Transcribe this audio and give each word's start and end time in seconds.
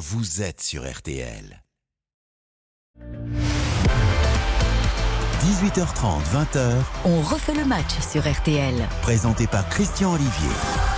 vous 0.00 0.40
êtes 0.40 0.62
sur 0.62 0.90
RTL. 0.90 1.62
18h30, 5.42 6.22
20h. 6.32 6.72
On 7.04 7.20
refait 7.20 7.52
le 7.52 7.66
match 7.66 7.98
sur 8.10 8.22
RTL. 8.22 8.88
Présenté 9.02 9.46
par 9.46 9.68
Christian 9.68 10.14
Olivier. 10.14 10.89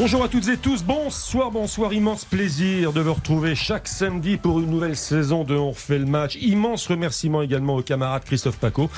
Bonjour 0.00 0.24
à 0.24 0.28
toutes 0.28 0.48
et 0.48 0.56
tous, 0.56 0.82
bonsoir, 0.82 1.50
bonsoir, 1.50 1.92
immense 1.92 2.24
plaisir 2.24 2.94
de 2.94 3.02
vous 3.02 3.12
retrouver 3.12 3.54
chaque 3.54 3.86
samedi 3.86 4.38
pour 4.38 4.58
une 4.58 4.70
nouvelle 4.70 4.96
saison 4.96 5.44
de 5.44 5.54
On 5.54 5.72
refait 5.72 5.98
le 5.98 6.06
match. 6.06 6.38
Immense 6.40 6.86
remerciement 6.86 7.42
également 7.42 7.76
au 7.76 7.82
camarade 7.82 8.24
Christophe 8.24 8.56
Paco, 8.56 8.88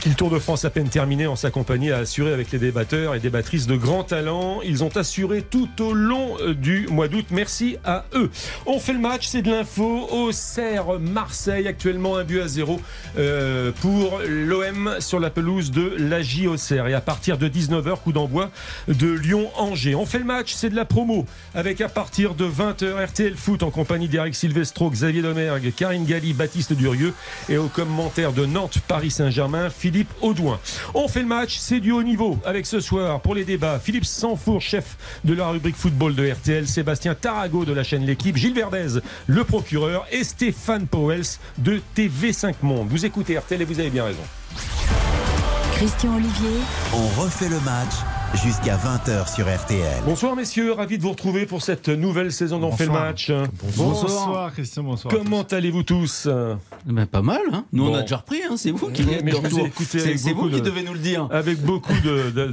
qui 0.00 0.08
le 0.08 0.14
Tour 0.14 0.30
de 0.30 0.38
France 0.38 0.64
à 0.64 0.70
peine 0.70 0.88
terminé 0.88 1.26
en 1.26 1.36
sa 1.36 1.50
compagnie 1.50 1.92
a 1.92 1.98
assuré 1.98 2.32
avec 2.32 2.50
les 2.50 2.58
débatteurs 2.58 3.14
et 3.14 3.20
débattrices 3.20 3.66
de 3.66 3.76
grand 3.76 4.04
talent. 4.04 4.62
Ils 4.64 4.82
ont 4.82 4.96
assuré 4.96 5.42
tout 5.42 5.68
au 5.82 5.92
long 5.92 6.38
euh, 6.40 6.54
du 6.54 6.86
mois 6.88 7.08
d'août. 7.08 7.26
Merci 7.30 7.76
à 7.84 8.06
eux. 8.14 8.30
On 8.64 8.80
fait 8.80 8.94
le 8.94 9.00
match, 9.00 9.26
c'est 9.26 9.42
de 9.42 9.50
l'info. 9.50 10.08
Au 10.10 10.32
Serre 10.32 10.98
Marseille, 10.98 11.68
actuellement 11.68 12.16
un 12.16 12.24
but 12.24 12.40
à 12.40 12.48
zéro 12.48 12.80
euh, 13.18 13.70
pour 13.82 14.20
l'OM 14.26 14.96
sur 15.00 15.20
la 15.20 15.28
pelouse 15.28 15.72
de 15.72 15.94
la 15.98 16.20
Auxerre. 16.50 16.86
Et 16.86 16.94
à 16.94 17.02
partir 17.02 17.36
de 17.36 17.48
19h, 17.50 18.00
coup 18.00 18.12
d'envoi 18.12 18.50
de 18.88 19.08
Lyon-Angers. 19.08 19.94
On 19.94 20.06
fait 20.06 20.18
le 20.18 20.24
match, 20.24 20.37
c'est 20.46 20.70
de 20.70 20.76
la 20.76 20.84
promo. 20.84 21.26
Avec 21.54 21.80
à 21.80 21.88
partir 21.88 22.34
de 22.34 22.46
20h 22.46 23.06
RTL 23.06 23.34
Foot 23.34 23.62
en 23.62 23.70
compagnie 23.70 24.08
d'Eric 24.08 24.34
Silvestro, 24.34 24.90
Xavier 24.90 25.22
Domergue, 25.22 25.72
Karine 25.74 26.04
Galli, 26.04 26.32
Baptiste 26.32 26.72
Durieux 26.72 27.14
et 27.48 27.56
au 27.56 27.68
commentaire 27.68 28.32
de 28.32 28.46
Nantes, 28.46 28.78
Paris 28.86 29.10
Saint-Germain, 29.10 29.70
Philippe 29.70 30.10
Audouin. 30.20 30.60
On 30.94 31.08
fait 31.08 31.20
le 31.20 31.26
match, 31.26 31.56
c'est 31.58 31.80
du 31.80 31.92
haut 31.92 32.02
niveau. 32.02 32.38
Avec 32.44 32.66
ce 32.66 32.80
soir, 32.80 33.20
pour 33.20 33.34
les 33.34 33.44
débats, 33.44 33.80
Philippe 33.80 34.04
Sanfour, 34.04 34.60
chef 34.60 34.96
de 35.24 35.34
la 35.34 35.48
rubrique 35.48 35.76
football 35.76 36.14
de 36.14 36.30
RTL, 36.30 36.66
Sébastien 36.66 37.14
Tarago 37.14 37.64
de 37.64 37.72
la 37.72 37.82
chaîne 37.82 38.06
L'équipe, 38.06 38.36
Gilles 38.36 38.54
Verdez, 38.54 39.00
le 39.26 39.44
procureur 39.44 40.06
et 40.12 40.24
Stéphane 40.24 40.86
Powels 40.86 41.38
de 41.58 41.80
TV5 41.96 42.54
Monde. 42.62 42.88
Vous 42.90 43.04
écoutez 43.04 43.38
RTL 43.38 43.60
et 43.62 43.64
vous 43.64 43.80
avez 43.80 43.90
bien 43.90 44.04
raison. 44.04 44.22
Christian 45.72 46.16
Olivier. 46.16 46.58
On 46.92 47.20
refait 47.20 47.48
le 47.48 47.60
match 47.60 47.94
jusqu'à 48.34 48.76
20h 48.76 49.34
sur 49.34 49.46
RTL. 49.46 50.02
Bonsoir 50.04 50.36
messieurs, 50.36 50.72
ravi 50.72 50.98
de 50.98 51.02
vous 51.02 51.10
retrouver 51.10 51.46
pour 51.46 51.62
cette 51.62 51.88
nouvelle 51.88 52.30
saison 52.32 52.58
d'On 52.58 52.72
fait 52.72 52.86
le 52.86 52.92
match. 52.92 53.32
Bonsoir. 53.76 54.52
Christian, 54.52 54.82
bonsoir. 54.82 55.12
Comment 55.14 55.42
allez-vous 55.42 55.82
tous 55.82 56.28
Ben, 56.86 57.06
pas 57.06 57.22
mal, 57.22 57.40
hein. 57.52 57.64
Nous 57.72 57.86
on 57.86 57.94
a 57.94 58.02
déjà 58.02 58.18
repris, 58.18 58.40
hein. 58.48 58.54
c'est 58.56 58.70
vous 58.70 58.90
qui, 58.90 59.04
mais 59.24 59.32
vous 59.32 59.58
écouté 59.60 59.98
c'est, 59.98 60.02
avec 60.02 60.18
c'est 60.18 60.34
beaucoup 60.34 60.48
vous 60.48 60.54
qui 60.54 60.60
de- 60.60 60.66
devez 60.66 60.82
nous 60.82 60.92
le 60.92 60.98
dire. 60.98 61.28
Avec 61.30 61.60
beaucoup 61.60 61.92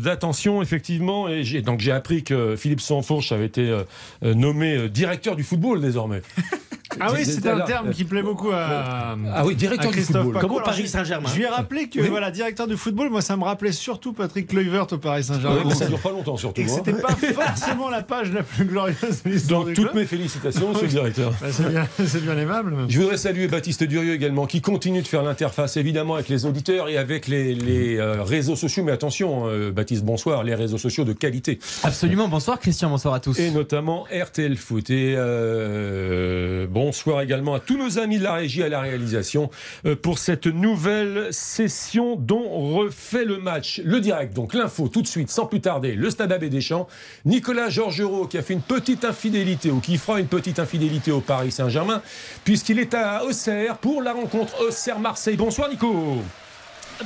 d'attention, 0.03 0.61
effectivement. 0.61 1.27
Et 1.27 1.43
j'ai, 1.43 1.61
donc 1.61 1.79
j'ai 1.81 1.91
appris 1.91 2.23
que 2.23 2.55
Philippe 2.55 2.81
Sanfourche 2.81 3.31
avait 3.31 3.45
été 3.45 3.69
euh, 3.69 3.83
euh, 4.23 4.33
nommé 4.33 4.75
euh, 4.75 4.89
directeur 4.89 5.35
du 5.35 5.43
football 5.43 5.81
désormais. 5.81 6.21
Ah 6.99 7.09
oui, 7.13 7.25
c'est 7.25 7.31
C'était 7.33 7.49
un 7.49 7.61
terme 7.61 7.91
qui 7.91 8.03
plaît 8.03 8.21
beaucoup 8.21 8.51
à. 8.51 9.15
Ah 9.33 9.45
oui, 9.45 9.55
directeur 9.55 9.91
du 9.91 9.97
Christophe 9.97 10.23
football. 10.23 10.33
Paco. 10.33 10.47
Comme 10.47 10.55
au 10.55 10.59
Alors, 10.59 10.69
Paris 10.69 10.88
Saint-Germain. 10.88 11.29
Je 11.29 11.35
lui 11.35 11.43
ai 11.43 11.47
rappelé 11.47 11.89
que 11.89 11.99
Oui. 11.99 12.07
voilà, 12.09 12.31
directeur 12.31 12.67
du 12.67 12.77
football, 12.77 13.09
moi 13.09 13.21
ça 13.21 13.35
me 13.38 13.43
rappelait 13.43 13.71
surtout 13.71 14.13
Patrick 14.13 14.47
Kluivert 14.47 14.88
au 14.91 14.97
Paris 14.97 15.23
Saint-Germain. 15.23 15.69
Ça 15.73 15.85
dure 15.88 15.99
pas 15.99 16.11
longtemps 16.11 16.38
surtout. 16.38 16.61
Et 16.61 16.66
que 16.66 16.71
hein. 16.71 16.73
c'était 16.75 16.93
pas 16.93 17.16
forcément 17.16 17.89
la 17.89 18.01
page 18.03 18.31
la 18.31 18.43
plus 18.43 18.66
glorieuse 18.66 19.23
de 19.23 19.29
l'histoire 19.29 19.66
Donc 19.66 19.73
toutes 19.73 19.85
club. 19.91 19.95
mes 19.95 20.05
félicitations, 20.05 20.69
monsieur 20.69 20.85
le 20.85 20.91
directeur. 20.91 21.33
Bah, 21.41 21.47
c'est 21.51 22.23
bien, 22.23 22.38
aimable. 22.38 22.75
Je 22.89 22.99
voudrais 22.99 23.17
saluer 23.17 23.47
Baptiste 23.47 23.83
Durieux 23.83 24.13
également, 24.13 24.45
qui 24.45 24.61
continue 24.61 25.01
de 25.01 25.07
faire 25.07 25.23
l'interface 25.23 25.77
évidemment 25.77 26.16
avec 26.16 26.29
les 26.29 26.45
auditeurs 26.45 26.89
et 26.89 26.97
avec 26.97 27.27
les, 27.27 27.53
les, 27.55 27.97
euh, 27.97 28.23
réseaux 28.23 28.55
sociaux. 28.55 28.83
Mais 28.83 28.91
attention, 28.91 29.47
euh, 29.47 29.71
Baptiste, 29.71 30.03
bonsoir, 30.03 30.43
les 30.43 30.55
réseaux 30.55 30.77
sociaux 30.77 31.03
de 31.03 31.13
qualité. 31.13 31.59
Absolument, 31.83 32.27
bonsoir 32.27 32.59
Christian, 32.59 32.89
bonsoir 32.89 33.13
à 33.13 33.19
tous. 33.19 33.39
Et 33.39 33.51
notamment 33.51 34.05
RTL 34.11 34.55
Foot. 34.57 34.89
Et 34.89 35.16
euh, 35.17 36.67
bonsoir 36.86 37.22
également 37.22 37.55
à 37.55 37.59
tous 37.59 37.78
nos 37.78 37.97
amis 37.97 38.19
de 38.19 38.23
la 38.23 38.33
régie 38.33 38.61
à 38.61 38.69
la 38.69 38.80
réalisation 38.80 39.50
euh, 39.88 39.96
pour 39.96 40.19
cette 40.19 40.46
nouvelle 40.46 41.29
session 41.34 42.16
dont 42.16 42.46
on 42.47 42.75
refait 42.75 43.25
le 43.25 43.40
match. 43.40 43.81
Le 43.84 44.00
direct, 44.00 44.35
donc 44.35 44.53
l'info 44.53 44.88
tout 44.88 45.01
de 45.01 45.07
suite, 45.07 45.31
sans 45.31 45.47
plus 45.47 45.62
tarder. 45.62 45.95
Le 45.95 46.12
stade 46.12 46.31
Abbé 46.31 46.47
Deschamps. 46.47 46.88
Nicolas 47.25 47.69
Georgerot 47.69 48.28
qui 48.28 48.38
a 48.38 48.44
fait 48.44 48.53
une 48.53 48.62
petite 48.62 49.03
infidélité 49.03 49.72
ou 49.72 49.79
qui 49.79 49.97
fera 49.97 50.19
une 50.19 50.28
petite 50.28 50.59
infidélité 50.59 51.12
au 51.12 51.22
Paris 51.22 51.51
Saint-Germain 51.51 52.03
puisqu'il 52.44 52.78
est 52.78 52.94
à 52.94 53.24
Auxerre 53.25 53.79
pour 53.79 54.03
la 54.03 54.13
rencontre 54.13 54.53
Auxerre-Marseille. 54.62 55.38
Bonsoir 55.38 55.69
Nico. 55.69 56.22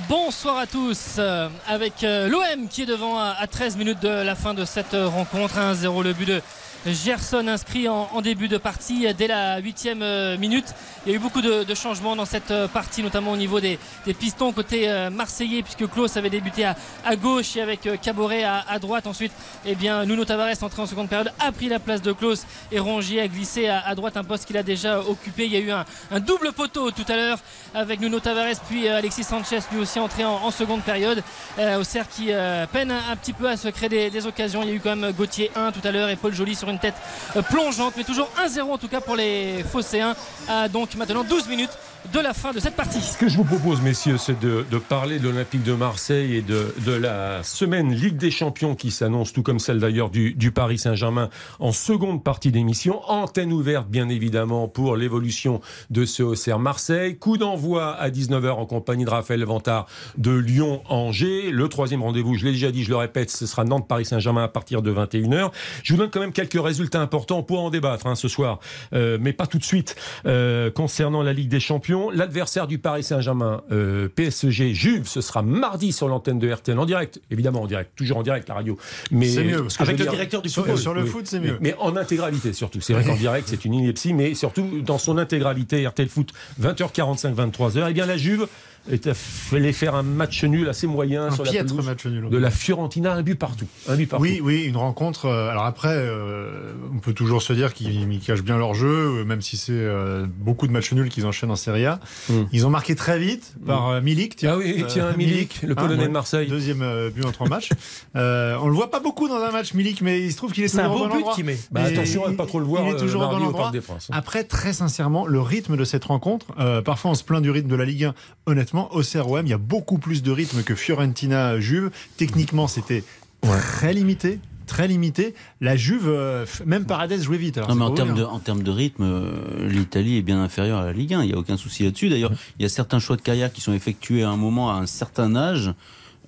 Bonsoir 0.09 0.57
à 0.57 0.67
tous, 0.67 1.15
euh, 1.19 1.47
avec 1.69 2.03
euh, 2.03 2.27
l'OM 2.27 2.67
qui 2.69 2.81
est 2.81 2.85
devant 2.85 3.17
à, 3.17 3.33
à 3.39 3.47
13 3.47 3.77
minutes 3.77 4.01
de 4.01 4.09
la 4.09 4.35
fin 4.35 4.53
de 4.53 4.65
cette 4.65 4.91
rencontre. 4.93 5.55
1-0 5.55 6.03
le 6.03 6.11
but 6.11 6.27
de 6.27 6.41
Gerson 6.85 7.47
inscrit 7.47 7.89
en, 7.89 8.21
début 8.21 8.47
de 8.47 8.57
partie 8.57 9.13
dès 9.13 9.27
la 9.27 9.59
huitième 9.59 10.01
euh, 10.01 10.37
minute. 10.37 10.65
Il 11.05 11.11
y 11.11 11.13
a 11.13 11.17
eu 11.17 11.19
beaucoup 11.19 11.41
de, 11.41 11.65
changements 11.75 12.15
dans 12.15 12.25
cette 12.25 12.51
euh, 12.51 12.67
partie, 12.67 13.03
notamment 13.03 13.31
au 13.31 13.37
niveau 13.37 13.59
des, 13.59 13.77
pistons 14.17 14.51
côté 14.53 14.89
euh, 14.89 15.09
marseillais, 15.09 15.61
puisque 15.61 15.87
Klaus 15.87 16.15
avait 16.15 16.29
débuté 16.29 16.65
à, 16.65 17.15
gauche 17.15 17.57
et 17.57 17.61
avec 17.61 17.87
Caboret 18.01 18.43
à, 18.43 18.79
droite. 18.79 19.07
Ensuite, 19.07 19.31
eh 19.65 19.75
bien, 19.75 20.05
Nuno 20.05 20.23
Tavares, 20.23 20.55
entré 20.61 20.81
en 20.81 20.85
seconde 20.85 21.09
période, 21.09 21.31
a 21.39 21.51
pris 21.51 21.67
la 21.67 21.79
place 21.79 22.01
de 22.01 22.13
Klaus 22.13 22.45
et 22.71 22.79
Rongier 22.79 23.21
a 23.21 23.27
glissé 23.27 23.67
à, 23.67 23.93
droite, 23.95 24.15
un 24.15 24.23
poste 24.23 24.45
qu'il 24.45 24.57
a 24.57 24.63
déjà 24.63 25.01
occupé. 25.01 25.45
Il 25.45 25.51
y 25.51 25.57
a 25.57 25.59
eu 25.59 25.71
un, 25.71 26.19
double 26.19 26.53
poteau 26.53 26.91
tout 26.91 27.05
à 27.07 27.15
l'heure 27.15 27.39
avec 27.73 27.99
Nuno 27.99 28.19
Tavares, 28.19 28.59
puis 28.69 28.87
Alexis 28.87 29.23
Sanchez, 29.23 29.59
lui 29.71 29.79
aussi 29.79 29.99
entré 29.99 30.23
en, 30.23 30.51
seconde 30.51 30.81
période. 30.81 31.23
Euh, 31.57 31.79
Auxerre 31.79 32.07
qui 32.07 32.29
peine 32.71 32.91
un, 32.91 33.15
petit 33.15 33.33
peu 33.33 33.49
à 33.49 33.57
se 33.57 33.67
créer 33.67 33.89
des, 33.89 34.09
des 34.09 34.27
occasions. 34.27 34.61
Il 34.63 34.69
y 34.69 34.71
a 34.71 34.75
eu 34.75 34.79
quand 34.79 34.95
même 34.95 35.11
Gauthier 35.11 35.51
1 35.55 35.71
tout 35.71 35.85
à 35.85 35.91
l'heure 35.91 36.09
et 36.09 36.15
Paul 36.15 36.33
Joly 36.33 36.55
sur 36.55 36.68
une 36.69 36.79
tête 36.79 36.95
euh, 37.35 37.41
plongeante, 37.41 37.93
mais 37.97 38.03
toujours 38.03 38.29
1-0 38.45 38.61
en 38.61 38.77
tout 38.77 38.87
cas 38.87 39.01
pour 39.01 39.15
les 39.15 39.63
Phocéens. 39.63 40.15
À 40.47 40.67
donc 40.67 40.95
maintenant 40.95 41.23
12 41.23 41.47
minutes 41.47 41.71
de 42.13 42.19
la 42.19 42.33
fin 42.33 42.53
de 42.53 42.59
cette 42.59 42.75
partie. 42.75 43.01
Ce 43.01 43.17
que 43.17 43.29
je 43.29 43.37
vous 43.37 43.43
propose, 43.43 43.81
messieurs, 43.81 44.17
c'est 44.17 44.39
de, 44.39 44.65
de 44.71 44.77
parler 44.77 45.19
de 45.19 45.29
l'Olympique 45.29 45.63
de 45.63 45.73
Marseille 45.73 46.37
et 46.37 46.41
de, 46.41 46.73
de 46.85 46.93
la 46.93 47.43
semaine 47.43 47.93
Ligue 47.93 48.17
des 48.17 48.31
Champions 48.31 48.73
qui 48.73 48.89
s'annonce, 48.89 49.31
tout 49.31 49.43
comme 49.43 49.59
celle 49.59 49.79
d'ailleurs 49.79 50.09
du, 50.09 50.33
du 50.33 50.51
Paris 50.51 50.79
Saint-Germain, 50.79 51.29
en 51.59 51.71
seconde 51.71 52.23
partie 52.23 52.51
d'émission. 52.51 53.01
Antenne 53.07 53.51
ouverte, 53.51 53.87
bien 53.89 54.09
évidemment, 54.09 54.67
pour 54.67 54.95
l'évolution 54.95 55.61
de 55.89 56.05
ce 56.05 56.23
Auxerre 56.23 56.57
Marseille. 56.57 57.17
Coup 57.17 57.37
d'envoi 57.37 57.93
à 57.95 58.09
19h 58.09 58.49
en 58.51 58.65
compagnie 58.65 59.05
de 59.05 59.09
Raphaël 59.09 59.43
Vantard 59.43 59.85
de 60.17 60.31
Lyon-Angers. 60.31 61.51
Le 61.51 61.67
troisième 61.67 62.01
rendez-vous, 62.01 62.35
je 62.35 62.45
l'ai 62.45 62.53
déjà 62.53 62.71
dit, 62.71 62.83
je 62.83 62.89
le 62.89 62.97
répète, 62.97 63.29
ce 63.29 63.45
sera 63.45 63.65
Nantes-Paris 63.65 64.05
Saint-Germain 64.05 64.43
à 64.43 64.47
partir 64.47 64.81
de 64.81 64.91
21h. 64.91 65.51
Je 65.83 65.93
vous 65.93 65.99
donne 65.99 66.09
quand 66.09 66.21
même 66.21 66.33
quelques 66.33 66.61
résultats 66.61 67.01
importants 67.01 67.43
pour 67.43 67.59
en 67.59 67.69
débattre 67.69 68.07
hein, 68.07 68.15
ce 68.15 68.27
soir, 68.27 68.59
euh, 68.93 69.17
mais 69.21 69.33
pas 69.33 69.45
tout 69.45 69.59
de 69.59 69.63
suite. 69.63 69.95
Euh, 70.25 70.71
concernant 70.71 71.21
la 71.21 71.33
Ligue 71.33 71.49
des 71.49 71.59
Champions, 71.59 71.88
l'adversaire 72.13 72.67
du 72.67 72.77
Paris 72.77 73.03
Saint-Germain, 73.03 73.61
euh, 73.71 74.07
PSG, 74.09 74.73
Juve, 74.73 75.07
ce 75.07 75.21
sera 75.21 75.41
mardi 75.41 75.91
sur 75.91 76.07
l'antenne 76.07 76.39
de 76.39 76.51
RTL 76.51 76.77
en 76.77 76.85
direct, 76.85 77.21
évidemment 77.31 77.61
en 77.61 77.67
direct, 77.67 77.91
toujours 77.95 78.17
en 78.17 78.23
direct 78.23 78.47
la 78.47 78.55
radio. 78.55 78.77
Mais 79.11 79.27
C'est 79.27 79.43
mieux, 79.43 79.61
parce 79.63 79.77
que 79.77 79.83
avec 79.83 79.97
le 79.97 80.03
dire, 80.03 80.11
directeur 80.11 80.41
du 80.41 80.49
football. 80.49 80.77
sur 80.77 80.93
le 80.93 81.05
foot, 81.05 81.25
c'est 81.27 81.39
mieux. 81.39 81.57
Mais, 81.61 81.71
mais 81.71 81.75
en 81.79 81.95
intégralité 81.95 82.53
surtout. 82.53 82.81
C'est 82.81 82.93
vrai 82.93 83.03
qu'en 83.03 83.15
direct 83.15 83.47
c'est 83.49 83.65
une 83.65 83.73
ineptie, 83.73 84.13
mais 84.13 84.33
surtout 84.33 84.81
dans 84.81 84.97
son 84.97 85.17
intégralité, 85.17 85.87
RTL 85.87 86.09
Foot 86.09 86.33
20h45, 86.61 87.33
23h. 87.35 87.85
Eh 87.89 87.93
bien 87.93 88.05
la 88.05 88.17
Juve 88.17 88.47
est 88.91 89.13
fallait 89.13 89.73
faire 89.73 89.95
un 89.95 90.03
match 90.03 90.43
nul 90.43 90.67
assez 90.69 90.87
moyen 90.87 91.25
Un 91.25 91.31
sur 91.31 91.43
la 91.43 91.51
piètre 91.51 91.73
pelouse 91.73 91.85
match 91.85 92.05
nul. 92.05 92.29
de 92.29 92.37
la 92.37 92.49
Fiorentina, 92.51 93.13
un 93.13 93.21
but 93.21 93.35
partout, 93.35 93.67
un 93.87 93.95
but 93.95 94.07
partout. 94.07 94.23
Oui, 94.23 94.39
oui, 94.43 94.63
une 94.65 94.77
rencontre. 94.77 95.25
euh, 95.25 95.49
alors 95.49 95.65
après, 95.65 95.93
euh, 95.93 96.73
on 96.93 96.99
peut 96.99 97.13
toujours 97.13 97.41
se 97.41 97.53
dire 97.53 97.73
qu'ils 97.73 98.11
ils 98.11 98.19
cachent 98.19 98.41
bien 98.43 98.57
leur 98.57 98.73
jeu, 98.73 98.87
euh, 99.19 99.25
même 99.25 99.41
si 99.41 99.57
c'est 99.57 99.71
euh, 99.73 100.25
beaucoup 100.37 100.67
de 100.67 100.71
matchs 100.71 100.91
nuls 100.93 101.09
qu'ils 101.09 101.25
enchaînent 101.25 101.51
en 101.51 101.55
Serie 101.55 101.85
A. 101.85 101.99
Mm. 102.29 102.33
Ils 102.51 102.65
ont 102.65 102.69
marqué 102.69 102.95
très 102.95 103.19
vite 103.19 103.53
par 103.65 103.89
euh, 103.89 104.01
Milik. 104.01 104.43
Ah 104.47 104.57
oui, 104.57 104.83
tiens, 104.87 105.05
Euh, 105.07 105.13
Milik, 105.17 105.61
le 105.63 105.71
hein, 105.71 105.75
Polonais 105.75 106.07
de 106.07 106.11
Marseille. 106.11 106.47
Deuxième 106.47 106.81
euh, 106.81 107.09
but 107.09 107.25
en 107.25 107.31
trois 107.31 107.47
matchs. 107.47 107.69
Euh, 108.15 108.57
on 108.61 108.67
le 108.67 108.73
voit 108.73 108.91
pas 108.91 108.99
beaucoup 108.99 109.27
dans 109.27 109.41
un 109.41 109.51
match, 109.51 109.73
Milik, 109.73 110.01
mais 110.01 110.21
il 110.21 110.31
se 110.31 110.37
trouve 110.37 110.51
qu'il 110.51 110.63
est 110.63 110.67
C'est 110.67 110.79
un 110.81 110.89
toujours 110.89 111.05
au 111.05 111.07
beau 111.09 111.19
bon 111.19 111.27
but 111.29 111.35
qu'il 111.35 111.45
met. 111.45 111.57
Bah, 111.71 111.81
attention 111.83 112.23
à 112.23 112.27
ne 112.27 112.33
il- 112.33 112.37
pas 112.37 112.45
trop 112.45 112.59
le 112.59 112.65
voir 112.65 112.83
il 112.87 112.93
est 112.93 112.97
toujours 112.97 113.21
au 113.21 113.25
mardi 113.25 113.43
bon 113.43 113.49
au 113.49 113.51
Parc 113.51 113.55
endroit. 113.67 113.71
des 113.71 113.81
Princes. 113.81 114.07
Après, 114.11 114.43
très 114.43 114.73
sincèrement, 114.73 115.25
le 115.25 115.39
rythme 115.41 115.77
de 115.77 115.83
cette 115.83 116.05
rencontre, 116.05 116.47
euh, 116.59 116.81
parfois 116.81 117.11
on 117.11 117.15
se 117.15 117.23
plaint 117.23 117.41
du 117.41 117.51
rythme 117.51 117.69
de 117.69 117.75
la 117.75 117.85
Ligue 117.85 118.05
1. 118.05 118.13
Honnêtement, 118.45 118.78
au 118.91 119.01
CROM, 119.01 119.45
il 119.45 119.49
y 119.49 119.53
a 119.53 119.57
beaucoup 119.57 119.97
plus 119.97 120.23
de 120.23 120.31
rythme 120.31 120.63
que 120.63 120.75
Fiorentina-Juve. 120.75 121.91
Techniquement, 122.17 122.67
c'était 122.67 123.03
très 123.41 123.93
limité. 123.93 124.39
Très 124.67 124.87
limité. 124.87 125.33
La 125.61 125.75
Juve, 125.75 126.07
euh, 126.07 126.45
même 126.65 126.85
Paredes 126.85 127.19
jouait 127.21 127.37
vite. 127.39 127.57
alors 127.57 127.69
Non, 127.69 127.75
mais 127.75 127.85
en 127.85 127.91
termes, 127.91 128.09
de, 128.09 128.13
dire. 128.15 128.31
en 128.31 128.37
termes 128.39 128.61
de 128.61 128.69
rythme, 128.69 129.03
euh, 129.03 129.67
l'Italie 129.67 130.17
est 130.17 130.21
bien 130.21 130.39
inférieure 130.41 130.77
à 130.79 130.85
la 130.85 130.93
Ligue 130.93 131.15
1. 131.15 131.23
Il 131.23 131.27
n'y 131.29 131.33
a 131.33 131.37
aucun 131.39 131.57
souci 131.57 131.83
là-dessus. 131.83 132.09
D'ailleurs, 132.09 132.31
il 132.59 132.61
y 132.61 132.65
a 132.65 132.69
certains 132.69 132.99
choix 132.99 133.15
de 133.15 133.21
carrière 133.23 133.51
qui 133.51 133.61
sont 133.61 133.73
effectués 133.73 134.21
à 134.23 134.29
un 134.29 134.37
moment, 134.37 134.69
à 134.71 134.75
un 134.75 134.85
certain 134.85 135.35
âge, 135.35 135.73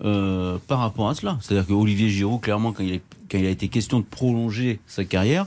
euh, 0.04 0.58
par 0.68 0.80
rapport 0.80 1.08
à 1.08 1.14
cela. 1.14 1.38
C'est-à-dire 1.42 1.68
que 1.68 1.74
Olivier 1.74 2.10
Giroud, 2.10 2.42
clairement, 2.42 2.72
quand 2.72 2.82
il, 2.84 2.94
est- 2.94 3.04
quand 3.30 3.38
il 3.38 3.46
a 3.46 3.50
été 3.52 3.68
question 3.68 4.00
de 4.00 4.06
prolonger 4.06 4.80
sa 4.88 5.06
carrière, 5.06 5.46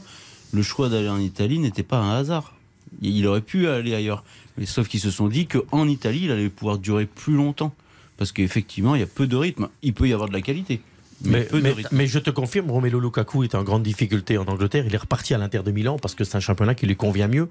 le 0.53 0.63
choix 0.63 0.89
d'aller 0.89 1.09
en 1.09 1.19
Italie 1.19 1.59
n'était 1.59 1.83
pas 1.83 1.99
un 1.99 2.17
hasard. 2.17 2.55
Il 3.03 3.27
aurait 3.27 3.41
pu 3.41 3.67
aller 3.67 3.93
ailleurs. 3.93 4.23
Mais 4.59 4.67
sauf 4.67 4.89
qu'ils 4.89 5.01
se 5.01 5.11
sont 5.11 5.29
dit 5.29 5.47
qu'en 5.47 5.89
Italie, 5.89 6.23
il 6.25 6.31
allait 6.31 6.49
pouvoir 6.49 6.79
durer 6.79 7.07
plus 7.07 7.35
longtemps. 7.35 7.75
Parce 8.17 8.31
qu'effectivement, 8.31 8.95
il 8.95 9.01
y 9.01 9.05
a 9.05 9.07
peu 9.09 9.27
de 9.27 9.35
rythme. 9.37 9.69
Il 9.83 9.93
peut 9.95 10.07
y 10.09 10.13
avoir 10.13 10.29
de 10.29 10.35
la 10.35 10.41
qualité. 10.41 10.81
mais, 11.25 11.31
Mais, 11.41 11.45
peu 11.45 11.59
de 11.59 11.63
mais- 11.63 11.73
rythme. 11.73 11.97
mais 11.97 12.07
je 12.07 12.19
te 12.21 12.31
confirme, 12.31 12.71
Romelu 12.71 13.01
Lukaku 13.01 13.43
est 13.43 13.55
en 13.57 13.65
grande 13.65 13.83
difficulté 13.83 14.39
en 14.39 14.45
Angleterre. 14.45 14.85
Il 14.87 14.95
est 14.95 14.99
reparti 14.99 15.35
à 15.35 15.39
l'Inter 15.39 15.63
de 15.65 15.73
Milan 15.73 15.97
parce 16.01 16.15
que 16.15 16.23
c'est 16.23 16.37
un 16.37 16.41
championnat 16.41 16.75
qui 16.77 16.87
lui 16.87 16.95
convient 16.97 17.27
mieux, 17.27 17.49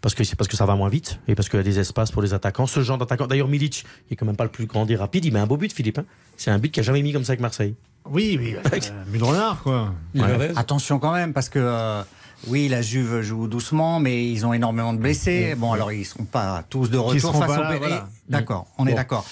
parce 0.00 0.14
que 0.16 0.24
c'est 0.24 0.34
parce 0.36 0.48
que 0.48 0.56
ça 0.56 0.66
va 0.66 0.74
moins 0.74 0.88
vite 0.88 1.20
et 1.28 1.34
parce 1.36 1.48
qu'il 1.48 1.58
y 1.58 1.60
a 1.60 1.64
des 1.64 1.78
espaces 1.78 2.10
pour 2.10 2.22
les 2.22 2.34
attaquants. 2.34 2.66
Ce 2.66 2.80
genre 2.82 2.98
d'attaquant. 2.98 3.28
D'ailleurs, 3.28 3.46
Milic, 3.48 3.84
il 4.08 4.14
est 4.14 4.16
quand 4.16 4.26
même 4.26 4.36
pas 4.36 4.44
le 4.44 4.50
plus 4.50 4.66
grand 4.66 4.88
et 4.90 4.96
rapide. 4.96 5.24
Il 5.24 5.32
met 5.32 5.38
un 5.40 5.46
beau 5.46 5.56
but, 5.56 5.72
Philippe. 5.72 5.98
hein. 5.98 6.04
C'est 6.36 6.50
un 6.50 6.58
but 6.58 6.70
qu'il 6.72 6.80
a 6.80 6.84
jamais 6.84 7.02
mis 7.02 7.12
comme 7.12 7.24
ça 7.24 7.32
avec 7.32 7.40
Marseille. 7.40 7.74
Oui, 8.06 8.36
oui, 8.40 8.54
euh, 8.72 8.78
but 9.08 9.18
de 9.18 9.24
renard, 9.24 9.62
quoi. 9.62 9.94
Alvarez 10.18 10.52
Attention 10.56 10.98
quand 10.98 11.12
même, 11.12 11.32
parce 11.32 11.48
que 11.50 11.58
euh, 11.60 12.02
oui, 12.46 12.68
la 12.68 12.82
Juve 12.82 13.20
joue 13.20 13.48
doucement, 13.48 14.00
mais 14.00 14.26
ils 14.26 14.46
ont 14.46 14.52
énormément 14.52 14.92
de 14.92 14.98
blessés. 14.98 15.54
Bon, 15.56 15.72
alors 15.72 15.92
ils 15.92 16.04
seront 16.04 16.24
pas 16.24 16.64
tous 16.68 16.90
de 16.90 16.98
retour 16.98 17.32
face 17.32 17.50
au 17.50 17.78
voilà. 17.78 18.08
D'accord, 18.28 18.66
on 18.78 18.86
est 18.86 18.94
d'accord. 18.94 19.26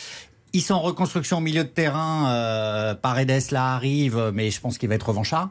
Ils 0.53 0.63
sont 0.63 0.75
en 0.75 0.81
reconstruction 0.81 1.39
au 1.39 1.41
milieu 1.41 1.65
de 1.65 1.69
terrain. 1.69 2.31
Euh, 2.31 2.95
Paredes 2.95 3.51
là 3.51 3.75
arrive, 3.75 4.31
mais 4.33 4.51
je 4.51 4.61
pense 4.61 4.79
qu'il 4.79 4.89
va 4.89 4.95
être 4.95 5.09
revanchard. 5.09 5.51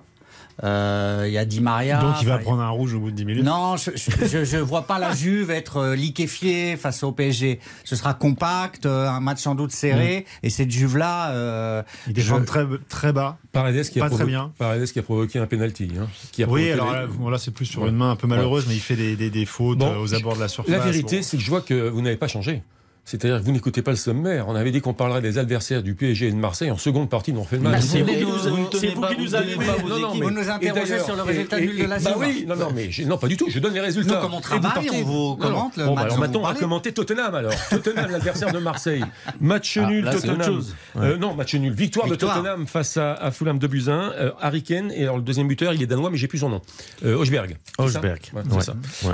Euh, 0.63 1.25
Il 1.27 1.33
y 1.33 1.37
a 1.37 1.45
Di 1.45 1.61
Maria. 1.61 1.99
Donc 1.99 2.15
il 2.21 2.27
va 2.27 2.35
Enfin, 2.35 2.43
prendre 2.43 2.61
un 2.63 2.69
rouge 2.69 2.93
au 2.95 2.99
bout 2.99 3.11
de 3.11 3.15
10 3.15 3.25
minutes. 3.25 3.43
Non, 3.43 3.77
je, 3.77 3.91
je, 3.95 4.43
je 4.43 4.57
vois 4.57 4.83
pas 4.87 4.97
la 4.99 5.13
Juve 5.13 5.51
être 5.51 5.77
euh, 5.77 5.95
liquéfiée 5.95 6.77
face 6.77 7.03
au 7.03 7.11
PSG. 7.11 7.59
Ce 7.83 7.95
sera 7.95 8.13
compact, 8.13 8.85
euh, 8.85 9.07
un 9.07 9.19
match 9.19 9.39
sans 9.39 9.53
doute 9.55 9.71
serré, 9.71 10.25
et 10.43 10.49
cette 10.49 10.71
Juve-là, 10.71 11.31
euh, 11.31 11.83
Il 12.07 12.13
défend 12.13 12.39
je- 12.39 12.43
très, 12.45 12.65
très 12.89 13.13
bas. 13.13 13.37
Paredes 13.51 13.83
qui, 13.89 13.99
a 13.99 14.03
Pas 14.03 14.09
très 14.09 14.17
provo- 14.23 14.27
bien. 14.27 14.51
Paredes 14.57 14.85
qui 14.91 14.99
a 14.99 15.03
provoqué 15.03 15.39
un 15.39 15.45
penalty. 15.47 15.91
hein, 15.99 16.07
qui 16.31 16.43
a 16.43 16.47
Oui, 16.47 16.69
provoqué 16.69 16.71
alors 16.73 16.91
les- 16.93 16.99
là, 17.01 17.07
bon, 17.07 17.29
là, 17.29 17.37
c'est 17.37 17.51
plus 17.51 17.65
sur 17.65 17.83
Ouais. 17.83 17.89
une 17.89 17.95
main 17.95 18.11
un 18.11 18.15
peu 18.15 18.27
malheureuse, 18.27 18.65
mais 18.67 18.73
il 18.75 18.79
fait 18.81 18.95
des, 18.95 19.15
des, 19.15 19.29
des 19.29 19.45
fautes 19.45 19.77
Bon, 19.77 19.95
aux 19.99 20.13
abords 20.15 20.35
de 20.35 20.41
la 20.41 20.47
surface. 20.47 20.71
La 20.71 20.79
vérité, 20.79 21.17
Bon. 21.17 21.23
c'est 21.23 21.37
que 21.37 21.43
je 21.43 21.49
vois 21.49 21.61
que 21.61 21.89
vous 21.89 22.01
n'avez 22.01 22.17
pas 22.17 22.27
changé. 22.27 22.63
C'est-à-dire 23.09 23.39
que 23.39 23.45
vous 23.45 23.53
n'écoutez 23.53 23.81
pas 23.81 23.91
le 23.91 23.97
sommaire. 23.97 24.49
On 24.49 24.55
avait 24.55 24.69
dit 24.71 24.81
qu'on 24.81 24.93
parlerait 24.93 25.21
des 25.21 25.37
adversaires 25.37 25.81
du 25.81 25.95
PSG 25.95 26.27
et 26.27 26.31
de 26.31 26.35
Marseille 26.35 26.69
en 26.71 26.77
seconde 26.77 27.09
partie, 27.09 27.31
mais 27.31 27.39
on 27.39 27.45
fait 27.45 27.55
le 27.55 27.61
match. 27.61 27.73
Bah, 27.75 27.81
c'est 27.81 28.01
vous 28.01 28.07
vous 28.07 28.13
qui 28.13 28.47
nous- 28.51 28.67
tenez 28.67 28.89
vous 28.93 30.29
nous 30.31 30.49
interrogez 30.49 30.99
sur 30.99 31.15
le 31.15 31.21
résultat 31.21 31.57
nul 31.61 31.77
de 31.77 31.83
la 31.85 31.99
Bah 31.99 32.15
oui, 32.17 32.43
non, 32.45 32.57
non, 32.57 32.67
mais 32.75 32.89
non, 33.05 33.17
pas 33.17 33.27
du 33.29 33.37
tout. 33.37 33.45
Je 33.49 33.59
donne 33.59 33.73
les 33.73 33.79
résultats. 33.79 34.15
Nous, 34.15 34.21
comme 34.21 34.33
on 34.33 34.41
travaille, 34.41 34.61
partez- 34.73 34.89
on 34.91 35.03
vous 35.03 35.35
commente 35.37 35.77
le 35.77 35.85
Bon, 35.85 35.95
bah, 35.95 36.01
match 36.01 36.05
alors 36.11 36.19
maintenant, 36.19 36.39
on 36.41 36.47
va 36.47 36.53
commenter 36.55 36.91
Tottenham 36.91 37.33
alors. 37.33 37.53
Tottenham, 37.69 38.11
l'adversaire 38.11 38.51
de 38.51 38.59
Marseille. 38.59 39.05
Match 39.39 39.77
Ah, 39.81 39.87
nul, 39.87 40.03
là, 40.03 40.11
c'est 40.11 40.17
autre 40.17 40.27
Tottenham. 40.27 40.45
chose. 40.55 40.75
Euh, 40.97 41.17
non, 41.17 41.33
match 41.33 41.55
nul. 41.55 41.71
Victoire, 41.73 42.07
Victoire. 42.07 42.35
de 42.35 42.41
Tottenham 42.41 42.67
face 42.67 42.97
à, 42.97 43.13
à 43.13 43.31
Fulham 43.31 43.57
de 43.57 43.67
Buzyn. 43.67 44.11
Euh, 44.17 44.31
Harry 44.41 44.63
Kane. 44.63 44.91
Et 44.91 45.03
alors, 45.03 45.15
le 45.15 45.23
deuxième 45.23 45.47
buteur, 45.47 45.73
il 45.73 45.81
est 45.81 45.87
danois, 45.87 46.09
mais 46.09 46.17
j'ai 46.17 46.27
plus 46.27 46.39
son 46.39 46.49
nom. 46.49 46.61
Euh, 47.05 47.15
Hochberg. 47.15 47.55
Ça 47.77 47.83
Hochberg. 47.85 48.19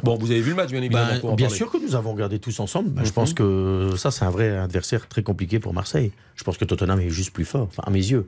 Bon, 0.03 0.17
vous 0.17 0.31
avez 0.31 0.41
vu 0.41 0.49
le 0.49 0.55
match, 0.55 0.71
bien 0.71 0.81
évidemment. 0.81 1.11
En 1.23 1.35
bien 1.35 1.49
sûr 1.49 1.71
que 1.71 1.77
nous 1.77 1.93
avons 1.95 2.13
regardé 2.13 2.39
tous 2.39 2.59
ensemble. 2.59 2.91
Je 2.97 3.03
Mhm. 3.03 3.11
pense 3.11 3.33
que 3.35 3.43
ça, 3.95 4.11
c'est 4.11 4.25
un 4.25 4.29
vrai 4.29 4.57
adversaire 4.57 5.07
très 5.07 5.23
compliqué 5.23 5.59
pour 5.59 5.73
Marseille. 5.73 6.11
Je 6.35 6.43
pense 6.43 6.57
que 6.57 6.65
Tottenham 6.65 6.99
est 6.99 7.09
juste 7.09 7.31
plus 7.31 7.45
fort, 7.45 7.67
enfin, 7.69 7.83
à 7.85 7.89
mes 7.91 7.99
yeux. 7.99 8.27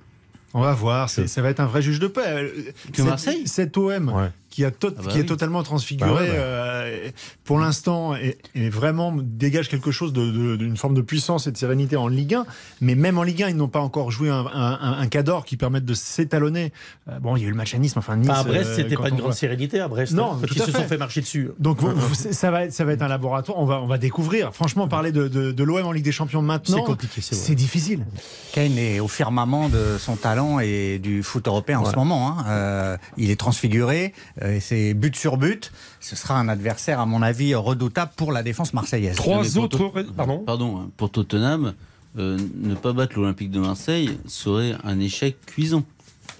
On 0.53 0.61
va 0.61 0.73
voir, 0.73 1.09
ça 1.09 1.41
va 1.41 1.49
être 1.49 1.59
un 1.59 1.65
vrai 1.65 1.81
juge 1.81 1.99
de 1.99 2.07
paix. 2.07 2.21
Euh, 2.25 2.49
Que 2.93 3.01
Marseille? 3.01 3.45
Cet 3.45 3.75
OM 3.77 4.09
Ouais. 4.09 4.29
Qui, 4.55 4.63
a 4.63 4.71
tot- 4.71 4.93
Ah 4.97 5.01
bah 5.03 5.11
qui 5.11 5.19
est 5.19 5.25
totalement 5.25 5.63
transfiguré, 5.63 6.09
Bah 6.09 6.15
ouais, 6.21 6.27
bah. 6.29 6.33
euh, 6.35 7.09
pour 7.43 7.59
l'instant, 7.59 8.15
et, 8.15 8.37
et 8.55 8.69
vraiment 8.69 9.11
dégage 9.13 9.67
quelque 9.67 9.91
chose 9.91 10.13
de- 10.13 10.31
de- 10.31 10.55
d'une 10.55 10.77
forme 10.77 10.93
de 10.93 11.01
puissance 11.01 11.45
et 11.47 11.51
de 11.51 11.57
sérénité 11.57 11.97
en 11.97 12.07
Ligue 12.07 12.35
1. 12.35 12.45
Mais 12.79 12.95
même 12.95 13.17
en 13.17 13.23
Ligue 13.23 13.43
1, 13.43 13.49
ils 13.49 13.57
n'ont 13.57 13.67
pas 13.67 13.81
encore 13.81 14.11
joué 14.11 14.29
un, 14.29 14.45
un, 14.45 15.07
qui 15.45 15.57
permette 15.57 15.83
de 15.83 15.93
s'étalonner. 15.93 16.71
Euh, 17.09 17.19
bon, 17.19 17.35
il 17.35 17.41
y 17.41 17.45
a 17.45 17.47
eu 17.47 17.51
le 17.51 17.57
match 17.57 17.73
à 17.75 17.77
Nice, 17.79 17.95
mais 17.95 17.99
enfin 17.99 18.15
Nice. 18.15 18.29
Enfin, 18.29 18.39
à 18.39 18.43
Brest, 18.45 18.69
euh, 18.69 18.75
c'était 18.77 18.95
pas 18.95 19.09
une 19.09 19.15
grande 19.15 19.21
voit- 19.31 19.33
sérénité 19.33 19.79
à 19.81 19.87
Brest. 19.89 20.13
Non, 20.13 20.33
hein, 20.33 20.37
quand 20.39 20.47
tout 20.47 20.53
ils 20.55 20.61
à 20.61 20.65
se 20.67 20.71
fait. 20.71 20.77
sont 20.77 20.87
fait 20.87 20.97
marcher 20.97 21.19
dessus. 21.21 21.49
Donc 21.59 21.79
vous- 21.81 21.91
vous- 21.95 22.15
c'est- 22.15 22.31
ça 22.33 22.49
va, 22.49 22.63
être, 22.63 22.71
ça 22.73 22.85
va 22.85 22.93
être 22.93 23.01
un 23.01 23.07
laboratoire. 23.09 23.57
On 23.59 23.65
va, 23.65 23.81
on 23.81 23.87
va 23.87 23.97
découvrir. 23.97 24.53
Franchement, 24.53 24.87
parler 24.87 25.11
de, 25.11 25.27
de, 25.27 25.51
de 25.51 25.63
l'OM 25.65 25.85
en 25.85 25.91
Ligue 25.91 26.05
des 26.05 26.11
Champions 26.13 26.41
maintenant, 26.41 26.77
C'est 26.77 26.83
compliqué, 26.83 27.55
difficile. 27.55 28.05
Kane 28.53 28.77
est 28.77 28.99
au 29.01 29.07
firmament 29.09 29.67
de 29.69 29.97
son 29.99 30.15
talent 30.15 30.59
et 30.61 30.99
du 30.99 31.23
foot 31.23 31.47
européen 31.47 31.79
en 31.79 31.85
ce 31.85 31.95
moment. 31.95 32.29
hein. 32.39 32.45
Euh, 32.47 32.97
il 33.17 33.31
est 33.31 33.35
transfiguré, 33.39 34.13
euh, 34.45 34.57
c'est 34.61 34.93
but 34.93 35.15
sur 35.15 35.37
but. 35.37 35.71
Ce 35.99 36.15
sera 36.15 36.39
un 36.39 36.47
adversaire, 36.47 36.99
à 36.99 37.05
mon 37.05 37.21
avis, 37.21 37.55
redoutable 37.55 38.11
pour 38.15 38.31
la 38.31 38.43
défense 38.43 38.73
marseillaise. 38.73 39.15
Trois 39.15 39.57
autres. 39.57 40.03
Pardon 40.15 40.39
Pardon, 40.39 40.77
hein, 40.77 40.89
pour 40.97 41.11
Tottenham, 41.11 41.73
euh, 42.17 42.37
ne 42.55 42.75
pas 42.75 42.93
battre 42.93 43.17
l'Olympique 43.19 43.51
de 43.51 43.59
Marseille 43.59 44.17
serait 44.27 44.73
un 44.83 44.99
échec 44.99 45.37
cuisant. 45.45 45.83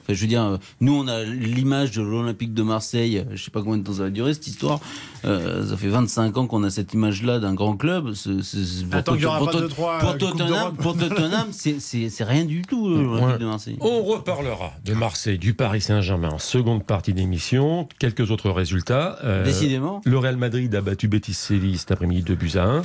Enfin, 0.06 0.13
je 0.13 0.22
veux 0.22 0.28
dire, 0.28 0.44
euh, 0.44 0.57
nous, 0.81 0.94
on 0.94 1.07
a 1.07 1.24
l'image 1.24 1.92
de 1.92 2.02
l'Olympique 2.04 2.54
de 2.54 2.62
Marseille. 2.63 3.25
Je 3.34 3.44
sais 3.44 3.50
pas 3.52 3.62
combien 3.63 3.78
de 3.80 3.84
temps 3.84 3.94
ça 3.94 4.04
va 4.04 4.10
durer 4.12 4.34
cette 4.36 4.46
histoire. 4.48 4.80
Euh, 5.25 5.68
ça 5.68 5.75
fait 5.78 5.88
25 5.88 6.38
ans 6.38 6.46
qu'on 6.46 6.63
a 6.63 6.69
cette 6.69 6.94
image-là 6.94 7.40
d'un 7.40 7.56
grand 7.56 7.75
club. 7.75 8.13
Pour 8.13 8.96
Attends 8.96 9.16
euh, 9.16 10.13
Tottenham, 10.18 11.48
c'est- 11.52 12.24
rien 12.24 12.46
du 12.46 12.62
tout 12.62 12.88
euh, 12.88 13.02
l'Olympique 13.04 13.25
Ouais. 13.25 13.38
de 13.40 13.46
Marseille. 13.46 13.78
On 13.81 14.04
reparlera 14.04 14.74
de 14.84 14.94
Marseille, 14.94 15.38
du 15.40 15.54
Paris 15.54 15.81
Saint-Germain 15.81 16.30
en 16.30 16.40
seconde 16.40 16.86
partie 16.86 17.13
d'émission. 17.13 17.88
Quelques 18.00 18.30
autres 18.31 18.52
résultats. 18.52 19.18
Euh, 19.24 19.44
Décidément. 19.44 20.02
Le 20.06 20.18
Real 20.18 20.38
Madrid 20.38 20.74
a 20.75 20.81
battu 20.81 21.07
Betis 21.07 21.34
Séville 21.34 21.78
cet 21.78 21.92
après-midi 21.92 22.22
2 22.24 22.36
buts 22.36 22.52
à 22.56 22.63
1. 22.66 22.81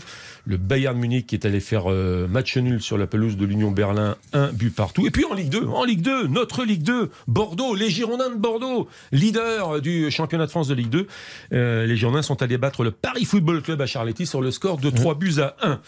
Le 0.46 0.56
Bayern 0.56 0.98
Munich 0.98 1.26
qui 1.26 1.34
est 1.34 1.44
allé 1.44 1.60
faire 1.60 1.90
euh, 1.90 2.26
match 2.26 2.56
nul 2.56 2.80
sur 2.80 2.96
la 2.98 3.06
pelouse 3.06 3.36
de 3.36 3.44
l'Union 3.44 3.70
Berlin, 3.70 4.16
un 4.32 4.52
but 4.52 4.74
partout. 4.74 5.06
Et 5.06 5.10
puis 5.10 5.24
en 5.24 5.34
Ligue 5.34 5.50
2, 5.50 5.66
en 5.66 5.84
Ligue 5.84 6.02
2, 6.02 6.26
notre 6.28 6.64
Ligue 6.64 6.82
2, 6.82 7.10
Bordeaux, 7.28 7.74
les 7.74 7.90
Girondins 7.90 8.30
de 8.30 8.36
Bordeaux, 8.36 8.88
leader 9.12 9.80
du 9.80 10.10
championnat 10.10 10.46
de 10.46 10.50
France 10.50 10.68
de 10.68 10.74
Ligue 10.74 10.88
2. 10.90 11.06
Euh, 11.52 11.86
les 11.86 11.96
Girondins 11.96 12.22
sont 12.22 12.42
allés 12.42 12.58
battre 12.58 12.84
le 12.84 12.90
Paris 12.90 13.24
Football 13.24 13.62
Club 13.62 13.80
à 13.82 13.86
Charletti 13.86 14.26
sur 14.26 14.40
le 14.40 14.50
score 14.50 14.78
de 14.78 14.90
3 14.90 15.14
buts 15.16 15.34
à 15.40 15.56
1. 15.62 15.80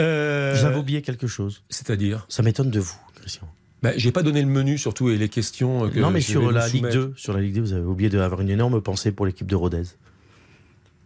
Euh, 0.00 0.54
J'avais 0.60 0.76
oublié 0.78 1.02
quelque 1.02 1.26
chose? 1.26 1.62
C'est-à-dire? 1.70 2.26
Ça 2.28 2.42
m'étonne 2.42 2.70
de 2.70 2.80
vous, 2.80 2.96
Christian. 3.20 3.48
bah, 3.82 3.92
J'ai 3.96 4.12
pas 4.12 4.22
donné 4.22 4.42
le 4.42 4.48
menu 4.48 4.76
surtout 4.78 5.08
et 5.10 5.16
les 5.16 5.28
questions. 5.28 5.88
Que 5.88 5.98
non, 5.98 6.10
mais 6.10 6.20
sur 6.20 6.50
la 6.52 6.66
Ligue 6.68 6.76
soumettre. 6.78 6.96
2, 6.96 7.12
sur 7.16 7.32
la 7.32 7.40
Ligue 7.40 7.54
2, 7.54 7.60
vous 7.60 7.72
avez 7.72 7.84
oublié 7.86 8.10
d'avoir 8.10 8.40
une 8.40 8.50
énorme 8.50 8.80
pensée 8.80 9.12
pour 9.12 9.26
l'équipe 9.26 9.46
de 9.46 9.56
Rodez. 9.56 9.82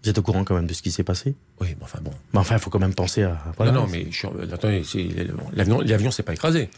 Vous 0.05 0.11
êtes 0.11 0.19
au 0.19 0.23
courant 0.23 0.45
quand 0.45 0.55
même 0.55 0.67
de 0.67 0.75
ce 0.75 0.83
qui 0.83 0.91
s'est 0.93 1.03
passé? 1.05 1.35
Oui, 1.61 1.69
mais 1.77 1.83
enfin 1.85 1.99
bon. 2.03 2.13
Mais 2.33 2.39
enfin, 2.39 2.55
il 2.57 2.61
faut 2.61 2.71
quand 2.71 2.79
même 2.79 2.95
penser 2.95 3.23
à. 3.25 3.37
voilà. 3.57 3.73
non, 3.73 3.83
non, 3.83 3.89
mais 3.91 4.07
je 4.11 4.17
suis- 4.17 4.29
attendez, 4.53 4.83
l'avion, 5.55 5.81
l'avion 5.81 6.11
s'est 6.11 6.23
pas 6.23 6.33
écrasé. 6.35 6.71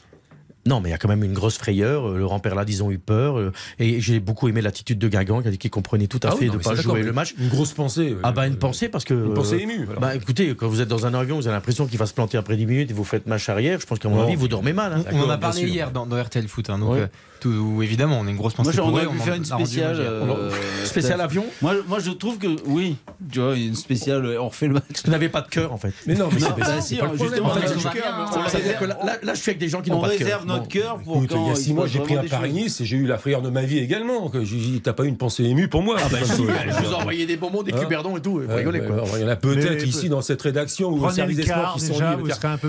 Non, 0.67 0.81
mais 0.82 0.90
il 0.90 0.93
y 0.93 0.94
a 0.94 0.99
quand 0.99 1.08
même 1.08 1.25
une 1.25 1.32
grosse 1.32 1.56
frayeur. 1.56 2.06
Euh, 2.06 2.19
Laurent 2.19 2.38
Perlat, 2.38 2.64
ils 2.69 2.82
ont 2.82 2.90
eu 2.90 2.99
peur. 2.99 3.38
euh, 3.38 3.50
Et 3.78 3.99
j'ai 4.02 4.20
beaucoup 4.20 4.46
aimé 4.46 4.61
l'attitude 4.61 4.99
de 4.99 5.08
Guingamp, 5.08 5.40
qui 5.40 5.49
a 5.49 5.50
dit 5.50 5.56
qu'il 5.56 5.70
comprenait 5.70 6.06
tout 6.06 6.20
à 6.22 6.28
Ah 6.28 6.32
oui, 6.34 6.40
fait 6.40 6.46
non, 6.49 6.52
de 6.52 6.58
ne 6.58 6.62
pas 6.62 6.75
jouer 6.75 7.02
le 7.02 7.12
match. 7.14 7.34
Une 7.38 7.49
grosse 7.49 7.72
pensée. 7.72 8.14
Ah 8.22 8.32
bah 8.32 8.43
euh, 8.43 8.46
une 8.49 8.56
pensée 8.56 8.90
parce 8.90 9.05
que 9.06 9.14
Une 9.14 9.32
pensée 9.32 9.55
euh, 9.55 9.61
émue. 9.61 9.87
alors. 9.88 10.00
bah 10.00 10.14
écoutez 10.14 10.55
quand 10.55 10.69
vous 10.69 10.82
êtes 10.82 10.88
dans 10.88 11.06
un 11.06 11.14
avion 11.14 11.37
vous 11.37 11.46
avez 11.46 11.55
l'impression 11.56 11.87
qu'il 11.87 11.99
va 11.99 12.05
se 12.05 12.12
planter 12.12 12.37
après 12.37 12.56
10 12.58 12.66
minutes 12.66 12.90
et 12.90 12.94
vous 12.94 13.05
faites 13.05 13.26
marche 13.26 13.49
arrière 13.49 13.81
je 13.81 13.87
pense 13.87 13.99
qu'à 13.99 14.11
mon 14.11 14.20
avis 14.23 14.37
vous 14.37 14.49
dormez 14.49 14.75
mal 14.75 14.93
hein. 14.93 15.05
On 15.12 15.20
en 15.23 15.31
a 15.31 15.38
parlé 15.38 15.62
hier 15.62 15.93
dans, 15.93 16.05
dans 16.06 16.23
RTL 16.23 16.46
Foot. 16.46 16.69
hein, 16.69 16.78
donc, 16.78 16.90
Ouais. 16.93 17.00
euh, 17.00 17.06
tout, 17.40 17.81
évidemment, 17.82 18.19
on 18.20 18.26
a 18.26 18.31
une 18.31 18.37
grosse 18.37 18.54
pensée 18.54 18.70
Moi, 18.72 18.76
pour 18.76 18.90
j'aurais 18.90 19.04
eux, 19.04 19.08
pu 19.08 19.16
on 19.20 19.25
faire 19.25 19.34
une 19.34 19.44
spéciale. 19.44 19.96
euh, 19.98 20.50
spécial 20.84 21.20
avion 21.20 21.44
Moi, 21.62 21.75
moi, 21.88 21.99
je 21.99 22.11
trouve 22.11 22.38
que 22.38 22.49
oui, 22.66 22.97
tu 23.32 23.40
vois, 23.40 23.56
une 23.56 23.75
spéciale. 23.75 24.25
euh, 24.26 24.40
On 24.40 24.49
refait 24.49 24.68
le 24.68 24.75
match. 24.75 24.85
vous 25.04 25.11
n'avez 25.11 25.28
pas 25.28 25.40
de 25.40 25.49
cœur 25.49 25.73
en 25.73 25.76
fait 25.78 25.92
Mais 26.06 26.14
non, 26.14 26.28
mais 26.32 26.40
Non, 26.40 26.47
c'est 26.54 26.61
bah 26.61 26.80
si, 26.80 26.97
pas 26.97 27.06
le 27.06 27.12
problème. 27.12 27.28
justement, 27.28 27.49
on 27.49 27.52
on 27.52 28.40
on 28.40 28.78
que 28.78 28.85
là, 28.85 28.97
là- 29.23 29.35
je 29.35 29.40
suis 29.40 29.50
avec 29.50 29.59
des 29.61 29.68
gens 29.68 29.80
qui 29.82 29.90
on 29.90 29.94
n'ont 29.97 30.00
pas 30.00 30.09
de 30.09 30.14
cœur 30.14 30.26
réserve 30.26 30.47
notre 30.47 30.68
cœur 30.68 30.99
pour 30.99 31.26
quand 31.26 31.44
il 31.44 31.49
y 31.49 31.50
a 31.50 31.54
six 31.54 31.73
mois, 31.75 31.87
j'ai 31.87 31.99
pris 32.00 32.14
choses. 32.14 32.28
Paris-Nice 32.30 32.80
et 32.80 32.85
j'ai 32.85 32.97
eu 32.97 33.06
la 33.06 33.18
frayeur 33.18 33.42
de 33.42 33.50
ma 33.50 33.62
vie 33.62 33.78
également. 33.78 34.30
j'ai 34.35 34.44
dit, 34.56 34.80
T'as 34.82 34.92
pas 34.92 35.04
une 35.04 35.16
pensée 35.16 35.44
émue 35.44 35.68
pour 35.68 35.82
moi 35.82 35.97
ah 35.99 36.09
bah 36.11 36.18
si 36.23 36.30
je 36.32 36.82
vous 36.85 36.92
ai 36.92 36.94
envoyé 36.94 37.26
des 37.26 37.37
bonbons 37.37 37.62
des 37.62 37.73
Hein 37.73 37.78
cuberdons 37.80 38.16
et 38.16 38.20
tout 38.23 38.40
rigolez 38.49 38.80
quoi 38.80 39.04
Il 39.16 39.23
y 39.23 39.25
en 39.25 39.28
a 39.28 39.37
peut-être 39.37 39.87
ici 39.87 40.09
dans 40.09 40.20
cette 40.23 40.42
rédaction 40.42 40.88
ou 40.90 41.04
au 41.04 41.11
service 41.11 41.37
des 41.37 41.44
sports 41.44 41.75
qui 41.75 41.87
sont 41.87 41.94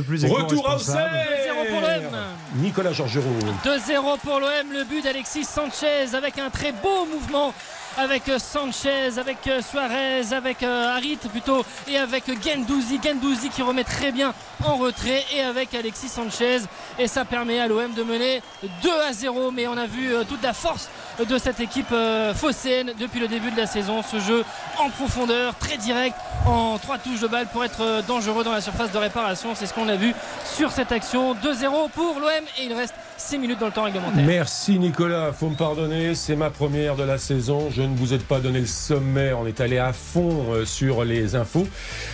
plus 0.05 0.23
Retour 0.25 0.69
à 0.69 0.75
éco-responsable. 0.75 1.09
2-0 1.65 1.69
pour 1.71 1.81
l'OM. 1.81 2.17
Nicolas 2.61 2.91
Georgerot. 2.93 3.23
2-0 3.63 4.19
pour 4.23 4.39
l'OM, 4.39 4.60
le 4.69 4.83
but 4.83 5.03
d'Alexis 5.03 5.45
Sanchez 5.45 6.13
avec 6.13 6.37
un 6.37 6.49
très 6.49 6.71
beau 6.71 7.05
mouvement 7.05 7.53
avec 7.97 8.29
euh, 8.29 8.39
Sanchez, 8.39 9.17
avec 9.17 9.47
euh, 9.47 9.61
Suarez, 9.61 10.33
avec 10.33 10.63
euh, 10.63 10.95
Harit 10.95 11.17
plutôt 11.17 11.65
et 11.87 11.97
avec 11.97 12.25
Gendouzi, 12.43 12.99
Gendouzi 13.03 13.49
qui 13.49 13.61
remet 13.61 13.83
très 13.83 14.11
bien 14.11 14.33
en 14.63 14.77
retrait 14.77 15.25
et 15.35 15.41
avec 15.41 15.73
Alexis 15.73 16.09
Sanchez. 16.09 16.59
Et 16.99 17.07
ça 17.07 17.25
permet 17.25 17.59
à 17.59 17.67
l'OM 17.67 17.93
de 17.93 18.03
mener 18.03 18.41
2 18.83 18.89
à 19.09 19.13
0 19.13 19.51
mais 19.51 19.67
on 19.67 19.77
a 19.77 19.87
vu 19.87 20.13
toute 20.27 20.43
la 20.43 20.53
force 20.53 20.89
de 21.19 21.37
cette 21.37 21.59
équipe 21.59 21.91
euh, 21.91 22.33
phocéenne 22.33 22.91
depuis 22.99 23.19
le 23.19 23.27
début 23.27 23.51
de 23.51 23.57
la 23.57 23.67
saison, 23.67 24.01
ce 24.01 24.19
jeu 24.19 24.43
en 24.79 24.89
profondeur, 24.89 25.55
très 25.57 25.77
direct, 25.77 26.15
en 26.45 26.77
trois 26.77 26.97
touches 26.97 27.19
de 27.19 27.27
balle 27.27 27.47
pour 27.51 27.63
être 27.63 27.81
euh, 27.81 28.01
dangereux 28.07 28.43
dans 28.43 28.51
la 28.51 28.61
surface 28.61 28.91
de 28.91 28.97
réparation, 28.97 29.53
c'est 29.55 29.65
ce 29.65 29.73
qu'on 29.73 29.87
a 29.89 29.95
vu 29.95 30.13
sur 30.45 30.71
cette 30.71 30.91
action, 30.91 31.33
2-0 31.35 31.89
pour 31.93 32.19
l'OM 32.19 32.29
et 32.59 32.65
il 32.65 32.73
reste 32.73 32.95
6 33.17 33.37
minutes 33.37 33.59
dans 33.59 33.67
le 33.67 33.71
temps 33.71 33.83
réglementaire. 33.83 34.23
Merci 34.25 34.79
Nicolas, 34.79 35.31
faut 35.31 35.49
me 35.49 35.55
pardonner, 35.55 36.15
c'est 36.15 36.35
ma 36.35 36.49
première 36.49 36.95
de 36.95 37.03
la 37.03 37.17
saison. 37.17 37.69
Je 37.69 37.81
ne 37.81 37.95
vous 37.95 38.13
ai 38.13 38.17
pas 38.17 38.39
donné 38.39 38.61
le 38.61 38.65
sommaire, 38.65 39.39
on 39.39 39.45
est 39.45 39.61
allé 39.61 39.77
à 39.77 39.93
fond 39.93 40.53
euh, 40.53 40.65
sur 40.65 41.03
les 41.03 41.35
infos. 41.35 41.67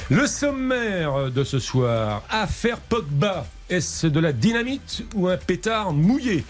Le 0.10 0.28
sommaire 0.28 1.32
de 1.32 1.44
ce 1.44 1.60
soir, 1.60 2.24
affaire 2.30 2.80
Pogba, 2.80 3.46
est-ce 3.70 4.08
de 4.08 4.20
la 4.20 4.34
dynamite 4.34 5.04
ou 5.16 5.28
un 5.28 5.38
pétard 5.38 5.94
mouillé? 5.94 6.44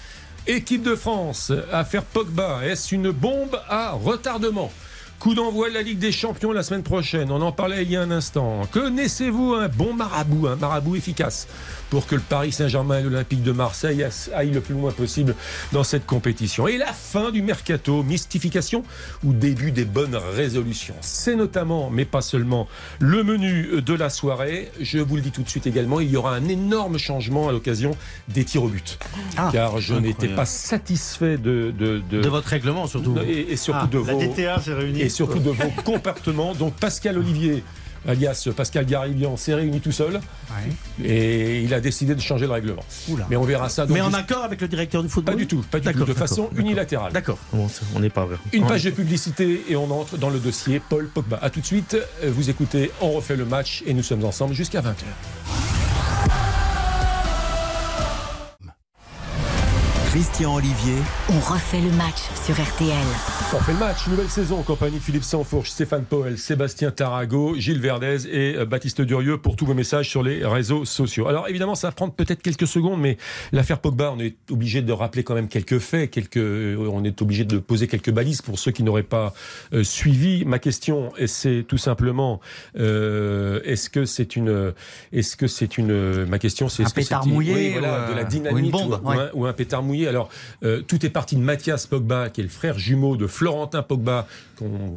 Équipe 0.50 0.82
de 0.82 0.96
France, 0.96 1.52
affaire 1.74 2.04
Pogba, 2.04 2.62
est-ce 2.64 2.96
une 2.96 3.12
bombe 3.12 3.60
à 3.68 3.92
retardement? 3.92 4.72
Coup 5.20 5.36
d'envoi 5.36 5.68
de 5.68 5.74
la 5.74 5.82
Ligue 5.82 6.00
des 6.00 6.14
Champions 6.14 6.54
la 6.54 6.64
semaine 6.64 6.84
prochaine. 6.84 7.32
On 7.34 7.42
en 7.42 7.52
parlait 7.52 7.84
il 7.84 7.92
y 7.92 7.98
a 7.98 8.02
un 8.02 8.12
instant. 8.12 8.62
Connaissez-vous 8.72 9.56
un 9.56 9.68
bon 9.68 9.94
marabout, 9.94 10.48
un 10.48 10.56
marabout 10.56 10.96
efficace? 10.96 11.50
Pour 11.90 12.06
que 12.08 12.16
le 12.16 12.22
Paris 12.22 12.52
Saint-Germain 12.52 13.00
et 13.00 13.04
l'Olympique 13.04 13.44
de 13.44 13.52
Marseille 13.52 14.06
aillent 14.34 14.52
le 14.52 14.62
plus 14.62 14.74
loin 14.74 14.92
possible 14.92 15.36
dans 15.72 15.84
cette 15.84 16.06
compétition 16.06 16.68
Et 16.68 16.78
la 16.78 16.92
fin 16.94 17.32
du 17.32 17.42
mercato, 17.42 18.04
mystification 18.04 18.84
ou 19.24 19.34
début 19.34 19.72
des 19.72 19.86
bonnes 19.86 20.16
résolutions 20.16 20.96
C'est 21.02 21.36
notamment, 21.36 21.90
mais 21.90 22.06
pas 22.06 22.22
seulement, 22.22 22.68
le 23.00 23.24
menu 23.24 23.82
de 23.82 23.94
la 23.94 24.10
soirée. 24.10 24.72
Je 24.82 25.00
vous 25.00 25.16
le 25.16 25.22
dis 25.22 25.32
tout 25.32 25.44
de 25.44 25.50
suite 25.50 25.68
également, 25.68 26.00
il 26.00 26.10
y 26.10 26.18
aura 26.18 26.36
un 26.36 26.48
énorme 26.48 26.98
changement 26.98 27.48
à 27.50 27.52
l'occasion 27.52 27.96
des 28.28 28.44
tirs 28.44 28.64
au 28.64 28.68
but. 28.70 29.00
Ah, 29.38 29.50
car 29.52 29.80
je 29.80 29.94
n'étais 29.96 30.28
pas 30.28 30.46
satisfait 30.46 31.38
de, 31.38 31.74
de, 31.78 32.02
De 32.10 32.28
votre 32.30 32.48
règlement, 32.50 32.88
surtout. 32.88 33.16
et, 33.26 33.48
et 33.52 33.56
surtout 33.58 33.80
Ah, 33.84 33.88
de 33.92 33.98
la 34.00 34.14
vos 34.14 34.20
DTA 34.22 34.62
s'est 34.62 34.74
réunie. 34.74 35.02
et 35.02 35.10
surtout 35.10 35.40
de 35.40 35.50
vos 35.52 35.70
comportements. 35.86 36.54
Donc 36.54 36.74
Pascal 36.76 37.18
Olivier, 37.18 37.64
alias 38.08 38.48
Pascal 38.56 38.86
Garibian, 38.86 39.38
s'est 39.38 39.54
réuni 39.54 39.80
tout 39.82 39.92
seul 39.92 40.20
et 41.04 41.62
il 41.62 41.74
a 41.74 41.80
décidé 41.80 42.16
de 42.16 42.22
changer 42.22 42.46
le 42.48 42.54
règlement. 42.54 42.84
Mais 43.30 43.36
on 43.36 43.44
verra 43.44 43.70
ça. 43.70 43.86
donc 43.86 43.94
Mais 43.96 44.02
en 44.02 44.06
juste- 44.08 44.18
accord 44.20 44.44
avec 44.44 44.62
le 44.62 44.68
directeur 44.68 45.04
du 45.04 45.10
football 45.10 45.36
Pas 45.36 45.40
du 45.40 45.48
tout, 45.48 45.64
pas 45.70 45.80
du 45.80 45.92
tout, 45.94 46.06
de 46.06 46.14
façon 46.14 46.50
unilatérale. 46.56 47.12
D'accord, 47.14 47.38
Bon, 47.54 47.68
on 47.96 48.00
n'est 48.00 48.10
pas 48.10 48.26
vrai. 48.26 48.38
Une 48.54 48.64
On- 48.64 48.68
page 48.68 48.84
de 48.86 48.92
publicité 48.92 49.64
et 49.70 49.76
on 49.76 49.90
entre 49.92 50.18
dans 50.18 50.30
le 50.30 50.40
dossier 50.40 50.80
Paul 50.90 51.08
Pogba. 51.08 51.40
A 51.42 51.50
tout 51.50 51.60
de 51.62 51.66
suite, 51.66 51.98
vous 52.26 52.50
écoutez, 52.50 52.92
on 53.02 53.12
refait 53.12 53.36
le 53.36 53.46
match 53.46 53.84
et 53.86 53.94
nous 53.94 54.04
sommes 54.04 54.24
ensemble 54.26 54.54
jusqu'à 54.54 54.82
20h. 54.82 55.06
Christian 60.12 60.56
Olivier, 60.56 60.96
On 61.30 61.40
refait 61.40 61.82
le 61.82 61.92
match 61.92 62.22
sur 62.46 62.56
RTL. 62.56 62.96
On 63.54 63.60
fait 63.60 63.74
le 63.74 63.78
match, 63.80 64.08
nouvelle 64.08 64.30
saison 64.30 64.60
en 64.60 64.64
compagnie 64.64 65.00
de 65.00 65.04
Philippe 65.04 65.26
Sansfourche, 65.26 65.70
Stéphane 65.70 66.06
Poel, 66.06 66.38
Sébastien 66.38 66.92
Tarago, 66.92 67.56
Gilles 67.58 67.82
Verdez 67.82 68.26
et 68.26 68.56
euh, 68.56 68.66
Baptiste 68.66 69.02
Durieux 69.02 69.38
pour 69.38 69.58
tous 69.58 69.66
vos 69.66 69.74
messages 69.74 70.10
sur 70.10 70.24
les 70.24 70.46
réseaux 70.46 70.86
sociaux. 70.86 71.28
Alors 71.28 71.50
évidemment, 71.50 71.76
ça 71.76 71.90
va 71.90 71.92
prendre 71.92 72.14
peut-être 72.14 72.42
quelques 72.42 72.68
secondes, 72.68 73.02
mais 73.02 73.18
l'affaire 73.52 73.80
Pogba, 73.80 74.14
on 74.16 74.20
est 74.20 74.36
obligé 74.50 74.82
de 74.82 74.92
rappeler 74.94 75.24
quand 75.24 75.36
même 75.36 75.50
quelques 75.50 75.80
faits, 75.80 76.10
quelques, 76.10 76.38
euh, 76.38 76.90
on 76.90 77.04
est 77.04 77.22
obligé 77.22 77.44
de 77.44 77.58
poser 77.58 77.88
quelques 77.88 78.12
balises 78.12 78.42
pour 78.42 78.60
ceux 78.60 78.72
qui 78.72 78.84
n'auraient 78.84 79.04
pas 79.04 79.34
euh, 79.74 79.84
suivi. 79.84 80.46
Ma 80.46 80.60
question, 80.60 81.12
et 81.18 81.28
c'est 81.28 81.66
tout 81.68 81.78
simplement, 81.78 82.40
euh, 82.80 83.60
est-ce 83.66 83.90
que 83.90 84.06
c'est 84.06 84.38
une, 84.38 84.74
est-ce 85.12 85.36
que 85.36 85.48
c'est 85.48 85.78
une, 85.78 86.26
ma 86.26 86.40
question, 86.40 86.70
c'est 86.70 86.86
Un 86.86 86.90
pétard 86.90 87.28
mouillé 87.28 87.54
oui, 87.54 87.70
ou, 87.70 87.72
voilà, 87.74 87.94
euh, 87.94 88.10
de 88.10 88.16
la 88.16 88.22
ou 88.22 88.24
une 88.24 88.30
dynamite 88.30 88.72
bombe, 88.72 89.02
ou, 89.04 89.10
ouais. 89.10 89.18
un, 89.18 89.30
ou 89.34 89.46
un 89.46 89.54
pétard 89.54 89.84
mouillé. 89.84 89.98
Alors, 90.08 90.30
euh, 90.64 90.82
tout 90.82 91.06
est 91.06 91.10
parti 91.10 91.36
de 91.36 91.42
Mathias 91.42 91.86
Pogba, 91.86 92.30
qui 92.30 92.42
est 92.42 92.44
le 92.44 92.50
frère 92.50 92.78
jumeau 92.80 93.18
de 93.18 93.28
Florentin 93.28 93.84
Pogba, 93.84 94.28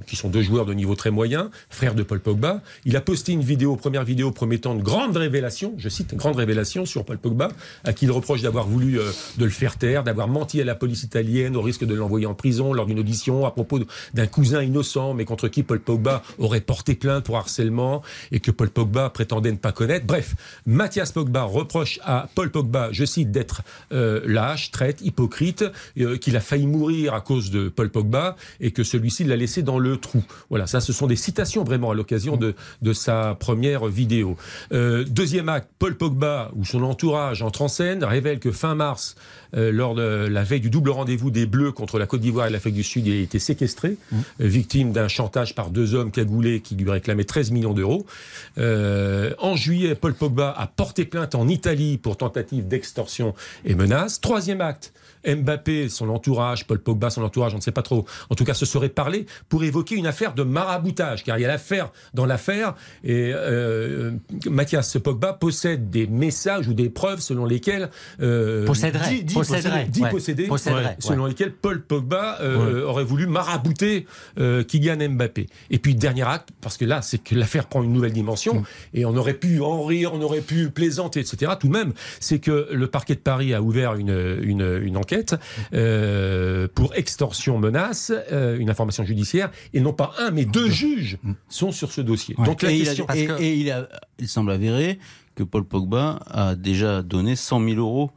qui 0.07 0.17
sont 0.17 0.29
deux 0.29 0.43
joueurs 0.43 0.67
de 0.67 0.75
niveau 0.75 0.95
très 0.95 1.11
moyen, 1.11 1.51
frère 1.69 1.95
de 1.95 2.03
Paul 2.03 2.21
Pogba. 2.21 2.63
Il 2.85 2.97
a 2.97 3.01
posté 3.01 3.33
une 3.33 3.43
vidéo, 3.43 3.77
première 3.77 4.05
vidéo 4.05 4.31
promettant 4.31 4.75
de 4.75 4.83
grandes 4.83 5.17
révélations, 5.17 5.75
je 5.79 5.89
cite, 5.89 6.13
une 6.13 6.19
grande 6.19 6.37
révélation 6.37 6.87
sur 6.87 7.05
Paul 7.05 7.19
Pogba, 7.19 7.49
à 7.85 7.93
qui 7.93 8.07
il 8.07 8.11
reproche 8.11 8.43
d'avoir 8.43 8.67
voulu 8.67 8.99
euh, 8.99 9.11
de 9.39 9.45
le 9.45 9.51
faire 9.51 9.77
taire, 9.77 10.05
d'avoir 10.05 10.29
menti 10.29 10.61
à 10.61 10.65
la 10.65 10.75
police 10.75 11.03
italienne 11.03 11.57
au 11.57 11.63
risque 11.63 11.85
de 11.85 11.95
l'envoyer 11.95 12.27
en 12.27 12.35
prison 12.35 12.73
lors 12.73 12.87
d'une 12.87 12.99
audition 12.99 13.47
à 13.47 13.51
propos 13.51 13.81
d'un 14.15 14.27
cousin 14.27 14.63
innocent, 14.63 15.15
mais 15.15 15.25
contre 15.25 15.49
qui 15.49 15.63
Paul 15.63 15.81
Pogba 15.81 16.23
aurait 16.39 16.61
porté 16.61 16.95
plainte 16.95 17.25
pour 17.25 17.37
harcèlement 17.37 18.03
et 18.33 18.41
que 18.41 18.51
Paul 18.51 18.71
Pogba 18.71 19.11
prétendait 19.11 19.53
ne 19.53 19.57
pas 19.57 19.73
connaître. 19.73 20.07
Bref, 20.07 20.35
Mathias 20.67 21.13
Pogba 21.13 21.43
reproche 21.43 22.01
à 22.03 22.29
Paul 22.35 22.51
Pogba, 22.51 22.89
je 22.93 23.05
cite, 23.05 23.31
d'être 23.31 23.63
euh, 23.93 24.21
lâche, 24.25 24.71
traite, 24.71 25.01
hypocrite, 25.03 25.65
euh, 25.99 26.17
qu'il 26.17 26.37
a 26.37 26.41
failli 26.41 26.67
mourir 26.67 27.15
à 27.15 27.21
cause 27.21 27.51
de 27.51 27.69
Paul 27.69 27.91
Pogba 27.91 28.37
et 28.61 28.71
que 28.71 28.85
celui-ci 28.85 29.25
l'a 29.25 29.37
laissé 29.37 29.50
dans 29.59 29.79
le 29.79 29.97
trou. 29.97 30.23
Voilà, 30.49 30.67
ça, 30.67 30.81
ce 30.81 30.93
sont 30.93 31.07
des 31.07 31.17
citations 31.17 31.65
vraiment 31.65 31.91
à 31.91 31.95
l'occasion 31.95 32.37
de, 32.37 32.55
sa 32.93 33.37
première 33.39 33.87
vidéo. 33.87 34.37
Euh, 34.73 35.05
deuxième 35.05 35.49
acte, 35.49 35.69
Paul 35.79 35.97
Pogba 35.97 36.51
ou 36.57 36.65
son 36.65 36.83
entourage 36.83 37.43
entre 37.43 37.63
en 37.63 37.69
scène 37.69 38.05
révèle 38.05 38.39
que 38.41 38.51
fin 38.51 38.75
mars, 38.75 39.15
euh, 39.57 39.73
lors 39.73 39.95
de 39.95 40.03
la 40.03 40.43
veille 40.43 40.61
du 40.61 40.71
double 40.71 40.91
rendez-vous 40.91 41.31
des 41.31 41.47
Bleus 41.47 41.73
contre 41.73 41.99
la 41.99 42.07
Côte 42.07 42.21
d'Ivoire 42.21 42.47
et 42.47 42.51
l'Afrique 42.51 42.75
du 42.75 42.83
Sud, 42.83 43.07
il 43.07 43.13
a 43.13 43.21
été 43.21 43.39
séquestré, 43.39 43.97
euh, 44.13 44.17
victime 44.41 44.93
d'un 44.93 45.09
chantage 45.09 45.55
par 45.55 45.71
deux 45.71 45.95
hommes 45.95 46.11
cagoulés 46.11 46.61
qui 46.61 46.75
lui 46.77 46.91
réclamaient 46.91 47.25
13 47.25 47.51
millions 47.51 47.75
d'euros. 47.75 48.07
Euh, 48.59 49.33
en 49.39 49.57
juillet, 49.57 49.95
Paul 49.95 50.15
Pogba 50.15 50.55
a 50.57 50.67
porté 50.67 51.05
plainte 51.05 51.35
en 51.35 51.49
Italie 51.49 51.99
pour 51.99 52.17
tentative 52.17 52.69
d'extorsion 52.69 53.35
et 53.65 53.75
menace. 53.75 54.21
Troisième 54.21 54.61
acte, 54.61 54.93
Mbappé, 55.27 55.89
son 55.89 56.09
entourage, 56.09 56.67
Paul 56.67 56.79
Pogba, 56.79 57.11
son 57.11 57.23
entourage, 57.23 57.53
on 57.55 57.59
ne 57.59 57.63
sait 57.63 57.73
pas 57.73 57.83
trop, 57.83 58.07
en 58.31 58.35
tout 58.35 58.45
cas 58.45 58.55
se 58.55 58.65
serait 58.67 58.89
parlé 58.89 59.27
pour 59.49 59.65
évoquer 59.65 59.97
une 59.97 60.07
affaire 60.07 60.35
de 60.35 60.43
maraboutage, 60.43 61.25
car 61.25 61.39
il 61.39 61.43
y 61.43 61.45
a 61.45 61.49
l'affaire 61.49 61.91
dans 62.15 62.27
l'affaire, 62.27 62.75
et 63.05 63.33
euh, 63.35 64.13
Mathias 64.47 64.97
Pogba 64.99 65.33
possède 65.33 65.91
des 65.91 66.07
messages 66.07 66.69
ou 66.69 66.75
des 66.75 66.89
preuves 66.89 67.21
selon 67.21 67.45
lesquelles... 67.45 67.91
euh, 68.21 68.65
Posséderait, 68.65 69.11
dit, 69.11 69.25
dit 69.25 69.35
posséderait, 69.41 69.71
posséder, 69.71 69.91
dit 69.91 70.03
ouais. 70.03 70.11
posséder, 70.11 70.45
Posséderait, 70.47 70.85
ouais, 70.85 70.97
selon 70.99 71.23
ouais. 71.25 71.29
lesquels 71.31 71.53
Paul 71.53 71.83
Pogba 71.83 72.39
euh, 72.41 72.85
aurait 72.85 73.05
voulu 73.05 73.27
marabouter 73.27 74.07
euh, 74.39 74.63
Kylian 74.65 75.09
Mbappé. 75.11 75.47
Et 75.71 75.79
puis 75.79 75.95
dernier 75.95 76.23
acte, 76.29 76.51
parce 76.61 76.77
que 76.77 76.85
là, 76.85 77.03
c'est 77.03 77.19
que 77.19 77.35
l'affaire 77.35 77.67
prend 77.67 77.83
une 77.83 77.93
nouvelle 77.93 78.13
dimension, 78.13 78.63
et 78.95 79.05
on 79.05 79.17
aurait 79.17 79.35
pu 79.35 79.61
en 79.61 79.83
rire, 79.85 80.13
on 80.15 80.21
aurait 80.23 80.41
pu 80.41 80.71
plaisanter, 80.71 81.21
etc. 81.21 81.53
Tout 81.59 81.69
de 81.69 81.73
même, 81.73 81.93
c'est 82.21 82.39
que 82.39 82.69
le 82.73 82.87
parquet 82.87 83.15
de 83.15 83.21
Paris 83.21 83.55
a 83.55 83.63
ouvert 83.63 83.95
une, 83.95 84.39
une, 84.43 84.81
une 84.83 84.97
enquête 84.97 85.35
euh, 85.75 86.69
pour 86.75 86.95
extorsion 86.95 87.59
menace, 87.59 88.13
euh, 88.33 88.59
une 88.59 88.71
information 88.71 89.05
judiciaire, 89.05 89.51
et 89.75 89.81
non 89.81 89.93
pas 89.93 90.13
un, 90.19 90.31
mais 90.31 90.45
deux 90.45 90.69
juges 90.71 91.19
sont 91.49 91.73
sur 91.73 91.93
ce 91.93 92.01
dossier. 92.01 92.35
Donc 92.45 92.63
la 92.63 92.71
et, 92.73 92.77
il, 92.77 92.83
a- 92.83 92.85
question... 92.95 93.07
et- 93.15 93.27
que- 93.27 93.41
et 93.41 93.55
il, 93.57 93.71
a- 93.71 93.89
il 94.19 94.29
semble 94.29 94.51
avéré 94.51 94.99
que 95.35 95.43
Paul 95.43 95.65
Pogba 95.65 96.19
a 96.27 96.55
déjà 96.55 97.03
donné 97.03 97.37
100 97.37 97.65
000 97.65 97.77
euros 97.79 98.11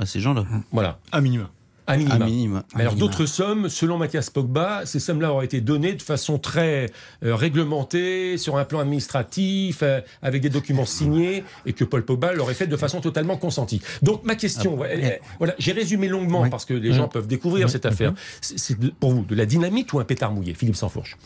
à 0.00 0.06
ces 0.06 0.18
gens-là, 0.20 0.44
Voilà, 0.72 0.98
À 1.12 1.20
minima. 1.20 1.50
à 1.86 1.96
minima. 1.96 2.14
à 2.14 2.18
minima. 2.18 2.64
Mais 2.76 2.82
Alors 2.82 2.94
d'autres 2.94 3.26
sommes, 3.26 3.68
selon 3.68 3.98
Mathias 3.98 4.30
Pogba, 4.30 4.86
ces 4.86 5.00
sommes-là 5.00 5.32
auraient 5.32 5.44
été 5.44 5.60
données 5.60 5.92
de 5.94 6.02
façon 6.02 6.38
très 6.38 6.86
euh, 7.24 7.34
réglementée, 7.34 8.38
sur 8.38 8.56
un 8.58 8.64
plan 8.64 8.78
administratif, 8.78 9.80
euh, 9.82 10.00
avec 10.22 10.40
des 10.40 10.50
documents 10.50 10.84
signés, 10.86 11.42
et 11.66 11.72
que 11.72 11.84
Paul 11.84 12.04
Pogba 12.04 12.32
l'aurait 12.32 12.54
fait 12.54 12.66
de 12.68 12.76
façon 12.76 13.00
totalement 13.00 13.36
consentie. 13.36 13.82
Donc 14.02 14.24
ma 14.24 14.36
question, 14.36 14.76
ouais, 14.78 14.88
elle- 14.92 15.04
elle- 15.04 15.20
voilà, 15.38 15.54
j'ai 15.58 15.72
résumé 15.72 16.06
longuement 16.08 16.42
Oui. 16.42 16.50
parce 16.50 16.64
que 16.64 16.74
les 16.74 16.92
gens 16.92 17.08
peuvent 17.08 17.26
découvrir 17.26 17.68
cette 17.68 17.86
affaire. 17.86 18.14
C'est 18.40 18.78
pour 19.00 19.12
vous 19.12 19.24
de 19.24 19.34
la 19.34 19.44
dynamite 19.46 19.92
ou 19.92 19.98
un 20.00 20.04
pétard 20.04 20.32
mouillé, 20.32 20.54
Philippe 20.54 20.76
Sansfourche? 20.76 21.16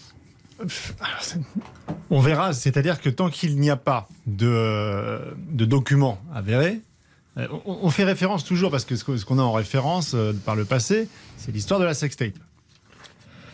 On 2.11 2.21
verra, 2.21 2.53
c'est-à-dire 2.53 3.01
que 3.01 3.11
tant 3.11 3.29
qu'il 3.29 3.59
n'y 3.59 3.71
a 3.71 3.77
pas 3.77 4.09
de, 4.27 5.19
de 5.51 5.65
documents 5.65 6.19
avérés, 6.35 6.81
euh, 6.81 6.94
on, 7.37 7.79
on 7.83 7.91
fait 7.91 8.05
référence 8.05 8.45
toujours, 8.45 8.71
parce 8.71 8.85
que 8.85 8.97
ce 8.97 9.05
qu'on 9.25 9.39
a 9.39 9.43
en 9.43 9.53
référence 9.53 10.13
euh, 10.15 10.33
par 10.45 10.55
le 10.57 10.65
passé, 10.65 11.09
c'est 11.37 11.53
l'histoire 11.53 11.81
de 11.81 11.85
la 11.85 11.95
sextape, 11.95 12.35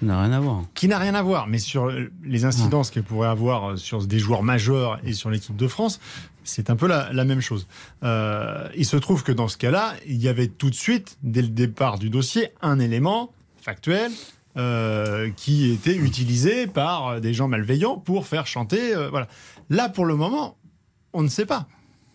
Ça 0.00 0.06
n'a 0.06 0.20
rien 0.22 0.32
à 0.32 0.40
voir. 0.40 0.62
qui 0.74 0.86
n'a 0.88 0.98
rien 0.98 1.14
à 1.14 1.22
voir, 1.22 1.46
mais 1.46 1.58
sur 1.58 1.86
euh, 1.88 2.10
les 2.24 2.44
incidences 2.44 2.90
qu'elle 2.90 3.02
pourrait 3.04 3.28
avoir 3.28 3.70
euh, 3.72 3.76
sur 3.76 4.04
des 4.06 4.18
joueurs 4.18 4.42
majeurs 4.42 4.98
et 5.04 5.12
sur 5.12 5.30
l'équipe 5.30 5.56
de 5.56 5.66
France, 5.68 5.98
c'est 6.44 6.70
un 6.70 6.76
peu 6.76 6.86
la, 6.86 7.12
la 7.12 7.24
même 7.24 7.40
chose. 7.40 7.66
Euh, 8.02 8.68
il 8.76 8.84
se 8.86 8.96
trouve 8.96 9.22
que 9.22 9.32
dans 9.32 9.48
ce 9.48 9.56
cas-là, 9.56 9.94
il 10.06 10.16
y 10.16 10.28
avait 10.28 10.48
tout 10.48 10.70
de 10.70 10.74
suite, 10.74 11.16
dès 11.22 11.42
le 11.42 11.48
départ 11.48 11.98
du 11.98 12.10
dossier, 12.10 12.48
un 12.62 12.78
élément 12.80 13.32
factuel 13.60 14.10
euh, 14.56 15.30
qui 15.36 15.70
était 15.70 15.94
utilisé 15.94 16.66
par 16.66 17.20
des 17.20 17.32
gens 17.34 17.46
malveillants 17.48 17.98
pour 17.98 18.26
faire 18.26 18.46
chanter. 18.46 18.94
euh, 18.94 19.08
voilà. 19.10 19.28
Là, 19.68 19.88
pour 19.88 20.06
le 20.06 20.16
moment, 20.16 20.56
on 21.12 21.22
ne 21.22 21.28
sait 21.28 21.46
pas 21.46 21.66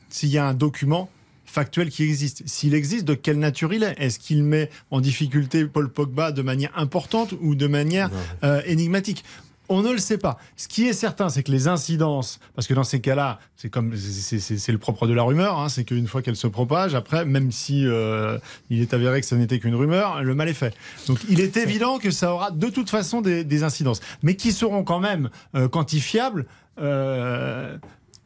s'il 0.09 0.29
y 0.29 0.37
a 0.37 0.45
un 0.45 0.53
document 0.53 1.09
factuel 1.55 1.89
qui 1.89 2.03
existe. 2.03 2.43
S'il 2.45 2.73
existe, 2.73 3.05
de 3.05 3.13
quelle 3.15 3.39
nature 3.39 3.73
il 3.73 3.83
est? 3.83 3.95
Est-ce 3.97 4.19
qu'il 4.19 4.43
met 4.43 4.69
en 4.91 4.99
difficulté 4.99 5.65
Paul 5.65 5.89
Pogba 5.89 6.31
de 6.33 6.41
manière 6.41 6.71
importante 6.77 7.33
ou 7.41 7.55
de 7.55 7.65
manière 7.67 8.09
euh, 8.43 8.61
énigmatique? 8.65 9.23
On 9.67 9.81
ne 9.81 9.91
le 9.91 9.97
sait 9.97 10.19
pas. 10.19 10.37
Ce 10.57 10.67
qui 10.67 10.83
est 10.87 10.93
certain, 10.93 11.27
c'est 11.29 11.41
que 11.41 11.51
les 11.51 11.67
incidences, 11.67 12.39
parce 12.53 12.67
que 12.67 12.75
dans 12.75 12.83
ces 12.83 12.99
cas-là, 13.01 13.39
c'est 13.55 13.69
comme 13.69 13.95
c'est- 13.97 14.71
le 14.71 14.77
propre 14.77 15.07
de 15.07 15.13
la 15.13 15.23
rumeur, 15.23 15.57
hein, 15.59 15.69
c'est 15.69 15.85
qu'une 15.85 16.05
fois 16.05 16.21
qu'elle 16.21 16.35
se 16.35 16.45
propage, 16.45 16.93
après, 16.93 17.25
même 17.25 17.51
si 17.51 17.87
euh, 17.87 18.37
il 18.69 18.79
est 18.81 18.93
avéré 18.93 19.21
que 19.21 19.25
ce 19.25 19.33
n'était 19.33 19.57
qu'une 19.57 19.73
rumeur, 19.73 20.21
le 20.21 20.35
mal 20.35 20.49
est 20.49 20.53
fait. 20.53 20.75
Donc, 21.07 21.17
il 21.29 21.39
est 21.39 21.57
évident 21.57 21.97
que 21.97 22.11
ça 22.11 22.31
aura 22.33 22.51
de 22.51 22.67
toute 22.69 22.91
façon 22.91 23.21
des, 23.21 23.43
des 23.43 23.63
incidences, 23.63 24.01
mais 24.21 24.35
qui 24.35 24.51
seront 24.51 24.83
quand 24.83 24.99
même 24.99 25.29
euh, 25.55 25.67
quantifiables. 25.67 26.45
euh, 26.79 27.77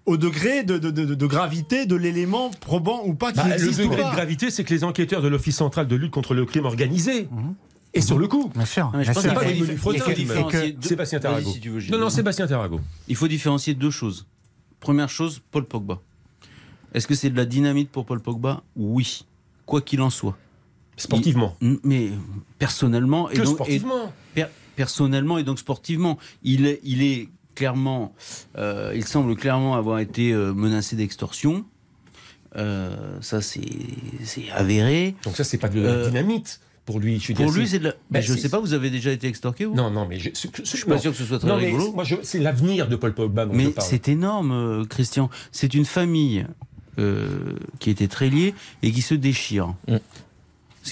au 0.10 0.18
degré 0.18 0.64
de, 0.64 0.78
de- 0.78 0.90
de- 0.92 1.14
de 1.16 1.26
gravité 1.28 1.86
de 1.86 1.96
l'élément 1.96 2.50
probant 2.50 3.04
ou 3.06 3.14
pas 3.14 3.32
qui 3.32 3.38
Bah, 3.38 3.58
Le 3.58 3.70
ou 3.70 3.72
degré 3.72 4.02
pas. 4.02 4.10
de 4.10 4.16
gravité, 4.16 4.50
c'est 4.52 4.64
que 4.64 4.74
les 4.74 4.84
enquêteurs 4.84 5.22
de 5.22 5.28
l'Office 5.28 5.56
central 5.56 5.88
de 5.88 5.96
lutte 5.96 6.12
contre 6.12 6.34
le 6.34 6.46
crime 6.46 6.66
organisé, 6.66 7.28
et 7.94 8.02
sur 8.02 8.18
le 8.20 8.28
coup, 8.28 8.52
Bien 8.56 8.66
sûr. 8.66 8.86
Non, 8.92 8.98
mais 8.98 9.04
je 9.04 9.12
bien 9.12 9.14
pense 9.14 9.24
sûr. 9.24 9.32
c'est 9.32 9.36
pas 9.36 9.46
qu'il 9.46 9.54
des 9.54 9.60
faut- 9.60 9.66
menus 9.66 9.76
il 9.76 10.02
faut 10.02 10.14
différencier 10.14 10.72
deux- 10.74 10.88
Sébastien 10.88 11.20
Vas-y, 11.20 11.32
Tarago. 11.32 11.52
si 11.52 11.60
tu 11.60 11.70
veux, 11.70 11.80
Gilles. 11.80 11.92
Non, 11.92 12.00
non, 12.00 12.10
Sébastien 12.10 12.48
Tarago. 12.48 12.82
Il 13.08 13.16
faut 13.16 13.28
différencier 13.28 13.74
deux 13.76 13.92
choses. 13.92 14.26
Première 14.80 15.10
chose, 15.10 15.42
Paul 15.52 15.66
Pogba. 15.66 16.00
Est-ce 16.94 17.06
que 17.08 17.14
c'est 17.16 17.30
de 17.30 17.38
la 17.38 17.46
dynamite 17.46 17.90
pour 17.92 18.06
Paul 18.06 18.20
Pogba? 18.20 18.64
Oui. 18.76 19.26
Quoi 19.66 19.82
qu'il 19.82 20.02
en 20.02 20.10
soit. 20.10 20.38
Sportivement. 20.98 21.56
Mais 21.84 22.10
personnellement, 22.58 23.30
et 23.30 23.36
donc, 23.38 23.46
et 23.46 23.50
sportivement. 23.50 24.14
per- 24.34 24.46
personnellement 24.76 25.38
et 25.38 25.44
donc 25.44 25.60
sportivement. 25.60 26.18
Il 26.44 26.66
est, 26.66 26.80
il 26.84 27.02
est 27.04 27.30
clairement, 27.64 28.14
euh, 28.58 28.94
il 28.96 29.04
semble 29.06 29.36
clairement 29.36 29.76
avoir 29.76 30.00
été 30.00 30.32
euh, 30.32 30.54
menacé 30.54 30.96
d'extorsion. 30.96 31.66
Euh, 32.56 33.18
ça, 33.22 33.42
c'est 33.42 33.62
avéré. 34.56 35.16
Donc 35.26 35.36
ça, 35.36 35.44
c'est 35.44 35.58
pas 35.58 35.68
de 35.68 35.82
la 35.82 35.90
Euh, 35.90 36.08
dynamite 36.08 36.62
pour 36.86 37.00
lui. 37.02 37.20
Je 37.20 37.34
Pour 37.34 37.52
lui, 37.52 37.68
c'est 37.68 37.80
de 37.80 37.84
la. 37.84 37.90
Ben, 37.92 37.98
Mais 38.12 38.22
je 38.22 38.34
c'est- 38.34 38.40
sais 38.40 38.50
pas, 38.50 38.60
vous 38.62 38.72
avez 38.74 38.90
déjà 38.90 39.12
été 39.12 39.28
extorqué 39.28 39.66
vous? 39.66 39.76
Non, 39.76 39.92
non, 39.92 40.08
mais 40.08 40.18
je, 40.20 40.30
Je 40.34 40.64
suis 40.64 40.86
pas 40.86 40.98
sûr 40.98 41.12
que 41.12 41.18
ce 41.18 41.26
soit 41.26 41.40
très 41.40 41.48
non, 41.50 41.58
mais 41.58 41.66
rigolo. 41.68 41.92
moi, 41.92 42.06
je- 42.06 42.16
c'est 42.24 42.40
l'avenir 42.40 42.88
de 42.88 42.96
Paul 42.96 43.14
Pogba 43.14 43.46
dont 43.46 43.52
je 43.54 43.58
Mais 43.58 43.74
c'est 43.80 44.08
énorme, 44.08 44.88
Christian. 44.90 45.30
C'est 45.52 45.74
une 45.74 45.86
famille 45.86 46.46
euh, 46.98 47.28
qui 47.80 47.90
était 47.90 48.08
très 48.08 48.30
liée 48.30 48.54
et 48.84 48.92
qui 48.94 49.02
se 49.02 49.14
déchire. 49.16 49.76
Mm. 49.90 49.98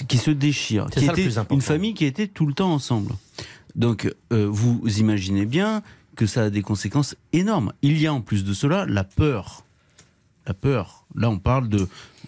Qui 0.06 0.18
se 0.18 0.30
déchire. 0.30 0.86
C'est 0.92 1.00
Qui 1.00 1.06
ça 1.06 1.12
le 1.12 1.18
était 1.18 1.28
plus 1.28 1.38
important. 1.38 1.54
Une 1.54 1.62
famille 1.62 1.94
qui 1.94 2.04
était 2.04 2.26
tout 2.28 2.46
le 2.46 2.52
temps 2.52 2.72
ensemble. 2.72 3.12
Donc, 3.74 4.12
euh, 4.32 4.46
vous 4.48 4.80
imaginez 4.98 5.44
bien 5.46 5.82
que 6.18 6.26
ça 6.26 6.42
a 6.42 6.50
des 6.50 6.62
conséquences 6.62 7.14
énormes. 7.32 7.72
Il 7.80 7.98
y 7.98 8.08
a 8.08 8.12
en 8.12 8.20
plus 8.20 8.44
de 8.44 8.52
cela 8.52 8.84
la 8.86 9.04
peur. 9.04 9.64
La 10.46 10.52
peur. 10.52 11.04
Là, 11.14 11.30
on 11.30 11.38
parle 11.38 11.68
de, 11.68 11.86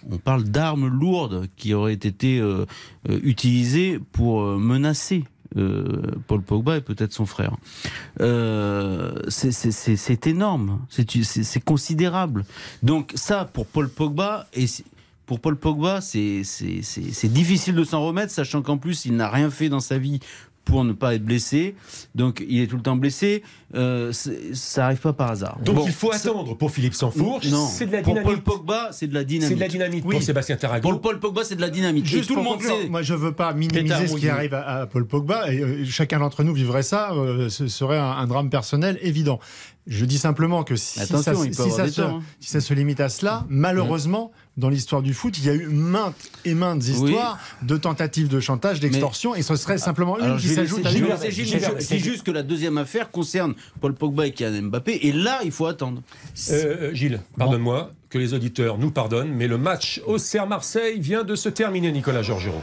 on 0.09 0.19
parle 0.19 0.45
d'armes 0.45 0.87
lourdes 0.87 1.49
qui 1.57 1.75
auraient 1.75 1.95
été 1.95 2.39
euh, 2.39 2.67
euh, 3.09 3.19
utilisées 3.25 3.99
pour 4.13 4.43
euh, 4.43 4.59
menacer 4.59 5.25
Paul 6.29 6.43
Pogba 6.43 6.77
et 6.77 6.81
peut-être 6.81 7.13
son 7.13 7.27
frère. 7.27 7.57
C'est- 9.29 10.27
énorme, 10.29 10.79
c'est 10.89 11.65
considérable. 11.65 12.45
Donc 12.85 13.11
ça, 13.17 13.47
pour 13.47 13.67
Paul 13.67 13.89
Pogba, 13.89 14.47
et 14.55 14.67
pour 15.27 15.41
Paul 15.41 15.57
Pogba, 15.57 16.01
c'est 16.01 16.43
difficile 17.25 17.75
de 17.75 17.83
s'en 17.83 18.07
remettre, 18.07 18.33
sachant 18.33 18.63
qu'en 18.63 18.79
plus, 18.79 19.07
il 19.07 19.17
n'a 19.17 19.29
rien 19.29 19.51
fait 19.51 19.69
dans 19.69 19.81
sa 19.81 19.99
vie 19.99 20.21
pour 20.65 20.85
ne 20.85 20.93
pas 20.93 21.15
être 21.15 21.25
blessé. 21.25 21.75
Donc 22.15 22.45
il 22.47 22.61
est 22.61 22.67
tout 22.67 22.77
le 22.77 22.83
temps 22.83 22.97
blessé. 22.97 23.43
Euh, 23.75 24.13
ça 24.13 24.83
n'arrive 24.83 24.99
pas 24.99 25.13
par 25.13 25.31
hasard. 25.31 25.59
Donc 25.65 25.77
Bon, 25.77 25.87
il 25.87 25.93
faut 25.93 26.13
attendre 26.13 26.57
pour 26.57 26.71
Philippe 26.71 26.95
Sansfourche. 26.95 27.47
Non, 27.47 27.67
C'est 27.67 27.87
de 27.87 27.93
la 27.93 28.03
pour 28.03 28.15
dynamite. 28.15 28.43
Paul 28.43 28.59
Pogba, 28.59 28.89
c'est 28.93 29.07
de 29.07 29.15
la 29.15 29.25
dynamite. 29.25 29.49
C'est 29.49 29.55
de 29.55 29.61
la 29.61 29.69
dynamite 29.69 30.05
pour 30.05 30.23
Sébastien 30.23 30.57
Tarago. 30.57 30.89
Pour 30.91 31.01
Paul 31.01 31.21
Pogba, 31.21 31.45
c'est 31.45 31.57
de 31.57 31.61
la 31.61 31.71
dynamite. 31.71 32.07
Juste 32.07 32.29
tout 32.29 32.35
pour 32.35 32.43
le 32.43 32.49
monde 32.49 32.59
conclure, 32.59 32.83
sait. 32.83 32.89
moi 32.89 33.03
je 33.03 33.15
veux 33.15 33.33
pas 33.33 33.53
minimiser 33.53 34.07
ce 34.07 34.17
qui 34.17 34.29
arrive 34.29 34.55
à, 34.55 34.81
à 34.81 34.87
Paul 34.87 35.07
Pogba 35.07 35.53
et 35.53 35.61
euh, 35.61 35.85
chacun 35.85 36.19
d'entre 36.19 36.45
nous 36.45 36.55
vivrait 36.55 36.83
ça, 36.83 37.13
euh, 37.13 37.49
ce 37.49 37.69
serait 37.69 37.99
un, 37.99 38.11
un 38.11 38.27
drame 38.27 38.51
personnel 38.51 38.99
évident. 39.03 39.39
Je 39.87 40.05
dis 40.05 40.19
simplement 40.19 40.63
que 40.63 40.77
si, 40.77 41.01
ça, 41.01 41.07
ça 41.23 41.35
se, 41.35 42.01
hein. 42.03 42.21
si 42.39 42.51
ça 42.51 42.61
se 42.61 42.75
limite 42.75 43.01
à 43.01 43.09
cela, 43.09 43.47
malheureusement, 43.49 44.31
dans 44.57 44.69
l'histoire 44.69 45.03
du 45.03 45.15
foot, 45.15 45.39
il 45.39 45.45
y 45.45 45.49
a 45.49 45.55
eu 45.55 45.67
maintes 45.67 46.31
et 46.45 46.55
maintes 46.55 46.87
histoires 46.87 47.39
de 47.63 47.77
tentatives 47.77 48.29
de 48.29 48.41
chantage, 48.41 48.81
d'extorsion, 48.81 49.35
et 49.35 49.43
ce 49.43 49.57
serait 49.57 49.79
simplement 49.79 50.19
une 50.19 50.37
qui 50.37 50.49
s'ajoute 50.49 50.85
à 50.85 50.91
Gilles, 50.91 51.07
Gilles, 51.31 51.61
dis 51.79 51.99
juste 51.99 52.25
que 52.25 52.31
la 52.31 52.43
deuxième 52.43 52.79
affaire 52.79 53.11
concerne 53.11 53.55
Paul 53.81 53.95
Pogba 53.95 54.27
et 54.27 54.33
Kylian 54.33 54.63
Mbappé. 54.63 55.01
Et 55.03 55.13
là, 55.13 55.41
il 55.45 55.53
faut 55.53 55.67
attendre. 55.67 56.03
Euh, 56.51 56.91
euh, 56.91 56.95
Gilles, 56.95 57.21
pardonne-moi, 57.39 57.91
que 58.09 58.19
les 58.19 58.35
auditeurs 58.35 58.79
nous 58.79 58.91
pardonnent, 58.91 59.33
mais 59.33 59.47
le 59.47 59.59
match 59.59 60.01
Auxerre-Marseille 60.07 60.99
vient 61.01 61.25
de 61.25 61.35
se 61.35 61.49
terminer, 61.49 61.93
Nicolas 61.93 62.23
Georgerot. 62.23 62.63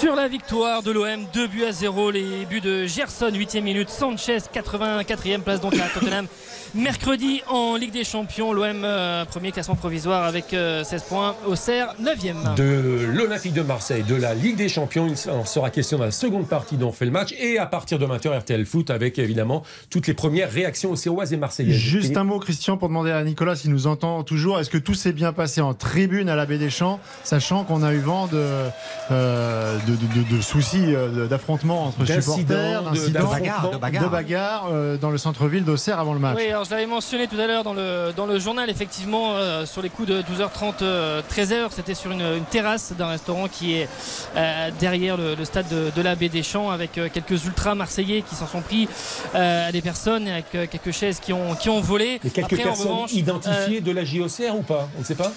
Sur 0.00 0.16
la 0.16 0.28
victoire 0.28 0.82
de 0.82 0.90
l'OM, 0.90 1.26
2 1.32 1.46
buts 1.46 1.64
à 1.64 1.72
0, 1.72 2.10
les 2.10 2.46
buts 2.46 2.60
de 2.60 2.84
Gerson, 2.84 3.30
8e 3.30 3.62
minute, 3.62 3.90
Sanchez, 3.90 4.38
84e 4.52 5.40
place 5.40 5.60
donc 5.60 5.74
à 5.74 5.88
Tottenham. 5.88 6.26
Mercredi 6.74 7.40
en 7.48 7.76
Ligue 7.76 7.92
des 7.92 8.02
Champions, 8.02 8.52
l'OM 8.52 8.82
euh, 8.82 9.24
premier 9.24 9.52
classement 9.52 9.76
provisoire 9.76 10.24
avec 10.24 10.52
euh, 10.52 10.82
16 10.82 11.02
points, 11.04 11.36
Auxerre 11.46 11.94
9e. 12.02 12.56
De 12.56 13.06
l'Olympique 13.12 13.52
de 13.52 13.62
Marseille, 13.62 14.02
de 14.02 14.16
la 14.16 14.34
Ligue 14.34 14.56
des 14.56 14.68
Champions, 14.68 15.06
il 15.06 15.30
en 15.30 15.44
sera 15.44 15.70
question 15.70 15.98
dans 15.98 16.04
la 16.04 16.10
seconde 16.10 16.48
partie 16.48 16.76
dont 16.76 16.88
on 16.88 16.92
fait 16.92 17.04
le 17.04 17.12
match, 17.12 17.32
et 17.38 17.58
à 17.58 17.66
partir 17.66 18.00
de 18.00 18.06
20h 18.06 18.40
RTL 18.40 18.66
Foot 18.66 18.90
avec 18.90 19.20
évidemment 19.20 19.62
toutes 19.88 20.08
les 20.08 20.14
premières 20.14 20.50
réactions 20.50 20.90
auxerroises 20.90 21.32
et 21.32 21.36
marseillaises. 21.36 21.76
Juste 21.76 22.16
un 22.16 22.24
mot, 22.24 22.40
Christian, 22.40 22.76
pour 22.76 22.88
demander 22.88 23.12
à 23.12 23.22
Nicolas 23.22 23.54
s'il 23.54 23.70
nous 23.70 23.86
entend 23.86 24.24
toujours. 24.24 24.58
Est-ce 24.58 24.70
que 24.70 24.78
tout 24.78 24.94
s'est 24.94 25.12
bien 25.12 25.32
passé 25.32 25.60
en 25.60 25.74
tribune 25.74 26.28
à 26.28 26.34
la 26.34 26.44
Baie 26.44 26.58
des 26.58 26.70
Champs, 26.70 26.98
sachant 27.22 27.62
qu'on 27.62 27.84
a 27.84 27.92
eu 27.92 27.98
vent 27.98 28.26
de, 28.26 28.42
euh, 29.12 29.78
de, 29.86 29.93
de- 29.96 30.22
de- 30.22 30.36
de 30.36 30.40
soucis 30.42 30.94
euh, 30.94 31.26
d'affrontements 31.26 31.84
entre 31.86 32.04
supporters, 32.04 32.82
de- 32.82 32.88
d'incidents, 32.90 33.20
d'affrontements, 33.20 33.70
de 33.72 33.76
bagarres. 33.78 34.04
de 34.04 34.08
bagarres, 34.08 34.68
euh, 34.72 34.96
dans 34.96 35.10
le 35.10 35.18
centre-ville 35.18 35.64
d'Auxerre 35.64 35.98
avant 35.98 36.14
le 36.14 36.20
match. 36.20 36.36
Oui, 36.36 36.46
alors 36.48 36.64
je 36.64 36.70
l'avais 36.70 36.86
mentionné 36.86 37.26
tout 37.26 37.38
à 37.38 37.46
l'heure 37.46 37.64
dans 37.64 37.74
le, 37.74 38.12
dans 38.16 38.26
le 38.26 38.38
journal, 38.38 38.68
effectivement, 38.70 39.32
euh, 39.34 39.66
sur 39.66 39.82
les 39.82 39.88
coups 39.90 40.08
de 40.08 40.22
12h30, 40.22 40.82
euh, 40.82 41.22
13h, 41.28 41.68
c'était 41.70 41.94
sur 41.94 42.10
une, 42.10 42.20
une 42.22 42.44
terrasse 42.44 42.92
d'un 42.96 43.08
restaurant 43.08 43.48
qui 43.48 43.74
est 43.74 43.88
euh, 44.36 44.70
derrière 44.78 45.16
le, 45.16 45.34
le 45.34 45.44
stade 45.44 45.68
de, 45.68 45.90
de 45.94 46.02
la 46.02 46.14
Baie 46.14 46.28
des 46.28 46.42
Champs, 46.42 46.70
avec 46.70 46.98
euh, 46.98 47.08
quelques 47.12 47.44
ultras 47.44 47.74
marseillais 47.74 48.22
qui 48.22 48.34
s'en 48.34 48.46
sont 48.46 48.60
pris 48.60 48.88
euh, 49.34 49.68
à 49.68 49.72
des 49.72 49.82
personnes, 49.82 50.28
avec 50.28 50.46
euh, 50.54 50.66
quelques 50.70 50.92
chaises 50.92 51.20
qui 51.20 51.32
ont, 51.32 51.54
qui 51.54 51.68
ont 51.68 51.80
volé. 51.80 52.20
Et 52.24 52.30
quelques 52.30 52.52
Après, 52.52 52.64
en 52.64 52.68
personnes 52.68 52.86
revanche, 52.88 53.10
euh, 53.14 53.18
identifiées 53.18 53.80
de 53.80 53.90
la 53.92 54.04
JOCR 54.04 54.56
ou 54.56 54.62
pas? 54.62 54.88
On 54.96 55.00
ne 55.00 55.04
sait 55.04 55.14
pas? 55.14 55.32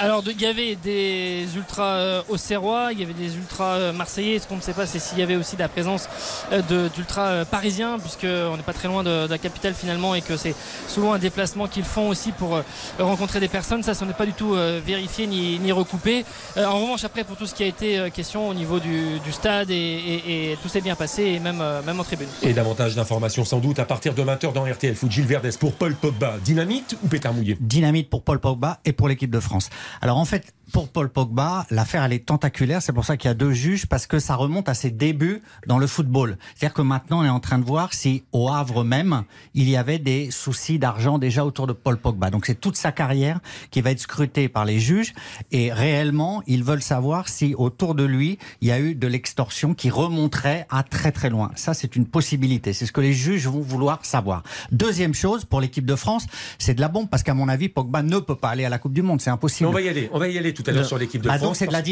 Alors, 0.00 0.24
il 0.28 0.40
y 0.40 0.46
avait 0.46 0.74
des 0.74 1.46
ultras 1.56 1.94
euh, 1.98 2.22
auxerrois, 2.28 2.88
il 2.92 2.98
y 2.98 3.04
avait 3.04 3.12
des 3.14 3.36
ultras 3.36 3.74
euh, 3.76 3.92
marseillais. 3.92 4.40
Ce 4.40 4.46
qu'on 4.48 4.56
ne 4.56 4.60
sait 4.60 4.72
pas, 4.72 4.86
c'est 4.86 4.98
s'il 4.98 5.18
y 5.20 5.22
avait 5.22 5.36
aussi 5.36 5.54
de 5.54 5.60
la 5.60 5.68
présence 5.68 6.08
euh, 6.52 6.62
de- 6.62 6.88
d'ultras 6.88 7.28
euh, 7.28 7.44
parisiens, 7.44 7.98
puisqu'on 8.00 8.56
n'est 8.56 8.62
pas 8.64 8.72
très 8.72 8.88
loin 8.88 9.04
de, 9.04 9.26
de 9.26 9.30
la 9.30 9.38
capitale 9.38 9.72
finalement, 9.72 10.16
et 10.16 10.20
que 10.20 10.36
c'est 10.36 10.54
souvent 10.88 11.12
un 11.12 11.18
déplacement 11.18 11.68
qu'ils 11.68 11.84
font 11.84 12.08
aussi 12.08 12.32
pour 12.32 12.56
euh, 12.56 12.62
rencontrer 12.98 13.38
des 13.38 13.46
personnes. 13.48 13.84
Ça, 13.84 13.94
ce 13.94 14.04
n'est 14.04 14.12
pas 14.14 14.26
du 14.26 14.32
tout 14.32 14.54
euh, 14.54 14.80
vérifié 14.84 15.28
ni, 15.28 15.60
ni 15.60 15.70
recoupé. 15.70 16.24
Euh, 16.56 16.66
en 16.66 16.80
revanche, 16.80 17.04
après, 17.04 17.22
pour 17.22 17.36
tout 17.36 17.46
ce 17.46 17.54
qui 17.54 17.62
a 17.62 17.66
été 17.66 17.96
euh, 17.98 18.10
question 18.10 18.48
au 18.48 18.54
niveau 18.54 18.80
du, 18.80 19.20
du 19.20 19.30
stade, 19.32 19.70
et, 19.70 19.74
et- 19.74 20.52
et 20.52 20.58
tout 20.60 20.68
s'est 20.68 20.80
bien 20.80 20.96
passé, 20.96 21.22
et 21.22 21.38
même, 21.38 21.60
euh, 21.60 21.82
même 21.82 22.00
en 22.00 22.04
tribune. 22.04 22.28
Et 22.42 22.52
davantage 22.52 22.96
d'informations 22.96 23.44
sans 23.44 23.60
doute 23.60 23.78
à 23.78 23.84
partir 23.84 24.12
de 24.14 24.22
20h 24.24 24.52
dans 24.52 24.64
RTL 24.64 24.96
Foot. 24.96 25.12
Gilles 25.12 25.26
Verdès 25.26 25.52
pour 25.58 25.72
Paul 25.74 25.94
Pogba. 25.94 26.34
Dynamite 26.44 26.96
ou 27.04 27.06
pétard 27.06 27.32
mouillé? 27.32 27.56
Dynamite 27.60 28.10
pour 28.10 28.22
Paul 28.24 28.40
Pogba 28.40 28.80
et 28.84 28.92
pour 28.92 29.06
l'équipe 29.08 29.30
de 29.30 29.38
France. 29.40 29.70
Alors 30.00 30.18
en 30.18 30.24
fait, 30.24 30.52
pour 30.72 30.88
Paul 30.88 31.08
Pogba, 31.08 31.66
l'affaire 31.70 32.04
elle 32.04 32.12
est 32.12 32.26
tentaculaire, 32.26 32.82
c'est 32.82 32.92
pour 32.92 33.04
ça 33.04 33.16
qu'il 33.16 33.28
y 33.28 33.30
a 33.30 33.34
deux 33.34 33.52
juges 33.52 33.86
parce 33.86 34.06
que 34.06 34.18
ça 34.18 34.34
remonte 34.34 34.68
à 34.68 34.74
ses 34.74 34.90
débuts 34.90 35.42
dans 35.66 35.78
le 35.78 35.86
football. 35.86 36.38
C'est-à-dire 36.54 36.74
que 36.74 36.82
maintenant 36.82 37.20
on 37.20 37.24
est 37.24 37.30
en 37.30 37.40
train 37.40 37.58
de 37.58 37.64
voir 37.64 37.92
si 37.92 38.24
au 38.32 38.48
Havre 38.48 38.84
même, 38.84 39.24
il 39.54 39.68
y 39.68 39.76
avait 39.76 39.98
des 39.98 40.30
soucis 40.30 40.78
d'argent 40.78 41.18
déjà 41.18 41.44
autour 41.44 41.66
de 41.66 41.72
Paul 41.72 41.96
Pogba. 41.98 42.30
Donc 42.30 42.46
c'est 42.46 42.60
toute 42.60 42.76
sa 42.76 42.92
carrière 42.92 43.40
qui 43.70 43.80
va 43.80 43.90
être 43.90 44.00
scrutée 44.00 44.48
par 44.48 44.64
les 44.64 44.80
juges 44.80 45.14
et 45.52 45.72
réellement, 45.72 46.42
ils 46.46 46.64
veulent 46.64 46.82
savoir 46.82 47.28
si 47.28 47.54
autour 47.54 47.94
de 47.94 48.04
lui, 48.04 48.38
il 48.60 48.68
y 48.68 48.72
a 48.72 48.80
eu 48.80 48.94
de 48.94 49.06
l'extorsion 49.06 49.74
qui 49.74 49.90
remonterait 49.90 50.66
à 50.70 50.82
très 50.82 51.12
très 51.12 51.30
loin. 51.30 51.50
Ça 51.56 51.74
c'est 51.74 51.96
une 51.96 52.06
possibilité, 52.06 52.72
c'est 52.72 52.86
ce 52.86 52.92
que 52.92 53.00
les 53.00 53.12
juges 53.12 53.46
vont 53.46 53.60
vouloir 53.60 54.04
savoir. 54.04 54.42
Deuxième 54.72 55.14
chose 55.14 55.44
pour 55.44 55.60
l'équipe 55.60 55.86
de 55.86 55.96
France, 55.96 56.26
c'est 56.58 56.74
de 56.74 56.80
la 56.80 56.88
bombe 56.88 57.08
parce 57.08 57.22
qu'à 57.22 57.34
mon 57.34 57.48
avis, 57.48 57.68
Pogba 57.68 58.02
ne 58.02 58.18
peut 58.18 58.36
pas 58.36 58.50
aller 58.50 58.64
à 58.64 58.68
la 58.68 58.78
Coupe 58.78 58.92
du 58.92 59.02
Monde, 59.02 59.20
c'est 59.20 59.30
impossible. 59.30 59.68
on 59.68 59.72
va 59.72 59.80
y 59.80 59.88
aller, 59.88 60.08
on 60.12 60.18
va 60.18 60.28
y 60.28 60.38
aller 60.38 60.54
tout 60.54 60.63
à 60.68 60.72
l'heure 60.72 60.84
sur 60.86 60.98
l'équipe 60.98 61.20
de 61.22 61.28
Bah 61.28 61.34
France. 61.38 61.48
donc 61.48 61.56
c'est 61.56 61.66
de 61.66 61.72
la 61.72 61.82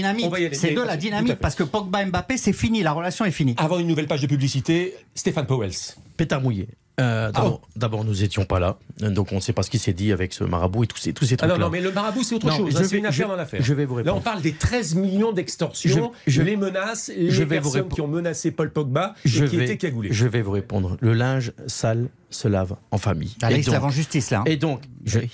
aller. 0.46 0.50
C'est 0.54 0.72
de 0.74 0.80
la 0.80 0.96
fait. 1.26 1.37
parce 1.37 1.54
que 1.54 1.62
Pogba 1.62 2.04
Mbappé 2.04 2.37
c'est 2.37 2.52
fini, 2.52 2.82
la 2.82 2.92
relation 2.92 3.24
est 3.24 3.30
finie. 3.30 3.54
Avant 3.58 3.78
une 3.78 3.87
nouvelle 3.87 4.06
page 4.06 4.20
de 4.22 4.26
publicité, 4.26 4.94
Stéphane 5.14 5.46
Powells. 5.46 5.72
Pétard 6.16 6.40
mouillé. 6.42 6.68
Euh, 7.00 7.32
D'abord, 7.32 7.62
d'abord, 7.74 8.04
nous 8.04 8.22
étions 8.22 8.44
pas 8.44 8.61
là, 8.61 8.78
donc 9.00 9.32
on 9.32 9.37
ne 9.37 9.40
sait 9.40 9.54
pas 9.54 9.62
ce 9.62 9.70
qui 9.70 9.78
s'est 9.78 9.94
dit 9.94 10.12
avec 10.12 10.35
ce 10.35 10.44
marabout 10.44 10.85
et 10.85 10.87
tous 10.87 10.98
ces, 10.98 11.14
tous 11.14 11.24
ces 11.24 11.37
Ah 11.40 11.46
non, 11.46 11.54
trucs-là. 11.54 11.64
non, 11.64 11.70
mais 11.72 11.80
le 11.80 11.90
marabout, 11.90 12.22
c'est 12.22 12.35
autre 12.35 12.46
Non, 12.46 12.54
chose. 12.58 12.70
je 12.72 12.76
hein, 12.76 12.85
C'est 12.85 12.98
une 12.98 13.06
affaire 13.06 13.26
je- 13.28 13.30
dans 13.30 13.37
l'affaire. 13.37 13.62
je 13.62 13.72
vais 13.74 13.87
vous 13.87 13.96
Là, 13.96 14.02
répondre. 14.02 14.18
on 14.18 14.20
parle 14.20 14.42
des 14.42 14.52
13 14.52 14.94
millions 14.94 15.32
d'extorsions, 15.32 16.12
Je- 16.26 16.32
je- 16.32 16.42
les 16.42 16.54
menaces, 16.56 17.11
les 17.16 17.30
je 17.30 17.38
vais 17.38 17.44
vous 17.44 17.48
personnes 17.62 17.72
répondre. 17.76 17.94
qui 17.94 18.00
ont 18.02 18.08
menacé 18.08 18.50
Paul 18.50 18.70
Pogba 18.70 19.14
je 19.24 19.44
et 19.44 19.48
qui 19.48 19.56
vais, 19.56 19.64
étaient 19.64 19.78
cagoulés. 19.78 20.11
je 20.12 20.26
vais 20.26 20.42
vous 20.42 20.50
répondre. 20.50 20.98
Le 21.00 21.14
linge 21.14 21.52
sale 21.66 22.08
se 22.33 22.49
lave 22.49 22.75
en 22.90 22.99
famille. 22.99 23.37
Donc- 23.40 23.66
lave 23.66 23.85
en 23.85 23.90
justice 23.90 24.31
là. 24.31 24.40
hein. 24.40 24.45
Et 24.47 24.57
donc, 24.57 24.83
je, 25.05 25.21
Gilles, 25.21 25.29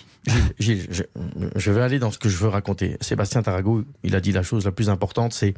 Gilles, 0.58 0.86
je, 0.90 1.02
je 1.56 1.70
vais 1.70 1.80
aller 1.80 1.98
dans 1.98 2.10
ce 2.10 2.18
que 2.18 2.28
je 2.28 2.36
veux 2.36 2.48
raconter. 2.48 2.96
Sébastien 3.00 3.42
Tarago, 3.42 3.84
il 4.02 4.14
a 4.14 4.20
dit 4.20 4.32
la 4.32 4.42
chose 4.42 4.64
la 4.64 4.72
plus 4.72 4.90
importante, 4.90 5.32
c'est 5.32 5.54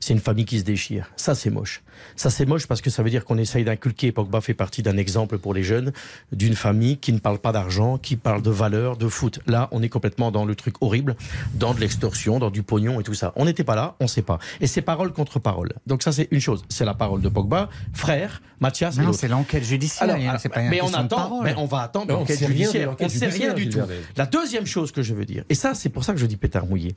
c'est 0.00 0.12
une 0.14 0.18
famille 0.20 0.44
qui 0.46 0.58
se 0.58 0.64
déchire. 0.64 1.12
Ça, 1.14 1.36
c'est 1.36 1.48
moche. 1.48 1.80
Ça, 2.16 2.28
c'est 2.28 2.44
moche 2.44 2.66
parce 2.66 2.80
que 2.80 2.90
ça 2.90 3.04
veut 3.04 3.10
dire 3.10 3.24
qu'on 3.24 3.38
essaye 3.38 3.62
d'inculquer. 3.62 4.10
Pogba 4.10 4.40
fait 4.40 4.52
partie 4.52 4.82
d'un 4.82 4.96
exemple 4.96 5.38
pour 5.38 5.54
les 5.54 5.62
jeunes 5.62 5.92
d'une 6.32 6.56
famille 6.56 6.96
qui 6.98 7.12
ne 7.12 7.20
parle 7.20 7.38
pas 7.38 7.52
d'argent, 7.52 7.98
qui 7.98 8.16
parle 8.16 8.42
de 8.42 8.50
valeurs, 8.50 8.96
de 8.96 9.06
foot. 9.06 9.38
Là, 9.46 9.68
on 9.70 9.80
est 9.80 9.88
complètement 9.88 10.32
dans 10.32 10.44
le 10.44 10.56
truc 10.56 10.74
horrible, 10.80 11.14
dans 11.54 11.72
de 11.72 11.78
l'extorsion, 11.78 12.40
dans 12.40 12.50
du 12.50 12.64
pognon 12.64 12.98
et 12.98 13.04
tout 13.04 13.14
ça. 13.14 13.32
On 13.36 13.44
n'était 13.44 13.62
pas 13.62 13.76
là, 13.76 13.94
on 14.00 14.04
ne 14.04 14.08
sait 14.08 14.22
pas. 14.22 14.40
Et 14.60 14.66
c'est 14.66 14.82
parole 14.82 15.12
contre 15.12 15.38
parole. 15.38 15.72
Donc 15.86 16.02
ça, 16.02 16.10
c'est 16.10 16.26
une 16.32 16.40
chose. 16.40 16.64
C'est 16.68 16.84
la 16.84 16.94
parole 16.94 17.20
de 17.20 17.28
Pogba, 17.28 17.70
frère, 17.92 18.42
Mathias 18.58 18.98
Non, 18.98 19.12
c'est 19.12 19.28
l'enquête 19.28 19.62
judiciaire. 19.62 20.02
Alors, 20.02 20.16
hein, 20.16 20.28
alors, 20.30 20.40
c'est 20.40 20.48
pas 20.48 20.62
une 20.62 20.70
mais 20.82 20.96
on 20.96 21.00
attend, 21.00 21.42
mais 21.42 21.54
on 21.56 21.66
va 21.66 21.80
attendre 21.80 22.12
l'enquête 22.12 22.38
judiciaire. 22.38 22.94
On 22.98 23.04
ne 23.04 23.08
sait 23.08 23.26
rien 23.26 23.54
du 23.54 23.68
tout. 23.68 23.80
La 24.16 24.26
deuxième 24.26 24.66
chose 24.66 24.92
que 24.92 25.02
je 25.02 25.14
veux 25.14 25.24
dire, 25.24 25.44
et 25.48 25.54
ça 25.54 25.74
c'est 25.74 25.88
pour 25.88 26.04
ça 26.04 26.12
que 26.12 26.18
je 26.18 26.26
dis 26.26 26.36
pétard 26.36 26.66
mouillé, 26.66 26.94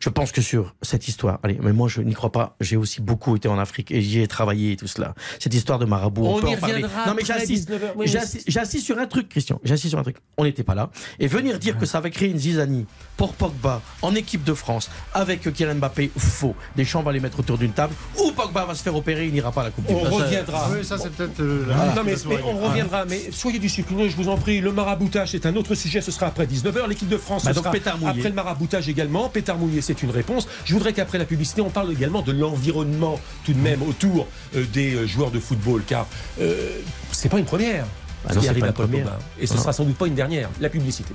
Je 0.00 0.08
pense 0.08 0.32
que 0.32 0.40
sur 0.40 0.74
cette 0.82 1.08
histoire, 1.08 1.38
allez, 1.42 1.58
mais 1.62 1.72
moi 1.72 1.88
je 1.88 2.00
n'y 2.02 2.14
crois 2.14 2.32
pas. 2.32 2.56
J'ai 2.60 2.76
aussi 2.76 3.00
beaucoup 3.00 3.36
été 3.36 3.48
en 3.48 3.58
Afrique 3.58 3.90
et 3.90 4.00
j'y 4.00 4.20
ai 4.20 4.28
travaillé 4.28 4.72
et 4.72 4.76
tout 4.76 4.86
cela. 4.86 5.14
Cette 5.40 5.54
histoire 5.54 5.78
de 5.78 5.84
marabout, 5.86 6.24
on, 6.24 6.36
On 6.36 6.40
peut 6.40 6.48
y 6.50 6.54
en 6.54 6.58
parler. 6.58 6.74
reviendra 6.76 7.06
Non 7.06 7.14
mais 7.14 7.24
j'insiste, 7.24 7.68
19 7.68 7.82
heures. 7.84 7.92
Oui, 7.96 8.06
mais 8.06 8.20
j'insiste- 8.46 8.84
sur 8.84 8.98
un 8.98 9.06
truc, 9.06 9.28
Christian. 9.28 9.60
J'insiste 9.64 9.90
sur 9.90 9.98
un 9.98 10.02
truc. 10.02 10.16
On 10.36 10.44
n'était 10.44 10.62
pas 10.62 10.74
là 10.74 10.90
et 11.18 11.26
venir 11.26 11.58
dire 11.58 11.78
que 11.78 11.86
ça 11.86 12.00
va 12.00 12.10
créer 12.10 12.28
une 12.28 12.38
zizanie 12.38 12.86
pour 13.16 13.32
Pogba 13.34 13.82
en 14.02 14.14
équipe 14.14 14.44
de 14.44 14.54
France 14.54 14.90
avec 15.14 15.52
Kylian 15.52 15.74
Mbappé, 15.76 16.10
faux. 16.16 16.54
Deschamps 16.76 17.02
va 17.02 17.12
les 17.12 17.20
mettre 17.20 17.40
autour 17.40 17.58
d'une 17.58 17.72
table 17.72 17.94
ou 18.18 18.30
Pogba 18.32 18.64
va 18.64 18.74
se 18.74 18.82
faire 18.82 18.94
opérer, 18.94 19.26
il 19.26 19.32
n'ira 19.32 19.50
pas 19.52 19.62
à 19.62 19.64
la 19.64 19.70
Coupe 19.70 19.86
du 19.86 19.94
On 19.94 20.04
Monde. 20.04 20.22
reviendra. 20.22 20.68
Oui, 20.70 20.84
ça 20.84 20.96
c'est 20.98 21.10
peut-être. 21.10 21.40
euh, 21.40 21.64
Non, 21.96 22.02
mais, 22.04 22.14
on 22.44 22.66
reviendra, 22.68 23.04
mais 23.04 23.30
soyez 23.32 23.58
disciplinés, 23.58 24.08
je 24.10 24.16
vous 24.16 24.28
en 24.28 24.36
prie. 24.36 24.60
Le 24.60 24.72
maraboutage, 24.72 25.30
c'est 25.32 25.46
un 25.46 25.56
autre 25.56 25.74
sujet, 25.74 26.00
ce 26.00 26.10
sera 26.12 26.26
après 26.26 26.46
19h. 26.46 26.86
L'équipe 26.88 27.08
de 27.08 27.16
France, 27.16 27.44
Bah, 27.44 27.50
ce 27.50 27.54
donc 27.56 27.64
sera 27.64 27.72
pétard 27.72 27.98
mouillé. 27.98 28.10
après 28.10 28.28
le 28.28 28.34
maraboutage 28.34 28.88
également. 28.88 29.28
Pétard 29.28 29.58
mouillé, 29.58 29.80
c'est 29.88 30.02
une 30.02 30.10
réponse. 30.10 30.46
Je 30.66 30.74
voudrais 30.74 30.92
qu'après 30.92 31.16
la 31.16 31.24
publicité, 31.24 31.62
on 31.62 31.70
parle 31.70 31.90
également 31.90 32.20
de 32.20 32.32
l'environnement, 32.32 33.18
tout 33.44 33.54
de 33.54 33.58
même, 33.58 33.82
autour 33.82 34.26
euh, 34.54 34.64
des 34.70 34.94
euh, 34.94 35.06
joueurs 35.06 35.30
de 35.30 35.40
football, 35.40 35.82
car 35.86 36.06
euh, 36.40 36.78
c'est 37.10 37.30
pas 37.30 37.38
une 37.38 37.46
première. 37.46 37.86
Ah 38.26 38.30
ce 38.30 38.34
non, 38.34 38.40
qui 38.42 38.48
arrive 38.48 38.60
pas 38.60 38.66
à 38.66 38.68
une 38.70 38.74
Paul. 38.74 38.88
Pogba. 38.90 39.18
Et 39.40 39.46
ce 39.46 39.54
Non. 39.54 39.60
sera 39.60 39.72
sans 39.72 39.84
doute 39.84 39.96
pas 39.96 40.06
une 40.06 40.14
dernière. 40.14 40.50
La 40.60 40.68
publicité. 40.68 41.14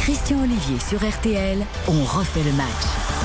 Christian 0.00 0.42
Olivier 0.42 0.78
sur 0.80 0.98
RTL, 0.98 1.58
on 1.88 2.04
refait 2.04 2.42
le 2.44 2.52
match. 2.52 3.21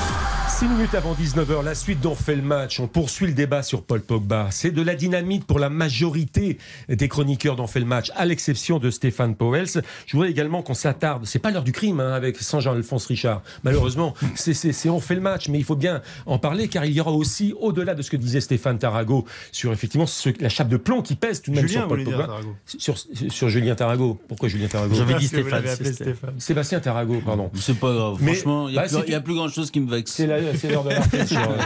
6 0.58 0.66
minutes 0.66 0.94
avant 0.94 1.14
19h, 1.14 1.62
la 1.62 1.74
suite 1.76 2.00
dont 2.00 2.16
fait 2.16 2.34
le 2.34 2.42
match. 2.42 2.80
On 2.80 2.88
poursuit 2.88 3.26
le 3.26 3.32
débat 3.32 3.62
sur 3.62 3.82
Paul 3.84 4.00
Pogba. 4.00 4.48
C'est 4.50 4.72
de 4.72 4.82
la 4.82 4.96
dynamite 4.96 5.44
pour 5.44 5.60
la 5.60 5.68
majorité 5.70 6.58
des 6.88 7.06
chroniqueurs 7.08 7.54
dont 7.54 7.68
fait 7.68 7.78
le 7.78 7.86
match, 7.86 8.10
à 8.16 8.24
l'exception 8.24 8.80
de 8.80 8.90
Stéphane 8.90 9.36
Powels. 9.36 9.68
Je 10.06 10.12
voudrais 10.16 10.30
également 10.30 10.62
qu'on 10.62 10.74
s'attarde. 10.74 11.26
C'est 11.26 11.38
pas 11.38 11.52
l'heure 11.52 11.62
du 11.62 11.70
crime 11.70 12.00
hein, 12.00 12.12
avec 12.12 12.38
saint 12.38 12.58
Jean-Alphonse 12.58 13.06
Richard. 13.06 13.42
Malheureusement, 13.62 14.14
c'est 14.34 14.88
on 14.90 14.98
fait 14.98 15.14
le 15.14 15.20
match, 15.20 15.48
mais 15.48 15.58
il 15.58 15.64
faut 15.64 15.76
bien 15.76 16.02
en 16.26 16.38
parler 16.40 16.66
car 16.66 16.84
il 16.84 16.92
y 16.92 17.00
aura 17.00 17.12
aussi, 17.12 17.54
au-delà 17.60 17.94
de 17.94 18.02
ce 18.02 18.10
que 18.10 18.16
disait 18.16 18.40
Stéphane 18.40 18.78
Tarago, 18.78 19.26
sur 19.52 19.72
effectivement 19.72 20.06
ce- 20.06 20.30
la 20.40 20.48
chape 20.48 20.68
de 20.68 20.76
plomb 20.76 21.02
qui 21.02 21.14
pèse 21.14 21.40
tout 21.40 21.52
de 21.52 21.56
même 21.56 21.68
Julien 21.68 21.82
sur 21.82 21.88
Paul 21.88 22.02
Pogba. 22.02 22.26
Tarago. 22.26 22.56
Sur, 22.66 22.96
sur 23.30 23.48
Julien 23.48 23.76
Tarago. 23.76 24.18
Pourquoi 24.26 24.48
Julien 24.48 24.66
Tarago 24.66 24.94
J'avais 24.96 25.14
dit 25.14 25.28
Stéphane. 25.28 25.62
c'est- 25.66 25.92
Stéphane. 25.92 26.34
Sébastien 26.38 26.80
Tarago, 26.80 27.20
pardon. 27.24 27.48
C'est 27.54 27.78
pas 27.78 27.92
grave. 27.94 28.16
Mais- 28.20 28.34
Franchement, 28.34 28.66
il 28.68 28.72
n'y 28.72 28.76
bah, 28.76 28.82
a, 28.82 28.86
plus- 28.88 28.96
c'est- 28.96 29.04
il 29.06 29.12
y 29.12 29.14
a 29.14 29.20
plus 29.20 29.34
grand 29.34 29.48
chose 29.48 29.70
qui 29.70 29.78
me 29.80 29.88
vexe. 29.90 30.10
C'est 30.10 30.26
la- 30.26 30.47
c'est 30.56 30.68
l'heure 30.70 30.84
de 30.84 30.90
sur, 31.26 31.38
euh, 31.38 31.56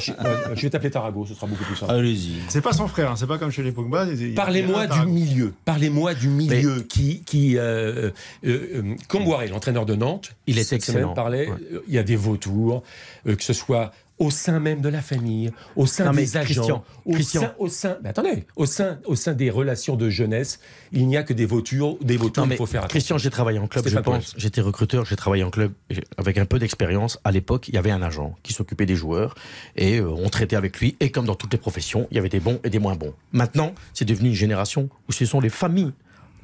je, 0.00 0.12
euh, 0.12 0.54
je 0.54 0.62
vais 0.62 0.70
t'appeler 0.70 0.90
Tarago, 0.90 1.24
ce 1.26 1.34
sera 1.34 1.46
beaucoup 1.46 1.64
plus 1.64 1.76
simple. 1.76 1.92
Allez-y. 1.92 2.34
C'est 2.48 2.60
pas 2.60 2.72
son 2.72 2.88
frère, 2.88 3.10
hein, 3.12 3.16
c'est 3.16 3.26
pas 3.26 3.38
comme 3.38 3.50
chez 3.50 3.62
les 3.62 3.72
Pogba. 3.72 4.06
Parlez-moi 4.34 4.86
du 4.86 5.06
milieu. 5.06 5.52
Parlez-moi 5.64 6.14
du 6.14 6.28
milieu 6.28 6.80
qui, 6.82 7.22
qui 7.24 7.56
euh, 7.58 8.10
euh, 8.44 8.58
euh, 8.74 8.94
Comboiré, 9.08 9.48
l'entraîneur 9.48 9.86
de 9.86 9.94
Nantes, 9.94 10.32
Il 10.46 10.58
est 10.58 10.72
excellent. 10.72 11.14
parlait. 11.14 11.48
Ouais. 11.48 11.56
euh, 11.72 11.82
Il 11.88 11.94
y 11.94 11.98
a 11.98 12.02
des 12.02 12.16
vautours, 12.16 12.82
euh, 13.26 13.34
que 13.36 13.42
ce 13.44 13.52
soit 13.52 13.92
au 14.18 14.30
sein 14.30 14.60
même 14.60 14.80
de 14.80 14.88
la 14.88 15.02
famille, 15.02 15.50
au 15.74 15.86
sein 15.86 16.06
Non, 16.06 16.12
mais 16.12 16.22
des 16.22 16.36
agents, 16.36 16.44
Christian, 16.44 16.84
au 17.04 17.12
Christian. 17.12 17.40
sein, 17.42 17.54
au 17.58 17.68
sein, 17.68 17.98
mais 18.02 18.08
attendez, 18.10 18.46
au 18.56 18.66
sein, 18.66 18.98
au 19.04 19.14
sein 19.14 19.34
des 19.34 19.50
relations 19.50 19.96
de 19.96 20.08
jeunesse, 20.08 20.58
il 20.92 21.06
n'y 21.06 21.16
a 21.16 21.22
que 21.22 21.34
des 21.34 21.44
vautours, 21.44 21.98
des 22.00 22.16
vautours. 22.16 22.46
Non, 22.46 22.52
il 22.52 22.56
faut 22.56 22.66
faire 22.66 22.82
attention. 22.82 22.90
Christian, 22.90 23.18
j'ai 23.18 23.30
travaillé 23.30 23.58
en 23.58 23.66
club, 23.66 23.86
je 23.86 23.98
pense. 23.98 24.34
J'étais 24.36 24.60
recruteur, 24.60 25.04
j'ai 25.04 25.16
travaillé 25.16 25.44
en 25.44 25.50
club 25.50 25.72
avec 26.16 26.38
un 26.38 26.46
peu 26.46 26.58
d'expérience. 26.58 27.18
À 27.24 27.30
l'époque, 27.30 27.68
il 27.68 27.74
y 27.74 27.78
avait 27.78 27.90
un 27.90 28.02
agent 28.02 28.34
qui 28.42 28.52
s'occupait 28.52 28.86
des 28.86 28.96
joueurs 28.96 29.34
et 29.76 29.98
euh, 29.98 30.08
on 30.08 30.28
traitait 30.28 30.56
avec 30.56 30.80
lui. 30.80 30.96
Et 31.00 31.10
comme 31.10 31.26
dans 31.26 31.34
toutes 31.34 31.52
les 31.52 31.58
professions, 31.58 32.08
il 32.10 32.16
y 32.16 32.18
avait 32.18 32.28
des 32.28 32.40
bons 32.40 32.60
et 32.64 32.70
des 32.70 32.78
moins 32.78 32.96
bons. 32.96 33.12
Maintenant, 33.32 33.74
c'est 33.92 34.04
devenu 34.04 34.30
une 34.30 34.34
génération 34.34 34.88
où 35.08 35.12
ce 35.12 35.26
sont 35.26 35.40
les 35.40 35.50
familles. 35.50 35.92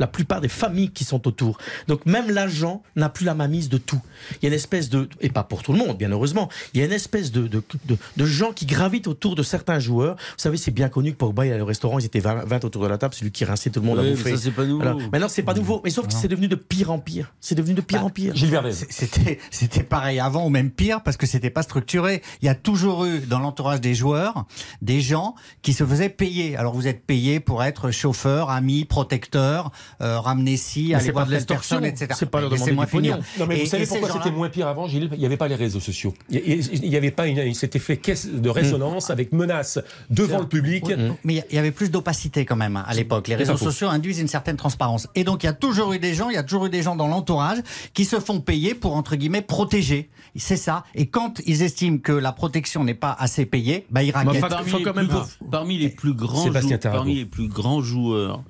La 0.03 0.09
plupart 0.09 0.41
des 0.41 0.49
familles 0.49 0.91
qui 0.91 1.05
sont 1.05 1.29
autour. 1.29 1.59
Donc 1.87 2.07
même 2.07 2.29
l'agent 2.29 2.83
n'a 2.97 3.09
plus 3.09 3.25
la 3.25 3.35
mamise 3.35 3.69
de 3.69 3.79
tout. 3.79 4.01
Il 4.33 4.39
y 4.43 4.47
a 4.47 4.49
une 4.49 4.55
espèce 4.55 4.91
de, 4.91 5.09
et 5.21 5.29
pas 5.29 5.45
pour 5.45 5.63
tout 5.63 5.73
le 5.73 5.79
monde, 5.79 5.97
bien 5.97 6.11
heureusement, 6.11 6.49
il 6.75 6.81
y 6.81 6.83
a 6.83 6.87
une 6.87 6.93
espèce 6.93 7.31
de, 7.31 7.47
de, 7.47 7.63
de, 7.85 7.97
de 8.17 8.25
gens 8.27 8.53
qui 8.53 8.67
gravitent 8.67 9.07
autour 9.07 9.37
de 9.37 9.45
certains 9.45 9.79
joueurs. 9.79 10.17
Vous 10.17 10.39
savez, 10.39 10.57
c'est 10.57 10.73
bien 10.73 10.89
connu 10.89 11.13
que 11.13 11.17
Pogba, 11.19 11.47
il 11.47 11.53
allait 11.53 11.63
au 11.63 11.67
restaurant, 11.67 12.01
ils 12.01 12.05
étaient 12.07 12.19
20, 12.19 12.45
20 12.47 12.65
autour 12.65 12.83
de 12.83 12.89
la 12.89 12.99
table, 12.99 13.15
c'est 13.15 13.25
lui 13.25 13.31
qui 13.31 13.45
rinçait 13.45 13.71
tout 13.71 13.79
le 13.81 13.87
monde 13.87 14.01
à 14.01 14.03
Ouais, 14.03 14.09
mais 14.11 14.15
bouffer. 14.17 14.31
ça, 14.37 14.43
c'est 14.43 14.51
pas 14.51 14.65
nouveau. 14.65 14.83
Alors, 14.83 14.99
maintenant, 15.13 15.29
c'est 15.29 15.43
pas 15.45 15.55
nouveau, 15.55 15.81
mais 15.85 15.91
sauf 15.91 16.09
que 16.09 16.13
c'est 16.15 16.27
devenu 16.27 16.49
de 16.49 16.57
pire 16.57 16.91
en 16.91 16.99
pire. 16.99 17.33
C'est 17.41 17.55
devenu 17.55 17.75
de 17.75 17.81
pire 17.81 18.01
Bah, 18.01 18.07
en 18.07 18.11
pire. 18.11 18.35
Gilles 18.35 18.59
C'était, 18.91 19.39
c'était 19.53 19.85
pareil 19.85 20.19
avant 20.19 20.45
ou 20.47 20.49
même 20.51 20.71
pire 20.73 21.03
parce 21.05 21.17
que 21.17 21.27
c'était 21.27 21.51
pas 21.51 21.63
structuré. 21.63 22.23
Il 22.43 22.47
y 22.47 22.49
a 22.49 22.57
toujours 22.57 23.05
eu 23.05 23.21
dans 23.21 23.39
l'entourage 23.39 23.81
des 23.81 23.95
joueurs 23.95 24.47
des 24.81 25.01
gens 25.01 25.37
qui 25.63 25.73
se 25.73 25.85
faisaient 25.87 26.09
payer. 26.09 26.57
Alors 26.57 26.75
vous 26.75 26.89
êtes 26.89 27.05
payé 27.07 27.39
pour 27.39 27.63
être 27.63 27.91
chauffeur, 27.93 28.51
ami, 28.51 28.85
protecteur, 28.85 29.71
euh, 30.01 30.19
ramener 30.21 30.57
ci, 30.57 30.87
Mais 30.89 30.95
aller 30.95 31.11
voir 31.11 31.25
telle 31.27 31.35
l'extorsion, 31.35 31.81
personne, 31.81 31.85
etc. 31.85 32.15
c'est 32.19 32.31
pas 32.31 32.41
leur 32.41 32.51
demander 32.51 32.73
du 32.75 32.87
finir. 32.87 33.19
Non, 33.39 33.47
mais 33.47 33.59
Et- 33.59 33.61
vous 33.65 33.67
savez 33.67 33.87
pourquoi 33.87 34.11
c'était 34.11 34.31
moins 34.31 34.49
pire 34.49 34.67
avant, 34.69 34.87
Gilles? 34.89 35.09
Il 35.13 35.19
n'y 35.19 35.27
avait 35.27 35.37
pas 35.37 35.49
les 35.49 35.55
réseaux 35.55 35.81
sociaux. 35.81 36.15
Il 36.31 36.89
n'y 36.89 36.97
avait 36.97 37.11
pas 37.11 37.27
une, 37.27 37.55
cet 37.55 37.77
effet 37.77 37.97
caisse 37.97 38.27
de 38.27 38.49
résonance 38.49 39.11
avec 39.11 39.33
menace 39.33 39.79
devant 40.11 40.41
le 40.41 40.49
public. 40.49 40.85
Mais 41.25 41.45
il 41.51 41.55
y 41.57 41.59
avait 41.59 41.71
plus 41.73 41.91
d'opacité 41.91 42.45
quand 42.45 42.57
même 42.57 42.77
hein, 42.77 42.85
à 42.87 42.95
l'époque. 42.95 43.29
Les 43.29 43.37
réseaux 43.37 43.57
sociaux 43.57 43.89
induisent 43.89 44.21
une 44.21 44.29
certaine 44.29 44.57
transparence. 44.57 45.09
Et 45.15 45.25
donc 45.25 45.43
il 45.43 45.47
y 45.47 45.49
a 45.51 45.53
toujours 45.53 45.93
eu 45.93 45.99
des 45.99 46.15
gens, 46.15 46.29
il 46.31 46.35
y 46.35 46.39
a 46.39 46.43
toujours 46.43 46.67
eu 46.67 46.71
des 46.71 46.83
gens 46.83 46.97
dans 46.97 47.09
l'entourage 47.09 47.59
qui 47.95 48.05
se 48.05 48.19
font 48.21 48.41
payer 48.41 48.75
pour 48.75 48.97
entre 48.97 49.17
guillemets 49.17 49.43
protéger. 49.43 50.11
C'est 50.37 50.57
ça. 50.57 50.85
Et 50.95 51.07
quand 51.07 51.41
ils 51.47 51.63
estiment 51.63 51.99
que 51.99 52.13
la 52.13 52.33
protection 52.33 52.85
n'est 52.85 52.95
pas 52.95 53.15
assez 53.19 53.45
payée, 53.47 53.87
bah 53.91 54.03
ils 54.03 54.11
raquettent. 54.11 54.41
Parmi, 54.49 54.73
les 54.73 54.83
quand 54.83 54.93
plus, 54.93 55.07
même- 55.09 55.23
parmi 55.51 55.79
les 55.79 55.89
plus 55.91 56.15
grands 56.15 56.47
parmi 56.83 57.15
les 57.17 57.27
plus 57.27 57.49
grands 57.49 57.81
joueurs 57.83 58.43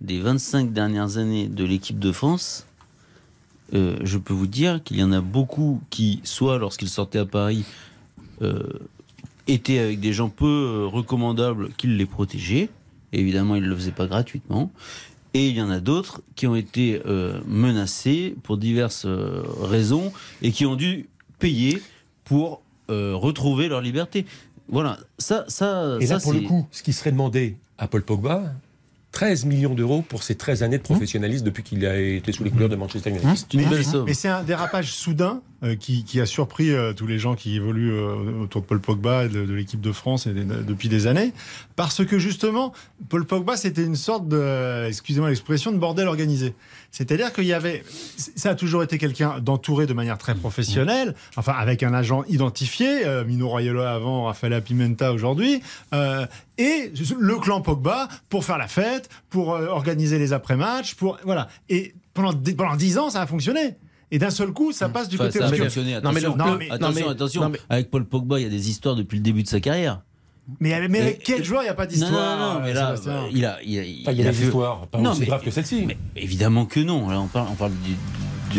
des 0.00 0.20
25 0.20 0.72
dernières 0.72 1.18
années 1.18 1.48
de 1.48 1.64
l'équipe 1.64 1.98
de 1.98 2.12
France, 2.12 2.66
euh, 3.74 3.96
je 4.02 4.18
peux 4.18 4.34
vous 4.34 4.46
dire 4.46 4.82
qu'il 4.82 4.98
y 4.98 5.02
en 5.02 5.12
a 5.12 5.20
beaucoup 5.20 5.80
qui, 5.90 6.20
soit 6.24 6.58
lorsqu'ils 6.58 6.88
sortaient 6.88 7.18
à 7.18 7.26
Paris, 7.26 7.64
euh, 8.42 8.62
étaient 9.48 9.78
avec 9.78 10.00
des 10.00 10.12
gens 10.12 10.28
peu 10.28 10.46
euh, 10.46 10.86
recommandables 10.86 11.70
qui 11.76 11.86
les 11.86 12.06
protégeaient. 12.06 12.68
Évidemment, 13.12 13.56
ils 13.56 13.62
ne 13.62 13.68
le 13.68 13.76
faisaient 13.76 13.92
pas 13.92 14.06
gratuitement. 14.06 14.70
Et 15.34 15.48
il 15.48 15.56
y 15.56 15.62
en 15.62 15.70
a 15.70 15.80
d'autres 15.80 16.22
qui 16.34 16.46
ont 16.46 16.56
été 16.56 17.02
menacés 17.46 18.34
pour 18.42 18.56
diverses 18.56 19.06
raisons 19.60 20.10
et 20.40 20.50
qui 20.50 20.64
ont 20.64 20.76
dû 20.76 21.10
payer 21.38 21.82
pour 22.24 22.62
retrouver 22.88 23.68
leur 23.68 23.82
liberté. 23.82 24.24
Voilà, 24.70 24.98
ça, 25.18 25.44
ça, 25.48 25.98
Et 26.00 26.06
ça 26.06 26.14
là, 26.14 26.20
pour 26.20 26.32
le 26.32 26.40
coup, 26.40 26.66
ce 26.70 26.82
qui 26.82 26.94
serait 26.94 27.12
demandé 27.12 27.58
à 27.76 27.86
Paul 27.86 28.02
Pogba, 28.02 28.54
13 29.16 29.46
millions 29.46 29.74
d'euros 29.74 30.04
pour 30.06 30.22
ses 30.22 30.34
13 30.34 30.62
années 30.62 30.76
de 30.76 30.82
professionnalisme 30.82 31.42
depuis 31.42 31.62
qu'il 31.62 31.86
a 31.86 31.98
été 31.98 32.32
sous 32.32 32.44
les 32.44 32.50
couleurs 32.50 32.68
de 32.68 32.76
Manchester 32.76 33.08
United. 33.08 33.30
c'est 33.34 33.54
une 33.54 33.62
Mais, 33.62 33.66
belle 33.66 33.82
somme. 33.82 34.04
mais 34.04 34.12
c'est 34.12 34.28
un 34.28 34.42
dérapage 34.42 34.92
soudain 34.92 35.40
euh, 35.62 35.74
qui, 35.74 36.04
qui 36.04 36.20
a 36.20 36.26
surpris 36.26 36.70
euh, 36.70 36.92
tous 36.92 37.06
les 37.06 37.18
gens 37.18 37.34
qui 37.34 37.56
évoluent 37.56 37.94
euh, 37.94 38.42
autour 38.42 38.60
de 38.60 38.66
Paul 38.66 38.78
Pogba 38.78 39.24
et 39.24 39.30
de, 39.30 39.46
de 39.46 39.54
l'équipe 39.54 39.80
de 39.80 39.90
France 39.90 40.26
et 40.26 40.34
depuis 40.34 40.90
des 40.90 41.06
années. 41.06 41.32
Parce 41.76 42.04
que 42.04 42.18
justement, 42.18 42.74
Paul 43.08 43.24
Pogba, 43.24 43.56
c'était 43.56 43.84
une 43.84 43.96
sorte 43.96 44.28
de, 44.28 44.86
excusez-moi 44.86 45.30
l'expression, 45.30 45.72
de 45.72 45.78
bordel 45.78 46.08
organisé. 46.08 46.52
C'est-à-dire 46.90 47.32
qu'il 47.32 47.44
y 47.44 47.52
avait, 47.52 47.84
ça 48.36 48.50
a 48.50 48.54
toujours 48.54 48.82
été 48.82 48.98
quelqu'un 48.98 49.38
d'entouré 49.40 49.86
de 49.86 49.92
manière 49.92 50.18
très 50.18 50.34
professionnelle, 50.34 51.14
enfin 51.36 51.52
avec 51.52 51.82
un 51.82 51.92
agent 51.94 52.24
identifié, 52.28 53.06
euh, 53.06 53.24
Mino 53.24 53.50
Raiola 53.50 53.92
avant, 53.94 54.24
Rafaela 54.24 54.60
Pimenta 54.60 55.12
aujourd'hui, 55.12 55.60
euh, 55.94 56.26
et 56.58 56.92
le 57.18 57.36
clan 57.36 57.60
Pogba 57.60 58.08
pour 58.28 58.44
faire 58.44 58.58
la 58.58 58.68
fête, 58.68 59.08
pour 59.30 59.54
euh, 59.54 59.66
organiser 59.66 60.18
les 60.18 60.32
après-matchs, 60.32 60.94
pour 60.94 61.18
voilà. 61.24 61.48
Et 61.68 61.94
pendant 62.14 62.32
dix- 62.32 62.54
pendant 62.54 62.76
dix 62.76 62.96
ans, 62.98 63.10
ça 63.10 63.20
a 63.22 63.26
fonctionné. 63.26 63.74
Et 64.12 64.18
d'un 64.20 64.30
seul 64.30 64.52
coup, 64.52 64.70
ça 64.72 64.88
passe 64.88 65.08
du 65.08 65.16
Enfin, 65.16 65.26
côté 65.26 65.40
ça 65.40 65.46
a 65.46 65.52
fonctionné. 65.52 66.00
Non, 66.00 66.12
mais 66.12 66.20
le- 66.20 66.28
Attention, 66.28 66.36
non, 66.52 66.56
mais- 66.58 66.70
attention, 66.70 66.88
non, 66.88 66.94
mais- 67.08 67.10
attention. 67.12 67.42
non, 67.42 67.48
mais- 67.50 67.58
Avec 67.68 67.90
Paul 67.90 68.04
Pogba, 68.04 68.38
il 68.38 68.44
y 68.44 68.46
a 68.46 68.50
des 68.50 68.70
histoires 68.70 68.94
depuis 68.94 69.16
le 69.16 69.22
début 69.24 69.42
de 69.42 69.48
sa 69.48 69.58
carrière. 69.60 70.00
Mais, 70.60 70.88
mais 70.88 71.00
avec 71.00 71.22
quel 71.24 71.42
joueur 71.44 71.62
il 71.62 71.64
n'y 71.64 71.70
a 71.70 71.74
pas 71.74 71.86
d'histoire 71.86 72.38
non, 72.38 72.54
non, 72.54 72.60
mais 72.64 72.70
euh, 72.70 72.74
là, 72.74 72.96
Sébastien 72.96 73.28
il 73.32 73.44
a, 73.44 73.58
il 73.64 73.78
a, 73.78 73.82
il 73.84 74.00
Enfin, 74.02 74.12
il 74.12 74.18
y 74.20 74.24
a 74.24 74.28
a 74.28 74.32
des 74.32 74.44
histoires, 74.44 74.86
pas 74.86 74.98
Non, 74.98 75.10
aussi 75.10 75.20
mais- 75.20 75.26
graves 75.26 75.42
que 75.42 75.50
celle-ci. 75.50 75.84
Mais 75.86 75.96
évidemment 76.14 76.66
que 76.66 76.78
non. 76.80 77.08
Là, 77.08 77.20
on 77.20 77.26
parle, 77.26 77.48
on 77.50 77.54
parle 77.56 77.72
du- 77.84 77.96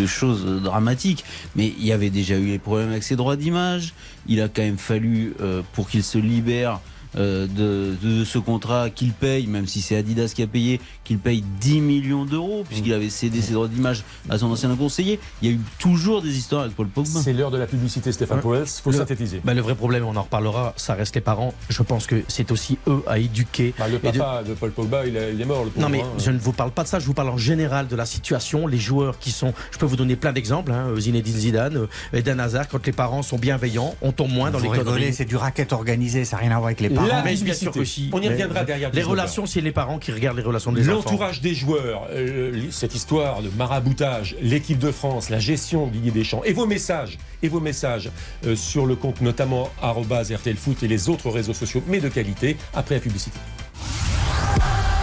de 0.01 0.05
choses 0.05 0.45
dramatiques. 0.61 1.23
Mais 1.55 1.67
il 1.79 1.85
y 1.85 1.93
avait 1.93 2.09
déjà 2.09 2.35
eu 2.37 2.45
les 2.47 2.59
problèmes 2.59 2.89
avec 2.89 3.03
ses 3.03 3.15
droits 3.15 3.37
d'image. 3.37 3.93
Il 4.27 4.41
a 4.41 4.49
quand 4.49 4.61
même 4.63 4.77
fallu, 4.77 5.33
euh, 5.41 5.61
pour 5.73 5.89
qu'il 5.89 6.03
se 6.03 6.17
libère 6.17 6.81
euh, 7.17 7.47
de, 7.47 7.95
de 8.01 8.23
ce 8.25 8.37
contrat, 8.37 8.89
qu'il 8.89 9.11
paye, 9.13 9.47
même 9.47 9.67
si 9.67 9.81
c'est 9.81 9.95
Adidas 9.95 10.31
qui 10.35 10.43
a 10.43 10.47
payé, 10.47 10.79
qu'il 11.03 11.17
paye 11.19 11.43
10 11.61 11.81
millions 11.81 12.25
d'euros, 12.25 12.63
puisqu'il 12.67 12.93
avait 12.93 13.09
cédé 13.09 13.41
ses 13.41 13.53
droits 13.53 13.67
d'image 13.67 14.03
à 14.29 14.37
son 14.37 14.47
ancien 14.51 14.73
conseiller. 14.75 15.19
Il 15.41 15.49
y 15.49 15.51
a 15.51 15.55
eu 15.55 15.59
toujours 15.79 16.21
des 16.21 16.37
histoires 16.37 16.63
avec 16.63 16.75
Paul 16.75 16.87
Pogba. 16.87 17.19
C'est 17.21 17.33
l'heure 17.33 17.51
de 17.51 17.57
la 17.57 17.67
publicité, 17.67 18.11
Stéphane 18.11 18.37
Ouais. 18.37 18.43
Powell. 18.43 18.63
Il 18.65 18.81
faut 18.81 18.91
Le- 18.91 18.97
synthétiser. 18.97 19.41
Bah, 19.43 19.53
le 19.53 19.61
vrai 19.61 19.75
problème, 19.75 20.05
on 20.05 20.15
en 20.15 20.21
reparlera, 20.23 20.73
ça 20.77 20.93
reste 20.93 21.15
les 21.15 21.21
parents. 21.21 21.53
Je 21.69 21.81
pense 21.83 22.05
que 22.07 22.23
c'est 22.27 22.51
aussi 22.51 22.77
eux 22.87 23.01
à 23.07 23.17
éduquer. 23.19 23.73
Bah, 23.79 23.87
le 23.87 23.93
de- 23.93 23.97
papa 23.99 24.43
de... 24.43 24.53
Paul 24.53 24.71
Pogba, 24.71 25.05
il, 25.05 25.15
est 25.15 25.45
mort. 25.45 25.65
Le 25.65 25.81
Non 25.81 25.89
mais 25.89 26.01
hein. 26.01 26.07
je 26.17 26.31
ne 26.31 26.37
vous 26.37 26.51
parle 26.53 26.71
pas 26.71 26.83
de 26.83 26.87
ça, 26.87 26.99
je 26.99 27.05
vous 27.05 27.13
parle 27.13 27.29
en 27.29 27.37
général 27.37 27.87
de 27.87 27.95
la 27.95 28.05
situation, 28.05 28.67
les 28.67 28.77
joueurs 28.77 29.17
qui 29.19 29.31
sont, 29.31 29.53
je 29.71 29.77
peux 29.77 29.85
vous 29.85 29.95
donner 29.95 30.15
plein 30.15 30.33
d'exemples, 30.33 30.71
hein, 30.71 30.87
Zinedine 30.97 31.35
Zidane, 31.37 31.77
euh, 31.77 31.87
Eden 32.13 32.39
Hazard, 32.39 32.67
quand 32.67 32.85
les 32.85 32.91
parents 32.91 33.21
sont 33.23 33.37
bienveillants, 33.37 33.95
on 34.01 34.11
tombe 34.11 34.31
moins 34.31 34.51
dans 34.51 34.59
Vous 34.59 34.71
les 34.71 34.77
conneries. 34.79 35.13
c'est 35.13 35.25
du 35.25 35.35
racket 35.35 35.73
organisé, 35.73 36.25
ça 36.25 36.35
n'a 36.37 36.41
rien 36.43 36.51
à 36.51 36.55
voir 36.55 36.65
avec 36.67 36.81
les 36.81 36.89
La 36.89 36.95
parents. 37.07 37.23
Mais 37.23 37.35
bien 37.35 37.53
sûr 37.53 37.71
que 37.71 37.83
si. 37.83 38.09
On 38.13 38.21
y 38.21 38.27
reviendra 38.27 38.63
derrière. 38.63 38.89
Les 38.89 39.01
19 39.01 39.11
relations, 39.11 39.45
c'est 39.45 39.61
les 39.61 39.71
parents 39.71 39.99
qui 39.99 40.11
regardent 40.11 40.37
les 40.37 40.43
relations 40.43 40.71
des 40.71 40.89
enfants. 40.89 41.09
L'entourage 41.09 41.41
des 41.41 41.53
joueurs, 41.53 42.07
euh, 42.11 42.61
cette 42.71 42.95
histoire 42.95 43.41
de 43.41 43.49
maraboutage, 43.57 44.35
l'équipe 44.41 44.79
de 44.79 44.91
France, 44.91 45.29
la 45.29 45.39
gestion 45.39 45.87
de 45.87 45.91
Didier 45.91 46.11
Deschamps 46.11 46.43
et 46.43 46.53
vos 46.53 46.65
messages, 46.65 47.17
et 47.43 47.49
vos 47.49 47.59
messages 47.59 48.09
euh, 48.45 48.55
sur 48.55 48.85
le 48.85 48.95
compte 48.95 49.21
notamment 49.21 49.69
arobase 49.81 50.31
RTL 50.31 50.57
Foot 50.57 50.83
et 50.83 50.87
les 50.87 51.09
autres 51.09 51.29
réseaux 51.29 51.53
sociaux, 51.53 51.83
mais 51.87 51.99
de 51.99 52.09
qualité, 52.09 52.57
après 52.73 52.95
la 52.95 53.01
publicité.– 53.01 53.37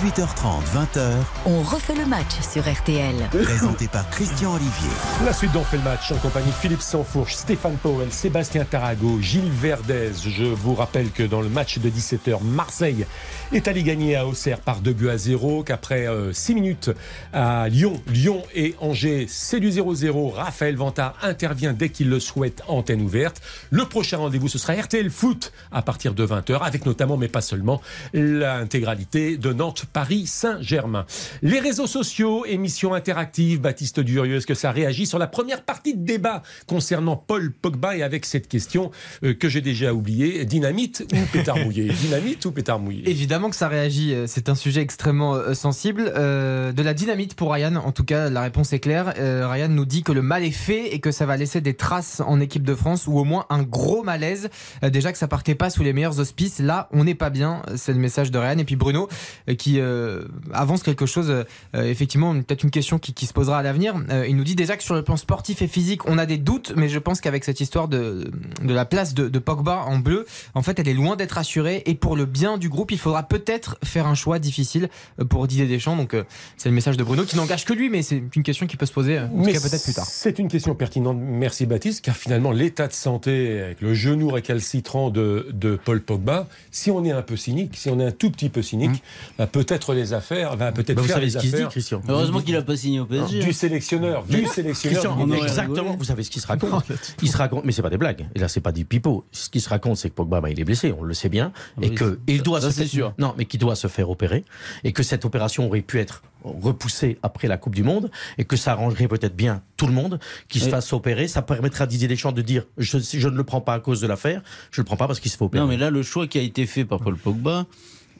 18h30, 0.00 0.62
20h, 0.96 1.12
On 1.44 1.60
refait 1.60 1.94
le 1.94 2.06
match 2.06 2.40
sur 2.40 2.62
RTL. 2.62 3.14
présenté 3.42 3.86
par 3.86 4.08
Christian 4.08 4.54
Olivier. 4.54 4.88
La 5.26 5.34
suite 5.34 5.52
d'On 5.52 5.62
fait 5.62 5.76
le 5.76 5.82
match 5.82 6.10
en 6.10 6.16
compagnie 6.16 6.46
de 6.46 6.54
Philippe 6.54 6.80
Sansfourche, 6.80 7.34
Stéphane 7.34 7.76
Powell, 7.76 8.10
Sébastien 8.10 8.64
Tarago, 8.64 9.20
Gilles 9.20 9.50
Verdez. 9.50 10.12
Je 10.26 10.44
vous 10.44 10.74
rappelle 10.74 11.10
que 11.10 11.22
dans 11.22 11.42
le 11.42 11.50
match 11.50 11.78
de 11.78 11.90
17h, 11.90 12.42
Marseille 12.42 13.04
est 13.52 13.68
allé 13.68 13.82
gagner 13.82 14.16
à 14.16 14.26
Auxerre 14.26 14.60
par 14.60 14.80
2 14.80 14.90
buts 14.94 15.10
à 15.10 15.18
0, 15.18 15.64
qu'après 15.64 16.06
6 16.32 16.54
minutes 16.54 16.90
à 17.34 17.68
Lyon, 17.68 18.00
Lyon 18.06 18.42
et 18.54 18.76
Angers, 18.80 19.26
c'est 19.28 19.60
du 19.60 19.68
0-0. 19.68 20.32
Raphaël 20.32 20.76
Vantard 20.76 21.14
intervient 21.20 21.74
dès 21.74 21.90
qu'il 21.90 22.08
le 22.08 22.20
souhaite, 22.20 22.62
antenne 22.68 23.02
ouverte. 23.02 23.42
Le 23.68 23.84
prochain 23.84 24.16
rendez-vous, 24.16 24.48
ce 24.48 24.56
sera 24.56 24.72
RTL 24.72 25.10
Foot 25.10 25.52
à 25.72 25.82
partir 25.82 26.14
de 26.14 26.26
20h, 26.26 26.62
avec 26.62 26.86
notamment, 26.86 27.18
mais 27.18 27.28
pas 27.28 27.42
seulement, 27.42 27.82
l'intégralité 28.14 29.36
de 29.36 29.52
Nantes, 29.52 29.84
Paris, 29.92 30.26
Saint-Germain. 30.26 31.06
Les 31.42 31.58
réseaux 31.58 31.86
sociaux, 31.86 32.44
émission 32.46 32.94
interactive, 32.94 33.60
Baptiste 33.60 34.00
Durieux, 34.00 34.36
est-ce 34.36 34.46
que 34.46 34.54
ça 34.54 34.70
réagit 34.70 35.06
sur 35.06 35.18
la 35.18 35.26
première 35.26 35.62
partie 35.62 35.94
de 35.94 36.04
débat 36.04 36.42
concernant 36.66 37.16
Paul 37.16 37.52
Pogba 37.52 37.96
et 37.96 38.02
avec 38.02 38.24
cette 38.24 38.48
question 38.48 38.90
euh, 39.24 39.34
que 39.34 39.48
j'ai 39.48 39.60
déjà 39.60 39.92
oubliée, 39.92 40.44
dynamite 40.44 41.04
ou 41.12 41.18
pétard 41.32 41.58
mouillé? 41.58 41.88
Dynamite 41.88 42.44
ou 42.44 42.52
pétard 42.52 42.78
mouillé? 42.78 43.08
Évidemment 43.08 43.50
que 43.50 43.56
ça 43.56 43.68
réagit, 43.68 44.14
euh, 44.14 44.26
c'est 44.26 44.48
un 44.48 44.54
sujet 44.54 44.80
extrêmement 44.80 45.34
euh, 45.34 45.54
sensible. 45.54 46.12
Euh, 46.16 46.72
de 46.72 46.82
la 46.82 46.94
dynamite 46.94 47.34
pour 47.34 47.52
Ryan, 47.52 47.76
en 47.76 47.92
tout 47.92 48.04
cas, 48.04 48.30
la 48.30 48.42
réponse 48.42 48.72
est 48.72 48.80
claire. 48.80 49.14
Euh, 49.18 49.48
Ryan 49.48 49.68
nous 49.68 49.84
dit 49.84 50.02
que 50.02 50.12
le 50.12 50.22
mal 50.22 50.44
est 50.44 50.50
fait 50.50 50.94
et 50.94 51.00
que 51.00 51.10
ça 51.10 51.26
va 51.26 51.36
laisser 51.36 51.60
des 51.60 51.74
traces 51.74 52.22
en 52.24 52.40
équipe 52.40 52.62
de 52.62 52.74
France 52.74 53.06
ou 53.06 53.18
au 53.18 53.24
moins 53.24 53.46
un 53.50 53.62
gros 53.62 54.02
malaise. 54.02 54.50
Déjà 54.82 55.12
que 55.12 55.18
ça 55.18 55.28
partait 55.28 55.54
pas 55.54 55.70
sous 55.70 55.82
les 55.82 55.92
meilleurs 55.92 56.20
auspices, 56.20 56.58
là 56.60 56.88
on 56.92 57.04
n'est 57.04 57.14
pas 57.14 57.30
bien. 57.30 57.62
C'est 57.76 57.92
le 57.92 57.98
message 57.98 58.30
de 58.30 58.38
Ryan. 58.38 58.58
Et 58.58 58.64
puis 58.64 58.76
Bruno 58.76 59.08
euh, 59.48 59.54
qui 59.80 59.86
euh, 59.86 60.22
avance 60.52 60.82
quelque 60.82 61.06
chose, 61.06 61.30
euh, 61.30 61.44
effectivement, 61.74 62.34
peut-être 62.34 62.62
une 62.62 62.70
question 62.70 62.98
qui, 62.98 63.14
qui 63.14 63.26
se 63.26 63.32
posera 63.32 63.58
à 63.58 63.62
l'avenir. 63.62 63.94
Euh, 64.10 64.26
il 64.28 64.36
nous 64.36 64.44
dit 64.44 64.54
déjà 64.54 64.76
que 64.76 64.82
sur 64.82 64.94
le 64.94 65.02
plan 65.02 65.16
sportif 65.16 65.62
et 65.62 65.68
physique, 65.68 66.06
on 66.06 66.18
a 66.18 66.26
des 66.26 66.38
doutes, 66.38 66.72
mais 66.76 66.88
je 66.88 66.98
pense 66.98 67.20
qu'avec 67.20 67.44
cette 67.44 67.60
histoire 67.60 67.88
de, 67.88 68.30
de 68.62 68.74
la 68.74 68.84
place 68.84 69.14
de, 69.14 69.28
de 69.28 69.38
Pogba 69.38 69.84
en 69.86 69.98
bleu, 69.98 70.26
en 70.54 70.62
fait, 70.62 70.78
elle 70.78 70.88
est 70.88 70.94
loin 70.94 71.16
d'être 71.16 71.38
assurée. 71.38 71.82
Et 71.86 71.94
pour 71.94 72.16
le 72.16 72.26
bien 72.26 72.58
du 72.58 72.68
groupe, 72.68 72.90
il 72.92 72.98
faudra 72.98 73.22
peut-être 73.22 73.78
faire 73.84 74.06
un 74.06 74.14
choix 74.14 74.38
difficile 74.38 74.88
euh, 75.20 75.24
pour 75.24 75.46
Didier 75.46 75.66
Deschamps. 75.66 75.96
Donc, 75.96 76.14
euh, 76.14 76.24
c'est 76.56 76.68
le 76.68 76.74
message 76.74 76.96
de 76.96 77.04
Bruno 77.04 77.24
qui 77.24 77.36
n'engage 77.36 77.64
que 77.64 77.72
lui, 77.72 77.88
mais 77.88 78.02
c'est 78.02 78.22
une 78.34 78.42
question 78.42 78.66
qui 78.66 78.76
peut 78.76 78.86
se 78.86 78.92
poser, 78.92 79.18
euh, 79.18 79.26
peut-être 79.26 79.84
plus 79.84 79.94
tard. 79.94 80.06
C'est 80.06 80.38
une 80.38 80.48
question 80.48 80.74
pertinente, 80.74 81.18
merci 81.20 81.66
Baptiste, 81.66 82.04
car 82.04 82.16
finalement 82.16 82.52
l'état 82.52 82.88
de 82.88 82.92
santé 82.92 83.60
avec 83.60 83.80
le 83.80 83.94
genou 83.94 84.28
récalcitrant 84.28 85.10
de, 85.10 85.48
de 85.52 85.78
Paul 85.82 86.00
Pogba, 86.00 86.46
si 86.70 86.90
on 86.90 87.04
est 87.04 87.12
un 87.12 87.22
peu 87.22 87.36
cynique, 87.36 87.76
si 87.76 87.88
on 87.88 87.98
est 88.00 88.04
un 88.04 88.10
tout 88.10 88.30
petit 88.30 88.48
peu 88.48 88.62
cynique, 88.62 89.02
bah, 89.38 89.46
peut-être 89.46 89.69
les 89.94 90.12
affaires, 90.12 90.56
va 90.56 90.72
peut-être 90.72 90.94
Bah, 90.96 91.02
vous 91.02 91.06
faire 91.08 91.16
savez 91.16 91.26
les 91.26 91.32
ce 91.32 91.38
qu'il 91.38 91.50
se 91.50 91.56
dit, 91.56 91.62
Christian. 91.68 92.02
Heureusement 92.08 92.40
qu'il 92.40 92.56
a 92.56 92.62
pas 92.62 92.76
signé 92.76 93.00
au 93.00 93.06
PSG. 93.06 93.40
du 93.40 93.52
sélectionneur, 93.52 94.24
du 94.24 94.46
sélectionneur. 94.46 95.16
Christian, 95.16 95.32
exactement, 95.44 95.96
vous 95.96 96.04
savez 96.04 96.22
ce 96.22 96.30
qui 96.30 96.40
se 96.40 96.46
raconte. 96.48 96.84
Il 97.22 97.28
se 97.30 97.36
raconte, 97.36 97.64
mais 97.64 97.72
c'est 97.72 97.82
pas 97.82 97.90
des 97.90 97.98
blagues. 97.98 98.26
Et 98.34 98.38
là, 98.38 98.48
c'est 98.48 98.60
pas 98.60 98.72
du 98.72 98.84
pipeau. 98.84 99.24
Ce 99.32 99.48
qui 99.48 99.60
se 99.60 99.68
raconte, 99.68 99.96
c'est 99.96 100.10
que 100.10 100.14
Pogba, 100.14 100.40
bah, 100.40 100.50
il 100.50 100.58
est 100.60 100.64
blessé, 100.64 100.92
on 100.98 101.02
le 101.02 101.14
sait 101.14 101.28
bien, 101.28 101.52
et 101.80 101.88
Oui, 101.90 101.94
que 101.94 102.18
il 102.26 102.42
doit 102.42 102.60
ça, 102.60 102.70
se 102.70 102.80
faire, 102.80 102.88
sûr. 102.88 103.14
non, 103.18 103.34
mais 103.38 103.44
qu'il 103.44 103.60
doit 103.60 103.76
se 103.76 103.86
faire 103.88 104.10
opérer, 104.10 104.44
et 104.84 104.92
que 104.92 105.02
cette 105.02 105.24
opération 105.24 105.66
aurait 105.66 105.80
pu 105.82 105.98
être 105.98 106.22
repoussée 106.44 107.18
après 107.22 107.48
la 107.48 107.58
Coupe 107.58 107.74
du 107.74 107.82
Monde, 107.82 108.10
et 108.38 108.44
que 108.44 108.56
ça 108.56 108.72
arrangerait 108.72 109.08
peut-être 109.08 109.36
bien 109.36 109.62
tout 109.76 109.86
le 109.86 109.92
monde 109.92 110.18
qu'il 110.48 110.60
se 110.62 110.68
Et- 110.68 110.70
fasse 110.70 110.92
opérer. 110.92 111.28
Ça 111.28 111.42
permettrait 111.42 111.84
à 111.84 111.86
Didier 111.86 112.08
Deschamps 112.08 112.32
de 112.32 112.42
dire, 112.42 112.64
je, 112.78 112.98
je 112.98 113.28
ne 113.28 113.36
le 113.36 113.44
prends 113.44 113.60
pas 113.60 113.74
à 113.74 113.80
cause 113.80 114.00
de 114.00 114.06
l'affaire, 114.06 114.42
je 114.70 114.80
le 114.80 114.84
prends 114.84 114.96
pas 114.96 115.06
parce 115.06 115.20
qu'il 115.20 115.30
se 115.30 115.36
fait 115.36 115.44
opérer. 115.44 115.62
Non, 115.62 115.68
mais 115.68 115.76
là, 115.76 115.90
le 115.90 116.02
choix 116.02 116.26
qui 116.26 116.38
a 116.38 116.42
été 116.42 116.64
fait 116.66 116.84
par 116.84 116.98
Paul 117.00 117.16
Pogba, 117.16 117.66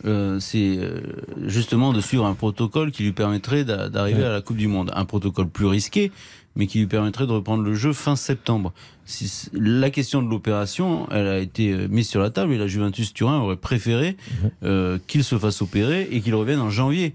euh, 0.05 0.39
c'est 0.41 0.77
euh, 0.79 1.01
justement 1.47 1.93
de 1.93 2.01
suivre 2.01 2.25
un 2.27 2.35
protocole 2.35 2.91
qui 2.91 3.03
lui 3.03 3.13
permettrait 3.13 3.65
d'a- 3.65 3.89
d'arriver 3.89 4.25
à 4.25 4.31
la 4.31 4.41
Coupe 4.41 4.57
du 4.57 4.69
Monde. 4.69 4.91
Un 4.95 5.05
protocole 5.05 5.49
plus 5.49 5.67
risqué, 5.67 6.11
mais 6.57 6.67
qui 6.67 6.79
lui 6.79 6.87
permettrait 6.87 7.27
de 7.27 7.33
reprendre 7.33 7.63
le 7.63 7.75
jeu 7.75 7.93
fin 7.93 8.17
septembre. 8.17 8.73
Si 9.05 9.49
la 9.53 9.91
question 9.91 10.23
de 10.23 10.29
l'opération, 10.31 11.09
elle 11.11 11.27
a 11.27 11.39
été 11.39 11.73
euh, 11.73 11.89
mise 11.89 12.09
sur 12.09 12.21
la 12.21 12.31
table 12.31 12.53
et 12.53 12.59
la 12.59 12.67
Juventus 12.67 13.13
Turin 13.13 13.39
aurait 13.41 13.57
préféré 13.57 14.17
Mhm. 14.43 14.51
euh, 14.65 14.99
qu'il 15.07 15.25
se 15.25 15.39
fasse 15.39 15.61
opérer 15.63 16.09
et 16.11 16.21
qu'il 16.21 16.35
revienne 16.35 16.61
en 16.61 16.71
janvier. 16.71 17.15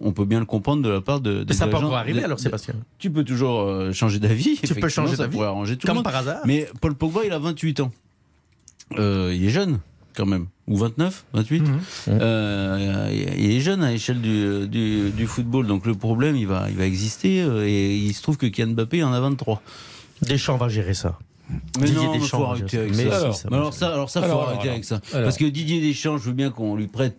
On 0.00 0.12
peut 0.12 0.24
bien 0.24 0.38
le 0.38 0.46
comprendre 0.46 0.82
de 0.82 0.88
la 0.88 1.02
part 1.02 1.20
de. 1.20 1.40
Mais 1.40 1.44
des 1.44 1.52
ça 1.54 1.66
peut 1.66 1.76
encore 1.76 1.96
arriver 1.96 2.20
de- 2.20 2.24
alors, 2.24 2.38
de- 2.38 2.42
Sébastien. 2.42 2.74
Tu 2.98 3.10
peux 3.10 3.24
toujours 3.24 3.60
euh, 3.60 3.92
changer 3.92 4.18
d'avis. 4.18 4.58
Tu 4.64 4.74
peux 4.74 4.88
changer 4.88 5.16
d'avis, 5.16 5.38
arranger 5.42 5.76
tout 5.76 5.86
Comme 5.86 5.96
le 5.96 5.98
monde. 5.98 6.04
par 6.04 6.16
hasard. 6.16 6.40
Mais 6.46 6.66
Paul 6.80 6.94
Pogba, 6.94 7.20
il 7.26 7.32
a 7.32 7.38
28 7.38 7.80
ans. 7.80 7.90
Euh, 8.98 9.34
il 9.36 9.44
est 9.44 9.50
jeune, 9.50 9.78
quand 10.16 10.26
même. 10.26 10.46
Ou 10.66 10.76
29, 10.76 11.24
28. 11.34 11.60
Mhm. 11.62 11.78
Euh, 12.08 13.08
il 13.38 13.50
est 13.52 13.60
jeune 13.60 13.84
à 13.84 13.90
l'échelle 13.92 14.20
du, 14.20 14.66
du, 14.66 15.10
du 15.10 15.26
football. 15.26 15.66
Donc 15.66 15.86
le 15.86 15.94
problème, 15.94 16.36
il 16.36 16.46
va, 16.46 16.66
il 16.70 16.76
va 16.76 16.84
exister. 16.86 17.40
euh, 17.42 17.66
Et 17.66 17.96
il 17.96 18.12
se 18.14 18.22
trouve 18.22 18.36
que 18.36 18.46
Kylian 18.46 18.72
Mbappé 18.72 19.02
en 19.04 19.12
a 19.12 19.20
23. 19.20 19.62
Deschamps 20.22 20.56
va 20.56 20.68
gérer 20.68 20.94
ça. 20.94 21.18
Mais 21.78 21.86
Didier 21.86 22.06
non, 22.06 22.18
Deschamps, 22.18 22.38
faut 22.38 22.44
arrêter 22.44 22.78
avec 22.78 22.96
Mais 22.96 23.08
ça. 23.08 23.16
Alors, 23.18 23.34
ça 23.36 23.48
alors 23.52 23.74
ça, 23.74 23.92
alors 23.92 24.10
ça, 24.10 24.20
faut 24.22 24.26
Alors, 24.26 24.48
arrêter 24.48 24.70
avec 24.70 24.84
ça. 24.84 25.00
Parce 25.12 25.36
que 25.36 25.44
Didier 25.44 25.80
Deschamps, 25.80 26.18
je 26.18 26.24
veux 26.24 26.32
bien 26.32 26.50
qu'on 26.50 26.74
lui 26.74 26.88
prête 26.88 27.16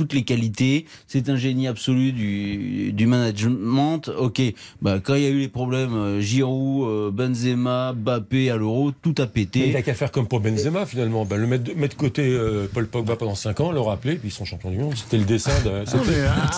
toutes 0.00 0.14
les 0.14 0.22
qualités. 0.22 0.86
C'est 1.06 1.28
un 1.28 1.36
génie 1.36 1.68
absolu 1.68 2.12
du, 2.12 2.90
du 2.92 3.06
management. 3.06 4.08
Ok, 4.18 4.40
bah, 4.80 4.98
quand 4.98 5.14
il 5.14 5.22
y 5.22 5.26
a 5.26 5.28
eu 5.28 5.38
les 5.40 5.48
problèmes, 5.48 5.92
euh, 5.94 6.20
Giroud, 6.22 6.88
euh, 6.88 7.10
Benzema, 7.10 7.92
Mbappé 7.92 8.48
à 8.50 8.56
l'Euro, 8.56 8.92
tout 9.02 9.14
a 9.18 9.22
Mais 9.22 9.26
pété. 9.28 9.68
il 9.68 9.76
a 9.76 9.82
qu'à 9.82 9.92
faire 9.92 10.10
comme 10.10 10.26
pour 10.26 10.40
Benzema 10.40 10.86
finalement, 10.86 11.26
Ben, 11.26 11.36
le 11.36 11.46
mettre 11.46 11.64
de, 11.64 11.74
mettre 11.74 11.96
côté 11.98 12.22
euh, 12.26 12.66
Paul 12.72 12.86
Pogba 12.86 13.16
pendant 13.16 13.34
5 13.34 13.60
ans, 13.60 13.72
le 13.72 13.80
rappeler, 13.80 14.14
puis 14.14 14.28
ils 14.28 14.32
sont 14.32 14.46
champions 14.46 14.70
du 14.70 14.78
monde. 14.78 14.94
C'était 14.96 15.18
le 15.18 15.24
dessin 15.24 15.52
de. 15.66 15.84
c'était- 15.84 15.98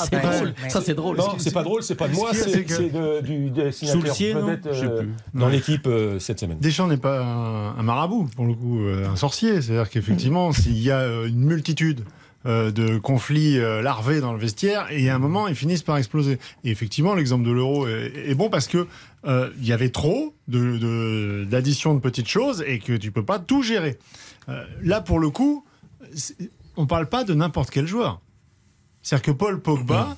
C'est 0.08 0.20
drôle. 0.22 0.54
Ça, 0.68 0.80
c'est 0.80 0.94
drôle. 0.94 1.16
Non, 1.16 1.24
c'est 1.38 1.52
pas 1.52 1.62
drôle, 1.64 1.82
c'est 1.82 1.96
pas 1.96 2.06
de 2.06 2.14
moi, 2.14 2.30
c'est 2.32 2.62
que- 2.64 3.22
du 3.22 3.50
dessinateur 3.50 4.14
vedette, 4.14 4.66
euh, 4.66 5.02
dans 5.34 5.48
l'équipe 5.48 5.86
euh, 5.88 6.18
cette 6.20 6.38
semaine. 6.38 6.58
Deschamps 6.60 6.86
n'est 6.86 6.96
pas 6.96 7.20
un, 7.24 7.76
un 7.76 7.82
marabout, 7.82 8.28
pour 8.36 8.46
le 8.46 8.54
coup, 8.54 8.80
euh, 8.84 9.08
un 9.08 9.16
sorcier. 9.16 9.60
C'est-à-dire 9.60 9.90
qu'effectivement, 9.90 10.52
s'il 10.52 10.78
y 10.80 10.90
a 10.92 10.98
euh, 11.00 11.26
une 11.28 11.40
multitude 11.44 12.02
de 12.72 12.98
conflits 12.98 13.58
euh, 13.58 13.82
larvés 13.82 14.20
dans 14.20 14.32
le 14.32 14.38
vestiaire, 14.38 14.86
et 14.90 15.08
à 15.10 15.14
un 15.14 15.18
moment, 15.18 15.46
ils 15.48 15.54
finissent 15.54 15.82
par 15.82 15.96
exploser. 15.96 16.38
Et 16.64 16.70
effectivement, 16.70 17.14
l'exemple 17.14 17.44
de 17.44 17.52
l'euro 17.52 17.86
est, 17.86 18.12
est 18.26 18.34
bon 18.34 18.50
parce 18.50 18.66
que 18.66 18.86
euh, 19.26 19.50
il 19.58 19.66
y 19.66 19.72
avait 19.72 19.90
trop 19.90 20.34
de- 20.48 20.76
de- 20.78 21.46
d'addition 21.48 21.94
de, 21.94 22.00
petites 22.00 22.28
choses 22.28 22.64
et 22.66 22.78
que 22.80 22.94
tu 22.94 23.12
peux 23.12 23.24
pas 23.24 23.38
tout 23.38 23.62
gérer. 23.62 23.98
Euh, 24.48 24.64
là, 24.82 25.00
pour 25.00 25.20
le 25.20 25.30
coup, 25.30 25.64
on 26.76 26.86
parle 26.86 27.08
pas 27.08 27.22
de 27.24 27.34
n'importe 27.34 27.70
quel 27.70 27.86
joueur. 27.86 28.20
C'est-à-dire 29.02 29.22
que 29.26 29.30
Paul 29.32 29.60
Pogba, 29.60 30.16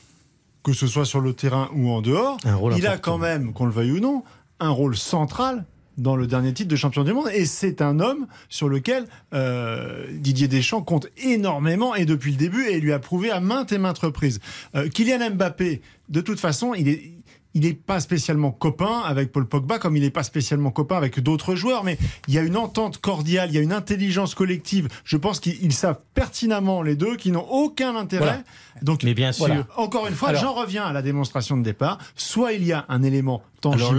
que 0.62 0.72
ce 0.72 0.86
soit 0.86 1.04
sur 1.04 1.20
le 1.20 1.34
terrain 1.34 1.68
ou 1.74 1.90
en 1.90 2.00
dehors, 2.00 2.38
il 2.78 2.86
a 2.86 2.96
quand 2.98 3.18
même, 3.18 3.52
qu'on 3.52 3.66
le 3.66 3.72
veuille 3.72 3.92
ou 3.92 4.00
non, 4.00 4.24
un 4.60 4.70
rôle 4.70 4.96
central 4.96 5.64
dans 5.96 6.16
le 6.16 6.26
dernier 6.26 6.52
titre 6.52 6.68
de 6.68 6.76
champion 6.76 7.04
du 7.04 7.12
monde. 7.12 7.28
Et 7.34 7.46
c'est 7.46 7.82
un 7.82 8.00
homme 8.00 8.26
sur 8.48 8.68
lequel 8.68 9.06
euh, 9.32 10.06
Didier 10.12 10.48
Deschamps 10.48 10.82
compte 10.82 11.06
énormément 11.18 11.94
et 11.94 12.04
depuis 12.04 12.32
le 12.32 12.36
début 12.36 12.66
et 12.66 12.80
lui 12.80 12.92
a 12.92 12.98
prouvé 12.98 13.30
à 13.30 13.40
maintes 13.40 13.72
et 13.72 13.78
maintes 13.78 13.98
reprises. 13.98 14.40
Euh, 14.74 14.88
Kylian 14.88 15.30
Mbappé, 15.30 15.82
de 16.08 16.20
toute 16.20 16.40
façon, 16.40 16.74
il 16.74 16.88
est. 16.88 17.10
Il 17.56 17.60
n'est 17.60 17.72
pas 17.72 18.00
spécialement 18.00 18.50
copain 18.50 19.02
avec 19.06 19.30
Paul 19.30 19.46
Pogba, 19.46 19.78
comme 19.78 19.96
il 19.96 20.02
n'est 20.02 20.10
pas 20.10 20.24
spécialement 20.24 20.72
copain 20.72 20.96
avec 20.96 21.20
d'autres 21.20 21.54
joueurs, 21.54 21.84
mais 21.84 21.98
il 22.26 22.34
y 22.34 22.38
a 22.38 22.42
une 22.42 22.56
entente 22.56 22.98
cordiale, 22.98 23.48
il 23.50 23.54
y 23.54 23.58
a 23.58 23.60
une 23.60 23.72
intelligence 23.72 24.34
collective. 24.34 24.88
Je 25.04 25.16
pense 25.16 25.38
qu'ils 25.38 25.62
ils 25.62 25.72
savent 25.72 26.00
pertinemment, 26.14 26.82
les 26.82 26.96
deux, 26.96 27.14
qu'ils 27.14 27.30
n'ont 27.30 27.46
aucun 27.48 27.94
intérêt. 27.94 28.24
Voilà. 28.24 28.42
Donc, 28.82 29.04
Mais 29.04 29.14
bien 29.14 29.30
sûr. 29.30 29.46
voilà. 29.46 29.68
Encore 29.76 30.08
une 30.08 30.14
fois, 30.14 30.34
j'en 30.34 30.52
reviens 30.52 30.82
à 30.82 30.92
la 30.92 31.00
démonstration 31.00 31.56
de 31.56 31.62
départ. 31.62 31.98
Soit 32.16 32.54
il 32.54 32.64
y 32.64 32.72
a 32.72 32.86
un 32.88 33.04
élément 33.04 33.40
Alors 33.72 33.92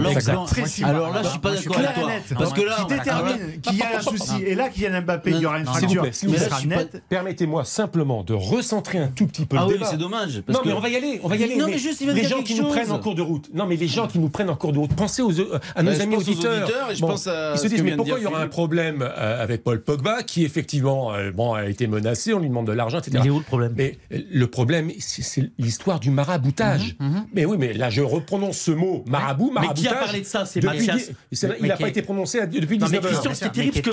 tangible, 0.48 0.82
là, 0.82 0.88
alors 0.88 1.12
là, 1.12 1.22
je 1.22 1.28
suis 1.28 1.38
pas 1.38 1.52
d'accord 1.54 2.08
avec 2.08 2.26
toi. 2.28 2.36
Parce 2.38 2.52
que 2.52 2.60
là, 2.62 2.76
qui 2.80 2.94
détermine 2.94 3.60
qu'il 3.60 3.78
y 3.78 3.82
a 3.82 3.98
un 3.98 4.00
souci. 4.02 4.42
Et 4.44 4.54
là, 4.54 4.68
Kylian 4.68 5.02
Mbappé, 5.02 5.30
il 5.30 5.40
y 5.40 5.46
aura 5.46 5.58
une 5.58 5.64
Non, 5.64 5.72
S'il 6.12 6.28
vous 6.28 6.36
fracture. 6.36 7.00
Permettez-moi 7.08 7.64
simplement 7.64 8.22
de 8.22 8.34
recentrer 8.34 8.98
un 8.98 9.08
tout 9.08 9.26
petit 9.26 9.46
peu 9.46 9.56
Ah 9.58 9.62
le 9.62 9.66
oui, 9.66 9.72
débat. 9.74 9.86
c'est 9.90 9.96
dommage. 9.96 10.42
Parce 10.46 10.58
non, 10.58 10.62
que... 10.62 10.68
mais 10.68 10.74
on 10.74 10.80
va 10.80 10.88
y 10.88 10.96
aller, 10.96 11.20
on 11.22 11.28
va 11.28 11.36
y 11.36 11.44
aller. 11.44 11.56
Non, 11.56 11.66
mais 11.66 11.78
juste, 11.78 12.00
les 12.00 12.24
gens 12.24 12.42
qui 12.42 12.58
nous 12.60 12.68
prennent 12.68 12.92
en 12.92 12.98
cours 12.98 13.14
de 13.14 13.22
route. 13.22 13.48
Non, 13.54 13.66
mais 13.66 13.76
les 13.76 13.88
gens 13.88 14.06
qui 14.06 14.18
nous 14.18 14.28
prennent 14.28 14.50
en 14.50 14.56
cours 14.56 14.72
de 14.72 14.78
route. 14.78 14.94
Pensez 14.94 15.22
aux, 15.22 15.38
euh, 15.40 15.58
à 15.74 15.82
nos 15.82 16.00
amis 16.00 16.16
auditeurs. 16.16 16.68
ils 16.90 16.96
se 16.96 17.66
disent, 17.66 17.82
mais 17.82 17.96
pourquoi 17.96 18.18
il 18.18 18.22
y 18.22 18.26
aura 18.26 18.40
un 18.40 18.48
problème 18.48 19.02
euh, 19.02 19.42
avec 19.42 19.62
Paul 19.64 19.82
Pogba, 19.82 20.22
qui 20.22 20.44
effectivement 20.44 21.12
euh, 21.14 21.30
bon, 21.32 21.54
a 21.54 21.66
été 21.66 21.86
menacé, 21.86 22.32
on 22.34 22.38
lui 22.38 22.48
demande 22.48 22.66
de 22.66 22.72
l'argent, 22.72 22.98
etc. 22.98 23.18
Il 23.20 23.26
est 23.26 23.30
où 23.30 23.38
le 23.38 23.44
problème? 23.44 23.74
Mais 23.76 23.98
le 24.10 24.46
problème, 24.46 24.90
c'est 24.98 25.50
l'histoire 25.58 26.00
du 26.00 26.10
maraboutage. 26.10 26.96
Mhm, 27.00 27.26
Mais 27.34 27.44
oui, 27.44 27.56
mais 27.58 27.72
là, 27.72 27.90
je 27.90 28.02
reprononce 28.02 28.58
ce 28.58 28.70
mot 28.70 29.04
marabout. 29.06 29.50
Mais 29.60 29.74
qui 29.74 29.88
a 29.88 29.94
parlé 29.94 30.20
de 30.20 30.26
ça? 30.26 30.44
C'est 30.46 30.62
Mathias. 30.62 30.96
dix- 30.96 31.12
c'est- 31.32 31.56
Il 31.60 31.66
n'a 31.66 31.76
pas 31.76 31.88
été 31.88 32.02
prononcé 32.02 32.46
depuis 32.46 32.78
Non, 32.78 32.86
mais 32.88 32.98
19 32.98 33.04
heures. 33.06 33.10
Christian, 33.22 33.34
ce 33.34 33.38
qui 33.38 33.44
est 33.60 33.64
Mais 33.64 33.70
terrible, 33.70 33.82
que 33.82 33.90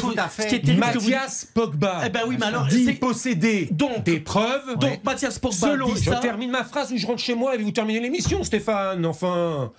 vous- 0.68 0.78
Mathias 0.80 1.48
Pogba 1.54 2.02
Eh 2.06 2.10
ben 2.10 2.22
oui, 2.28 2.38
mais 2.40 2.46
alors, 2.48 2.68
dit 2.68 2.86
c'est- 2.86 2.94
posséder 2.94 3.70
Donc- 3.72 4.04
des 4.04 4.20
preuves. 4.20 4.78
Donc 4.80 5.04
Mathias 5.04 5.40
Pogba 5.40 5.56
Selon, 5.72 5.96
je 5.96 6.10
ça. 6.10 6.16
termine 6.18 6.52
ma 6.52 6.64
phrase 6.64 6.92
ou 6.92 6.98
je 6.98 7.06
rentre 7.08 7.22
chez 7.22 7.36
moi 7.36 7.56
et 7.56 7.58
vous 7.58 7.72
terminez 7.72 8.00
l'émission, 8.00 8.44
Stéphane. 8.44 9.06
Enfin. 9.06 9.72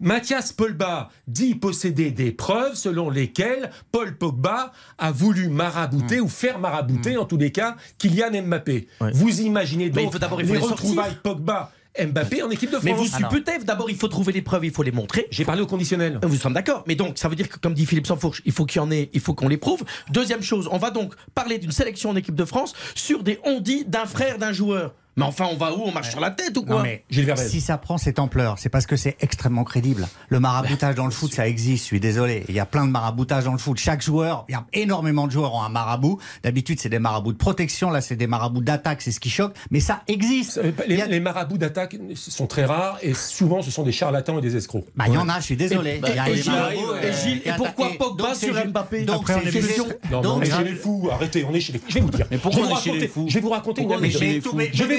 Mathias 0.00 0.52
Pogba 0.52 1.10
dit 1.28 1.54
posséder 1.54 2.10
des 2.10 2.32
preuves 2.32 2.74
selon 2.74 3.08
lesquelles 3.08 3.70
Paul 3.92 4.16
Pogba 4.16 4.72
a 4.98 5.12
voulu 5.12 5.48
marabouter 5.48 6.18
ou 6.20 6.28
faire 6.28 6.58
marabouter, 6.58 7.16
en 7.16 7.24
tous 7.24 7.36
les 7.36 7.52
cas, 7.52 7.76
Kylian 7.98 8.42
Mbappé. 8.42 8.88
Ouais. 9.00 9.12
Vous 9.14 9.40
imaginez 9.42 9.90
donc 9.90 10.12
faut 10.12 10.18
d'abord- 10.18 10.40
il 10.40 10.46
faut 10.48 10.54
les 10.54 10.58
retrouvailles 10.58 11.16
Pogba 11.22 11.70
Mbappé 11.98 12.42
en 12.42 12.50
équipe 12.50 12.70
de 12.70 12.76
France. 12.76 12.84
Mais 12.84 12.92
vous 12.92 13.14
Alors. 13.14 13.30
supputez, 13.30 13.58
d'abord 13.58 13.90
il 13.90 13.96
faut 13.96 14.08
trouver 14.08 14.32
les 14.32 14.42
preuves, 14.42 14.64
il 14.64 14.70
faut 14.70 14.82
les 14.82 14.92
montrer. 14.92 15.26
J'ai 15.30 15.44
parlé 15.44 15.62
au 15.62 15.66
conditionnel. 15.66 16.18
Vous 16.22 16.36
sommes 16.36 16.54
d'accord, 16.54 16.84
mais 16.86 16.94
donc 16.94 17.18
ça 17.18 17.28
veut 17.28 17.36
dire 17.36 17.48
que 17.48 17.58
comme 17.58 17.74
dit 17.74 17.86
Philippe 17.86 18.06
Sansfourche, 18.06 18.42
il 18.44 18.52
faut 18.52 18.64
qu'il 18.64 18.80
y 18.80 18.84
en 18.84 18.90
ait, 18.90 19.10
il 19.12 19.20
faut 19.20 19.34
qu'on 19.34 19.48
les 19.48 19.58
prouve. 19.58 19.84
Deuxième 20.10 20.42
chose, 20.42 20.68
on 20.72 20.78
va 20.78 20.90
donc 20.90 21.14
parler 21.34 21.58
d'une 21.58 21.72
sélection 21.72 22.10
en 22.10 22.16
équipe 22.16 22.34
de 22.34 22.44
France 22.44 22.72
sur 22.94 23.22
des 23.22 23.38
on-dit 23.44 23.84
d'un 23.84 24.06
frère 24.06 24.38
d'un 24.38 24.52
joueur. 24.52 24.94
Mais 25.16 25.24
enfin, 25.24 25.46
on 25.52 25.56
va 25.56 25.72
où? 25.74 25.82
On 25.84 25.92
marche 25.92 26.10
sur 26.10 26.20
la 26.20 26.30
tête 26.30 26.56
ou 26.56 26.62
quoi? 26.64 26.76
Non, 26.76 26.82
mais 26.82 27.04
si 27.50 27.60
ça 27.60 27.76
prend 27.78 27.98
cette 27.98 28.18
ampleur, 28.18 28.58
c'est 28.58 28.68
parce 28.70 28.86
que 28.86 28.96
c'est 28.96 29.16
extrêmement 29.20 29.64
crédible. 29.64 30.08
Le 30.28 30.40
maraboutage 30.40 30.94
dans 30.94 31.04
le 31.04 31.10
foot, 31.10 31.32
ça 31.34 31.46
existe, 31.46 31.82
je 31.84 31.86
suis 31.88 32.00
désolé. 32.00 32.44
Il 32.48 32.54
y 32.54 32.60
a 32.60 32.66
plein 32.66 32.86
de 32.86 32.90
maraboutage 32.90 33.44
dans 33.44 33.52
le 33.52 33.58
foot. 33.58 33.78
Chaque 33.78 34.02
joueur, 34.02 34.44
il 34.48 34.52
y 34.52 34.54
a 34.54 34.64
énormément 34.72 35.26
de 35.26 35.32
joueurs 35.32 35.54
ont 35.54 35.62
un 35.62 35.68
marabout. 35.68 36.18
D'habitude, 36.42 36.80
c'est 36.80 36.88
des 36.88 36.98
marabouts 36.98 37.32
de 37.32 37.38
protection, 37.38 37.90
là, 37.90 38.00
c'est 38.00 38.16
des 38.16 38.26
marabouts 38.26 38.62
d'attaque, 38.62 39.02
c'est 39.02 39.12
ce 39.12 39.20
qui 39.20 39.28
choque. 39.30 39.54
Mais 39.70 39.80
ça 39.80 40.02
existe. 40.08 40.60
Les, 40.62 40.72
Il 40.94 40.98
y 40.98 41.02
a- 41.02 41.06
les 41.06 41.20
marabouts 41.20 41.58
d'attaque 41.58 41.96
sont 42.14 42.46
très 42.46 42.64
rares 42.64 42.98
et 43.02 43.12
souvent 43.14 43.60
ce 43.62 43.70
sont 43.70 43.82
des 43.82 43.92
charlatans 43.92 44.38
et 44.38 44.40
des 44.40 44.56
escrocs. 44.56 44.84
Bah, 44.96 45.04
il 45.08 45.14
y 45.14 45.18
en 45.18 45.28
a, 45.28 45.40
je 45.40 45.44
suis 45.44 45.56
désolé. 45.56 45.90
Et- 45.90 46.00
Il 46.08 46.16
y 46.16 46.18
a 46.18 46.28
et 46.28 46.34
des 46.34 46.42
Gilles, 46.42 46.52
marabouts, 46.52 46.94
et 47.02 47.06
euh, 47.06 47.12
Gilles, 47.22 47.42
qui 47.42 47.48
et 47.48 47.52
pourquoi. 47.56 47.88
Pogba 47.98 48.28
Donc, 48.28 48.36
sur 48.36 48.66
Mbappé 48.66 49.02
Donc, 49.04 49.16
Après, 49.20 49.34
on 49.34 49.50
c'est 49.50 50.10
Non, 50.10 50.22
on 50.36 50.40
est 50.42 50.50
chez 50.50 50.64
les 50.64 50.74
fous. 50.74 51.08
Arrêtez, 51.12 51.44
on 51.48 51.54
est 51.54 51.60
chez 51.60 51.72
les 51.74 51.78
fous. 51.78 51.84
Je 51.88 51.94
vais 51.94 52.00
vous 52.00 52.10
dire. 52.10 52.26
Mais 52.30 52.38
pourquoi 52.38 52.62
je 52.62 52.66
vais 52.66 52.68
vous 52.68 52.74
on 52.74 52.78
est 52.78 52.82
chez 52.82 52.90
les 52.90 52.96
raconter- 52.98 53.12
fous 53.12 53.26
Je 53.28 53.34
vais 53.34 53.40
vous 53.40 53.50
raconter 53.50 53.82
une 53.82 53.92
anecdote. 53.92 54.22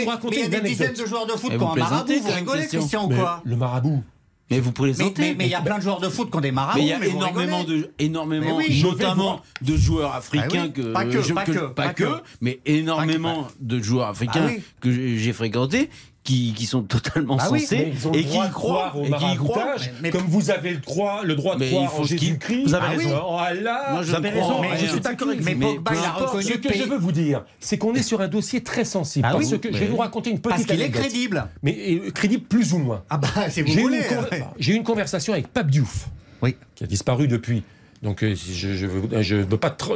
Vous 0.04 0.10
raconter 0.10 0.36
mais 0.36 0.42
il 0.42 0.42
y 0.42 0.44
a 0.44 0.46
une 0.46 0.52
des 0.52 0.58
anecdote. 0.58 0.88
dizaines 0.90 1.06
de 1.06 1.10
joueurs 1.10 1.26
de 1.26 1.32
foot 1.34 1.52
Et 1.54 1.58
qui 1.58 1.64
ont 1.64 1.72
un 1.72 1.76
marabout. 1.76 2.14
Vous 2.22 2.32
rigolez, 2.34 2.68
Christian. 2.68 3.06
Ou 3.06 3.10
Mais 3.10 3.16
quoi 3.16 3.42
le 3.44 3.56
marabout. 3.56 4.04
Mais 4.52 4.60
vous 4.60 4.72
plaisantez. 4.72 5.22
mais- 5.22 5.36
mais 5.36 5.46
il 5.46 5.52
y 5.52 5.56
a 5.56 5.62
plein 5.62 5.78
de 5.78 5.84
joueurs 5.84 6.00
de 6.00 6.10
foot 6.10 6.30
qui 6.30 6.38
ont 6.38 6.42
des 6.42 6.52
marabouts. 6.52 6.78
Mais 6.80 6.86
il 6.86 6.90
y 6.90 6.94
a 6.94 7.06
énormément 7.06 7.64
de, 7.64 7.92
énormément, 7.98 8.58
oui, 8.58 8.84
notamment 8.84 9.42
de 9.62 9.76
joueurs 9.78 10.14
africains 10.14 10.48
Ah 10.54 10.66
oui, 10.66 10.74
que, 10.74 10.82
pas 10.94 11.06
que, 11.06 11.22
je- 11.22 11.34
pas 11.34 11.44
que, 11.46 11.52
pas 11.52 11.70
pas 11.70 11.94
que, 11.94 12.04
que. 12.04 12.22
mais 12.42 12.60
énormément 12.66 13.48
de 13.60 13.80
joueurs 13.80 14.10
africains 14.10 14.46
Ah 14.48 14.52
oui. 14.56 14.62
que 14.82 14.92
j'ai 14.92 15.18
j'ai 15.18 15.34
fréquentés 15.34 15.90
qui, 16.24 16.54
qui 16.54 16.66
sont 16.66 16.84
totalement 16.84 17.36
Bah 17.36 17.50
oui, 17.52 17.68
ils 17.70 18.08
ont 18.08 18.14
et 18.14 18.24
qui 18.24 18.38
y 18.38 18.50
croient 18.50 18.96
au 18.96 19.04
et 19.04 19.12
qui 19.12 19.32
y 19.34 19.36
croient. 19.36 19.58
maraboutage, 19.58 19.92
mais- 19.96 20.00
mais- 20.04 20.10
comme 20.12 20.26
vous 20.28 20.52
avez 20.52 20.72
le 20.72 20.78
droit, 20.78 21.22
le 21.24 21.36
droit 21.36 21.58
de 21.58 21.66
croire 21.66 22.00
en 22.00 22.04
Jésus-Christ. 22.04 22.64
Vous 22.68 22.74
avez 22.76 22.86
Ah 22.88 22.94
oui. 22.98 23.04
raison. 23.06 23.18
En 23.22 23.38
Allah. 23.40 23.88
Moi, 23.92 24.02
je 24.04 24.10
Vous 24.10 24.16
avez 24.16 24.30
ne 24.32 24.36
crois 24.36 24.48
raison, 24.48 24.60
en 24.60 24.62
mais 24.62 24.78
je 24.78 24.86
suis 24.88 25.00
d'accord 25.02 25.28
avec 25.28 25.44
Mais. 25.44 25.56
Pogba, 25.56 25.92
il 25.94 25.98
a 26.06 26.12
reconnu 26.14 26.44
Ce 26.44 26.54
que 26.58 26.74
je 26.74 26.84
veux 26.84 26.98
vous 26.98 27.12
dire, 27.12 27.44
c'est 27.60 27.78
qu'on 27.78 27.94
est 27.94 28.04
sur 28.04 28.22
un 28.22 28.28
dossier 28.30 28.64
très 28.64 28.86
sensible. 28.86 29.28
Ah 29.30 29.34
parce 29.34 29.52
oui, 29.52 29.60
que 29.60 29.72
je 29.74 29.78
vais 29.78 29.86
vous 29.88 29.98
raconter 29.98 30.30
une 30.30 30.40
petite 30.40 30.50
Parce 30.50 30.64
qu'il 30.66 30.80
est 30.80 30.84
anecdote. 30.86 31.02
crédible. 31.02 31.48
Mais 31.62 32.00
crédible 32.14 32.44
plus 32.46 32.74
ou 32.74 32.78
moins. 32.80 33.04
Ah 33.10 33.18
bah, 33.18 33.28
c'est 33.50 33.62
vous 33.62 33.68
J'ai 33.68 33.80
eu, 33.80 33.84
voulez. 33.84 33.98
une 33.98 34.04
con- 34.16 34.46
j'ai 34.60 34.74
eu 34.74 34.76
une 34.78 34.84
conversation 34.84 35.34
avec 35.34 35.48
Pape 35.48 35.70
Diouf, 35.70 36.08
Oui. 36.42 36.56
qui 36.76 36.86
a 36.86 36.88
disparu 36.88 37.28
depuis. 37.28 37.64
Donc 38.02 38.22
euh, 38.22 38.36
je 38.36 38.74
je 38.74 38.86
veux, 38.86 39.22
je 39.22 39.36
veux 39.38 39.58
pas 39.58 39.70
tra- 39.70 39.96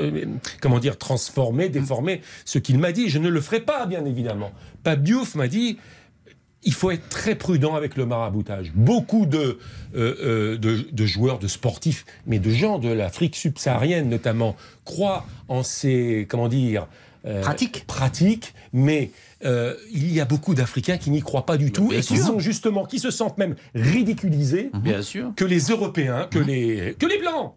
comment 0.62 0.80
dire 0.80 0.98
transformer, 0.98 1.68
déformer 1.68 2.22
ce 2.46 2.58
qu'il 2.58 2.80
m'a 2.80 2.94
dit. 2.94 3.10
Je 3.10 3.20
ne 3.20 3.28
le 3.28 3.42
ferai 3.42 3.60
pas, 3.60 3.86
bien 3.86 4.06
évidemment. 4.06 4.52
Pape 4.84 5.04
Diouf 5.04 5.36
m'a 5.36 5.50
dit 5.50 5.78
il 6.64 6.74
faut 6.74 6.92
être 6.92 7.08
très 7.10 7.36
prudent 7.36 7.76
avec 7.76 7.96
le 7.96 8.06
maraboutage. 8.06 8.72
Beaucoup 8.76 9.26
de, 9.26 9.60
euh, 9.96 10.16
euh, 10.24 10.58
de, 10.58 10.86
de 10.92 11.06
joueurs, 11.06 11.40
de 11.40 11.48
sportifs, 11.48 12.06
mais 12.26 12.40
de 12.40 12.50
gens 12.50 12.80
de 12.80 12.90
l'Afrique 12.90 13.36
subsaharienne 13.36 14.10
notamment, 14.10 14.56
croient 14.84 15.26
en 15.48 15.64
ces, 15.64 16.26
comment 16.30 16.48
dire, 16.50 16.88
euh, 17.26 17.42
Pratiques. 17.42 17.86
pratiques, 17.88 18.54
mais 18.74 19.12
euh, 19.44 19.74
il 19.92 20.14
y 20.14 20.20
a 20.22 20.26
beaucoup 20.26 20.54
d'Africains 20.56 20.98
qui 20.98 21.10
n'y 21.12 21.22
croient 21.22 21.46
pas 21.46 21.58
du 21.58 21.72
tout 21.72 21.92
et 21.92 22.00
qui 22.02 22.18
sont 22.18 22.40
justement, 22.40 22.86
qui 22.86 23.00
se 23.00 23.12
sentent 23.12 23.38
même 23.38 23.56
ridiculisés 23.76 24.70
Bien 24.82 25.02
sûr. 25.02 25.34
que 25.36 25.44
les 25.46 25.60
Européens, 25.68 26.28
que 26.30 26.40
les, 26.40 26.96
que 26.98 27.06
les 27.06 27.18
Blancs 27.20 27.54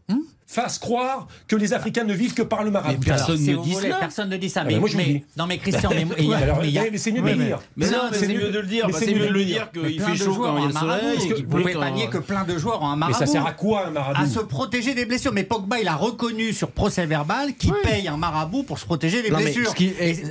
fassent 0.52 0.78
croire 0.78 1.28
que 1.46 1.54
les 1.56 1.72
Africains 1.72 2.02
ne 2.04 2.12
vivent 2.12 2.34
que 2.34 2.42
par 2.42 2.64
le 2.64 2.70
maraboutage. 2.70 3.04
personne 3.18 3.36
Si 3.38 3.50
ne 3.52 3.62
dit 3.62 3.72
voulez, 3.72 3.86
cela. 3.86 3.96
Personne 4.00 4.28
ne 4.28 4.36
dit 4.36 4.50
ça. 4.50 4.60
Ah 4.62 4.64
mais, 4.66 4.74
ben 4.74 4.80
moi, 4.80 4.88
je 4.88 4.92
vous 4.94 4.98
mais- 4.98 5.04
dis. 5.06 5.24
non, 5.36 5.46
mais 5.46 5.58
Christian, 5.58 5.90
mais 5.94 6.06
il 6.18 6.24
y 6.28 6.34
a- 6.34 6.38
Alors, 6.38 6.58
mais 6.60 6.88
mais 6.90 6.98
c'est 6.98 7.12
mieux 7.12 7.22
de 7.22 7.28
le 7.28 7.36
mais- 7.36 7.44
dire. 7.46 7.58
Mais 7.76 7.86
non, 7.90 7.98
mais 8.10 8.18
c'est 8.18 8.28
mieux 8.28 8.50
de 8.50 8.58
le 8.58 8.66
dire. 8.66 8.86
mais 8.88 8.92
c'est 8.92 9.14
mieux 9.14 9.26
de 9.28 9.32
le 9.32 9.44
dire 9.44 9.68
mais 9.74 9.90
qu'il 9.90 10.02
fait 10.02 10.16
chaud 10.16 10.34
quand 10.34 10.56
il 10.56 10.62
y 10.62 10.64
a 10.64 10.68
le 10.68 10.72
marabout. 10.74 11.20
soleil. 11.20 11.42
Vous 11.44 11.48
pouvez 11.58 11.72
pas 11.74 11.90
nier 11.90 12.08
que 12.08 12.18
plein 12.18 12.44
de 12.44 12.58
joueurs 12.58 12.82
ont 12.82 12.86
un 12.88 12.96
Mais 12.96 13.00
marabout. 13.00 13.18
ça 13.18 13.26
sert 13.26 13.46
à 13.46 13.52
quoi 13.52 13.86
un 13.86 13.90
marabout? 13.90 14.20
à 14.22 14.26
se 14.26 14.40
protéger 14.40 14.94
des 14.94 15.04
blessures. 15.06 15.32
Mais 15.32 15.44
Pogba, 15.44 15.78
il 15.80 15.86
a 15.88 15.94
reconnu 15.94 16.52
sur 16.52 16.70
procès 16.72 17.06
verbal 17.06 17.54
qu'il 17.54 17.72
paye 17.84 18.08
un 18.08 18.16
marabout 18.16 18.64
pour 18.64 18.78
se 18.78 18.84
protéger 18.86 19.22
des 19.22 19.30
mais 19.30 19.42
blessures. 19.44 19.72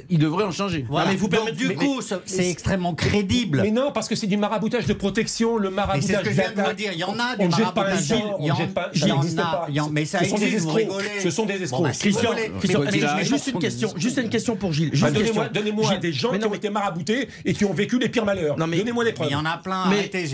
Il 0.09 0.19
devrait 0.19 0.43
en 0.43 0.51
changer. 0.51 0.85
Mais 0.89 1.15
vous 1.15 1.29
du 1.55 1.67
mais- 1.69 1.75
coup, 1.75 2.01
ce- 2.01 2.15
c'est 2.25 2.49
extrêmement 2.49 2.93
crédible. 2.93 3.61
Mais 3.61 3.71
non, 3.71 3.91
parce 3.93 4.07
que 4.07 4.15
c'est 4.15 4.27
du 4.27 4.37
maraboutage 4.37 4.85
de 4.85 4.93
protection, 4.93 5.57
le 5.57 5.69
Mais 5.69 5.75
maraboutage 5.77 6.03
c'est 6.09 6.15
ce 6.17 6.21
que 6.21 6.29
je 6.29 6.41
viens 6.41 6.51
de 6.51 6.61
vous 6.69 6.73
dire. 6.73 6.91
Il 6.93 6.99
y 6.99 7.03
en 7.03 7.17
a 7.19 7.35
On 7.39 7.47
du 7.47 7.49
maraboutage. 7.61 8.09
Il 8.09 8.23
on 8.39 8.45
y 8.45 8.51
en- 8.51 8.55
jette 8.55 8.73
pas- 8.73 8.89
il 8.93 8.99
ça 9.01 9.07
y 9.07 9.11
en 9.11 9.15
n'existe 9.17 9.39
a- 9.39 9.43
ça 10.09 10.19
Ce 10.23 10.29
sont 10.29 10.37
des 10.37 10.55
escrocs. 10.55 10.81
Ce 11.21 11.29
sont 11.29 11.45
des 11.45 11.57
Bon, 11.57 11.63
escrocs. 11.63 11.83
bah, 11.83 11.91
Christian, 11.97 12.31
voulez. 12.31 12.51
Christian, 12.59 12.79
Mais- 12.79 12.85
mais- 12.85 12.91
mais- 12.91 12.99
mais 13.07 13.13
mais- 13.17 13.25
juste 13.25 13.47
une 13.47 13.59
question, 13.59 13.93
juste 13.95 14.17
une 14.17 14.29
question 14.29 14.55
pour 14.55 14.73
Gilles. 14.73 14.89
Juste 14.91 15.03
Bah, 15.03 15.09
une 15.09 15.49
Donnez-moi 15.53 15.85
Gilles, 15.89 15.99
des 15.99 16.13
gens 16.13 16.31
mais 16.31 16.39
qui 16.39 16.45
ont 16.45 16.53
été 16.53 16.69
maraboutés 16.69 17.27
et 17.45 17.53
qui 17.53 17.65
ont 17.65 17.73
vécu 17.73 17.99
les 17.99 18.09
pires 18.09 18.25
malheurs. 18.25 18.55
Donnez-moi 18.55 19.03
les 19.03 19.11
Mais 19.11 19.13
preuves. 19.13 19.27
il 19.29 19.33
y 19.33 19.35
en 19.35 19.45
a 19.45 19.57
plein. 19.57 19.85
Mais- 19.89 19.99
Arrêtez, 19.99 20.25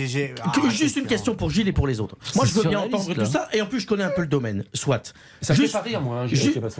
Ah, 0.43 0.69
juste 0.69 0.95
une 0.97 1.05
question 1.05 1.35
pour 1.35 1.49
Gilles 1.49 1.67
et 1.67 1.73
pour 1.73 1.87
les 1.87 1.99
autres. 1.99 2.15
Moi, 2.35 2.45
je 2.45 2.53
veux 2.53 2.63
bien 2.69 2.79
entendre 2.79 3.09
là. 3.13 3.25
tout 3.25 3.31
ça, 3.31 3.47
et 3.53 3.61
en 3.61 3.65
plus, 3.65 3.81
je 3.81 3.87
connais 3.87 4.03
un 4.03 4.09
peu 4.09 4.21
le 4.21 4.27
domaine. 4.27 4.63
Soit. 4.73 5.13
Ça 5.41 5.53
fait 5.55 5.67
pas 5.67 5.81
rire, 5.81 6.01
moi. 6.01 6.21
hein. 6.23 6.27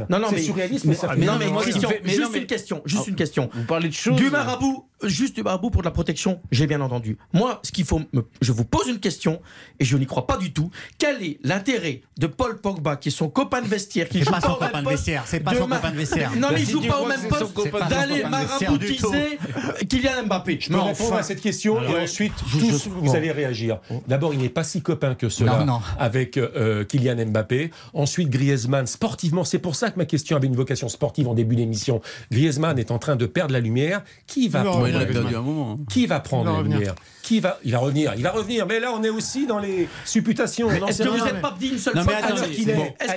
Non, 0.10 0.19
non, 0.19 0.27
C'est 0.29 0.36
mais 0.36 0.41
surréaliste, 0.41 0.86
mais 0.86 0.95
ça 0.95 1.08
non, 1.08 1.13
rire. 1.13 1.36
mais 1.39 1.47
moi, 1.47 1.62
Christian, 1.62 1.89
juste 2.03 2.36
une 2.36 2.45
question, 2.45 2.81
juste 2.86 3.03
Ah, 3.05 3.10
une 3.10 3.15
question. 3.15 3.49
Vous 3.53 3.63
parlez 3.65 3.89
de 3.89 3.93
choses. 3.93 4.15
Du 4.15 4.29
marabout, 4.29 4.86
juste 5.10 5.36
du 5.36 5.44
marabout 5.44 5.70
pour 5.70 5.82
de 5.82 5.88
la 5.88 5.91
protection, 5.91 6.39
j'ai 6.52 6.68
bien 6.68 6.82
entendu. 6.82 7.18
Moi, 7.34 7.60
ce 7.63 7.72
qu'il 7.72 7.86
faut, 7.86 8.00
me- 8.13 8.26
je 8.41 8.52
vous 8.52 8.65
pose 8.65 8.88
une 8.88 9.00
question 9.00 9.41
et 9.80 9.86
je 9.86 9.98
n'y 9.98 10.06
crois 10.06 10.28
pas 10.28 10.38
du 10.38 10.52
tout. 10.54 10.70
Quel 10.98 11.24
est 11.24 11.39
l'intérêt 11.44 12.02
de 12.18 12.28
Paul 12.28 12.60
Pogba, 12.60 12.96
qui 12.96 13.10
est 13.10 13.12
son 13.12 13.30
copain 13.30 13.62
de 13.62 13.68
vestiaire, 13.68 14.08
qui 14.10 14.24
joue 14.24 14.32
pas 14.32 14.41
son 14.41 14.48
au 14.54 14.60
même 14.60 14.70
copain 14.70 14.84
de 14.84 14.89
vestiaire, 14.89 15.24
c'est 15.26 15.39
pas 15.39 15.54
son 15.56 15.68
ma- 15.68 15.78
copain 15.78 15.91
de 15.91 15.98
vestiaire. 15.98 16.32
Non, 16.36 16.48
mais 16.50 16.56
Bah, 16.56 16.60
il 16.60 16.70
joue 16.70 16.82
pas 16.82 17.00
au 17.02 17.08
même 17.08 17.20
son 17.22 17.48
poste 17.48 17.89
d'aller 17.89 18.24
maraboutiser 18.24 19.38
Kylian 19.89 20.26
Mbappé. 20.26 20.58
Je 20.62 20.72
me 20.72 20.78
Mais 20.78 20.84
réponds 20.84 21.06
enfin, 21.08 21.18
à 21.18 21.24
cette 21.24 21.41
question 21.41 21.82
et 21.84 22.04
ensuite 22.04 22.34
tous 22.52 22.88
vous 22.88 23.02
bon. 23.02 23.13
allez 23.13 23.32
réagir. 23.32 23.80
D'abord, 24.08 24.34
il 24.34 24.39
n'est 24.39 24.50
pas 24.50 24.63
si 24.63 24.82
copain 24.82 25.15
que 25.15 25.30
cela 25.30 25.60
Non, 25.60 25.65
non. 25.65 25.80
avec 26.00 26.38
euh, 26.38 26.84
Kylian 26.86 27.26
Mbappé. 27.28 27.72
Ensuite, 27.94 28.30
Griezmann, 28.30 28.88
sportivement, 28.88 29.44
c'est 29.44 29.60
pour 29.60 29.76
ça 29.76 29.91
que 29.91 29.98
ma 29.98 30.06
question 30.06 30.36
avait 30.38 30.48
une 30.48 30.56
vocation 30.56 30.89
sportive 30.89 31.28
en 31.28 31.34
début 31.34 31.56
d'émission. 31.56 32.02
Griezmann 32.32 32.78
est 32.80 32.91
en 32.91 33.00
train 33.00 33.15
de 33.15 33.26
perdre 33.26 33.54
la 33.54 33.60
lumière. 33.60 34.04
Qui 34.28 34.48
va 34.50 34.63
Non, 34.63 34.72
prendre 34.72 34.88
A 34.99 35.05
lumière 35.05 35.21
perdu 35.23 35.36
un 35.36 35.41
moment. 35.41 35.77
hein. 35.79 35.84
Qui 35.89 36.05
va 36.08 36.19
prendre 36.19 36.51
revenir. 36.58 36.95
Qui 37.21 37.39
va 37.39 37.60
Il 37.63 37.71
va 37.71 37.79
revenir. 37.79 38.13
Il 38.15 38.23
va 38.23 38.31
revenir. 38.31 38.65
Mais 38.67 38.79
là, 38.79 38.91
on 38.93 39.03
est 39.03 39.10
aussi 39.10 39.47
dans 39.47 39.60
les 39.60 39.88
supputations. 40.05 40.67
On 40.67 40.88
Est-ce 40.88 41.03
que 41.03 41.10
vous 41.10 41.23
n'êtes 41.25 41.41
pas 41.41 41.55
dit 41.60 41.67
une 41.69 41.77
seule 41.79 41.95
Non, 41.95 42.03
fois 42.03 42.13
Est-ce 42.99 43.13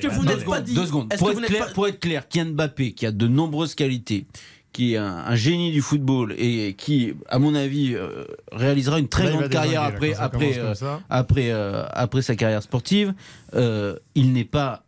que 0.00 0.08
vous 0.08 0.22
n'êtes 0.24 0.44
pas 0.44 0.56
secondes, 0.56 0.64
dit 0.64 0.74
Deux 0.74 0.86
secondes. 0.86 1.14
Pour 1.18 1.30
être, 1.30 1.40
clair, 1.42 1.66
pas 1.66 1.72
pour 1.72 1.88
être 1.88 2.00
clair, 2.00 2.28
Kylian 2.28 2.52
Mbappé, 2.52 2.92
qui 2.92 3.06
a 3.06 3.12
de 3.12 3.26
nombreuses 3.26 3.74
qualités, 3.74 4.26
qui 4.72 4.94
est 4.94 4.96
un, 4.96 5.04
un 5.26 5.34
génie 5.34 5.70
du 5.72 5.82
football 5.82 6.34
et 6.38 6.74
qui, 6.78 7.14
à 7.28 7.38
mon 7.38 7.54
avis, 7.54 7.94
euh, 7.94 8.24
réalisera 8.52 8.98
une 8.98 9.08
très 9.08 9.24
Là, 9.24 9.30
grande 9.32 9.48
carrière 9.48 9.82
après, 9.82 10.14
après, 10.14 10.58
euh, 10.58 10.74
après, 11.10 11.50
euh, 11.50 11.84
après 11.92 12.22
sa 12.22 12.36
carrière 12.36 12.62
sportive, 12.62 13.12
euh, 13.54 13.96
il 14.14 14.32
n'est 14.32 14.44
pas 14.44 14.84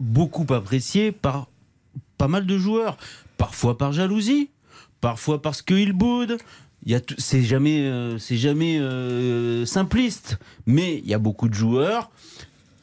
beaucoup 0.00 0.46
apprécié 0.54 1.12
par 1.12 1.48
pas 2.18 2.28
mal 2.28 2.46
de 2.46 2.56
joueurs, 2.56 2.96
parfois 3.36 3.76
par 3.76 3.92
jalousie, 3.92 4.48
parfois 5.06 5.40
parce 5.40 5.62
qu'il 5.62 5.92
boude. 5.92 6.36
Il 6.84 6.90
y 6.90 6.94
a 6.96 7.00
tout- 7.00 7.14
C'est 7.18 7.42
jamais, 7.42 7.82
euh, 7.86 8.18
c'est 8.18 8.36
jamais 8.36 8.76
euh, 8.80 9.64
simpliste, 9.64 10.36
mais 10.66 10.98
il 10.98 11.06
y 11.08 11.14
a 11.14 11.18
beaucoup 11.20 11.48
de 11.48 11.54
joueurs 11.54 12.10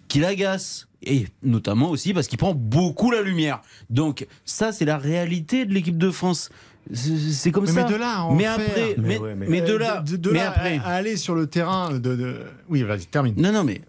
qui 0.07 0.19
l'agacent. 0.19 0.87
Et 1.05 1.27
notamment 1.43 1.89
aussi 1.89 2.13
parce 2.13 2.27
qu'il 2.29 2.37
prend 2.37 2.53
beaucoup 2.53 3.11
la 3.11 3.21
lumière. 3.21 3.61
Donc 3.89 4.25
ça, 4.45 4.71
c'est 4.71 4.85
la 4.85 4.97
réalité 4.97 5.65
de 5.65 5.73
l'équipe 5.73 5.97
de 5.97 6.11
France. 6.11 6.49
C'est 6.93 7.51
comme 7.51 7.65
Mais, 7.65 7.71
ça. 7.71 7.83
mais 7.85 7.91
de 7.91 7.95
là, 7.97 8.27
mais 8.31 8.43
faire. 8.43 8.53
après, 8.53 8.95
Mais 8.97 9.07
mais, 9.07 9.17
ouais, 9.19 9.35
mais- 9.35 9.47
mais 9.49 9.61
de 9.61 9.73
Euh, 9.73 9.77
là, 9.79 10.01
de, 10.01 10.15
de 10.15 10.31
mais 10.31 10.39
là 10.39 10.49
après. 10.51 10.77
à, 10.77 10.83
à 10.87 10.93
aller 10.93 11.17
sur 11.17 11.35
le 11.35 11.47
terrain 11.47 11.91
de. 11.91 12.15
de- 12.15 12.39
Oui, 12.69 12.83
vas-y, 12.83 13.05
termine. 13.07 13.35
Non, 13.37 13.51
non, 13.51 13.65
mais 13.65 13.81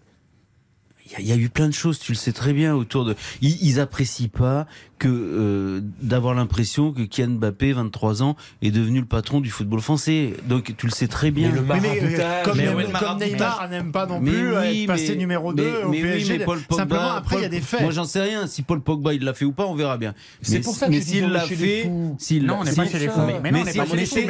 il 1.05 1.11
y 1.11 1.15
a- 1.15 1.19
il 1.19 1.27
y, 1.27 1.31
a 1.31 1.35
eu 1.35 1.49
plein 1.49 1.67
de 1.67 1.73
choses, 1.73 1.99
tu 1.99 2.11
le 2.13 2.17
sais 2.17 2.31
très 2.31 2.51
bien, 2.53 2.73
autour 2.75 3.05
de. 3.05 3.15
Ils, 3.41 3.57
ils 3.63 3.79
apprécient 3.79 4.27
pas 4.29 4.65
que 4.97 5.07
euh, 5.09 5.81
d'avoir 6.01 6.33
l'impression 6.33 6.93
que 6.93 7.01
Kylian 7.03 7.31
Mbappé, 7.31 7.73
23 7.73 8.23
ans, 8.23 8.35
est 8.61 8.71
devenu 8.71 9.01
le 9.01 9.05
patron 9.05 9.41
du 9.41 9.49
football 9.51 9.81
français. 9.81 10.33
Donc 10.47 10.73
tu 10.77 10.85
le 10.87 10.91
sais 10.91 11.07
très 11.07 11.31
bien. 11.31 11.49
Mais 11.49 11.55
le 11.55 11.61
Mais, 11.61 11.79
mais, 11.81 11.89
euh, 11.89 12.01
maraboutage. 12.01 12.43
comme, 12.45 12.57
Mais 12.57 12.63
Neymar- 12.63 12.75
ouais, 12.75 12.83
comme 12.85 12.91
maraboutage. 12.93 13.31
Neymar 13.31 13.69
n'aime 13.69 13.91
pas 13.91 14.05
non 14.07 14.19
Mais 14.21 14.31
plus 14.31 14.57
oui, 14.57 14.81
être 14.83 14.87
passé 14.87 15.09
mais- 15.09 15.15
numéro 15.17 15.53
2 15.53 15.63
mais- 15.63 15.83
au 15.83 15.89
oui, 15.89 16.01
PSG. 16.01 16.37
mais 16.39 16.45
Paul 16.45 16.59
Pogba- 16.59 16.75
Simplement, 16.77 17.11
après, 17.11 17.35
il 17.37 17.41
y 17.41 17.45
a 17.45 17.49
des 17.49 17.61
faits. 17.61 17.81
Moi, 17.81 17.91
j'en 17.91 18.05
sais 18.05 18.21
rien. 18.21 18.47
Si 18.47 18.61
Paul 18.61 18.81
Pogba 18.81 19.13
il 19.13 19.23
l'a 19.23 19.33
fait 19.33 19.45
ou 19.45 19.51
pas, 19.51 19.65
on 19.67 19.75
verra 19.75 19.97
bien. 19.97 20.13
C'est 20.41 20.61
pour 20.61 20.73
ça 20.75 20.87
que 20.87 20.99
s'il 21.01 21.27
l'a 21.27 21.41
fait, 21.41 21.91
s'il 22.17 22.45
Non, 22.45 22.59
on 22.61 22.63
n'est 22.63 22.71
si- 22.71 22.77
pas 22.77 22.87
chez 22.87 22.99
les 22.99 23.09
fous. 23.09 23.19
Mais, 23.43 23.51
non, 23.51 23.59
on 23.59 23.63
n'est 23.63 23.71
c'est- 23.71 23.77
pas 23.77 23.85
chez 23.85 23.91
mais 23.91 23.99
les 23.99 24.05
c'est- 24.05 24.21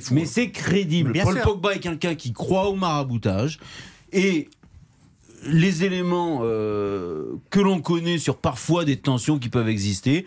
fous, 0.00 0.14
mais- 0.14 0.24
c'est- 0.26 0.50
crédible. 0.50 1.12
Paul. 1.22 1.40
Pogba 1.40 1.74
est 1.74 1.78
quelqu'un 1.78 2.14
qui 2.14 2.32
croit 2.32 2.68
au 2.68 2.74
maraboutage 2.74 3.58
Et 4.12 4.48
les 5.46 5.84
éléments 5.84 6.40
euh, 6.42 7.32
que 7.50 7.60
l'on 7.60 7.80
connaît 7.80 8.18
sur 8.18 8.36
parfois 8.36 8.84
des 8.84 8.96
tensions 8.96 9.38
qui 9.38 9.48
peuvent 9.48 9.68
exister 9.68 10.26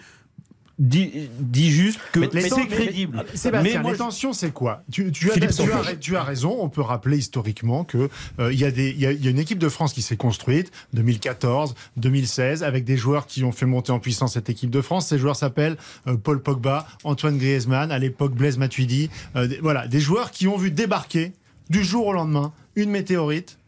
dit, 0.79 1.29
dit 1.39 1.69
juste 1.69 1.99
que 2.11 2.19
Mais 2.33 2.41
c'est 2.41 2.65
crédible. 2.65 3.23
mais- 3.51 3.61
Mais 3.61 3.77
moi, 3.79 3.95
tensions, 3.95 4.33
c'est 4.33 4.51
quoi? 4.51 4.81
Tu, 4.91 5.11
tu 5.11 5.29
as, 5.29 5.33
Philippe 5.33 5.51
tu 5.51 5.61
as- 5.61 5.65
Sauvage. 5.67 5.99
tu 5.99 6.15
as 6.17 6.23
raison, 6.23 6.57
on 6.59 6.69
peut 6.69 6.81
rappeler 6.81 7.17
historiquement 7.19 7.83
qu'il 7.83 8.09
il 8.39 8.59
y, 8.59 8.65
a 8.65 8.71
des- 8.71 8.89
il 8.89 8.99
y 8.99 9.05
a- 9.05 9.11
il 9.11 9.23
y 9.23 9.27
a 9.27 9.29
une 9.31 9.37
équipe 9.37 9.59
de 9.59 9.69
France 9.69 9.93
qui 9.93 10.01
s'est 10.01 10.17
construite 10.17 10.71
2014, 10.93 11.75
2016, 11.97 12.63
avec 12.63 12.83
des 12.83 12.97
joueurs 12.97 13.27
qui 13.27 13.43
ont 13.43 13.51
fait 13.51 13.67
monter 13.67 13.91
en 13.91 13.99
puissance 13.99 14.33
cette 14.33 14.49
équipe 14.49 14.71
de 14.71 14.81
France. 14.81 15.07
Ces 15.07 15.19
joueurs 15.19 15.35
s'appellent 15.35 15.77
euh, 16.07 16.17
Paul 16.17 16.41
Pogba, 16.41 16.87
Antoine 17.03 17.37
Griezmann, 17.37 17.91
à 17.91 17.99
l'époque 17.99 18.33
Blaise 18.33 18.57
Matuidi. 18.57 19.11
Euh, 19.35 19.45
des- 19.47 19.59
voilà, 19.59 19.87
des 19.87 19.99
joueurs 19.99 20.31
qui 20.31 20.47
ont 20.47 20.57
vu 20.57 20.71
débarquer 20.71 21.33
du 21.69 21.83
jour 21.83 22.07
au 22.07 22.13
lendemain 22.13 22.53
une 22.75 22.89
météorite, 22.89 23.59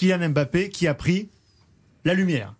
Kylian 0.00 0.30
Mbappé, 0.30 0.70
qui 0.70 0.86
a 0.86 0.94
pris 0.94 1.28
la 2.04 2.14
lumière. 2.14 2.54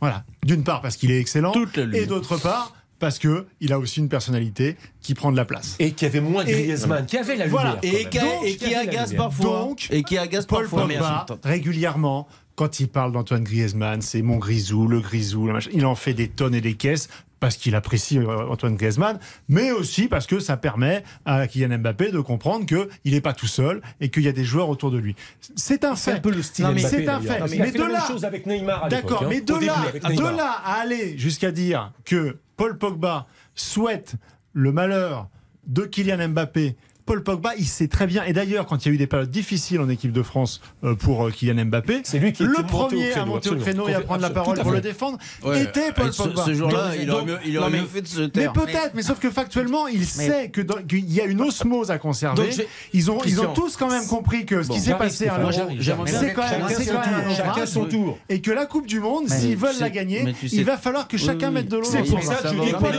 Voilà. 0.00 0.24
D'une 0.44 0.64
part 0.64 0.80
parce 0.80 0.96
qu'il 0.96 1.10
est 1.10 1.20
excellent, 1.20 1.52
Toute 1.52 1.76
la 1.76 1.84
lumière. 1.84 2.02
et 2.02 2.06
d'autre 2.06 2.36
part 2.38 2.74
parce 2.98 3.18
que 3.18 3.46
il 3.60 3.72
a 3.72 3.78
aussi 3.78 3.98
une 4.00 4.08
personnalité 4.08 4.76
qui 5.00 5.14
prend 5.14 5.30
de 5.32 5.36
la 5.36 5.44
place. 5.44 5.76
Et 5.80 5.90
qui 5.92 6.06
avait 6.06 6.20
moins 6.20 6.44
de 6.44 6.48
Et- 6.50 6.52
Griezmann, 6.52 7.04
qui 7.04 7.18
avait 7.18 7.36
la 7.36 7.46
lumière. 7.46 7.50
Voilà. 7.50 7.78
et 7.82 8.08
qui, 8.08 8.18
Donc, 8.18 8.44
et 8.44 8.50
qui 8.52 8.56
qui 8.58 8.64
avait 8.74 8.86
la 8.86 8.90
agace 8.92 9.12
parfois. 9.14 9.44
Donc, 9.44 9.88
et 9.90 10.02
qui 10.02 10.16
agace 10.18 10.46
Paul 10.46 10.68
parfois. 10.68 10.86
Pogba, 10.86 11.26
régulièrement, 11.44 12.26
quand 12.54 12.80
il 12.80 12.88
parle 12.88 13.12
d'Antoine 13.12 13.44
Griezmann, 13.44 14.00
c'est 14.02 14.22
mon 14.22 14.36
grisou, 14.38 14.86
le 14.88 15.00
grisou, 15.00 15.46
le 15.46 15.52
machin. 15.52 15.70
il 15.74 15.84
en 15.84 15.94
fait 15.94 16.14
des 16.14 16.28
tonnes 16.28 16.54
et 16.54 16.60
des 16.60 16.74
caisses 16.74 17.08
parce 17.42 17.56
qu'il 17.56 17.74
apprécie 17.74 18.18
euh, 18.18 18.46
Antoine 18.48 18.76
Griezmann, 18.76 19.18
mais 19.48 19.72
aussi 19.72 20.06
parce 20.06 20.28
que 20.28 20.38
ça 20.38 20.56
permet 20.56 21.02
à 21.24 21.48
Kylian 21.48 21.76
Mbappé 21.80 22.12
de 22.12 22.20
comprendre 22.20 22.64
qu'il 22.66 23.12
n'est 23.12 23.20
pas 23.20 23.32
tout 23.32 23.48
seul 23.48 23.82
et 24.00 24.10
qu'il 24.10 24.22
y 24.22 24.28
a 24.28 24.32
des 24.32 24.44
joueurs 24.44 24.68
autour 24.68 24.92
de 24.92 24.98
lui. 24.98 25.16
C'est 25.56 25.84
un 25.84 25.96
C'est 25.96 26.12
fait. 26.12 26.16
un 26.18 26.20
peu 26.20 26.30
le 26.30 26.40
style 26.40 26.66
Mbappé, 26.66 26.78
c'est 26.80 27.08
un 27.08 27.20
fait. 27.20 27.40
Mais 27.50 27.60
a 27.60 27.64
fait 27.66 27.72
de 27.72 27.78
la 27.78 27.84
même 27.86 27.92
là- 27.94 28.06
chose 28.06 28.24
avec 28.24 28.46
Neymar 28.46 28.84
à 28.84 28.88
l'époque, 28.88 29.02
D'accord, 29.10 29.22
hein. 29.24 29.26
mais 29.28 29.40
de 29.40 29.54
là, 29.54 29.74
de 30.08 30.36
là 30.36 30.52
à 30.64 30.74
aller 30.82 31.18
jusqu'à 31.18 31.50
dire 31.50 31.92
que 32.04 32.36
Paul 32.56 32.78
Pogba 32.78 33.26
souhaite 33.56 34.14
le 34.52 34.70
malheur 34.70 35.28
de 35.66 35.82
Kylian 35.82 36.28
Mbappé. 36.28 36.76
Paul 37.12 37.22
Pogba, 37.22 37.50
il 37.58 37.66
sait 37.66 37.88
très 37.88 38.06
bien, 38.06 38.24
et 38.24 38.32
d'ailleurs, 38.32 38.64
quand 38.64 38.86
il 38.86 38.88
y 38.88 38.90
a 38.90 38.94
eu 38.94 38.96
des 38.96 39.06
périodes 39.06 39.30
difficiles 39.30 39.80
en 39.80 39.90
équipe 39.90 40.12
de 40.12 40.22
France 40.22 40.62
euh, 40.82 40.94
pour 40.94 41.26
euh, 41.26 41.30
Kylian 41.30 41.66
Mbappé, 41.66 42.00
C'est 42.04 42.18
lui 42.18 42.32
qui 42.32 42.42
le 42.42 42.52
était 42.52 42.62
monté 42.62 42.74
au 42.74 42.86
premier 42.86 43.12
à 43.12 43.26
monter 43.26 43.50
au 43.50 43.56
créneau 43.56 43.86
et 43.86 43.92
à 43.92 44.00
prendre 44.00 44.22
la 44.22 44.30
parole 44.30 44.58
pour 44.58 44.70
le 44.72 44.80
défendre 44.80 45.18
Ouais. 45.44 45.62
était 45.62 45.92
Paul 45.92 46.10
ce- 46.10 46.22
Pogba. 46.22 46.44
Ce 46.46 46.54
jour-là, 46.54 46.92
il 46.98 47.10
aurait 47.10 47.24
mieux, 47.26 47.38
il 47.44 47.58
aurait 47.58 47.70
non, 47.70 47.76
mais- 47.82 47.86
fait 47.86 48.00
de 48.00 48.06
se 48.06 48.20
mais 48.22 48.28
taire. 48.30 48.54
peut-être, 48.54 48.92
mais 48.94 49.02
sauf 49.02 49.18
que 49.18 49.30
factuellement, 49.30 49.88
il 49.88 50.06
sait 50.06 50.48
que 50.48 50.62
qu'il 50.62 51.12
y 51.12 51.20
a 51.20 51.26
une 51.26 51.42
osmose 51.42 51.90
à 51.90 51.98
conserver. 51.98 52.44
Donc, 52.48 52.66
Ils 52.94 53.10
ont, 53.10 53.18
ils 53.26 53.40
ont 53.40 53.44
Christian. 53.44 53.52
tous 53.52 53.76
quand 53.76 53.90
même 53.90 54.06
compris 54.06 54.46
que 54.46 54.62
ce 54.62 54.68
Bon, 54.68 54.74
qui 54.74 54.80
s'est 54.80 54.94
passé 54.94 55.28
à 55.28 55.36
l'Euro, 55.36 55.52
c'est 55.52 56.32
quand 56.32 56.48
même, 56.50 57.34
Chacun 57.36 57.66
son 57.66 57.84
tour. 57.84 58.18
Et 58.30 58.40
que 58.40 58.50
la 58.52 58.64
Coupe 58.64 58.86
du 58.86 59.00
Monde, 59.00 59.24
Mais 59.28 59.38
s'ils 59.38 59.56
veulent 59.56 59.78
la 59.80 59.90
gagner, 59.90 60.22
mais 60.24 60.34
il 60.50 60.64
va 60.64 60.78
falloir 60.78 61.08
que 61.08 61.18
chacun 61.18 61.50
mette 61.50 61.68
de 61.68 61.76
l'eau 61.76 61.84
C'est 61.84 62.04
pour 62.04 62.22
ça 62.22 62.36
que 62.36 62.48
je 62.48 62.54
dis 62.54 62.66
les 62.68 62.72
Pas 62.72 62.78
fous. 62.78 62.92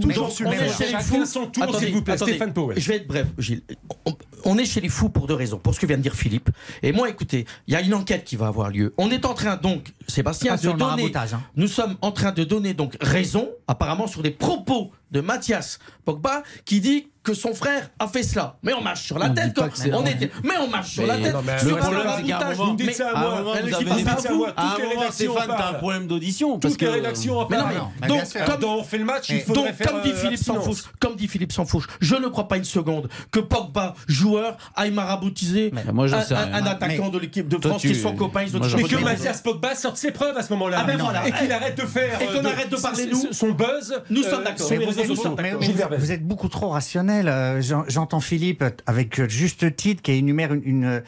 toujours 0.00 0.32
on 0.40 0.44
le 0.44 0.50
les 0.50 0.68
Chacun 0.92 1.26
son 1.26 1.46
tour, 1.46 1.76
s'il 1.80 1.92
vous 1.92 2.02
plaît. 2.02 2.14
attendez. 2.14 2.32
Stéphane 2.34 2.52
Powell. 2.52 2.78
Je 2.78 2.88
vais 2.88 2.96
être 2.96 3.08
bref, 3.08 3.26
Gilles. 3.48 3.62
On, 4.06 4.14
on 4.44 4.58
est 4.58 4.64
chez 4.64 4.80
les 4.80 4.88
fous 4.88 5.08
pour 5.08 5.26
deux 5.26 5.34
raisons. 5.34 5.58
Pour 5.58 5.74
ce 5.74 5.80
que 5.80 5.86
vient 5.86 5.96
de 5.96 6.02
dire 6.02 6.14
Philippe. 6.14 6.50
Et 6.82 6.92
moi, 6.92 7.08
écoutez, 7.08 7.46
il 7.66 7.74
y 7.74 7.76
a 7.76 7.80
une 7.80 7.94
enquête 7.94 8.24
qui 8.24 8.36
va 8.36 8.46
avoir 8.46 8.70
lieu. 8.70 8.94
On 8.98 9.10
est 9.10 9.24
en 9.24 9.34
train 9.34 9.56
donc, 9.56 9.92
Sébastien, 10.06 10.56
de 10.56 10.60
donner. 10.72 11.12
hein. 11.16 11.42
Nous 11.56 11.68
sommes 11.68 11.96
en 12.02 12.12
train 12.12 12.32
de 12.32 12.44
donner 12.44 12.74
donc 12.74 12.96
raison, 13.00 13.48
apparemment, 13.66 14.06
sur 14.06 14.22
des 14.22 14.30
propos 14.30 14.90
de 15.10 15.20
Mathias 15.20 15.78
Pogba 16.04 16.42
qui 16.64 16.80
dit 16.80 17.08
que 17.28 17.34
son 17.34 17.54
frère 17.54 17.90
a 17.98 18.08
fait 18.08 18.22
cela. 18.22 18.56
Mais 18.62 18.72
on 18.72 18.80
marche 18.80 19.02
sur 19.02 19.18
la 19.18 19.26
On 19.26 19.34
tête. 19.34 19.58
c'est- 19.74 19.92
on 19.92 20.04
était, 20.06 20.30
mais 20.42 20.54
on 20.60 20.68
marche 20.68 20.92
sur 20.92 21.02
Mais- 21.02 21.08
la 21.08 21.14
tête. 21.16 21.34
le 21.64 21.76
problème, 21.76 22.02
c'est 22.16 22.22
qu'à 22.24 22.38
un 22.38 22.54
moment- 22.54 22.74
dites 22.74 22.86
Mais- 22.86 22.92
ça 22.92 23.08
à 23.08 23.12
À 23.12 23.18
un 23.18 23.20
moi. 23.42 23.54
est 23.56 23.62
à 24.56 24.62
un 24.62 24.78
moment, 24.78 25.10
Stéphane, 25.10 25.48
t'as 25.48 25.68
un 25.70 25.72
problème 25.74 26.06
d'audition. 26.06 26.58
parce 26.58 26.74
Toutes 26.74 26.82
les 26.82 26.88
rédactions 26.88 27.38
en 27.38 27.46
parlent. 27.46 27.74
Donc, 28.08 28.20
comme- 28.32 28.44
Quand 28.60 28.66
on 28.66 28.82
fait 28.82 28.98
le 28.98 29.04
match, 29.04 29.28
il 29.28 29.36
Mais- 29.36 29.40
faudrait 29.42 29.68
donc, 29.68 29.74
faire 29.74 29.86
comme 29.92 30.02
dit 30.02 30.10
euh, 30.10 30.14
Philippe 30.16 30.32
abstinence. 30.38 30.64
Sansfouche, 30.64 30.84
comme 31.00 31.16
dit 31.16 31.28
Philippe 31.28 31.52
Sansfouche, 31.52 31.86
je 32.00 32.14
ne 32.16 32.28
crois 32.28 32.48
pas 32.48 32.56
une 32.56 32.64
seconde 32.64 33.08
que 33.30 33.40
Pogba, 33.40 33.94
joueur, 34.06 34.56
aille 34.74 34.90
maraboutiser 34.90 35.72
moi, 35.92 36.06
un, 36.06 36.66
attaquant 36.66 37.08
de 37.08 37.18
l'équipe 37.18 37.48
de 37.48 37.58
France 37.66 37.82
qui 37.82 37.94
sont 37.94 38.14
copains, 38.14 38.42
ils 38.42 38.56
ont 38.56 38.60
Mais 38.60 38.82
que. 38.82 39.04
Mathias 39.04 39.40
Pogba 39.42 39.74
sorte 39.74 39.96
ses 39.96 40.10
preuves 40.12 40.36
à 40.36 40.42
ce 40.42 40.52
moment-là. 40.54 40.78
Ah 40.80 40.84
ben 40.84 40.96
voilà. 40.98 41.26
Et 41.28 41.32
qu'il 41.32 41.52
arrête 41.52 41.76
de 41.76 41.86
faire. 41.86 42.20
Et 42.20 42.26
qu'on 42.26 42.44
euh, 42.44 42.50
arrête 42.52 42.70
de 42.70 42.76
parler, 42.76 43.06
nous. 43.06 43.32
Son 43.32 43.50
buzz. 43.50 44.02
Nous 44.10 44.22
euh, 44.24 44.30
sommes 44.30 44.44
d'accord. 44.44 44.68
vous, 44.68 45.72
Verdez. 45.74 45.96
vous 45.96 46.12
êtes 46.12 46.26
beaucoup 46.26 46.48
trop 46.48 46.68
rationnel. 46.70 47.17
Euh, 47.26 47.60
j'en- 47.60 47.84
J'entends 47.88 48.20
Philippe 48.20 48.62
avec 48.86 49.28
juste 49.28 49.74
titre 49.74 50.02
qui 50.02 50.12
énumère 50.12 50.52
une- 50.52 51.02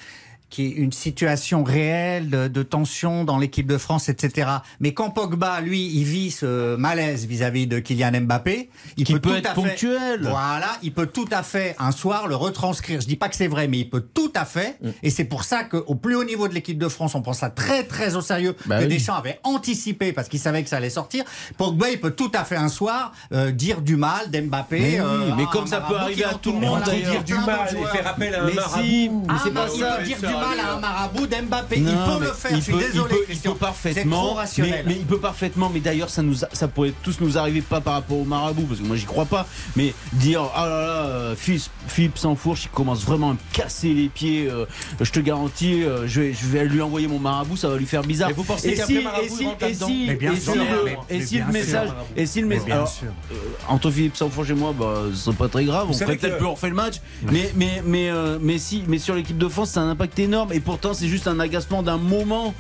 qui 0.51 0.67
est 0.67 0.71
une 0.71 0.93
situation 0.93 1.63
réelle 1.65 2.29
de, 2.29 2.49
de 2.49 2.63
tension 2.63 3.25
dans 3.25 3.39
l'équipe 3.39 3.67
de 3.67 3.79
France, 3.79 4.09
etc. 4.09 4.49
Mais 4.81 4.93
quand 4.93 5.11
Pogba, 5.11 5.61
lui, 5.61 5.87
il 5.87 6.05
vit 6.05 6.31
ce 6.31 6.77
malaise 6.77 7.27
vis-à-vis 7.27 7.67
de 7.67 7.79
Kylian 7.79 8.21
Mbappé, 8.23 8.69
il 8.97 9.05
peut, 9.07 9.13
peut 9.21 9.29
tout 9.31 9.35
être 9.37 9.47
à 9.51 9.55
fait- 9.55 9.55
ponctuel. 9.55 10.21
Voilà, 10.23 10.69
il 10.83 10.93
peut 10.93 11.07
tout 11.07 11.29
à 11.31 11.43
fait 11.43 11.77
un 11.79 11.93
soir 11.93 12.27
le 12.27 12.35
retranscrire. 12.37 13.01
Je 13.01 13.07
dis 13.07 13.17
pas 13.17 13.29
que 13.29 13.37
c'est 13.37 13.47
vrai, 13.49 13.69
mais 13.69 13.79
il 13.79 13.89
peut 13.89 14.01
tout 14.13 14.33
à 14.35 14.45
fait. 14.45 14.77
Mm. 14.83 14.89
Et 15.05 15.11
c'est 15.11 15.25
pour 15.25 15.45
ça 15.45 15.65
qu'au 15.65 15.95
plus 15.95 16.17
haut 16.17 16.25
niveau 16.25 16.49
de 16.49 16.55
l'équipe 16.55 16.79
de 16.79 16.89
France, 16.89 17.15
on 17.15 17.23
prend 17.23 17.33
ça 17.33 17.49
très 17.51 17.85
très 17.85 18.17
au 18.17 18.21
sérieux. 18.21 18.57
Bah 18.67 18.79
que 18.79 18.83
oui. 18.85 18.89
Deschamps 18.89 19.15
avait 19.15 19.39
anticipé 19.45 20.13
parce 20.13 20.29
qu'il 20.29 20.41
savait 20.41 20.63
que 20.63 20.69
ça 20.69 20.77
allait 20.79 20.91
sortir. 20.91 21.25
Pogba, 21.57 21.91
il 21.91 22.01
peut 22.01 22.11
tout 22.11 22.33
à 22.35 22.45
fait 22.45 22.57
un 22.57 22.69
soir 22.69 23.13
euh, 23.33 23.51
dire 23.53 23.81
du 23.83 23.97
mal 23.97 24.31
d'Mbappé. 24.31 24.79
Mais 24.81 25.01
oui, 25.01 25.07
euh, 25.07 25.35
mais 25.37 25.45
comme 25.53 25.67
ça 25.67 25.81
peut 25.81 25.97
arriver 25.97 26.25
à 26.25 26.35
tout 26.35 26.53
le 26.53 26.59
monde, 26.59 26.83
a 26.83 27.23
du 27.23 27.35
mal 27.35 27.69
et 27.71 27.87
faire 27.97 28.07
appel 28.09 28.35
à 28.35 28.43
un 28.43 28.47
Mais 28.47 28.55
marabout. 28.55 28.83
si, 28.85 29.11
Ah, 29.29 29.33
mais 29.33 29.39
c'est 29.45 29.51
mais 29.51 29.55
pas 29.55 29.67
il 29.75 29.81
ça. 29.81 29.99
Mal 30.41 30.61
à 30.61 30.75
un 30.75 30.81
marabout 30.81 31.27
d'Mbappé. 31.27 31.77
Il 31.79 31.85
peut 31.85 32.21
le 32.21 32.33
faire. 32.33 32.51
il 32.53 32.57
je 32.59 32.63
suis 32.63 32.73
désolé, 32.75 32.93
il 32.93 33.09
peut, 33.09 33.17
il 33.21 33.25
Christian. 33.27 33.53
Vous 33.53 33.59
parfaitement. 33.59 34.25
trop 34.27 34.35
rationnel. 34.35 34.85
Mais, 34.87 34.95
mais 34.95 34.99
il 35.01 35.07
peut 35.07 35.19
parfaitement. 35.19 35.71
Mais 35.73 35.81
d'ailleurs, 35.81 36.11
ça 36.11 36.23
nous, 36.23 36.45
a- 36.45 36.49
ça 36.53 36.69
pourrait 36.69 36.93
tous 37.03 37.21
nous 37.21 37.39
arriver 37.39 37.61
pas 37.63 37.81
par 37.81 37.95
rapport 37.95 38.19
au 38.19 38.25
marabout, 38.25 38.63
parce 38.65 38.81
que 38.81 38.87
moi 38.87 38.97
j'y 38.97 39.07
crois 39.07 39.25
pas. 39.27 39.47
Mais 39.77 39.95
dire, 40.13 40.43
ah 40.55 40.67
là 40.67 40.81
là, 40.87 40.93
euh, 41.07 41.35
Philippe, 41.37 42.19
Sansfourche, 42.19 42.65
il 42.65 42.71
commence 42.71 43.05
vraiment 43.05 43.31
à 43.31 43.33
me 43.35 43.39
casser 43.53 43.93
les 43.93 44.09
pieds. 44.09 44.49
euh, 44.51 44.67
je 45.01 45.11
te 45.11 45.21
garantis, 45.21 45.83
euh, 45.83 46.07
je 46.07 46.21
vais, 46.21 46.33
je 46.33 46.47
vais 46.47 46.65
lui 46.65 46.81
envoyer 46.83 47.07
mon 47.09 47.19
marabout, 47.19 47.57
ça 47.57 47.69
va 47.69 47.77
lui 47.77 47.87
faire 47.87 48.03
bizarre. 48.03 48.31
Et 48.31 48.33
vous 48.33 48.45
pensez 48.45 48.75
qu'après 48.75 48.95
si, 48.95 49.03
marabout, 49.03 49.23
et 49.25 49.27
il 49.31 49.37
si, 49.37 49.45
rentre 49.47 49.63
et 49.65 49.69
là-dedans 49.69 49.87
si, 49.87 50.05
Mais 50.09 50.15
bien 50.15 50.33
et 50.33 50.41
sûr, 50.41 50.53
si 50.53 50.59
mais- 50.59 50.65
et 51.11 51.19
mais 51.19 51.27
si 51.27 51.39
le 51.39 51.47
message, 51.47 51.89
sûr. 51.89 51.97
et 52.17 52.27
si 52.27 52.41
le 52.41 52.47
Mais 52.47 52.55
message, 52.55 52.67
bien 52.67 52.75
alors, 52.77 52.89
sûr. 52.89 53.07
euh, 53.33 53.35
entre 53.69 53.91
Philippe 53.91 54.17
Sansfourche 54.17 54.51
et 54.51 54.55
moi, 54.55 54.75
bah, 54.79 54.95
ce 55.13 55.17
serait 55.17 55.37
pas 55.37 55.49
très 55.49 55.65
grave. 55.65 55.87
On 55.89 55.93
savez 55.93 56.05
ferait 56.05 56.17
peut-être 56.19 56.37
plus 56.39 56.47
on 56.47 56.55
refait 56.55 56.69
le 56.69 56.75
match. 56.75 56.95
Mais, 57.31 57.51
mais, 57.57 57.83
mais, 57.85 58.11
mais 58.41 58.59
si, 58.59 58.83
mais 58.89 58.99
sur 58.99 59.15
l'équipe 59.15 59.39
de 59.39 59.49
France, 59.49 59.71
c'est 59.71 59.81
un 59.81 59.89
impact 59.91 60.19
énorme. 60.19 60.30
Et 60.53 60.61
pourtant, 60.61 60.95
c'est 60.95 61.09
juste 61.09 61.27
un 61.29 61.41
agacement 61.41 61.83
d'un 61.83 61.99
moment. 61.99 62.55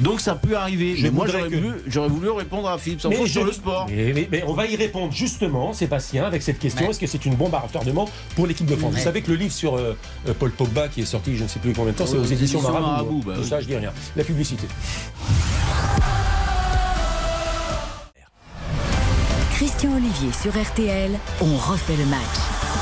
Donc 0.00 0.20
ça 0.20 0.34
peut 0.34 0.56
arriver. 0.58 0.94
Je 0.94 1.04
mais 1.04 1.10
moi, 1.10 1.26
j'aurais 1.26 1.48
que- 1.48 1.54
voulu, 1.56 1.70
j'aurais 1.86 2.08
voulu 2.10 2.28
répondre 2.28 2.68
à 2.68 2.76
Philippe 2.76 3.00
Mais 3.08 3.26
sur 3.26 3.44
le 3.44 3.52
sport. 3.52 3.86
Mais, 3.88 4.12
mais- 4.14 4.28
mais 4.30 4.44
on 4.46 4.52
va 4.52 4.66
y 4.66 4.76
répondre 4.76 5.10
justement, 5.10 5.72
Sébastien, 5.72 6.24
avec 6.24 6.42
cette 6.42 6.58
question. 6.58 6.84
Mais- 6.84 6.90
Est-ce 6.90 7.00
que 7.00 7.06
c'est 7.06 7.24
une 7.24 7.34
bombe 7.34 7.54
à 7.54 7.60
retardement 7.60 8.06
pour 8.34 8.46
l'équipe 8.46 8.66
de 8.66 8.76
France 8.76 8.92
Vous 8.94 9.00
savez 9.00 9.22
que 9.22 9.30
le 9.30 9.36
livre 9.38 9.54
sur 9.54 9.74
euh, 9.74 9.96
euh, 10.28 10.34
Paul 10.38 10.50
Pogba, 10.50 10.88
qui 10.88 11.00
est 11.00 11.06
sorti 11.06 11.34
je 11.34 11.44
ne 11.44 11.48
sais 11.48 11.60
plus 11.60 11.72
combien 11.72 11.92
de 11.92 11.96
temps, 11.96 12.04
c'est 12.06 12.16
Aux 12.16 12.20
aux 12.20 12.24
éditions 12.24 12.58
éditions 12.58 12.62
Marabout. 12.62 12.86
Marabout, 12.90 13.22
bah 13.24 13.32
Tout 13.36 13.40
oui. 13.42 13.48
ça, 13.48 13.60
je 13.62 13.66
dis 13.68 13.76
rien. 13.76 13.92
La 14.16 14.24
publicité. 14.24 14.66
Christian 19.54 19.92
Olivier 19.96 20.30
sur 20.32 20.52
RTL, 20.52 21.12
on 21.40 21.56
refait 21.56 21.96
le 21.96 22.04
match. 22.06 22.36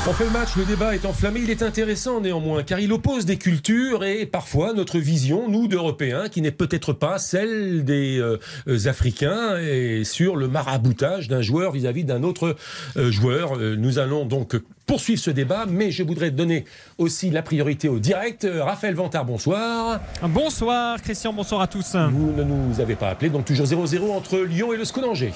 On 0.07 0.13
fait 0.13 0.25
le 0.25 0.29
match, 0.29 0.55
le 0.55 0.65
débat 0.65 0.93
est 0.93 1.03
enflammé, 1.07 1.39
il 1.39 1.49
est 1.49 1.63
intéressant 1.63 2.21
néanmoins, 2.21 2.61
car 2.61 2.79
il 2.79 2.93
oppose 2.93 3.25
des 3.25 3.37
cultures 3.37 4.03
et 4.03 4.27
parfois 4.27 4.71
notre 4.73 4.99
vision, 4.99 5.49
nous 5.49 5.67
d'Européens, 5.67 6.29
qui 6.29 6.43
n'est 6.43 6.51
peut-être 6.51 6.93
pas 6.93 7.17
celle 7.17 7.83
des 7.83 8.19
euh, 8.19 8.37
Africains, 8.85 9.57
et 9.57 10.03
sur 10.03 10.35
le 10.35 10.47
maraboutage 10.47 11.27
d'un 11.27 11.41
joueur 11.41 11.71
vis-à-vis 11.71 12.03
d'un 12.03 12.21
autre 12.21 12.55
euh, 12.97 13.09
joueur. 13.09 13.57
Euh, 13.57 13.75
nous 13.75 13.97
allons 13.97 14.25
donc 14.25 14.55
poursuivre 14.85 15.19
ce 15.19 15.31
débat, 15.31 15.65
mais 15.67 15.89
je 15.89 16.03
voudrais 16.03 16.29
donner 16.29 16.65
aussi 16.99 17.31
la 17.31 17.41
priorité 17.41 17.89
au 17.89 17.97
direct. 17.97 18.47
Raphaël 18.47 18.93
Vantard, 18.93 19.25
bonsoir. 19.25 20.01
Bonsoir 20.21 21.01
Christian, 21.01 21.33
bonsoir 21.33 21.61
à 21.61 21.67
tous. 21.67 21.95
Vous 21.95 22.31
ne 22.31 22.43
nous 22.43 22.79
avez 22.79 22.95
pas 22.95 23.09
appelé, 23.09 23.31
donc 23.31 23.45
toujours 23.45 23.65
0-0 23.65 24.11
entre 24.11 24.37
Lyon 24.37 24.71
et 24.71 24.77
le 24.77 24.85
SCO 24.85 25.01
d'Angers. 25.01 25.33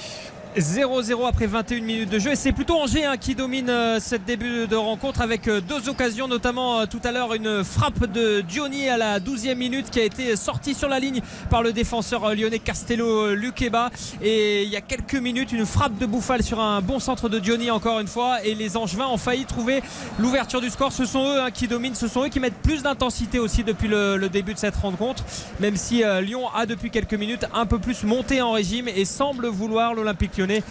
0-0 0.56 1.28
après 1.28 1.46
21 1.46 1.80
minutes 1.82 2.10
de 2.10 2.18
jeu. 2.18 2.32
Et 2.32 2.36
c'est 2.36 2.52
plutôt 2.52 2.74
Angers 2.74 3.04
hein, 3.04 3.16
qui 3.16 3.34
domine 3.34 3.70
euh, 3.70 4.00
cette 4.00 4.24
début 4.24 4.66
de 4.66 4.76
rencontre 4.76 5.20
avec 5.20 5.46
euh, 5.46 5.60
deux 5.60 5.88
occasions 5.88 6.26
notamment 6.26 6.80
euh, 6.80 6.86
tout 6.86 7.00
à 7.04 7.12
l'heure 7.12 7.34
une 7.34 7.62
frappe 7.62 8.06
de 8.06 8.40
Diony 8.40 8.88
à 8.88 8.96
la 8.96 9.20
12e 9.20 9.54
minute 9.54 9.90
qui 9.90 10.00
a 10.00 10.04
été 10.04 10.34
sortie 10.34 10.74
sur 10.74 10.88
la 10.88 10.98
ligne 10.98 11.20
par 11.50 11.62
le 11.62 11.72
défenseur 11.72 12.24
euh, 12.24 12.34
lyonnais 12.34 12.58
Castello 12.58 13.34
Luqueba 13.34 13.90
et 14.22 14.64
il 14.64 14.68
y 14.68 14.76
a 14.76 14.80
quelques 14.80 15.14
minutes 15.14 15.52
une 15.52 15.66
frappe 15.66 15.96
de 15.98 16.06
Bouffal 16.06 16.42
sur 16.42 16.58
un 16.60 16.80
bon 16.80 16.98
centre 16.98 17.28
de 17.28 17.38
Diony 17.38 17.70
encore 17.70 18.00
une 18.00 18.08
fois. 18.08 18.44
Et 18.44 18.54
les 18.54 18.76
Angevins 18.76 19.06
ont 19.06 19.18
failli 19.18 19.44
trouver 19.44 19.82
l'ouverture 20.18 20.60
du 20.60 20.70
score. 20.70 20.92
Ce 20.92 21.04
sont 21.04 21.24
eux 21.24 21.40
hein, 21.40 21.50
qui 21.50 21.68
dominent. 21.68 21.94
Ce 21.94 22.08
sont 22.08 22.24
eux 22.24 22.28
qui 22.28 22.40
mettent 22.40 22.60
plus 22.62 22.82
d'intensité 22.82 23.38
aussi 23.38 23.62
depuis 23.62 23.88
le, 23.88 24.16
le 24.16 24.28
début 24.28 24.54
de 24.54 24.58
cette 24.58 24.76
rencontre. 24.76 25.24
Même 25.60 25.76
si 25.76 26.02
Lyon 26.22 26.48
a 26.54 26.66
depuis 26.66 26.90
quelques 26.90 27.14
minutes 27.14 27.46
un 27.54 27.66
peu 27.66 27.78
plus 27.78 28.04
monté 28.04 28.42
en 28.42 28.52
régime 28.52 28.88
et 28.88 29.04
semble 29.04 29.46
vouloir 29.46 29.94
l'Olympique 29.94 30.39
Lyonnais 30.40 30.62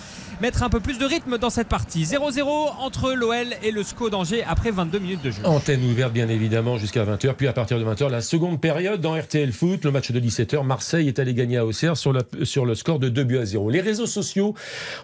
mettre 0.42 0.64
un 0.64 0.70
peu 0.70 0.80
plus 0.80 0.98
de 0.98 1.06
rythme 1.06 1.38
dans 1.38 1.50
cette 1.50 1.68
partie. 1.68 2.04
0-0 2.04 2.42
entre 2.80 3.14
l'OL 3.14 3.48
et 3.64 3.72
le 3.72 3.84
SCO 3.84 4.10
d'Angers 4.10 4.44
après 4.48 4.72
22 4.72 5.00
minutes 5.00 5.22
de 5.24 5.32
jeu. 5.32 5.42
Antenne 5.44 5.84
ouverte 5.90 6.14
bien 6.14 6.30
évidemment 6.30 6.78
jusqu'à 6.78 7.04
20h, 7.06 7.34
puis 7.34 7.48
à 7.48 7.54
partir 7.54 7.78
de 7.80 7.86
20h, 7.86 8.10
la 8.10 8.22
seconde 8.22 8.60
période 8.62 9.02
dans 9.02 9.18
RTL 9.20 9.52
Foot, 9.52 9.84
le 9.86 9.92
match 9.92 10.12
de 10.12 10.20
17h, 10.20 10.64
Marseille 10.66 11.08
est 11.08 11.20
allé 11.20 11.34
gagner 11.34 11.58
à 11.58 11.66
Auxerre 11.66 11.98
sur, 11.98 12.14
la- 12.14 12.22
sur 12.44 12.66
le 12.66 12.76
score 12.76 13.00
de 13.00 13.10
2 13.10 13.24
buts 13.24 13.38
à 13.38 13.46
0. 13.46 13.70
Les 13.70 13.82
réseaux 13.82 14.08
sociaux 14.08 14.56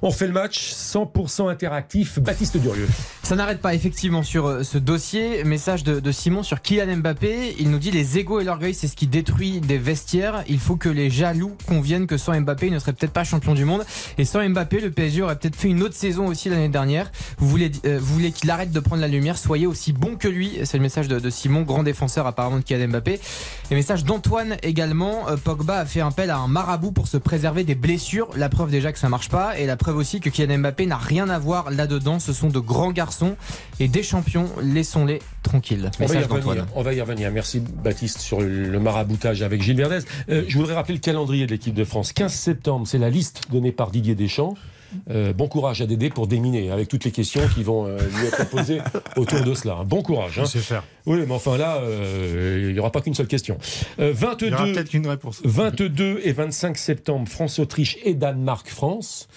ont 0.02 0.12
fait 0.12 0.28
le 0.28 0.34
match 0.34 0.72
100% 0.74 1.50
interactif. 1.50 2.20
Baptiste 2.20 2.58
Durieux. 2.58 2.88
Ça 3.24 3.36
n'arrête 3.36 3.60
pas 3.60 3.74
effectivement 3.74 4.24
sur 4.24 4.48
euh, 4.48 4.64
ce 4.64 4.78
dossier. 4.78 5.44
Message 5.44 5.84
de, 5.84 6.00
de 6.00 6.12
Simon 6.12 6.44
sur 6.44 6.62
Kylian 6.62 6.98
Mbappé. 6.98 7.56
Il 7.60 7.70
nous 7.72 7.80
dit 7.80 7.92
les 7.92 8.18
égaux 8.18 8.40
et 8.40 8.44
l'orgueil, 8.44 8.74
c'est 8.74 8.88
ce 8.88 8.96
qui 8.96 9.08
détruit 9.08 9.60
des 9.62 9.78
vestiaires. 9.78 10.44
Il 10.48 10.60
faut 10.60 10.76
que 10.76 10.90
les 10.90 11.10
jaloux 11.10 11.56
conviennent 11.68 12.08
que 12.08 12.18
sans 12.18 12.40
Mbappé, 12.40 12.68
il 12.68 12.74
ne 12.74 12.80
serait 12.80 12.94
peut-être 12.94 13.14
pas 13.14 13.24
champion 13.24 13.54
du 13.54 13.66
monde. 13.66 13.84
Et 14.18 14.26
sans 14.26 14.48
Mbappé, 14.48 14.80
le 14.80 14.92
PSG 14.92 15.22
aurait 15.26 15.36
peut-être 15.36 15.56
fait 15.56 15.70
une 15.70 15.84
autre 15.84 15.96
saison 15.96 16.28
aussi 16.28 16.50
l'année 16.50 16.70
dernière. 16.70 17.12
Vous 17.38 17.48
voulez, 17.48 17.72
euh, 17.86 18.00
vous 18.00 18.14
voulez 18.14 18.32
qu'il 18.32 18.50
arrête 18.50 18.72
de 18.72 18.80
prendre 18.80 19.02
la 19.02 19.08
lumière. 19.08 19.38
Soyez 19.38 19.68
aussi 19.68 19.94
bon 19.94 20.16
que 20.16 20.28
lui. 20.28 20.60
C'est 20.64 20.78
le 20.78 20.84
message 20.84 21.08
de, 21.08 21.20
de 21.20 21.30
Simon, 21.30 21.62
grand 21.62 21.84
défenseur 21.84 22.28
apparemment 22.28 22.58
de 22.58 22.64
Kylian 22.64 22.90
Mbappé. 22.90 23.20
Et 23.72 23.76
message 23.76 24.04
d'Antoine 24.04 24.58
également. 24.64 25.30
Euh, 25.30 25.38
Pogba 25.38 25.80
a 25.80 25.86
fait 25.86 26.02
appel 26.02 26.30
à 26.30 26.38
un 26.38 26.48
marabout 26.48 26.92
pour 26.92 27.08
se 27.08 27.18
préserver 27.18 27.64
des 27.64 27.76
blessures. 27.76 28.30
La 28.36 28.50
preuve 28.50 28.72
déjà 28.72 28.92
que 28.92 29.00
ça 29.00 29.10
marche 29.10 29.30
pas. 29.30 29.58
Et 29.60 29.66
la 29.66 29.78
preuve 29.78 29.98
aussi 29.98 30.20
que 30.20 30.30
Kylian 30.30 30.60
Mbappé 30.60 30.86
n'a 30.86 30.98
rien 30.98 31.30
à 31.30 31.40
voir 31.40 31.72
là-dedans. 31.72 32.20
Ce 32.20 32.34
sont 32.34 32.50
de 32.50 32.60
grands 32.60 32.92
garçons 32.92 33.36
et 33.80 33.88
des 33.88 34.04
champions. 34.04 34.50
Laissons-les 34.62 35.22
tranquilles. 35.44 35.92
On 36.00 36.06
va, 36.06 36.16
y 36.16 36.24
revenir, 36.24 36.66
on 36.76 36.82
va 36.82 36.94
y 36.94 37.02
revenir. 37.02 37.32
Merci 37.32 37.60
Baptiste 37.60 38.20
sur 38.20 38.42
le 38.42 38.80
maraboutage 38.80 39.42
avec 39.42 39.62
Gilles 39.62 39.78
Verdez. 39.78 40.00
Euh, 40.30 40.44
je 40.48 40.58
voudrais 40.58 40.74
rappeler 40.74 40.96
le 40.96 41.00
calendrier 41.00 41.46
de 41.46 41.52
l'équipe 41.52 41.74
de 41.74 41.84
France. 41.84 42.14
15 42.14 42.34
septembre, 42.34 42.88
c'est 42.88 42.98
la 42.98 43.10
liste 43.10 43.44
donnée 43.52 43.72
par 43.72 43.92
Didier 43.92 44.16
Deschamps. 44.16 44.56
Euh, 45.10 45.34
bon 45.34 45.48
courage 45.48 45.82
à 45.82 45.86
Dédé 45.86 46.10
pour 46.10 46.28
déminer 46.28 46.72
avec 46.72 46.88
toutes 46.88 47.04
les 47.06 47.12
questions 47.12 47.42
qui 47.54 47.64
vont 47.64 47.86
euh, 47.88 47.98
lui 47.98 48.28
être 48.28 48.50
posées 48.50 48.80
autour 49.18 49.42
de 49.42 49.54
cela. 49.54 49.84
Bon 49.86 50.02
courage. 50.02 50.40
hein. 50.40 50.46
Faire. 50.46 50.84
Oui, 51.06 51.20
mais 51.28 51.34
enfin 51.34 51.58
là, 51.58 51.78
euh, 51.78 52.66
il 52.68 52.74
n'y 52.74 52.80
aura 52.80 52.92
pas 52.92 53.02
qu'une 53.02 53.14
seule 53.14 53.28
question. 53.28 53.58
Euh, 54.00 54.14
Il 54.14 54.22
y 54.22 54.26
aura 54.26 54.36
22, 54.66 54.74
peut-être 54.74 55.10
réponse. 55.10 55.42
22 55.44 56.22
et 56.24 56.32
25 56.34 56.78
septembre, 56.78 57.28
France-Autriche 57.28 57.98
et 58.04 58.14
Danemark-France. 58.16 59.28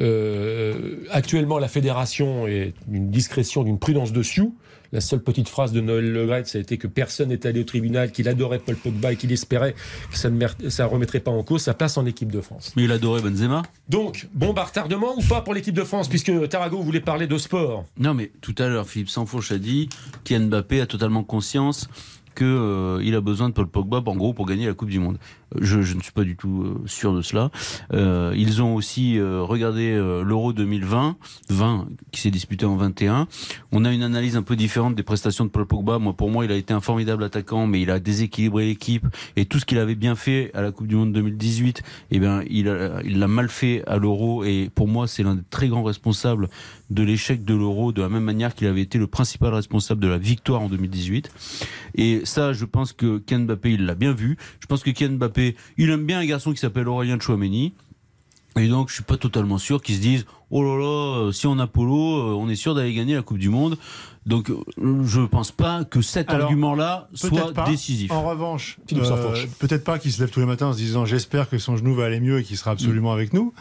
Euh, 0.00 1.04
actuellement, 1.10 1.58
la 1.58 1.68
fédération 1.68 2.46
est 2.46 2.72
d'une 2.88 3.10
discrétion, 3.10 3.62
d'une 3.62 3.78
prudence 3.78 4.12
dessus. 4.12 4.48
La 4.92 5.00
seule 5.00 5.22
petite 5.22 5.48
phrase 5.48 5.72
de 5.72 5.80
Noël 5.80 6.12
Le 6.12 6.26
Graët, 6.26 6.46
ça 6.46 6.58
a 6.58 6.60
été 6.60 6.76
que 6.76 6.86
personne 6.86 7.30
n'est 7.30 7.46
allé 7.46 7.60
au 7.60 7.64
tribunal, 7.64 8.12
qu'il 8.12 8.28
adorait 8.28 8.58
Paul 8.58 8.76
Pogba 8.76 9.12
et 9.12 9.16
qu'il 9.16 9.32
espérait 9.32 9.74
que 10.10 10.18
ça 10.18 10.28
ne 10.28 10.46
ça 10.68 10.84
remettrait 10.84 11.20
pas 11.20 11.30
en 11.30 11.42
cause 11.42 11.62
sa 11.62 11.72
place 11.72 11.96
en 11.96 12.04
équipe 12.04 12.30
de 12.30 12.42
France. 12.42 12.72
Mais 12.76 12.84
il 12.84 12.92
adorait 12.92 13.22
Benzema. 13.22 13.62
Donc, 13.88 14.28
bon 14.34 14.52
bah, 14.52 14.64
retardement 14.64 15.14
ou 15.16 15.22
pas 15.22 15.40
pour 15.40 15.54
l'équipe 15.54 15.74
de 15.74 15.84
France, 15.84 16.08
puisque 16.08 16.48
Tarago 16.50 16.82
voulait 16.82 17.00
parler 17.00 17.26
de 17.26 17.38
sport? 17.38 17.86
Non, 17.98 18.12
mais 18.12 18.30
tout 18.42 18.54
à 18.58 18.68
l'heure, 18.68 18.86
Philippe 18.86 19.08
Sanfourche 19.08 19.52
a 19.52 19.58
dit 19.58 19.88
qu'Yann 20.24 20.48
Mbappé 20.48 20.82
a 20.82 20.86
totalement 20.86 21.24
conscience 21.24 21.88
qu'il 22.34 23.14
a 23.14 23.20
besoin 23.20 23.48
de 23.48 23.54
Paul 23.54 23.68
Pogba, 23.68 24.02
en 24.04 24.16
gros, 24.16 24.32
pour 24.32 24.46
gagner 24.46 24.66
la 24.66 24.74
Coupe 24.74 24.90
du 24.90 24.98
Monde. 24.98 25.18
Je, 25.60 25.78
ne 25.78 26.02
suis 26.02 26.12
pas 26.12 26.24
du 26.24 26.36
tout 26.36 26.62
euh, 26.62 26.82
sûr 26.86 27.14
de 27.14 27.22
cela. 27.22 27.50
Euh, 27.92 28.32
ils 28.36 28.62
ont 28.62 28.74
aussi 28.74 29.18
euh, 29.18 29.42
regardé 29.42 29.92
l'Euro 29.92 30.52
2020, 30.52 31.16
20 31.50 31.88
qui 32.10 32.20
s'est 32.20 32.30
disputé 32.30 32.66
en 32.66 32.76
21. 32.76 33.26
On 33.72 33.84
a 33.84 33.92
une 33.92 34.02
analyse 34.02 34.36
un 34.36 34.42
peu 34.42 34.56
différente 34.56 34.94
des 34.94 35.02
prestations 35.02 35.44
de 35.44 35.50
Paul 35.50 35.66
Pogba. 35.66 35.98
Moi, 35.98 36.14
pour 36.14 36.30
moi, 36.30 36.44
il 36.44 36.52
a 36.52 36.56
été 36.56 36.72
un 36.74 36.80
formidable 36.80 37.24
attaquant, 37.24 37.66
mais 37.66 37.80
il 37.80 37.90
a 37.90 38.00
déséquilibré 38.00 38.66
l'équipe 38.66 39.06
et 39.36 39.46
tout 39.46 39.58
ce 39.58 39.64
qu'il 39.64 39.78
avait 39.78 39.94
bien 39.94 40.14
fait 40.14 40.50
à 40.54 40.62
la 40.62 40.72
Coupe 40.72 40.86
du 40.86 40.96
Monde 40.96 41.12
2018, 41.12 41.82
eh 42.10 42.18
bien, 42.18 42.42
il 42.48 42.66
l'a 42.66 43.28
mal 43.28 43.48
fait 43.48 43.82
à 43.86 43.96
l'Euro. 43.96 44.44
Et 44.44 44.70
pour 44.74 44.88
moi, 44.88 45.06
c'est 45.06 45.22
l'un 45.22 45.36
des 45.36 45.42
très 45.50 45.68
grands 45.68 45.82
responsables 45.82 46.48
de 46.92 47.02
l'échec 47.02 47.44
de 47.44 47.54
l'Euro, 47.54 47.92
de 47.92 48.02
la 48.02 48.08
même 48.08 48.22
manière 48.22 48.54
qu'il 48.54 48.66
avait 48.66 48.82
été 48.82 48.98
le 48.98 49.06
principal 49.06 49.54
responsable 49.54 50.00
de 50.00 50.08
la 50.08 50.18
victoire 50.18 50.62
en 50.62 50.68
2018. 50.68 51.30
Et 51.94 52.20
ça, 52.24 52.52
je 52.52 52.64
pense 52.64 52.92
que 52.92 53.18
Ken 53.18 53.46
Mbappé, 53.46 53.72
il 53.72 53.86
l'a 53.86 53.94
bien 53.94 54.12
vu. 54.12 54.36
Je 54.60 54.66
pense 54.66 54.82
que 54.82 54.90
Ken 54.90 55.16
Mbappé, 55.16 55.41
il 55.78 55.90
aime 55.90 56.04
bien 56.04 56.20
un 56.20 56.26
garçon 56.26 56.52
qui 56.52 56.58
s'appelle 56.58 56.88
Aurélien 56.88 57.18
Chouameni. 57.18 57.72
Et 58.56 58.68
donc, 58.68 58.90
je 58.90 58.94
suis 58.94 59.02
pas 59.02 59.16
totalement 59.16 59.56
sûr 59.56 59.80
qu'ils 59.80 59.96
se 59.96 60.00
disent, 60.00 60.26
oh 60.50 60.62
là 60.62 60.76
là, 60.76 61.18
euh, 61.28 61.32
si 61.32 61.46
on 61.46 61.58
a 61.58 61.66
Polo, 61.66 62.18
euh, 62.18 62.34
on 62.34 62.50
est 62.50 62.54
sûr 62.54 62.74
d'aller 62.74 62.92
gagner 62.92 63.14
la 63.14 63.22
Coupe 63.22 63.38
du 63.38 63.48
Monde. 63.48 63.78
Donc, 64.26 64.50
euh, 64.50 64.56
je 65.04 65.20
pense 65.22 65.50
pas 65.50 65.84
que 65.84 66.00
cet 66.00 66.30
argument-là 66.30 67.08
soit 67.14 67.52
pas. 67.52 67.68
décisif. 67.68 68.12
En 68.12 68.22
revanche, 68.22 68.78
euh, 68.92 69.34
peut-être 69.58 69.82
pas 69.84 69.98
qu'il 69.98 70.12
se 70.12 70.20
lève 70.20 70.30
tous 70.30 70.40
les 70.40 70.46
matins 70.46 70.66
en 70.66 70.72
se 70.72 70.78
disant 70.78 71.04
j'espère 71.04 71.48
que 71.48 71.58
son 71.58 71.76
genou 71.76 71.94
va 71.94 72.04
aller 72.04 72.20
mieux 72.20 72.38
et 72.38 72.44
qu'il 72.44 72.56
sera 72.56 72.70
absolument 72.70 73.12
avec 73.12 73.32
nous. 73.32 73.52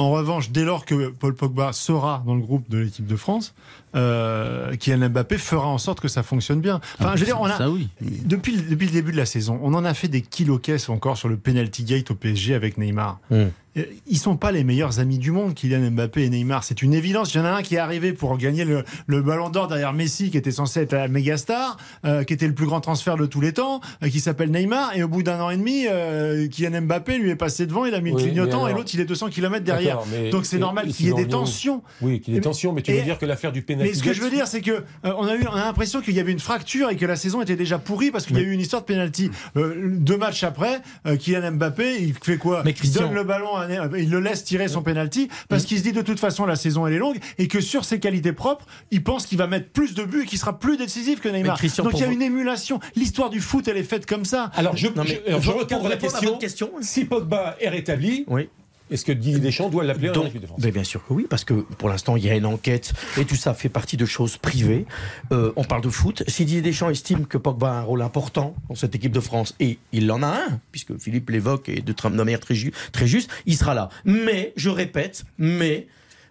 En 0.00 0.10
revanche, 0.10 0.50
dès 0.50 0.64
lors 0.64 0.86
que 0.86 1.08
Paul 1.10 1.34
Pogba 1.34 1.74
sera 1.74 2.22
dans 2.26 2.34
le 2.34 2.40
groupe 2.40 2.70
de 2.70 2.78
l'équipe 2.78 3.06
de 3.06 3.16
France, 3.16 3.52
euh, 3.94 4.74
Kylian 4.76 5.10
Mbappé 5.10 5.36
fera 5.36 5.66
en 5.66 5.76
sorte 5.76 6.00
que 6.00 6.08
ça 6.08 6.22
fonctionne 6.22 6.60
bien. 6.62 6.80
Enfin, 6.98 7.10
Ah, 7.12 7.16
je 7.16 7.20
veux 7.20 7.26
dire, 7.26 7.38
on 7.40 7.44
a, 7.44 7.58
ça, 7.58 7.68
oui. 7.70 7.88
depuis, 8.00 8.56
le- 8.56 8.62
depuis 8.62 8.86
le 8.86 8.92
début 8.92 9.12
de 9.12 9.18
la 9.18 9.26
saison, 9.26 9.58
on 9.62 9.74
en 9.74 9.84
a 9.84 9.92
fait 9.92 10.08
des 10.08 10.22
kilos 10.22 10.58
caisses 10.62 10.88
encore 10.88 11.18
sur 11.18 11.28
le 11.28 11.36
penalty 11.36 11.84
gate 11.84 12.10
au 12.10 12.14
PSG 12.14 12.54
avec 12.54 12.78
Neymar. 12.78 13.18
Mm. 13.30 13.44
Euh, 13.76 13.84
Ils 14.06 14.18
sont 14.18 14.36
pas 14.36 14.50
les 14.52 14.64
meilleurs 14.64 14.98
amis 14.98 15.18
du 15.18 15.30
monde, 15.30 15.54
Kylian 15.54 15.90
Mbappé 15.92 16.24
et 16.24 16.28
Neymar. 16.30 16.64
C'est 16.64 16.82
une 16.82 16.92
évidence. 16.94 17.32
Il 17.34 17.38
y 17.38 17.40
en 17.40 17.44
a 17.44 17.50
un 17.50 17.62
qui 17.62 17.76
est 17.76 17.78
arrivé 17.78 18.12
pour 18.12 18.36
gagner 18.36 18.64
le, 18.64 18.84
le 19.06 19.22
Ballon 19.22 19.48
d'Or 19.48 19.68
derrière 19.68 19.92
Messi, 19.92 20.30
qui 20.30 20.36
était 20.36 20.50
censé 20.50 20.80
être 20.80 20.92
la 20.92 21.06
méga 21.08 21.36
star, 21.36 21.76
euh, 22.04 22.24
qui 22.24 22.32
était 22.32 22.48
le 22.48 22.54
plus 22.54 22.66
grand 22.66 22.80
transfert 22.80 23.16
de 23.16 23.26
tous 23.26 23.40
les 23.40 23.52
temps, 23.52 23.80
euh, 24.02 24.08
qui 24.08 24.18
s'appelle 24.20 24.50
Neymar. 24.50 24.96
Et 24.96 25.02
au 25.04 25.08
bout 25.08 25.22
d'un 25.22 25.40
an 25.40 25.50
et 25.50 25.56
demi, 25.56 25.86
euh, 25.88 26.48
Kylian 26.48 26.82
Mbappé 26.82 27.18
lui 27.18 27.30
est 27.30 27.36
passé 27.36 27.66
devant, 27.66 27.84
il 27.84 27.94
a 27.94 28.00
mis 28.00 28.10
Oui, 28.10 28.22
le 28.22 28.28
clignotant, 28.28 28.66
et 28.66 28.72
l'autre 28.72 28.90
il 28.92 29.00
est 29.00 29.04
200 29.04 29.28
km 29.28 29.64
derrière. 29.64 30.00
Donc 30.32 30.46
c'est 30.46 30.58
normal 30.58 30.88
qu'il 30.88 31.06
y 31.06 31.10
ait 31.10 31.14
des 31.14 31.28
tensions. 31.28 31.82
Oui, 32.02 32.20
qu'il 32.20 32.34
y 32.34 32.36
ait 32.36 32.40
des 32.40 32.44
tensions, 32.44 32.72
mais 32.72 32.82
tu 32.82 32.90
Et- 32.90 32.98
veux 32.98 33.04
dire 33.04 33.18
que 33.18 33.26
l'affaire 33.26 33.52
du 33.52 33.62
pénalty 33.62 33.90
Mais 33.92 33.96
ce 33.96 34.02
que 34.02 34.12
je 34.12 34.20
veux 34.20 34.30
dire, 34.30 34.46
c'est 34.48 34.60
que 34.62 34.82
on 35.04 35.26
a 35.26 35.36
eu, 35.36 35.44
on 35.46 35.54
a 35.54 35.64
l'impression 35.66 36.00
qu'il 36.00 36.14
y 36.14 36.20
avait 36.20 36.32
une 36.32 36.40
fracture 36.40 36.90
et 36.90 36.96
que 36.96 37.06
la 37.06 37.16
saison 37.16 37.40
était 37.42 37.56
déjà 37.56 37.78
pourrie 37.78 38.10
parce 38.10 38.26
qu'il 38.26 38.36
y 38.36 38.40
a 38.40 38.42
eu 38.42 38.50
une 38.52 38.60
histoire 38.60 38.82
de 38.82 38.86
penalty. 38.86 39.30
Euh, 39.56 39.74
deux 39.96 40.16
matchs 40.16 40.42
après, 40.44 40.80
Kylian 41.18 41.52
Mbappé, 41.52 42.02
il 42.02 42.14
fait 42.20 42.36
quoi? 42.36 42.62
Mais 42.64 42.74
Il 42.82 42.92
donne 42.92 43.14
le 43.14 43.24
ballon, 43.24 43.54
à 43.56 43.59
Ne- 43.66 43.98
il 43.98 44.10
le 44.10 44.20
laisse 44.20 44.44
tirer 44.44 44.68
son 44.68 44.82
penalty 44.82 45.28
parce 45.48 45.64
qu'il 45.64 45.78
se 45.78 45.82
dit 45.82 45.92
de 45.92 46.02
toute 46.02 46.20
façon 46.20 46.46
la 46.46 46.56
saison 46.56 46.86
elle 46.86 46.94
est 46.94 46.98
longue 46.98 47.18
et 47.38 47.48
que 47.48 47.60
sur 47.60 47.84
ses 47.84 48.00
qualités 48.00 48.32
propres, 48.32 48.66
il 48.90 49.02
pense 49.02 49.26
qu'il 49.26 49.38
va 49.38 49.46
mettre 49.46 49.70
plus 49.70 49.94
de 49.94 50.04
buts 50.04 50.22
et 50.22 50.26
qu'il 50.26 50.38
sera 50.38 50.58
plus 50.58 50.76
décisif 50.76 51.20
que 51.20 51.28
Neymar. 51.28 51.56
Christian, 51.58 51.84
Donc 51.84 51.94
il 51.94 52.00
y 52.00 52.04
a 52.04 52.06
une 52.08 52.22
émulation. 52.22 52.80
L'histoire 52.96 53.30
du 53.30 53.40
foot, 53.40 53.66
elle 53.68 53.76
est 53.76 53.82
faite 53.82 54.06
comme 54.06 54.24
ça. 54.24 54.50
Alors, 54.54 54.76
je, 54.76 54.88
Non, 54.88 55.04
mais 55.04 55.22
je- 55.26 55.32
je 55.40 55.50
à 55.50 55.54
la 55.54 55.58
répondre 55.60 55.86
à 55.86 55.96
question. 55.96 56.28
votre 56.28 56.38
question. 56.38 56.70
Si 56.80 57.04
Pogba 57.04 57.56
est 57.60 57.68
rétabli, 57.68 58.24
Oui. 58.28 58.48
Est-ce 58.90 59.04
que 59.04 59.12
Didier 59.12 59.38
Deschamps 59.40 59.68
doit 59.70 59.84
l'appeler 59.84 60.08
équipe 60.26 60.40
de 60.40 60.46
France 60.46 60.60
ben 60.60 60.70
bien 60.72 60.84
sûr 60.84 61.06
que 61.06 61.12
oui, 61.12 61.26
parce 61.28 61.44
que 61.44 61.54
pour 61.54 61.88
l'instant, 61.88 62.16
il 62.16 62.24
y 62.24 62.30
a 62.30 62.34
une 62.36 62.46
enquête 62.46 62.92
et 63.18 63.24
tout 63.24 63.36
ça 63.36 63.54
fait 63.54 63.68
partie 63.68 63.96
de 63.96 64.04
choses 64.06 64.36
privées. 64.36 64.86
Euh, 65.32 65.52
on 65.56 65.64
parle 65.64 65.82
de 65.82 65.88
foot. 65.88 66.22
Si 66.28 66.44
Didier 66.44 66.62
Deschamps 66.62 66.90
estime 66.90 67.26
que 67.26 67.38
Pogba 67.38 67.70
a 67.70 67.74
un 67.78 67.82
rôle 67.82 68.02
important 68.02 68.54
dans 68.68 68.74
cette 68.74 68.94
équipe 68.94 69.12
de 69.12 69.20
France, 69.20 69.54
et 69.60 69.78
il 69.92 70.10
en 70.12 70.22
a 70.22 70.28
un, 70.28 70.60
puisque 70.72 70.96
Philippe 70.98 71.30
l'évoque 71.30 71.68
et 71.68 71.80
de 71.82 71.94
manière 72.08 72.40
très, 72.40 72.54
ju- 72.54 72.72
très 72.92 73.06
juste, 73.06 73.30
il 73.46 73.56
sera 73.56 73.74
là. 73.74 73.88
Mais, 74.04 74.52
je 74.56 74.70
répète, 74.70 75.24
mais. 75.38 75.86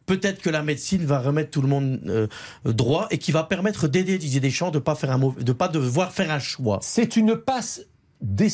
Peut-être 0.06 0.42
que 0.42 0.50
la 0.50 0.64
médecine 0.64 1.06
va 1.06 1.20
remettre 1.20 1.52
tout 1.52 1.62
le 1.62 1.68
monde 1.68 2.00
euh, 2.08 2.26
droit 2.66 3.08
et 3.12 3.20
qui 3.20 3.32
va 3.32 3.44
permettre 3.44 3.88
d'aider 3.88 4.18
Didier 4.18 4.40
Deschamps 4.40 4.72
de 4.72 4.80
pas 4.80 4.96
faire 4.96 5.12
un 5.12 5.20
mauvais- 5.20 5.44
de 5.44 5.52
pas 5.52 5.68
devoir 5.68 6.12
faire 6.12 6.32
un 6.32 6.40
choix. 6.40 6.80
C'est 6.82 7.16
une 7.16 7.36
passe. 7.38 7.82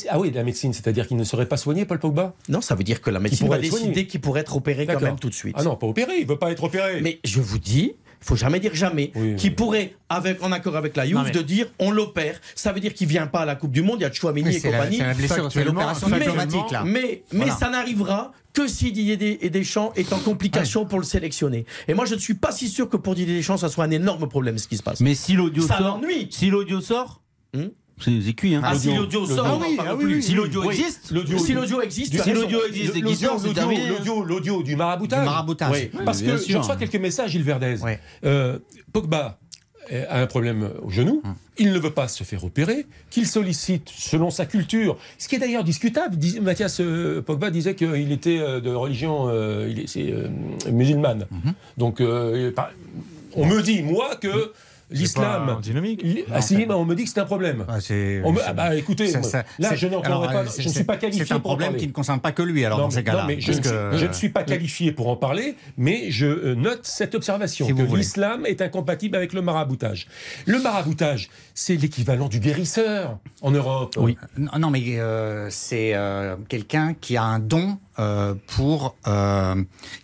Ah 0.10 0.20
oui, 0.20 0.30
de 0.32 0.36
la 0.36 0.44
médecine, 0.44 0.74
c'est-à-dire 0.74 1.08
qu'il 1.08 1.18
ne 1.18 1.24
serait 1.24 1.48
pas 1.48 1.58
soigné, 1.58 1.86
Paul 1.86 2.00
Pogba? 2.00 2.36
Non, 2.50 2.62
ça 2.62 2.76
veut 2.76 2.84
dire 2.84 3.02
que 3.02 3.10
la 3.10 3.20
médecine 3.20 3.48
pourrait 3.48 3.58
va 3.58 3.62
décider 3.64 4.06
qu'il 4.06 4.22
pourrait 4.22 4.42
être 4.42 4.56
opéré 4.56 4.86
quand 4.86 4.94
D'accord. 4.94 5.08
même 5.10 5.20
tout 5.20 5.30
de 5.30 5.34
suite. 5.34 5.56
Ah 5.58 5.64
non, 5.64 5.76
pas 5.76 5.88
opéré, 5.88 6.18
il 6.20 6.28
veut 6.28 6.38
pas 6.38 6.52
être 6.52 6.64
opéré. 6.64 7.02
Mais 7.02 7.20
je 7.24 7.42
vous 7.42 7.58
dis, 7.58 7.94
il 8.22 8.26
faut 8.28 8.36
jamais 8.36 8.60
dire 8.60 8.76
jamais, 8.76 9.12
Oui, 9.16 9.36
qui 9.36 9.48
oui. 9.48 9.54
pourrait, 9.56 9.96
avec, 10.10 10.44
en 10.44 10.52
accord 10.52 10.76
avec 10.76 10.96
la 10.96 11.06
mais- 11.06 11.32
de 11.32 11.42
dire 11.42 11.68
on 11.80 11.90
l'opère. 11.90 12.40
Ça 12.54 12.74
veut 12.74 12.80
dire 12.80 12.94
qu'il 12.94 13.08
vient 13.08 13.26
pas 13.26 13.40
à 13.42 13.46
la 13.46 13.56
Coupe 13.56 13.72
du 13.72 13.82
Monde, 13.82 13.98
il 14.00 14.04
y 14.04 14.06
a 14.06 14.12
Chouamini 14.12 14.50
Oui, 14.50 14.56
et 14.58 14.62
compagnie. 14.62 14.98
c'est 15.50 15.64
l'opération 15.64 16.08
mais- 16.10 16.20
diplomatique 16.20 16.72
là. 16.72 16.84
Mais, 16.86 17.24
mais 17.32 17.38
Voilà. 17.40 17.56
ça 17.56 17.70
n'arrivera 17.72 18.34
que 18.54 18.68
si 18.68 18.92
Didier 18.92 19.18
Deschamps 19.50 19.92
est 19.96 20.14
en 20.14 20.20
complication 20.20 20.86
pour 20.86 21.00
le 21.00 21.06
sélectionner. 21.06 21.66
Et 21.88 21.94
moi, 21.96 22.06
je 22.06 22.14
ne 22.16 22.20
suis 22.20 22.36
pas 22.36 22.52
si 22.52 22.70
sûr 22.70 22.88
que 22.88 22.98
pour 22.98 23.16
Didier 23.16 23.36
Deschamps, 23.36 23.58
ça 23.58 23.68
soit 23.70 23.84
un 23.84 23.92
énorme 23.92 24.30
problème 24.30 24.58
ce 24.60 24.68
qui 24.68 24.78
se 24.78 24.84
passe. 24.84 25.02
Mais 25.02 25.14
si 25.16 25.34
l'audio 25.34 25.64
ça 25.68 25.80
sort, 25.80 26.00
l'ennuie. 26.00 26.28
si 26.30 26.50
l'audio 26.52 26.82
sort, 26.82 27.22
Hmm? 27.54 27.68
C'est 28.00 28.34
cuit. 28.34 28.56
Hein. 28.56 28.62
Ah, 28.64 28.76
si 28.76 28.94
l'audio 28.94 29.26
sort, 29.26 29.46
Ah 29.48 29.54
on 29.56 29.58
en 29.58 29.68
oui, 29.68 29.76
parle 29.76 29.88
ah 29.92 29.96
oui, 29.96 30.04
plus. 30.06 30.16
oui, 30.16 30.24
si 30.24 30.34
l'audio 30.34 30.62
Oui. 30.66 30.76
existe, 30.76 31.12
L'audio- 31.12 31.38
si 31.38 31.54
l'audio 31.54 31.82
existe, 31.82 32.12
Du- 32.12 32.20
si 32.20 32.34
l'audio 32.34 32.66
existe 32.66 32.94
qu'il 32.94 33.04
l'audio, 33.04 33.30
l'audio, 33.34 33.54
terminé. 33.54 33.88
l'audio, 33.88 34.24
l'audio 34.24 34.64
du 34.64 34.76
maraboutage. 34.76 35.20
Du 35.20 35.26
maraboutage. 35.26 35.72
Oui. 35.94 36.02
Parce 36.06 36.22
que 36.22 36.38
je 36.38 36.58
reçois 36.58 36.76
quelques 36.76 36.96
messages, 36.96 37.32
Gilles 37.32 37.44
Verdez. 37.44 37.76
Euh, 38.24 38.60
Pogba 38.92 39.40
a 40.10 40.20
un 40.20 40.26
problème 40.28 40.72
au 40.82 40.90
genou, 40.90 41.22
il 41.60 41.72
ne 41.72 41.78
veut 41.78 41.92
pas 41.92 42.08
se 42.08 42.24
faire 42.24 42.44
opérer, 42.44 42.88
qu'il 43.12 43.28
sollicite 43.28 43.88
selon 43.96 44.32
sa 44.32 44.46
culture, 44.48 44.98
ce 45.20 45.28
qui 45.28 45.36
est 45.36 45.40
d'ailleurs 45.40 45.64
discutable. 45.64 46.18
Dis- 46.18 46.40
Mathias 46.40 46.80
euh, 46.82 47.22
Pogba 47.22 47.52
disait 47.52 47.76
qu'il 47.76 48.12
était 48.12 48.40
euh, 48.40 48.60
de 48.60 48.72
religion 48.72 49.28
euh, 49.30 49.68
il 49.70 49.82
est, 49.82 49.88
c'est, 49.88 50.12
euh, 50.12 50.28
musulmane. 50.72 51.28
Donc 51.78 52.02
euh, 52.02 52.52
on 53.36 53.46
me 53.46 53.62
dit, 53.62 53.84
moi, 53.84 54.16
que 54.16 54.52
l'islam. 54.92 55.60
dynamique. 55.62 56.06
Ah 56.32 56.42
si, 56.42 56.66
bah, 56.66 56.78
on 56.78 56.86
me 56.86 56.96
dit 56.96 57.04
que 57.06 57.10
c'est 57.10 57.20
un 57.20 57.26
problème. 57.26 57.66
Ah, 57.68 57.78
On 58.24 58.32
me- 58.32 58.40
ah 58.46 58.54
bah 58.54 58.76
écoutez, 58.76 59.08
ça- 59.08 59.20
moi, 59.20 59.30
ça- 59.30 59.44
là 59.60 59.76
je 59.76 59.88
n'entendrai 59.88 60.28
pas, 60.34 60.46
je 60.58 60.68
ne 60.68 60.74
suis 60.74 60.84
pas 60.84 60.98
qualifié 60.98 61.26
C'est 61.26 61.34
un 61.34 61.40
problème 61.40 61.70
parler. 61.70 61.80
qui 61.80 61.88
ne 61.88 61.92
concerne 61.94 62.20
pas 62.20 62.32
que 62.32 62.44
lui, 62.44 62.64
alors, 62.66 62.78
non, 62.80 62.86
dans 62.86 62.92
ces 62.92 63.04
cas-là. 63.04 63.22
non, 63.22 63.28
mais 63.28 63.40
je, 63.42 63.52
que- 63.54 63.98
je 63.98 64.06
ne 64.06 64.14
suis 64.14 64.30
pas 64.30 64.44
qualifié 64.44 64.92
pour 64.92 65.08
en 65.10 65.16
parler, 65.16 65.56
mais 65.78 66.12
je 66.12 66.26
euh, 66.26 66.56
note 66.56 66.82
cette 66.84 67.16
observation 67.16 67.66
Si 67.68 67.74
que 67.74 67.82
l'islam 67.96 68.46
est 68.46 68.62
incompatible 68.62 69.16
avec 69.16 69.34
le 69.34 69.42
maraboutage. 69.42 70.08
Le 70.46 70.60
maraboutage, 70.62 71.30
c'est 71.54 71.76
l'équivalent 71.76 72.28
du 72.28 72.40
guérisseur 72.40 73.18
en 73.42 73.52
Europe. 73.52 73.96
Oui. 73.98 74.18
Non, 74.38 74.60
non, 74.60 74.70
mais 74.70 74.82
euh, 75.00 75.48
c'est 75.50 75.94
euh, 75.96 76.36
quelqu'un 76.50 76.94
qui 77.00 77.18
a 77.18 77.24
un 77.24 77.40
don 77.40 77.78
euh, 78.00 78.34
pour, 78.56 78.96
euh, 79.08 79.56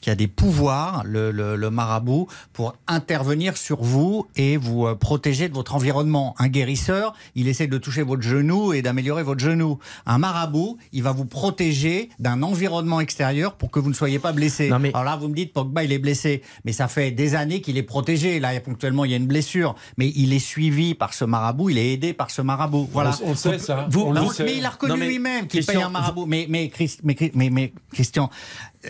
qui 0.02 0.10
a 0.10 0.16
des 0.16 0.28
pouvoirs, 0.28 1.04
le, 1.06 1.32
le- 1.32 1.56
le 1.56 1.70
marabout, 1.70 2.28
pour 2.54 2.76
intervenir 2.88 3.58
sur 3.58 3.82
vous 3.84 4.28
et 4.36 4.58
vous 4.58 4.86
euh, 4.88 4.96
protéger 4.96 5.50
de 5.50 5.54
votre 5.54 5.76
environnement. 5.76 6.36
Un 6.40 6.48
guérisseur, 6.48 7.14
il 7.36 7.48
essaie 7.48 7.68
de 7.68 7.78
toucher 7.78 8.04
votre 8.04 8.22
genou 8.22 8.74
et 8.74 8.82
d'améliorer 8.82 9.24
votre 9.24 9.40
genou. 9.42 9.80
Un 10.06 10.18
marabout, 10.18 10.78
il 10.94 11.04
va 11.04 11.12
vous 11.12 11.26
protéger 11.26 12.10
d'un 12.20 12.44
environnement 12.44 13.00
extérieur 13.00 13.54
pour 13.56 13.72
que 13.72 13.80
vous 13.80 13.90
ne 13.90 13.94
soyez 13.96 14.20
pas 14.20 14.32
blessé. 14.32 14.70
Non, 14.70 14.80
mais- 14.80 14.92
Alors 14.94 15.04
là, 15.04 15.16
vous 15.18 15.28
me 15.28 15.36
dites, 15.36 15.54
Pogba, 15.54 15.84
il 15.84 15.92
est 15.92 16.00
blessé, 16.00 16.42
mais 16.66 16.72
ça 16.72 16.88
fait 16.88 17.12
des 17.12 17.36
années 17.36 17.62
qu'il 17.62 17.78
est 17.78 17.84
protégé. 17.84 18.40
Là, 18.40 18.60
ponctuellement, 18.60 19.06
il 19.06 19.12
y 19.12 19.14
a 19.14 19.18
une 19.18 19.28
blessure, 19.28 19.76
mais 19.98 20.12
il 20.16 20.34
est 20.34 20.40
suivi 20.40 20.94
par 20.96 21.14
ce 21.14 21.26
marabout, 21.26 21.70
il 21.70 21.78
est 21.78 21.94
aidé 21.94 22.14
par 22.14 22.32
ce 22.32 22.42
marabout. 22.42 22.88
Voilà. 22.92 23.12
On, 23.24 23.28
on 23.28 23.30
le 23.32 23.36
sait 23.36 23.60
ça. 23.60 23.88
Vous- 23.90 24.02
on 24.02 24.12
le 24.14 24.20
Non, 24.22 24.30
sait. 24.30 24.44
mais 24.44 24.58
il 24.58 24.66
a 24.66 24.70
reconnu 24.70 25.06
lui-même 25.06 25.48
qu'il 25.48 25.66
paye 25.66 25.82
un 25.82 25.90
marabout. 25.90 26.26
Mais, 26.26 26.46
mais, 26.50 26.68
Christ- 26.70 27.02
mais, 27.04 27.16
mais, 27.34 27.50
mais, 27.50 27.74
Christian, 27.94 28.28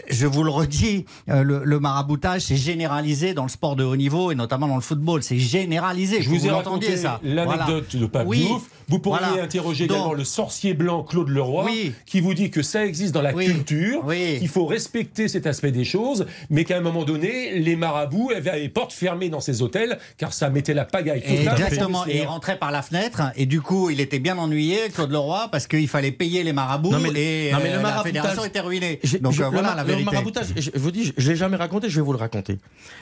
je 0.10 0.26
vous 0.28 0.44
le 0.44 0.50
redis, 0.52 1.06
euh, 1.30 1.44
le, 1.44 1.62
le 1.64 1.80
maraboutage, 1.80 2.42
c'est 2.42 2.56
généralisé 2.56 3.34
dans 3.34 3.44
le 3.44 3.50
sport 3.50 3.76
de 3.76 3.84
haut 3.84 3.96
niveau 3.96 4.32
et 4.32 4.36
notamment 4.36 4.68
dans 4.68 4.76
le 4.76 4.82
football. 4.82 5.24
C'est 5.24 5.38
généralisé. 5.38 6.22
Je 6.22 6.30
vous 6.30 6.39
que 6.39 6.46
ai 6.46 6.50
raconté 6.52 6.98
ça. 6.98 7.20
l'anecdote 7.24 7.86
Voilà. 7.92 8.02
de 8.02 8.06
Pape 8.06 8.28
Oui. 8.28 8.46
Diouf. 8.46 8.64
Vous 8.88 9.00
pourriez 9.00 9.26
Voilà. 9.26 9.44
interroger 9.44 9.88
Donc- 9.88 9.96
également 9.98 10.14
le 10.14 10.24
sorcier 10.26 10.74
blanc 10.74 11.04
Claude 11.04 11.30
Leroy, 11.30 11.64
Oui. 11.66 11.94
qui 12.06 12.20
vous 12.20 12.34
dit 12.34 12.50
que 12.52 12.62
ça 12.62 12.86
existe 12.86 13.14
dans 13.14 13.22
la 13.22 13.34
Oui. 13.34 13.46
culture, 13.46 14.02
Oui. 14.06 14.38
qu'il 14.39 14.50
faut 14.50 14.66
respecter 14.66 15.28
cet 15.30 15.48
aspect 15.48 15.72
des 15.72 15.86
choses, 15.86 16.26
mais 16.50 16.66
qu'à 16.66 16.78
un 16.78 16.82
moment 16.82 17.04
donné, 17.06 17.58
les 17.60 17.76
marabouts 17.78 18.32
avaient 18.36 18.60
les 18.60 18.70
portes 18.70 18.92
fermées 18.92 19.30
dans 19.30 19.39
ces 19.39 19.62
hôtels, 19.62 19.98
car 20.18 20.34
ça 20.34 20.50
mettait 20.50 20.74
la 20.74 20.84
pagaille. 20.86 21.24
Exactement. 21.26 22.06
Et 22.08 22.18
il 22.20 22.26
rentrait 22.26 22.58
par 22.58 22.72
la 22.72 22.82
fenêtre 22.82 23.22
et 23.36 23.46
du 23.46 23.62
coup, 23.62 23.89
il 23.89 24.02
était 24.02 24.20
bien 24.20 24.38
ennuyé, 24.38 24.78
Claude 24.94 25.12
Leroy, 25.12 25.48
parce 25.52 25.68
qu'il 25.68 25.88
fallait 25.88 26.12
payer 26.12 26.44
les 26.44 26.54
marabouts 26.54 26.92
Non, 26.92 27.00
mais- 27.00 27.10
et 27.48 27.52
non, 27.54 27.60
mais 27.64 27.72
le 27.72 27.78
euh, 27.80 27.82
la 27.84 28.04
fédération 28.04 28.44
était 28.44 28.60
ruinée. 28.60 29.00
Donc 29.22 29.34
je- 29.34 29.42
euh, 29.44 29.46
le 29.46 29.52
voilà 29.52 29.81
la 29.84 29.96
le 29.98 30.04
maraboutage, 30.04 30.48
je, 30.56 30.70
vous 30.76 30.92
dis, 30.92 31.14
je 31.18 31.30
l'ai 31.30 31.36
jamais 31.36 31.58
raconté, 31.58 31.90
je 31.90 31.96
vais 31.96 32.06
vous 32.06 32.14
le 32.14 32.18
raconter. 32.18 32.58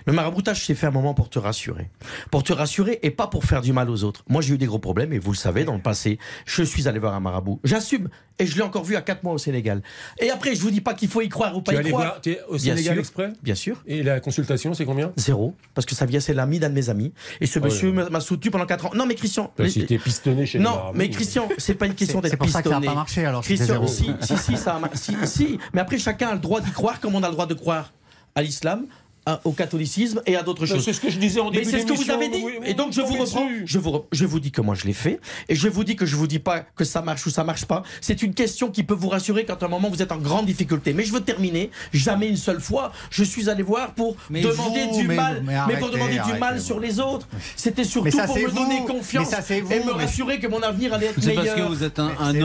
Le 0.06 0.14
maraboutage, 0.14 0.66
c'est 0.66 0.76
fait 0.76 0.88
un 0.88 0.92
moment 0.92 1.14
pour 1.14 1.30
te 1.30 1.40
rassurer. 1.40 1.90
Pour 2.32 2.44
te 2.44 2.54
rassurer 2.54 3.00
et 3.04 3.12
pas 3.12 3.28
pour 3.28 3.44
faire 3.46 3.62
du 3.62 3.74
mal 3.74 3.90
aux 3.90 4.04
autres. 4.04 4.24
Moi, 4.30 4.42
j'ai 4.42 4.54
eu 4.56 4.58
des 4.58 4.66
gros 4.66 4.80
problèmes 4.80 5.14
et 5.14 5.20
vous 5.20 5.32
le 5.32 5.38
savez, 5.38 5.64
dans 5.66 5.76
le 5.76 5.82
passé, 5.82 6.20
je 6.46 6.64
suis 6.64 6.88
allé 6.88 7.00
voir 7.00 7.14
un 7.14 7.20
marabout. 7.20 7.60
J'assume 7.64 8.10
et 8.42 8.46
je 8.46 8.56
l'ai 8.56 8.62
encore 8.62 8.86
vu 8.86 8.96
à 8.96 9.02
4 9.02 9.24
mois 9.24 9.34
au 9.34 9.38
Sénégal. 9.38 9.82
Et 10.20 10.30
après, 10.30 10.56
je 10.56 10.62
vous 10.62 10.72
dis 10.72 10.80
pas 10.82 10.94
qu'il 10.94 11.10
faut 11.10 11.22
y 11.22 11.28
croire 11.28 11.56
ou 11.58 11.62
pas 11.62 11.72
Tu 11.74 11.78
es 11.78 11.78
y 11.78 11.82
allé 11.82 11.90
croire. 11.92 12.06
voir, 12.08 12.22
tu 12.22 12.32
es 12.32 12.40
au 12.48 12.56
Bien 12.56 12.74
Sénégal 12.76 12.94
sûr. 12.96 13.00
exprès? 13.00 13.34
Bien 13.44 13.56
sûr. 13.56 13.82
Et 13.86 14.02
la 14.02 14.20
consultation, 14.22 14.74
c'est 14.74 14.86
combien? 14.86 15.12
Zéro. 15.18 15.56
Parce 15.74 15.86
que 15.86 15.94
ça 15.94 16.06
vient, 16.06 16.22
c'est 16.22 16.34
l'ami 16.34 16.58
d'un 16.60 16.70
de 16.70 16.74
mes 16.76 16.90
amis. 16.90 17.12
Et 17.42 17.46
ce 17.48 17.60
Ah 17.60 17.64
monsieur 17.66 17.92
m'a- 17.92 18.20
soutenu 18.22 18.50
pendant 18.50 18.66
4 18.66 18.86
ans. 18.86 18.92
Non, 18.96 19.06
mais 19.06 19.16
Christian. 19.16 19.52
T'as 19.58 19.64
les- 19.66 19.80
été 19.80 19.98
pistonné 19.98 20.46
chez 20.46 20.60
non, 20.60 20.70
marabouts. 20.72 20.98
mais 20.98 21.10
Christian, 21.10 21.50
c'est 21.58 21.74
pas 21.76 21.86
une 21.88 21.96
question 21.96 22.22
d'être 22.22 22.32
c'est 22.32 22.38
pour 22.38 22.48
ça 22.50 22.62
que 22.62 22.70
ça 22.70 22.76
n'a 22.76 22.80
pistonné. 22.80 22.88
pas 22.88 22.94
marché, 23.00 23.26
alors, 23.26 23.42
Christian, 23.44 23.66
zéro. 23.68 23.88
si, 23.88 24.12
si, 24.22 24.38
si, 24.38 24.56
ça 24.58 24.76
a 24.82 24.96
si, 24.96 25.16
si. 25.26 25.60
Mais 25.74 25.82
après, 25.82 25.98
chacun 25.98 26.30
a 26.30 26.34
le 26.34 26.40
droit 26.40 26.62
croire 26.72 27.00
comme 27.00 27.16
on 27.16 27.24
a 27.24 27.28
le 27.28 27.34
droit 27.34 27.46
de 27.46 27.54
croire 27.54 27.92
à 28.36 28.42
l'islam, 28.42 28.88
à- 29.30 29.42
au 29.44 29.52
catholicisme 29.52 30.22
et 30.26 30.36
à 30.36 30.44
d'autres 30.44 30.62
Mais 30.64 30.68
choses. 30.68 30.84
C'est 30.86 30.94
ce 30.94 31.02
que 31.02 31.10
je 31.10 31.18
disais 31.20 31.40
en 31.40 31.46
Mais 31.52 31.60
début 31.60 31.72
c'est 31.72 31.80
ce 31.82 31.86
que 31.86 31.94
vous 31.94 32.10
avez 32.12 32.30
dit. 32.30 32.42
oui, 32.44 32.54
et 32.66 32.74
donc 32.74 32.94
je 32.94 33.02
vous 33.02 33.14
reprends. 33.18 33.48
Je 33.66 33.78
vous, 33.80 34.06
je 34.12 34.26
vous 34.26 34.40
dis 34.40 34.52
que 34.52 34.62
moi 34.62 34.76
je 34.76 34.86
l'ai 34.86 34.94
fait. 34.94 35.20
Et 35.48 35.56
je 35.56 35.68
vous 35.68 35.84
dis 35.84 35.96
que 35.96 36.06
je 36.06 36.16
vous 36.16 36.28
dis 36.28 36.40
pas 36.40 36.62
que 36.76 36.84
ça 36.84 37.02
marche 37.02 37.26
ou 37.26 37.30
ça 37.30 37.44
marche 37.44 37.66
pas. 37.66 37.84
C'est 38.02 38.22
une 38.24 38.34
question 38.34 38.70
qui 38.72 38.84
peut 38.84 38.94
vous 38.94 39.10
rassurer 39.10 39.46
quand 39.46 39.62
à 39.62 39.66
un 39.66 39.70
moment 39.70 39.90
vous 39.90 40.02
êtes 40.02 40.12
en 40.12 40.18
grande 40.18 40.46
difficulté. 40.46 40.94
Mais 40.94 41.04
je 41.04 41.12
veux 41.14 41.22
terminer. 41.22 41.70
Jamais 41.94 42.28
une 42.28 42.38
seule 42.38 42.60
fois. 42.62 42.92
Je 43.10 43.24
suis 43.24 43.50
allé 43.50 43.64
voir 43.64 43.94
pour 43.94 44.16
Mais 44.30 44.42
demander 44.42 44.86
vous, 44.92 45.00
du 45.02 45.08
mais- 45.08 45.16
mal. 45.16 45.44
mais 45.46 45.54
pour 45.78 45.88
arrêtez, 45.90 45.92
demander 45.92 46.20
du 46.34 46.40
mal 46.40 46.60
sur 46.62 46.80
les 46.80 47.00
autres. 47.00 47.28
C'était 47.56 47.82
Mais 47.84 47.88
surtout 47.88 48.12
ça, 48.12 48.26
pour 48.26 48.36
c'est 48.36 48.44
me 48.44 48.48
vous. 48.50 48.56
donner 48.60 48.86
confiance 48.86 49.30
Mais 49.30 49.36
ça, 49.38 49.42
c'est 49.42 49.62
vous, 49.62 49.72
et 49.72 49.80
me 49.80 49.86
mais- 49.86 50.04
rassurer 50.04 50.40
que 50.40 50.48
mon 50.48 50.62
avenir 50.62 50.94
allait 50.94 51.08
être 51.08 51.20
C'est 51.22 51.28
meilleur. 51.36 51.46
parce 51.46 51.58
que 51.58 51.62
vous 51.74 51.84
êtes 51.84 52.00
un, 52.00 52.10
Mais 52.10 52.16
un, 52.20 52.32
c'est 52.34 52.42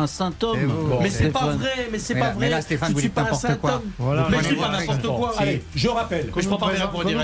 un- 0.00 0.06
saint 0.06 0.32
C'est 0.38 0.44
homme. 0.46 0.66
Bon, 0.88 0.98
mais 1.02 1.10
c'est 1.10 1.28
pas 1.30 1.46
vrai, 1.46 1.88
mais 1.90 1.98
c'est 1.98 2.14
Mais 2.14 2.20
pas 2.20 2.26
vrai. 2.30 2.36
mais 2.40 2.48
là, 2.50 2.60
Stéphane, 2.62 2.88
je 2.88 2.92
vous 2.92 2.98
ne 2.98 3.02
suis 3.02 3.08
pas 3.10 3.20
un 3.22 3.24
n'importe 3.24 3.42
saint 3.42 3.58
homme. 3.62 3.82
Mais 4.30 4.36
je 4.42 4.48
dis 4.48 4.54
pas 4.56 4.68
n'importe 4.70 5.02
quoi. 5.06 5.34
Allez, 5.38 5.62
je 5.74 5.88
rappelle. 5.88 6.27
Je 6.36 6.46
prends 6.48 6.56
pas 6.58 6.70
pour 6.88 7.04
dire 7.04 7.22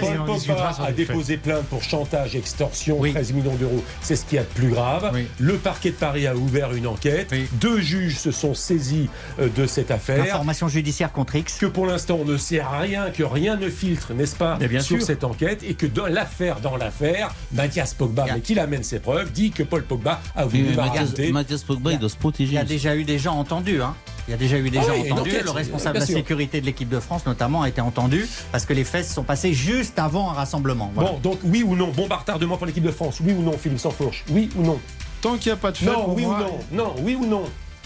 Paul 0.00 0.18
Pogba 0.26 0.76
a 0.84 0.92
déposé 0.92 1.36
plainte 1.36 1.64
pour 1.66 1.82
chantage, 1.82 2.36
extorsion, 2.36 2.98
Oui. 2.98 3.12
13 3.12 3.32
millions 3.32 3.54
d'euros. 3.54 3.84
C'est 4.00 4.16
ce 4.16 4.24
qu'il 4.24 4.36
y 4.36 4.38
a 4.38 4.42
de 4.42 4.48
plus 4.48 4.68
grave. 4.68 5.12
Le 5.38 5.56
parquet 5.56 5.90
de 5.90 5.96
Paris 5.96 6.26
a 6.26 6.34
ouvert 6.34 6.72
une 6.74 6.86
enquête. 6.86 7.32
Deux 7.60 7.80
juges 7.80 8.16
se 8.18 8.30
sont 8.30 8.54
saisis 8.54 9.08
euh, 9.40 9.48
de 9.56 9.66
cette 9.66 9.90
affaire. 9.90 10.22
Information 10.22 10.68
judiciaire 10.68 11.12
contre 11.12 11.36
X. 11.36 11.58
Que 11.58 11.66
pour 11.66 11.86
l'instant, 11.86 12.18
on 12.20 12.24
ne 12.24 12.36
sait 12.36 12.62
rien, 12.62 13.10
que 13.10 13.22
rien 13.22 13.56
ne 13.56 13.68
filtre, 13.68 14.14
n'est-ce 14.14 14.36
pas, 14.36 14.56
bien 14.56 14.80
sur 14.80 14.96
sûr. 14.98 15.06
cette 15.06 15.24
enquête, 15.24 15.62
et 15.62 15.74
que 15.74 15.86
dans 15.86 16.06
l'affaire, 16.06 16.60
dans 16.60 16.76
l'affaire, 16.76 17.34
Mathias 17.52 17.94
Pogba, 17.94 18.24
Il 18.28 18.34
mais 18.34 18.40
qu'il 18.40 18.58
amène 18.58 18.82
ses 18.82 18.98
preuves, 18.98 19.32
dit 19.32 19.50
que 19.50 19.62
Paul 19.62 19.82
Pogba 19.82 20.20
a 20.34 20.44
voulu 20.44 20.64
mais 20.64 21.32
Mathias, 21.32 21.62
Pogba, 21.62 21.90
Il 21.90 21.94
il 21.94 21.98
doit 21.98 22.08
se 22.08 22.14
Il 22.14 22.18
protéger. 22.18 22.54
y 22.54 22.58
a 22.58 22.64
déjà 22.64 22.94
eu 22.96 23.04
des 23.04 23.18
gens 23.18 23.34
entendus. 23.36 23.82
Hein. 23.82 23.94
Il 24.28 24.32
y 24.32 24.34
a 24.34 24.36
déjà 24.36 24.58
eu 24.58 24.68
des 24.68 24.76
Ah 24.76 24.82
gens 24.82 24.92
oui, 25.02 25.10
entendus. 25.10 25.40
le 25.42 25.50
responsable 25.50 25.94
de 25.94 26.00
la 26.00 26.06
sécurité 26.06 26.60
de 26.60 26.66
l'équipe 26.66 26.90
de 26.90 27.00
France, 27.00 27.24
notamment, 27.24 27.62
a 27.62 27.68
été 27.70 27.80
entendu 27.80 28.28
parce 28.52 28.66
que 28.66 28.74
les 28.74 28.84
faits 28.84 29.06
se 29.06 29.14
sont 29.14 29.22
passés 29.22 29.54
juste 29.54 29.98
avant 29.98 30.30
un 30.30 30.34
rassemblement. 30.34 30.92
Voilà. 30.94 31.12
Bon, 31.12 31.18
donc 31.20 31.38
oui 31.44 31.62
ou 31.62 31.74
non, 31.74 31.88
bon 31.88 32.06
retardement 32.10 32.58
pour 32.58 32.66
l'équipe 32.66 32.84
de 32.84 32.90
France, 32.90 33.20
oui 33.24 33.32
ou 33.32 33.40
non, 33.42 33.56
Philippe 33.56 33.78
Sansfourche, 33.78 34.24
oui 34.28 34.50
ou 34.54 34.62
non 34.62 34.78
Tant 35.22 35.38
qu'il 35.38 35.50
n'y 35.50 35.54
a 35.54 35.56
pas 35.56 35.72
de 35.72 35.78
fait, 35.78 35.86
Non, 35.86 36.12
oui 36.14 36.26
moi, 36.26 36.40
ou 36.70 36.74
non 36.76 36.84
Non, 36.84 36.94
oui 37.02 37.14
ou 37.14 37.24
non 37.26 37.44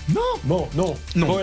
Non. 0.09 0.21
Bon, 0.43 0.69
non. 0.75 0.95
Non. 1.15 1.39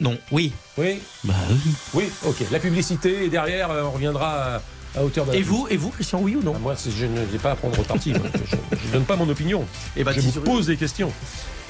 Non. 0.00 0.16
Oui. 0.30 0.52
Oui 0.78 1.00
Bah 1.24 1.34
oui. 1.50 1.72
Oui, 1.94 2.10
ok. 2.24 2.36
La 2.52 2.60
publicité, 2.60 3.24
et 3.24 3.28
derrière, 3.28 3.72
euh, 3.72 3.82
on 3.86 3.90
reviendra 3.90 4.54
à, 4.94 4.98
à 5.00 5.02
hauteur 5.04 5.26
de 5.26 5.32
la 5.32 5.36
Et 5.36 5.42
vous, 5.42 5.66
et 5.68 5.76
vous, 5.76 5.90
Christian, 5.90 6.20
oui 6.22 6.36
ou 6.36 6.42
non 6.44 6.52
Ah, 6.54 6.60
Moi, 6.62 6.74
je 6.88 7.06
ne 7.06 7.24
vais 7.24 7.38
pas 7.38 7.50
à 7.50 7.56
prendre 7.56 7.82
parti. 7.82 8.12
Je 8.14 8.86
ne 8.86 8.92
donne 8.92 9.04
pas 9.04 9.16
mon 9.16 9.28
opinion. 9.28 9.64
Et 9.96 10.00
je 10.00 10.04
Baptiste, 10.04 10.36
vous 10.36 10.42
pose 10.42 10.66
des 10.68 10.76
questions. 10.76 11.12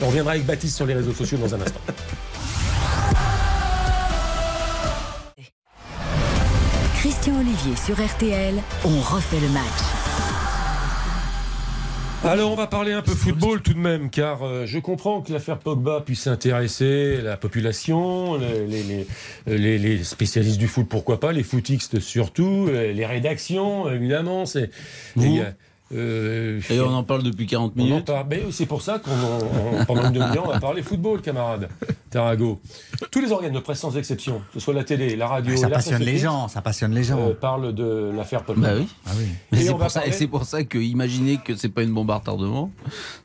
Et 0.00 0.04
on 0.04 0.08
reviendra 0.08 0.32
avec 0.32 0.46
Baptiste 0.46 0.76
sur 0.76 0.86
les 0.86 0.94
réseaux 0.94 1.12
sociaux 1.12 1.38
dans 1.38 1.54
un 1.54 1.60
instant. 1.60 1.80
Christian 6.96 7.34
Olivier 7.40 7.76
sur 7.76 7.94
RTL, 8.04 8.54
on 8.84 9.00
refait 9.00 9.40
le 9.40 9.48
match. 9.48 9.62
Alors, 12.24 12.50
on 12.50 12.56
va 12.56 12.66
parler 12.66 12.92
un 12.92 13.00
peu 13.00 13.12
football 13.12 13.62
tout 13.62 13.74
de 13.74 13.78
même, 13.78 14.10
car 14.10 14.42
euh, 14.42 14.66
je 14.66 14.80
comprends 14.80 15.20
que 15.20 15.32
l'affaire 15.32 15.58
Pogba 15.58 16.00
puisse 16.00 16.26
intéresser 16.26 17.20
la 17.22 17.36
population, 17.36 18.34
les, 18.36 18.66
les- 18.66 18.82
les- 19.46 19.58
les- 19.58 19.78
les 19.78 20.02
spécialistes 20.04 20.58
du 20.58 20.66
foot, 20.66 20.88
pourquoi 20.88 21.20
pas, 21.20 21.30
les 21.30 21.44
footixtes 21.44 22.00
surtout, 22.00 22.66
euh, 22.68 22.92
les 22.92 23.06
rédactions, 23.06 23.88
évidemment. 23.88 24.46
C'est 24.46 24.70
Vous 25.14 25.38
euh, 25.94 26.60
Et 26.70 26.80
on 26.80 26.92
en 26.94 27.02
parle 27.02 27.22
depuis 27.22 27.46
40 27.46 27.72
on 27.76 27.80
en 27.80 27.84
minutes. 27.84 28.04
parle. 28.06 28.26
Mais 28.30 28.42
c'est 28.50 28.66
pour 28.66 28.82
ça 28.82 28.98
qu'on 28.98 29.10
en- 29.10 29.80
en- 29.80 29.84
pendant 29.84 30.04
une 30.06 30.12
demi-heure, 30.12 30.44
on 30.46 30.52
va 30.52 30.60
parler 30.60 30.82
football, 30.82 31.20
camarade 31.22 31.68
Tarago. 32.10 32.60
Tous 33.10 33.20
les 33.20 33.32
organes 33.32 33.52
de 33.52 33.58
presse, 33.58 33.80
sans 33.80 33.96
exception, 33.96 34.38
que 34.52 34.54
ce 34.54 34.60
soit 34.60 34.74
la 34.74 34.84
télé, 34.84 35.14
la 35.16 35.26
radio, 35.26 35.56
ça 35.56 35.66
et 35.66 35.70
la 35.70 35.76
passionne 35.76 36.02
les 36.02 36.18
gens. 36.18 36.48
Ça 36.48 36.60
passionne 36.62 36.94
les 36.94 37.04
gens. 37.04 37.18
euh, 37.20 37.34
parlent 37.34 37.74
de 37.74 38.10
l'affaire 38.16 38.42
Pogba. 38.44 38.68
Bah 38.68 38.74
oui. 38.78 38.88
Ah 39.06 39.10
oui. 39.18 39.26
Et 39.58 39.62
c'est 39.62 39.70
pour, 39.72 39.90
ça- 39.90 40.00
parler- 40.00 40.14
et 40.14 40.18
c'est 40.18 40.26
pour 40.26 40.44
ça 40.44 40.64
que 40.64 40.78
imaginer 40.78 41.36
que 41.38 41.54
c'est 41.56 41.68
pas 41.68 41.82
une 41.82 41.92
bombe 41.92 42.10
à 42.10 42.16
retardement, 42.16 42.70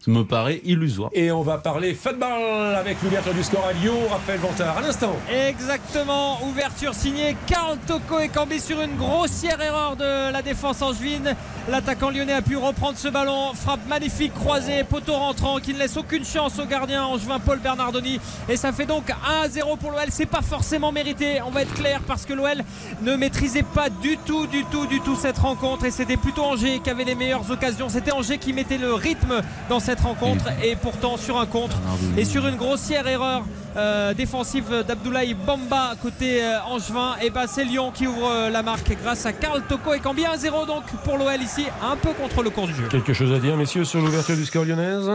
ça 0.03 0.11
me 0.11 0.23
paraît 0.23 0.59
illusoire. 0.65 1.09
Et 1.13 1.31
on 1.31 1.41
va 1.43 1.57
parler 1.59 1.93
football 1.93 2.75
avec 2.75 3.01
l'ouverture 3.03 3.33
du 3.33 3.43
score 3.43 3.65
à 3.65 3.73
Lyon, 3.73 3.95
Raphaël 4.09 4.39
Vantard. 4.39 4.77
À 4.77 4.81
l'instant. 4.81 5.13
Exactement, 5.31 6.43
ouverture 6.45 6.93
signée 6.93 7.35
Karl 7.47 7.77
Toko 7.87 8.19
et 8.19 8.27
Cambi 8.27 8.59
sur 8.59 8.81
une 8.81 8.95
grossière 8.97 9.61
erreur 9.61 9.95
de 9.95 10.31
la 10.31 10.41
défense 10.41 10.81
angevine. 10.81 11.35
L'attaquant 11.69 12.09
lyonnais 12.09 12.33
a 12.33 12.41
pu 12.41 12.52
reprendre 12.55 12.97
ce 12.97 13.07
ballon, 13.07 13.53
frappe 13.53 13.87
magnifique 13.87 14.33
croisée, 14.33 14.83
poteau 14.83 15.13
rentrant 15.13 15.59
qui 15.59 15.73
ne 15.73 15.79
laisse 15.79 15.97
aucune 15.97 16.25
chance 16.25 16.59
au 16.59 16.65
gardien 16.65 17.03
angevin 17.03 17.39
Paul 17.39 17.59
Bernardoni. 17.59 18.19
Et 18.49 18.57
ça 18.57 18.71
fait 18.71 18.85
donc 18.85 19.09
1 19.09 19.43
à 19.43 19.49
0 19.49 19.75
pour 19.77 19.91
l'OL. 19.91 20.05
C'est 20.09 20.25
pas 20.25 20.41
forcément 20.41 20.91
mérité, 20.91 21.41
on 21.45 21.51
va 21.51 21.63
être 21.63 21.73
clair, 21.73 22.01
parce 22.05 22.25
que 22.25 22.33
l'OL 22.33 22.63
ne 23.01 23.15
maîtrisait 23.15 23.63
pas 23.63 23.89
du 23.89 24.17
tout, 24.17 24.47
du 24.47 24.63
tout, 24.65 24.85
du 24.85 24.99
tout 25.01 25.15
cette 25.15 25.37
rencontre. 25.37 25.85
Et 25.85 25.91
c'était 25.91 26.17
plutôt 26.17 26.43
Angers 26.43 26.79
qui 26.83 26.89
avait 26.89 27.03
les 27.03 27.15
meilleures 27.15 27.49
occasions. 27.49 27.89
C'était 27.89 28.11
Angers 28.11 28.37
qui 28.37 28.53
mettait 28.53 28.77
le 28.77 28.93
rythme 28.93 29.41
dans 29.69 29.79
cette 29.79 30.01
rencontre. 30.01 30.45
Et 30.63 30.75
pourtant, 30.75 31.17
sur 31.17 31.39
un 31.39 31.45
contre 31.45 31.77
et 32.17 32.25
sur 32.25 32.47
une 32.47 32.55
grossière 32.55 33.07
erreur 33.07 33.43
euh, 33.75 34.13
défensive 34.13 34.83
d'Abdoulaye 34.87 35.33
Bamba 35.33 35.93
côté 35.99 36.43
euh, 36.43 36.59
Angevin, 36.67 37.15
et 37.23 37.31
ben 37.31 37.45
c'est 37.47 37.63
Lyon 37.63 37.91
qui 37.91 38.05
ouvre 38.05 38.29
euh, 38.29 38.49
la 38.51 38.61
marque 38.61 38.95
grâce 39.01 39.25
à 39.25 39.33
Karl 39.33 39.63
Toko 39.67 39.95
et 39.95 39.99
Cambi 39.99 40.21
1-0 40.21 40.67
donc 40.67 40.83
pour 41.03 41.17
l'OL 41.17 41.41
ici, 41.41 41.65
un 41.81 41.95
peu 41.95 42.09
contre 42.13 42.42
le 42.43 42.49
cours 42.49 42.67
du 42.67 42.73
jeu. 42.73 42.83
Quelque 42.89 43.13
chose 43.13 43.31
à 43.33 43.39
dire, 43.39 43.55
messieurs, 43.57 43.83
sur 43.85 43.99
l'ouverture 44.01 44.35
du 44.35 44.45
score 44.45 44.65
lyonnaise 44.65 45.09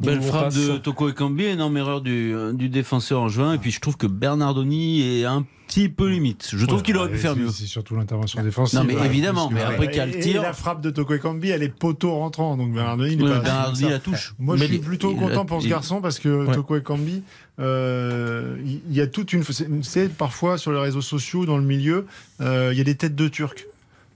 Belle 0.00 0.20
frappe 0.20 0.52
de 0.52 0.76
Toko 0.78 1.08
Ekambi, 1.10 1.44
énorme 1.44 1.76
erreur 1.76 2.00
du, 2.00 2.34
du 2.54 2.68
défenseur 2.68 3.20
en 3.20 3.28
juin. 3.28 3.54
Et 3.54 3.58
puis 3.58 3.70
je 3.70 3.78
trouve 3.80 3.96
que 3.96 4.08
Bernardoni 4.08 5.20
est 5.20 5.24
un 5.24 5.46
petit 5.68 5.88
peu 5.88 6.08
limite. 6.08 6.50
Je 6.52 6.66
trouve 6.66 6.82
qu'il 6.82 6.96
aurait 6.96 7.10
pu 7.12 7.16
faire 7.18 7.36
mieux. 7.36 7.48
C'est 7.48 7.66
surtout 7.66 7.94
l'intervention 7.94 8.42
défensive. 8.42 8.76
Non, 8.76 8.84
mais 8.84 8.96
Ouais, 8.96 9.06
évidemment, 9.06 9.50
mais 9.52 9.62
après 9.62 9.84
et- 9.84 9.88
qu'il 9.90 9.98
y 9.98 10.00
a 10.00 10.06
le 10.06 10.16
et 10.16 10.20
tir- 10.20 10.42
la 10.42 10.52
frappe 10.52 10.80
de 10.80 10.90
Toko 10.90 11.14
Ekambi, 11.14 11.50
elle 11.50 11.62
est 11.62 11.68
poteau 11.68 12.10
rentrant. 12.12 12.56
Donc 12.56 12.72
Bernardoni, 12.74 13.12
il 13.14 13.20
est 13.20 13.22
Ouais, 13.24 13.30
pas. 13.30 13.38
Bernardoni 13.38 13.88
la 13.88 14.00
touche. 14.00 14.34
Moi, 14.40 14.56
je 14.56 14.64
suis 14.64 14.78
plutôt 14.78 15.12
il 15.12 15.16
content 15.16 15.44
pour 15.44 15.62
ce 15.62 15.68
garçon 15.68 16.00
parce 16.00 16.18
que 16.18 16.44
Ouais. 16.46 16.52
Toko 16.54 16.74
Ekambi, 16.76 17.22
euh, 17.60 18.56
il 18.64 18.92
y 18.94 19.00
a 19.00 19.06
toute 19.06 19.32
une. 19.32 19.44
C'est 19.82 20.08
parfois 20.12 20.58
sur 20.58 20.72
les 20.72 20.80
réseaux 20.80 21.00
sociaux, 21.02 21.46
dans 21.46 21.56
le 21.56 21.64
milieu, 21.64 22.06
euh, 22.40 22.70
il 22.72 22.78
y 22.78 22.80
a 22.80 22.84
des 22.84 22.96
têtes 22.96 23.14
de 23.14 23.28
Turcs. 23.28 23.64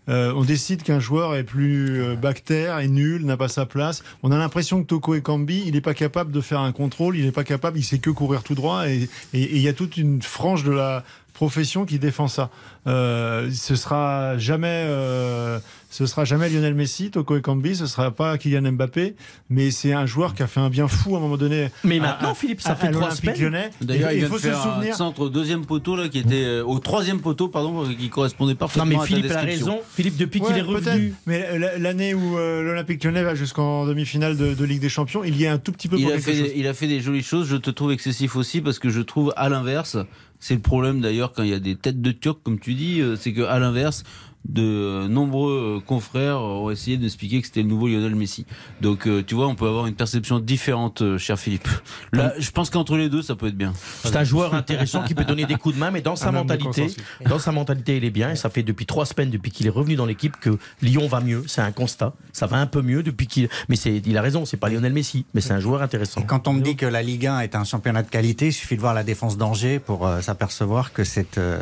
Euh, 0.09 0.33
on 0.35 0.43
décide 0.43 0.83
qu'un 0.83 1.01
joueur 1.01 1.35
est 1.37 1.45
plus 1.45 2.01
euh, 2.01 2.15
bactère, 2.17 2.79
est 2.79 2.89
nul, 2.89 3.25
n'a 3.27 3.37
pas 3.37 3.49
sa 3.49 3.67
place. 3.67 4.03
On 4.23 4.33
a 4.33 4.39
l'impression 4.39 4.81
que 4.83 4.87
Toko 4.87 5.15
Ekambi, 5.15 5.63
il 5.67 5.73
n'est 5.75 5.81
pas 5.81 5.95
capable 5.95 6.33
de 6.33 6.41
faire 6.41 6.61
un 6.61 6.73
contrôle, 6.73 7.17
il 7.17 7.25
n'est 7.25 7.33
pas 7.33 7.45
capable, 7.45 7.79
il 7.79 7.83
sait 7.85 7.99
que 7.99 8.11
courir 8.11 8.43
tout 8.43 8.55
droit. 8.55 8.89
Et 8.89 9.09
et- 9.35 9.43
et 9.43 9.57
il 9.57 9.63
y 9.63 9.69
a 9.69 9.73
toute 9.75 9.97
une 9.97 10.23
frange 10.23 10.65
de 10.65 10.71
la 10.73 11.05
profession 11.39 11.85
qui 11.87 12.01
défend 12.01 12.27
ça. 12.27 12.51
Euh, 12.89 13.49
ce 13.53 13.77
sera 13.77 14.37
jamais, 14.39 14.67
euh, 14.89 15.61
ce 15.89 16.05
sera 16.07 16.25
jamais 16.25 16.49
Lionel 16.49 16.75
Messi, 16.75 17.13
Toko 17.13 17.37
Ekambi, 17.37 17.77
ce 17.77 17.87
sera 17.87 18.11
pas 18.11 18.37
Kylian 18.39 18.73
Mbappé, 18.73 19.15
mais 19.49 19.71
c'est 19.71 19.93
un 19.93 20.05
joueur 20.05 20.35
qui 20.35 20.43
a 20.43 20.49
fait 20.49 20.59
un 20.59 20.69
bien 20.69 20.89
fou 20.89 21.15
à 21.15 21.19
un 21.19 21.21
moment 21.21 21.37
donné. 21.37 21.71
Mais 21.85 22.01
maintenant, 22.01 22.33
à- 22.33 22.35
Philippe, 22.35 22.61
ça 22.61 22.73
à- 22.73 22.75
fait 22.75 22.91
trois 22.91 23.03
l'Olympique 23.09 23.37
semaines. 23.37 23.41
Lyonnais. 23.53 23.71
D'ailleurs, 23.81 24.11
il 24.11 24.15
il 24.17 24.19
vient 24.21 24.29
faut 24.29 24.35
de 24.35 24.41
se 24.41 24.47
faire 24.49 24.59
un 24.67 24.75
souvenir. 24.75 24.95
centre 24.97 25.21
au 25.21 25.29
deuxième 25.29 25.65
poteau 25.65 25.95
là, 25.95 26.09
qui 26.09 26.19
était 26.19 26.45
euh, 26.45 26.65
au 26.65 26.81
troisième 26.81 27.21
poteau, 27.21 27.47
pardon, 27.47 27.85
qui 27.97 28.09
correspondait 28.09 28.55
Non, 28.55 28.57
parfaitement 28.57 28.87
mais 28.87 28.97
à 28.97 28.99
ta 28.99 29.05
Philippe 29.07 29.25
a 29.27 29.29
description. 29.29 29.67
raison. 29.67 29.79
Philippe, 29.95 30.17
depuis 30.17 30.41
qu'il 30.41 30.57
est 30.57 30.61
revenu. 30.63 31.15
Mais 31.27 31.57
la- 31.57 31.79
l'année 31.79 32.15
où 32.15 32.37
euh, 32.37 32.63
l'Olympique 32.65 33.05
Lyonnais 33.05 33.23
va 33.23 33.37
jusqu'en 33.37 33.87
demi-finale 33.87 34.37
de, 34.37 34.55
de 34.55 34.65
Ligue 34.65 34.81
des 34.81 34.89
Champions, 34.89 35.23
il 35.23 35.41
y 35.41 35.47
a 35.47 35.53
un 35.53 35.59
tout 35.59 35.71
petit 35.71 35.87
peu 35.87 35.97
Il 35.99 36.03
pour 36.03 36.11
a, 36.11 36.15
quelque 36.17 36.25
fait, 36.25 36.37
chose. 36.39 36.51
il 36.57 36.67
a 36.67 36.75
fait 36.75 36.89
des 36.89 37.01
jolies 37.01 37.23
choses. 37.23 37.47
Je 37.49 37.57
te 37.57 37.71
trouve 37.71 37.93
excessif 37.93 38.35
aussi 38.35 38.61
parce 38.61 38.81
que 38.81 38.89
je 38.91 39.01
trouve 39.03 39.33
à 39.37 39.49
l'inverse, 39.49 39.97
c'est 40.41 40.55
le 40.55 40.61
problème 40.61 41.01
d'ailleurs 41.01 41.33
quand 41.33 41.43
il 41.43 41.51
y 41.51 41.55
a 41.55 41.59
des 41.59 41.77
têtes 41.77 42.01
de 42.01 42.13
Turcs, 42.13 42.41
comme 42.43 42.59
tu 42.59 42.75
dis, 42.75 43.01
euh, 43.01 43.17
c'est 43.17 43.33
que 43.33 43.43
à 43.43 43.59
l'inverse, 43.59 44.05
de 44.49 45.07
nombreux 45.09 45.83
confrères 45.85 46.41
ont 46.41 46.71
essayé 46.71 46.97
d'expliquer 46.97 47.41
que 47.41 47.47
c'était 47.47 47.63
le 47.63 47.69
nouveau 47.69 47.89
Lionel 47.89 48.15
Messi. 48.15 48.47
Donc 48.81 49.07
euh, 49.07 49.23
tu 49.23 49.35
vois, 49.35 49.47
on 49.47 49.55
peut 49.55 49.67
avoir 49.67 49.87
une 49.87 49.95
perception 49.95 50.41
différente, 50.41 51.03
euh, 51.03 51.19
cher 51.19 51.39
Philippe. 51.39 51.69
Là, 52.13 52.33
je 52.39 52.51
pense 52.51 52.71
qu'entre 52.71 52.97
les 52.97 53.09
deux, 53.09 53.23
ça 53.23 53.37
peut 53.37 53.49
être 53.49 53.57
bien. 53.57 53.73
C'est 54.05 54.17
un 54.17 54.25
joueur 54.25 54.55
intéressant 54.55 55.03
qui 55.03 55.15
peut 55.15 55.25
donner 55.25 55.45
des 55.45 55.57
coups 55.57 55.75
de 55.75 55.81
main, 55.81 55.91
mais 55.91 56.01
dans 56.01 56.17
sa 56.17 56.29
Un 56.29 56.33
de 56.33 56.37
mentalité, 56.39 56.89
dans 57.29 57.39
sa 57.39 57.53
mentalité, 57.53 57.99
il 57.99 58.05
est 58.05 58.11
bien. 58.11 58.31
Et 58.31 58.37
ça 58.37 58.49
fait 58.51 58.63
depuis 58.63 58.87
trois 58.87 59.07
semaines, 59.07 59.31
depuis 59.31 59.51
qu'il 59.51 59.67
est 59.67 59.71
revenu 59.71 59.97
dans 59.97 60.07
l'équipe, 60.07 60.37
que 60.41 60.59
Lyon 60.83 61.07
va 61.09 61.21
mieux. 61.21 61.45
C'est 61.47 61.61
un 61.61 61.73
constat. 61.73 62.15
Ça 62.33 62.47
va 62.47 62.57
un 62.57 62.67
peu 62.67 62.83
mieux 62.83 63.03
depuis 63.03 63.27
qu'il. 63.27 63.49
Mais 63.69 63.77
c'est, 63.77 63.97
il 64.05 64.17
a 64.17 64.23
raison. 64.23 64.45
C'est 64.45 64.57
pas 64.57 64.69
Lionel 64.69 64.93
Messi, 64.93 65.27
mais 65.35 65.41
c'est 65.41 65.53
un 65.53 65.61
joueur 65.61 65.83
intéressant. 65.83 66.21
Et 66.21 66.25
quand 66.25 66.49
on 66.49 66.55
me 66.55 66.63
dit 66.63 66.77
que 66.77 66.87
la 66.87 67.03
Ligue 67.03 67.27
1 67.27 67.41
est 67.41 67.55
un 67.55 67.65
championnat 67.65 68.03
de 68.03 68.09
qualité, 68.09 68.47
il 68.47 68.53
suffit 68.53 68.77
de 68.77 68.81
voir 68.81 68.95
la 68.95 69.05
défense 69.05 69.37
d'Angers 69.37 69.79
pour 69.79 70.07
euh, 70.07 70.21
s'apercevoir 70.21 70.93
que 70.93 71.05
cette 71.05 71.39
euh, 71.39 71.61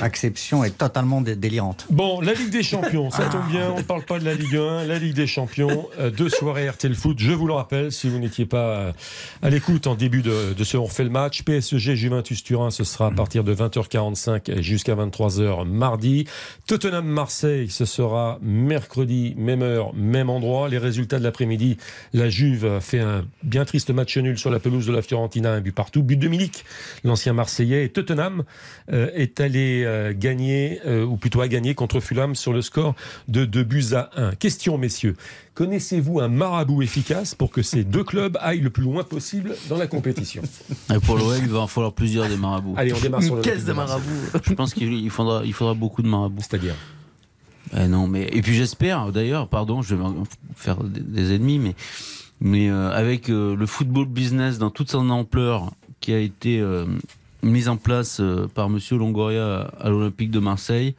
acception 0.00 0.64
est 0.64 0.76
totalement 0.76 1.20
dé- 1.20 1.36
délirante. 1.36 1.86
Bon, 1.90 2.20
la 2.20 2.34
Ligue 2.34 2.50
des 2.50 2.62
Champions, 2.62 3.10
ça 3.10 3.24
tombe 3.26 3.46
bien, 3.50 3.70
on 3.72 3.78
ne 3.78 3.82
parle 3.82 4.02
pas 4.04 4.18
de 4.18 4.24
la 4.24 4.34
Ligue 4.34 4.56
1, 4.56 4.84
la 4.84 4.98
Ligue 4.98 5.14
des 5.14 5.26
Champions, 5.26 5.88
euh, 5.98 6.10
deux 6.10 6.28
soirées 6.28 6.68
RTL 6.68 6.94
Foot, 6.94 7.18
je 7.18 7.32
vous 7.32 7.46
le 7.46 7.52
rappelle, 7.54 7.90
si 7.92 8.08
vous 8.08 8.18
n'étiez 8.18 8.46
pas 8.46 8.58
euh, 8.58 8.92
à 9.42 9.50
l'écoute 9.50 9.86
en 9.86 9.94
début 9.94 10.22
de, 10.22 10.54
de 10.56 10.64
ce 10.64 10.76
On 10.76 10.84
refait 10.84 11.04
le 11.04 11.10
match, 11.10 11.42
PSG 11.42 11.96
Juventus 11.96 12.42
Turin, 12.44 12.70
ce 12.70 12.84
sera 12.84 13.08
à 13.08 13.10
partir 13.10 13.44
de 13.44 13.54
20h45 13.54 14.60
jusqu'à 14.60 14.94
23h 14.94 15.64
mardi. 15.66 16.26
Tottenham 16.66 17.06
Marseille, 17.06 17.68
ce 17.70 17.84
sera 17.84 18.38
mercredi, 18.42 19.34
même 19.36 19.62
heure, 19.62 19.94
même 19.94 20.30
endroit. 20.30 20.68
Les 20.68 20.78
résultats 20.78 21.18
de 21.18 21.24
l'après-midi, 21.24 21.76
la 22.12 22.28
Juve 22.28 22.78
fait 22.80 23.00
un 23.00 23.24
bien 23.42 23.64
triste 23.64 23.90
match 23.90 24.16
nul 24.18 24.38
sur 24.38 24.50
la 24.50 24.58
pelouse 24.60 24.86
de 24.86 24.92
la 24.92 25.02
Fiorentina, 25.02 25.52
un 25.52 25.60
but 25.60 25.74
partout, 25.74 26.02
but 26.02 26.16
de 26.16 26.28
Milik, 26.28 26.64
l'ancien 27.04 27.32
Marseillais, 27.32 27.84
et 27.84 27.88
Tottenham 27.88 28.44
euh, 28.92 29.10
est 29.14 29.40
allé 29.40 29.77
euh, 29.84 30.12
gagner, 30.16 30.80
euh, 30.86 31.04
ou 31.04 31.16
plutôt 31.16 31.40
a 31.40 31.48
gagné 31.48 31.74
contre 31.74 32.00
Fulham 32.00 32.34
sur 32.34 32.52
le 32.52 32.62
score 32.62 32.94
de 33.28 33.44
2 33.44 33.62
buts 33.64 33.84
à 33.92 34.10
1. 34.16 34.34
Question, 34.36 34.78
messieurs. 34.78 35.16
Connaissez-vous 35.54 36.20
un 36.20 36.28
marabout 36.28 36.82
efficace 36.82 37.34
pour 37.34 37.50
que 37.50 37.62
ces 37.62 37.84
deux 37.84 38.04
clubs 38.04 38.36
aillent 38.40 38.60
le 38.60 38.70
plus 38.70 38.84
loin 38.84 39.02
possible 39.02 39.54
dans 39.68 39.76
la 39.76 39.86
compétition? 39.86 40.42
Et 40.94 40.98
pour 41.00 41.16
l'OM, 41.16 41.34
il 41.40 41.48
va 41.48 41.60
en 41.60 41.66
falloir 41.66 41.92
plusieurs 41.92 42.28
des 42.28 42.36
marabouts. 42.36 42.74
Allez, 42.76 42.92
on 42.92 43.00
démarre 43.00 43.22
sur 43.22 43.36
le 43.36 43.42
Caisse 43.42 43.64
de 43.64 43.72
marabout. 43.72 44.04
Je 44.44 44.54
pense 44.54 44.74
qu'il 44.74 44.92
il 44.92 45.10
faudra, 45.10 45.42
il 45.44 45.52
faudra 45.52 45.74
beaucoup 45.74 46.02
de 46.02 46.08
marabouts. 46.08 46.42
C'est-à-dire? 46.42 46.74
Eh 47.76 47.86
non, 47.86 48.06
mais 48.06 48.28
et 48.32 48.40
puis 48.40 48.54
j'espère 48.54 49.12
d'ailleurs, 49.12 49.48
pardon, 49.48 49.82
je 49.82 49.94
vais 49.94 50.04
faire 50.54 50.82
des, 50.82 51.00
des 51.00 51.34
ennemis, 51.34 51.58
mais 51.58 51.74
mais 52.40 52.70
euh, 52.70 52.90
avec 52.92 53.30
euh, 53.30 53.56
le 53.56 53.66
football 53.66 54.06
business 54.06 54.58
dans 54.58 54.70
toute 54.70 54.90
son 54.90 55.10
ampleur 55.10 55.72
qui 56.00 56.12
a 56.12 56.18
été 56.18 56.60
euh, 56.60 56.86
mise 57.42 57.68
en 57.68 57.76
place 57.76 58.20
euh, 58.20 58.48
par 58.52 58.68
Monsieur 58.68 58.96
Longoria 58.96 59.70
à 59.80 59.88
l'Olympique 59.88 60.30
de 60.30 60.38
Marseille, 60.38 60.94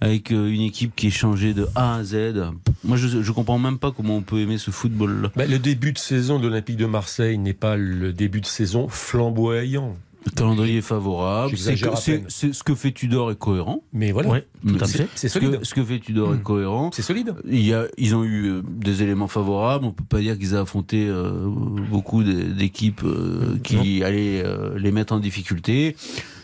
avec 0.00 0.32
euh, 0.32 0.48
une 0.48 0.62
équipe 0.62 0.94
qui 0.94 1.08
est 1.08 1.10
changée 1.10 1.54
de 1.54 1.68
A 1.74 1.96
à 1.96 2.04
Z. 2.04 2.52
Moi, 2.84 2.96
je 2.96 3.22
je 3.22 3.32
comprends 3.32 3.58
même 3.58 3.78
pas 3.78 3.92
comment 3.92 4.16
on 4.16 4.22
peut 4.22 4.40
aimer 4.40 4.58
ce 4.58 4.70
football-là. 4.70 5.30
Bah, 5.36 5.46
Le 5.46 5.58
début 5.58 5.92
de 5.92 5.98
saison 5.98 6.38
de 6.38 6.48
l'Olympique 6.48 6.76
de 6.76 6.86
Marseille 6.86 7.38
n'est 7.38 7.54
pas 7.54 7.76
le 7.76 8.12
début 8.12 8.40
de 8.40 8.46
saison 8.46 8.88
flamboyant. 8.88 9.96
Le 10.26 10.30
calendrier 10.32 10.78
est 10.78 10.82
favorable. 10.82 11.56
C'est 11.56 12.52
ce 12.52 12.62
que 12.62 12.74
fait 12.74 12.92
Tudor 12.92 13.30
est 13.30 13.38
cohérent. 13.38 13.82
Mais 13.92 14.12
voilà, 14.12 14.28
Ouais, 14.28 14.46
tout 14.66 14.76
à 14.80 14.86
C'est- 14.86 14.98
fait. 14.98 15.08
c'est 15.14 15.28
Ce 15.28 15.38
solide. 15.40 15.60
que, 15.60 15.64
ce 15.64 15.74
que 15.74 15.84
fait 15.84 15.98
Tudor 16.00 16.34
est 16.34 16.42
cohérent. 16.42 16.90
C'est 16.92 17.02
solide. 17.02 17.34
Il 17.48 17.64
y 17.64 17.72
a, 17.72 17.86
ils 17.96 18.14
ont 18.14 18.24
eu 18.24 18.46
euh, 18.48 18.62
des 18.64 19.02
éléments 19.02 19.28
favorables. 19.28 19.84
On 19.84 19.92
peut 19.92 20.04
pas 20.04 20.20
dire 20.20 20.36
qu'ils 20.38 20.54
aient 20.54 20.58
affronté 20.58 21.06
euh, 21.08 21.46
beaucoup 21.90 22.22
d'é- 22.24 22.44
d'équipes 22.44 23.02
euh, 23.04 23.56
qui 23.62 24.02
allaient 24.02 24.42
euh, 24.44 24.78
les 24.78 24.90
mettre 24.92 25.12
en 25.14 25.18
difficulté. 25.20 25.96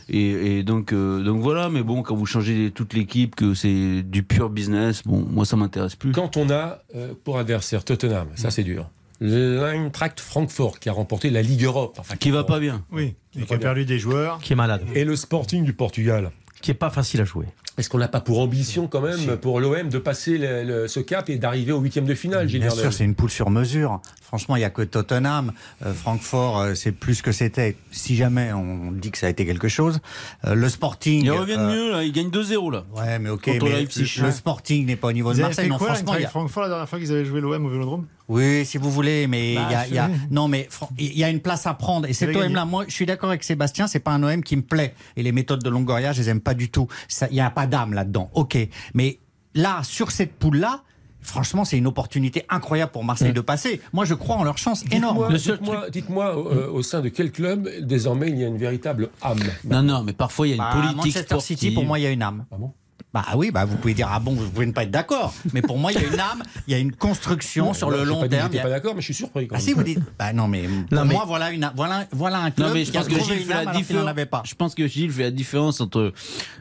Et, 0.08 0.58
et 0.58 0.62
donc, 0.62 0.92
euh, 0.92 1.22
donc 1.22 1.42
voilà. 1.42 1.68
Mais 1.68 1.82
bon, 1.82 2.02
quand 2.02 2.14
vous 2.14 2.26
changez 2.26 2.70
toute 2.74 2.92
l'équipe, 2.94 3.34
que 3.34 3.54
c'est 3.54 4.02
du 4.02 4.22
pur 4.22 4.50
business, 4.50 5.02
bon, 5.04 5.26
moi 5.30 5.44
ça 5.44 5.56
m'intéresse 5.56 5.96
plus. 5.96 6.12
Quand 6.12 6.36
on 6.36 6.50
a 6.50 6.82
euh, 6.94 7.12
pour 7.24 7.38
adversaire 7.38 7.84
Tottenham, 7.84 8.28
ça 8.36 8.50
c'est 8.50 8.64
dur. 8.64 8.88
L'Eintracht 9.22 10.18
Francfort 10.20 10.78
qui 10.80 10.88
a 10.88 10.92
remporté 10.92 11.30
la 11.30 11.42
Ligue 11.42 11.62
Europe. 11.64 11.96
Enfin, 12.00 12.16
Qui 12.16 12.30
va 12.30 12.42
pas 12.44 12.58
bien. 12.58 12.84
Oui, 12.90 13.14
et 13.38 13.42
qui 13.44 13.54
a 13.54 13.58
perdu 13.58 13.84
des 13.84 13.98
joueurs. 13.98 14.38
Qui 14.40 14.52
est 14.52 14.56
malade. 14.56 14.82
Et 14.94 15.04
le 15.04 15.14
Sporting 15.16 15.64
du 15.64 15.72
Portugal. 15.72 16.30
Qui 16.60 16.70
est 16.72 16.74
pas 16.74 16.90
facile 16.90 17.20
à 17.20 17.24
jouer. 17.24 17.46
Est-ce 17.78 17.88
qu'on 17.88 17.98
n'a 17.98 18.06
pas 18.08 18.20
pour 18.20 18.38
ambition 18.40 18.86
quand 18.86 19.00
même 19.00 19.36
pour 19.38 19.58
l'OM 19.58 19.88
de 19.88 19.98
passer 19.98 20.36
le- 20.36 20.62
le- 20.62 20.88
ce 20.88 21.00
cap 21.00 21.30
et 21.30 21.38
d'arriver 21.38 21.72
au 21.72 21.80
huitième 21.80 22.04
de 22.04 22.14
finale, 22.14 22.46
Bien 22.46 22.68
sûr, 22.68 22.92
c'est 22.92 23.04
une 23.04 23.14
poule 23.14 23.30
sur 23.30 23.48
mesure. 23.48 24.00
Franchement, 24.20 24.56
il 24.56 24.58
n'y 24.60 24.64
a 24.66 24.70
que 24.70 24.82
Tottenham. 24.82 25.52
Euh, 25.84 25.94
Francfort, 25.94 26.60
euh, 26.60 26.74
c'est 26.74 26.92
plus 26.92 27.22
que 27.22 27.32
c'était. 27.32 27.76
Si 27.90 28.14
jamais 28.14 28.52
on 28.52 28.92
dit 28.92 29.10
que 29.10 29.16
ça 29.18 29.26
a 29.26 29.30
été 29.30 29.46
quelque 29.46 29.68
chose. 29.68 30.00
Euh, 30.46 30.54
le 30.54 30.68
Sporting. 30.68 31.24
Ils 31.24 31.30
reviennent 31.30 31.60
euh, 31.60 31.72
mieux 31.74 31.90
là. 31.92 32.02
Ils 32.04 32.12
gagnent 32.12 32.28
2-0 32.30 32.70
là. 32.70 32.84
Ouais, 32.94 33.18
mais 33.18 33.30
ok. 33.30 33.46
Mais 33.46 33.86
le 34.18 34.30
Sporting 34.30 34.84
n'est 34.86 34.96
pas 34.96 35.08
au 35.08 35.12
niveau 35.12 35.30
Vous 35.30 35.34
de 35.36 35.40
avez 35.40 35.48
Marseille. 35.48 35.64
fait 35.64 35.70
Non, 35.70 35.78
quoi, 35.78 35.86
franchement, 35.94 36.14
il 36.16 36.22
y 36.22 36.24
a- 36.26 36.28
Francfort, 36.28 36.62
la 36.64 36.68
dernière 36.68 36.88
fois 36.88 36.98
qu'ils 36.98 37.10
avaient 37.10 37.24
joué 37.24 37.40
l'OM 37.40 37.64
au 37.64 37.70
Vélodrome? 37.70 38.06
Oui, 38.32 38.64
si 38.64 38.78
vous 38.78 38.90
voulez, 38.90 39.26
mais 39.26 39.52
il 39.52 39.56
Bah, 39.56 39.68
y 39.70 39.74
a, 39.74 39.86
il 39.88 39.94
y 39.94 39.98
a- 39.98 40.10
non, 40.30 40.48
mais 40.48 40.68
il 40.98 41.16
y 41.18 41.22
a 41.22 41.28
une 41.28 41.40
place 41.40 41.66
à 41.66 41.74
prendre. 41.74 42.06
Et 42.08 42.12
cet. 42.14 42.34
OM-là, 42.34 42.64
moi, 42.64 42.84
je 42.88 42.92
suis 42.94 43.04
d'accord 43.06 43.28
avec 43.28 43.44
Sébastien, 43.44 43.86
c'est 43.86 44.00
pas 44.00 44.12
un 44.12 44.22
OM 44.22 44.42
qui 44.42 44.56
me 44.56 44.62
plaît. 44.62 44.94
Et 45.16 45.22
les 45.22 45.32
méthodes 45.32 45.62
de 45.62 45.68
Longoria, 45.68 46.12
je 46.12 46.22
les 46.22 46.28
aime 46.30 46.40
pas 46.40 46.54
du 46.54 46.70
tout. 46.70 46.88
Ça- 47.08 47.28
Il 47.30 47.36
y 47.36 47.40
a 47.40 47.50
pas 47.50 47.66
d'âme 47.66 47.92
là-dedans. 47.92 48.30
Ok, 48.34 48.56
mais 48.94 49.18
là, 49.54 49.80
sur 49.82 50.10
cette 50.10 50.32
poule-là. 50.34 50.82
Franchement, 51.24 51.64
c'est 51.64 51.78
une 51.78 51.86
opportunité 51.86 52.44
incroyable 52.48 52.90
pour 52.90 53.04
Marseille 53.04 53.32
de 53.32 53.40
passer. 53.40 53.80
Moi, 53.92 54.04
je 54.04 54.14
crois 54.14 54.34
en 54.34 54.42
leur 54.42 54.58
chance 54.58 54.82
énorme. 54.90 55.28
Dites-moi, 55.32 55.38
dites-moi, 55.56 55.90
dites-moi, 55.90 56.52
euh, 56.52 56.68
au 56.68 56.82
sein 56.82 57.00
de 57.00 57.08
quel 57.10 57.30
club 57.30 57.68
désormais 57.80 58.28
il 58.30 58.38
y 58.38 58.44
a 58.44 58.48
une 58.48 58.56
véritable 58.56 59.10
âme? 59.22 59.38
Non, 59.62 59.84
non, 59.84 60.02
mais 60.02 60.14
parfois 60.14 60.48
il 60.48 60.50
y 60.50 60.52
a 60.54 60.56
une 60.56 60.62
Bah, 60.62 60.70
politique 60.72 60.96
Manchester 60.96 61.20
sportive. 61.26 61.58
City, 61.58 61.70
pour 61.70 61.84
moi, 61.84 62.00
il 62.00 62.02
y 62.02 62.06
a 62.06 62.10
une 62.10 62.22
âme. 62.22 62.44
Ah 62.50 62.56
bon? 62.58 62.72
Bah 63.14 63.24
oui, 63.36 63.50
bah 63.50 63.64
vous 63.64 63.76
pouvez 63.76 63.94
dire 63.94 64.08
ah 64.10 64.18
bon, 64.20 64.32
vous 64.32 64.48
pouvez 64.50 64.66
ne 64.66 64.72
pas 64.72 64.84
être 64.84 64.90
d'accord, 64.90 65.34
mais 65.52 65.60
pour 65.62 65.76
moi 65.78 65.92
il 65.92 66.00
y 66.00 66.04
a 66.04 66.08
une 66.08 66.18
âme, 66.20 66.42
il 66.66 66.72
y 66.72 66.74
a 66.74 66.78
une 66.78 66.92
construction 66.92 67.74
sur 67.74 67.90
le 67.90 68.04
long 68.04 68.20
pas 68.20 68.28
terme. 68.28 68.52
y 68.54 68.58
a- 68.58 68.62
pas 68.62 68.70
d'accord, 68.70 68.94
mais 68.94 69.00
je 69.00 69.06
suis 69.06 69.14
surpris. 69.14 69.46
Quand 69.48 69.56
Ah 69.56 69.58
même. 69.58 69.66
si 69.66 69.72
vous 69.74 69.82
dites, 69.82 69.98
bah 70.18 70.32
non 70.32 70.48
mais 70.48 70.64
pour 70.90 71.04
moi 71.04 71.24
voilà 71.26 71.50
une 71.50 71.70
voilà 71.76 72.06
voilà 72.12 72.38
un 72.38 72.50
club 72.50 72.68
Non, 72.68 72.74
mais 72.74 72.84
je 72.84 72.90
qui 72.90 72.96
a 72.96 73.00
pense 73.00 73.08
que 73.08 73.20
Gilles 73.20 73.44
fait 73.44 73.64
la 73.64 73.72
différence. 73.72 74.16
Je 74.44 74.54
pense 74.54 74.74
que 74.74 74.86
Gilles 74.88 75.12
fait 75.12 75.22
la 75.24 75.30
différence 75.30 75.80
entre 75.80 76.12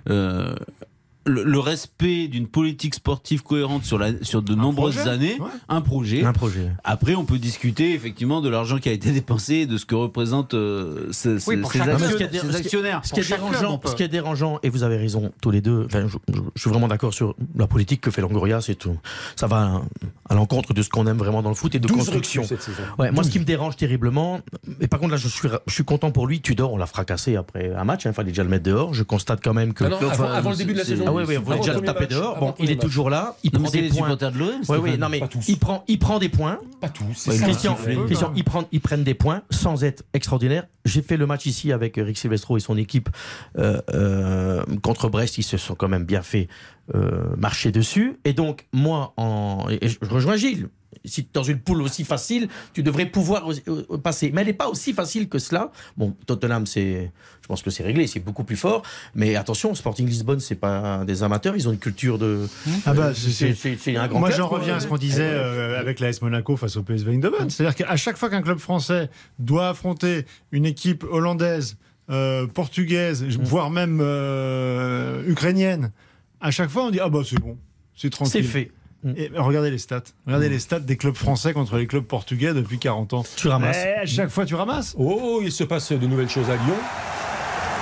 euh, 0.10 0.56
le, 1.26 1.44
le 1.44 1.60
respect 1.60 2.28
d'une 2.28 2.48
politique 2.48 2.96
sportive 2.96 3.44
cohérente 3.44 3.84
sur, 3.86 3.98
la, 4.00 4.10
sur 4.24 4.42
de 4.42 4.56
nombreuses 4.56 4.96
projet, 4.96 5.10
années, 5.10 5.38
ouais. 5.40 5.48
un 5.70 5.82
projet. 5.82 6.24
Un 6.24 6.34
projet. 6.34 6.70
Après, 6.84 7.16
on 7.16 7.26
peut 7.26 7.38
discuter 7.38 7.94
effectivement 7.94 8.42
de 8.42 8.50
l'argent 8.50 8.78
qui 8.80 8.90
a 8.90 8.92
été 8.92 9.12
dépensé 9.12 9.54
et 9.56 9.66
de 9.66 9.78
ce 9.78 9.86
que 9.86 9.96
représentent 9.96 10.54
euh, 10.54 11.12
ces, 11.12 11.30
Oui, 11.48 11.62
ce 11.64 11.72
ces 11.72 11.82
actionnaires. 12.56 13.02
Ce 13.06 13.14
qui 13.14 13.20
est 13.20 13.24
club, 13.24 13.40
dérangeant, 13.40 13.74
on 13.74 13.78
peut. 13.78 13.90
ce 13.90 13.96
qui 13.96 14.04
est 14.04 14.08
dérangeant, 14.08 14.60
et 14.64 14.70
vous 14.70 14.84
avez 14.84 14.98
raison 14.98 15.32
tous 15.42 15.52
les 15.52 15.62
deux. 15.62 15.84
Enfin, 15.86 16.08
je, 16.08 16.18
je- 16.34 16.40
je 16.56 16.62
suis 16.62 16.70
vraiment 16.70 16.88
d'accord 16.88 17.14
sur 17.14 17.36
la 17.56 17.68
politique 17.68 18.02
que 18.02 18.12
fait 18.12 18.22
Longoria. 18.22 18.62
C'est 18.62 18.76
tout. 18.76 18.98
Ça 19.36 19.48
va 19.48 19.58
à, 19.58 19.82
à 20.30 20.36
l'encontre 20.36 20.74
de 20.74 20.82
ce 20.82 20.90
qu'on 20.90 21.06
aime 21.08 21.18
vraiment 21.18 21.42
dans 21.42 21.50
le 21.50 21.56
foot 21.56 21.74
et 21.76 21.80
de 21.80 21.88
12 21.88 21.98
construction. 21.98 22.44
Ouais, 23.00 23.12
moi, 23.12 23.24
ce 23.24 23.30
qui 23.30 23.40
me 23.40 23.46
dérange 23.46 23.76
terriblement, 23.76 24.40
et 24.80 24.88
par 24.88 25.00
contre 25.00 25.12
là, 25.12 25.18
je 25.18 25.28
suis, 25.28 25.48
je 25.68 25.74
suis 25.74 25.84
content 25.84 26.12
pour 26.12 26.28
lui. 26.28 26.42
Tudor, 26.42 26.74
on 26.74 26.78
l'a 26.78 26.86
fracassé 26.88 27.36
après 27.36 27.72
un 27.76 27.84
match. 27.84 28.06
Il 28.06 28.14
fallait 28.14 28.30
déjà 28.32 28.44
le 28.44 28.50
mettre 28.50 28.64
dehors. 28.64 28.94
Je 28.94 29.04
constate 29.04 29.40
quand 29.44 29.54
même 29.54 29.74
que 29.74 29.84
non, 29.84 29.98
avant, 29.98 30.08
Enfin, 30.12 30.32
avant 30.34 30.50
le 30.52 30.56
début 30.58 30.74
de 30.74 30.80
la 30.80 30.84
c'est- 30.84 30.92
saison. 30.92 31.11
Ah 31.12 31.16
oui, 31.16 31.24
oui, 31.28 31.38
on 31.38 31.42
voulait 31.42 31.60
déjà 31.60 31.74
le 31.74 31.82
taper 31.82 32.02
match, 32.02 32.10
dehors. 32.10 32.40
Bon, 32.40 32.54
il 32.60 32.72
est 32.72 32.76
match. 32.76 32.84
toujours 32.84 33.10
là. 33.10 33.36
Il 33.44 33.52
prend 33.52 33.70
des 33.70 33.90
points. 33.90 33.98
supporters 33.98 34.32
de 34.32 34.38
l'OM, 34.40 34.48
Oui, 34.50 34.56
oui, 34.70 34.80
Stéphane. 34.80 35.00
non, 35.00 35.10
mais 35.10 35.22
il 35.48 35.60
prend, 35.60 35.84
il 35.88 36.00
prend 36.00 36.20
des 36.20 36.30
points. 36.30 36.60
Pas 36.80 36.90
tous. 36.90 37.30
Christian, 37.42 37.78
ils, 38.36 38.44
prennent, 38.44 38.66
ils 38.72 38.82
prennent 38.82 39.04
des 39.04 39.14
points 39.14 39.42
sans 39.50 39.84
être 39.84 40.04
extraordinaires. 40.14 40.66
J'ai 40.86 41.02
fait 41.02 41.18
le 41.18 41.28
match 41.28 41.46
ici 41.46 41.72
avec 41.72 41.96
Rick 41.98 42.18
Silvestro 42.18 42.58
et 42.58 42.60
son 42.60 42.78
équipe 42.78 43.10
euh, 43.58 43.82
euh, 43.94 44.64
contre 44.82 45.10
Brest. 45.10 45.38
Ils 45.38 45.44
se 45.44 45.58
sont 45.58 45.76
quand 45.76 45.90
même 45.90 46.06
bien 46.06 46.22
fait 46.22 46.48
euh, 46.96 47.36
marcher 47.38 47.72
dessus. 47.72 48.18
Et 48.26 48.34
donc, 48.34 48.68
moi, 48.74 49.14
en, 49.18 49.66
et 49.70 49.88
je 49.88 49.98
rejoins 50.10 50.36
Gilles. 50.36 50.70
Si 51.04 51.28
dans 51.34 51.42
une 51.44 51.58
poule 51.60 51.82
aussi 51.82 52.04
facile, 52.04 52.48
tu 52.74 52.84
devrais 52.84 53.08
pouvoir 53.08 53.48
aussi- 53.48 53.64
euh, 53.68 53.98
passer. 53.98 54.30
Mais 54.34 54.42
elle 54.42 54.48
n'est 54.48 54.54
pas 54.54 54.68
aussi 54.70 54.94
facile 54.94 55.28
que 55.30 55.40
cela. 55.40 55.72
Bon, 55.98 56.16
Tottenham, 56.28 56.68
c'est, 56.68 57.12
je 57.42 57.48
pense 57.48 57.64
que 57.64 57.72
c'est 57.72 57.82
réglé, 57.84 58.06
c'est 58.06 58.20
beaucoup 58.20 58.44
plus 58.44 58.56
fort. 58.56 58.84
Mais 59.16 59.36
attention, 59.36 59.74
Sporting 59.74 60.08
Lisbonne, 60.08 60.40
c'est 60.40 60.54
pas 60.56 61.04
des 61.06 61.24
amateurs. 61.24 61.56
Ils 61.56 61.68
ont 61.68 61.72
une 61.72 61.80
culture 61.80 62.20
de. 62.20 62.48
Ah 62.86 62.94
bah, 62.94 63.08
euh, 63.08 63.14
c'est- 63.16 63.32
c'est 63.32 63.54
c'est- 63.56 63.78
c'est 63.80 63.96
un 63.98 64.08
grand. 64.08 64.20
Moi, 64.20 64.30
j'en 64.30 64.48
reviens 64.48 64.76
à 64.76 64.80
ce 64.80 64.88
qu'on 64.88 64.98
disait 64.98 65.24
euh, 65.28 65.80
avec 65.80 66.00
l'AS 66.00 66.22
Monaco 66.22 66.56
face 66.56 66.78
au 66.78 66.84
PSV 66.84 67.14
Eindhoven. 67.16 67.50
C'est-à-dire 67.50 67.76
qu'à 67.76 67.96
chaque 67.96 68.18
fois 68.18 68.30
qu'un 68.30 68.44
club 68.44 68.60
français 68.60 69.10
doit 69.40 69.70
affronter 69.70 70.26
une 70.52 70.66
équipe 70.68 71.04
hollandaise, 71.10 71.78
euh, 72.12 72.46
portugaise, 72.46 73.24
voire 73.40 73.72
même 73.72 74.00
euh, 74.02 75.24
ukrainienne, 75.28 75.92
à 76.42 76.52
chaque 76.52 76.70
fois 76.70 76.86
on 76.86 76.92
dit 76.92 77.00
ah 77.00 77.10
bah 77.10 77.22
c'est 77.26 77.40
bon, 77.40 77.58
c'est 77.96 78.02
C'est 78.04 78.10
tranquille. 78.12 78.44
fait. 78.44 78.72
Et 79.18 79.32
regardez 79.36 79.72
les 79.72 79.78
stats. 79.78 80.04
Regardez 80.26 80.50
les 80.50 80.60
stats 80.60 80.80
des 80.80 80.98
clubs 80.98 81.16
français 81.16 81.54
contre 81.54 81.78
les 81.78 81.88
clubs 81.88 82.04
portugais 82.04 82.54
depuis 82.54 82.78
40 82.78 83.14
ans. 83.14 83.24
Tu 83.36 83.48
ramasses. 83.48 83.78
Eh, 83.84 84.02
à 84.02 84.06
chaque 84.06 84.30
fois 84.30 84.46
tu 84.46 84.56
ramasses. 84.56 84.96
Oh, 84.98 85.40
il 85.44 85.52
se 85.52 85.64
passe 85.64 85.92
de 85.92 86.06
nouvelles 86.06 86.30
choses 86.30 86.50
à 86.50 86.56
Lyon. 86.56 86.76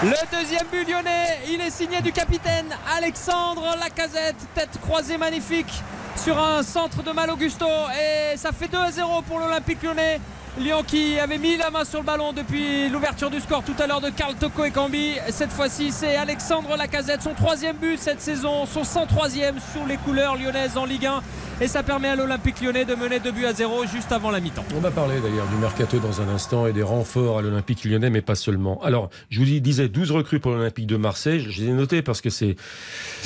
Le 0.01 0.11
deuxième 0.31 0.65
but 0.71 0.87
lyonnais, 0.89 1.39
il 1.51 1.59
est 1.59 1.71
signé 1.71 2.01
du 2.01 2.13
capitaine 2.13 2.67
Alexandre 2.97 3.75
Lacazette, 3.77 4.37
tête 4.55 4.79
croisée 4.81 5.17
magnifique 5.17 5.83
sur 6.15 6.39
un 6.39 6.63
centre 6.63 7.03
de 7.03 7.11
Mal 7.11 7.29
Augusto 7.29 7.65
et 7.65 8.37
ça 8.37 8.53
fait 8.53 8.69
2 8.69 8.77
à 8.77 8.91
0 8.91 9.21
pour 9.23 9.39
l'Olympique 9.39 9.83
lyonnais. 9.83 10.21
Lyon 10.59 10.83
qui 10.85 11.17
avait 11.19 11.37
mis 11.37 11.55
la 11.55 11.69
main 11.69 11.85
sur 11.85 11.99
le 11.99 12.05
ballon 12.05 12.33
depuis 12.33 12.89
l'ouverture 12.89 13.29
du 13.29 13.39
score 13.39 13.63
tout 13.63 13.75
à 13.79 13.87
l'heure 13.87 14.01
de 14.01 14.09
Karl 14.09 14.35
Toko 14.35 14.65
et 14.65 14.71
Cambi. 14.71 15.13
Cette 15.29 15.51
fois-ci, 15.51 15.91
c'est 15.91 16.17
Alexandre 16.17 16.75
Lacazette, 16.75 17.21
son 17.21 17.33
troisième 17.33 17.77
but 17.77 17.97
cette 17.97 18.19
saison, 18.19 18.65
son 18.65 18.81
103e 18.81 19.53
sur 19.71 19.85
les 19.87 19.97
couleurs 19.97 20.35
lyonnaises 20.35 20.77
en 20.77 20.85
Ligue 20.85 21.05
1. 21.05 21.21
Et 21.61 21.67
ça 21.67 21.83
permet 21.83 22.07
à 22.07 22.15
l'Olympique 22.15 22.61
lyonnais 22.61 22.85
de 22.85 22.95
mener 22.95 23.19
2 23.19 23.31
buts 23.31 23.45
à 23.45 23.53
0 23.53 23.85
juste 23.87 24.11
avant 24.13 24.31
la 24.31 24.39
mi-temps. 24.39 24.63
On 24.77 24.79
va 24.79 24.91
parler 24.91 25.19
d'ailleurs 25.19 25.47
du 25.47 25.55
mercato 25.55 25.99
dans 25.99 26.21
un 26.21 26.29
instant 26.29 26.67
et 26.67 26.71
des 26.73 26.83
renforts 26.83 27.39
à 27.39 27.41
l'Olympique 27.41 27.83
lyonnais, 27.83 28.09
mais 28.09 28.21
pas 28.21 28.35
seulement. 28.35 28.81
Alors, 28.81 29.09
je 29.29 29.39
vous 29.39 29.45
dis- 29.45 29.59
disais 29.59 29.89
12 29.89 30.11
recrues 30.11 30.39
pour 30.39 30.51
l'Olympique 30.51 30.87
de 30.87 30.95
Marseille. 30.95 31.45
Je 31.49 31.61
les 31.61 31.69
ai 31.69 31.73
notées 31.73 32.01
parce 32.01 32.21
que 32.21 32.29
c'est. 32.29 32.55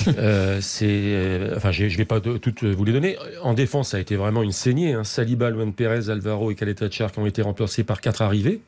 euh, 0.18 0.60
euh, 0.82 1.54
enfin, 1.56 1.72
je 1.72 1.84
ne 1.84 1.90
vais 1.90 2.06
pas 2.06 2.20
toutes 2.20 2.64
vous 2.64 2.84
les 2.86 2.94
donner. 2.94 3.18
En 3.44 3.54
défense, 3.54 3.90
ça 3.90 3.98
a 3.98 4.00
été 4.00 4.16
vraiment 4.16 4.42
une 4.42 4.52
saignée. 4.52 4.94
Hein. 4.94 5.04
Saliba, 5.04 5.52
Luan 5.52 5.72
Perez, 5.72 6.10
Alvaro 6.10 6.50
et 6.50 6.56
Caleta 6.56 6.90
Char 6.90 7.12
qui 7.12 7.20
ont 7.24 7.26
été 7.26 7.42
remplacés 7.42 7.84
par 7.84 8.02
quatre 8.02 8.22
arrivées. 8.22 8.62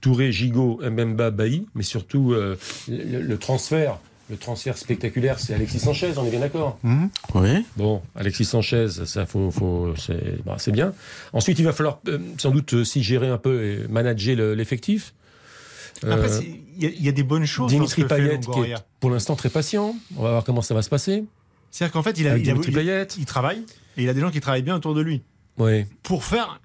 Touré, 0.00 0.30
Gigot, 0.32 0.80
Mbemba, 0.82 1.30
Bailly, 1.30 1.66
mais 1.74 1.82
surtout 1.82 2.32
euh, 2.32 2.56
le, 2.88 3.20
le 3.22 3.38
transfert. 3.38 3.98
Le 4.28 4.36
transfert 4.36 4.76
spectaculaire, 4.76 5.38
c'est 5.38 5.54
Alexis 5.54 5.78
Sanchez, 5.78 6.12
on 6.16 6.26
est 6.26 6.30
bien 6.30 6.40
d'accord 6.40 6.80
Oui. 7.36 7.64
Bon, 7.76 8.02
Alexis 8.16 8.44
Sanchez, 8.44 8.88
ça 9.04 9.24
faut, 9.24 9.52
faut, 9.52 9.94
c'est 9.96 10.44
bah, 10.44 10.56
c'est 10.58 10.72
bien. 10.72 10.92
Ensuite, 11.32 11.60
il 11.60 11.64
va 11.64 11.72
falloir 11.72 12.00
euh, 12.08 12.18
sans 12.36 12.50
doute 12.50 12.72
aussi 12.72 13.04
gérer 13.04 13.28
un 13.28 13.38
peu 13.38 13.62
et 13.64 13.88
manager 13.88 14.34
le- 14.34 14.54
l'effectif. 14.54 15.14
Après, 16.02 16.28
Euh, 16.28 16.40
il 16.76 16.82
y, 16.82 16.86
a- 16.86 16.90
il 16.90 17.02
y 17.04 17.08
a 17.08 17.12
des 17.12 17.22
bonnes 17.22 17.46
choses. 17.46 17.70
Dimitri 17.70 18.04
Payet, 18.04 18.40
qui 18.40 18.60
est 18.60 18.74
pour 18.98 19.10
l'instant 19.10 19.36
très 19.36 19.48
patient. 19.48 19.94
On 20.16 20.22
va 20.24 20.30
voir 20.32 20.44
comment 20.44 20.60
ça 20.62 20.74
va 20.74 20.82
se 20.82 20.90
passer. 20.90 21.24
C'est-à-dire 21.70 21.92
qu'en 21.92 22.02
fait, 22.02 22.18
il, 22.18 22.26
a, 22.26 22.32
Avec 22.32 22.44
il, 22.44 22.50
a- 22.50 22.52
Dimitri 22.52 22.72
il- 22.72 22.74
Payet. 22.74 23.06
il 23.18 23.24
travaille 23.26 23.62
et 23.96 24.02
il 24.02 24.08
a 24.08 24.14
des 24.14 24.20
gens 24.20 24.30
qui 24.32 24.40
travaillent 24.40 24.62
bien 24.62 24.74
autour 24.76 24.94
de 24.94 25.02
lui. 25.02 25.22
Ouais. 25.56 25.86
Pour 26.02 26.24
faire 26.24 26.60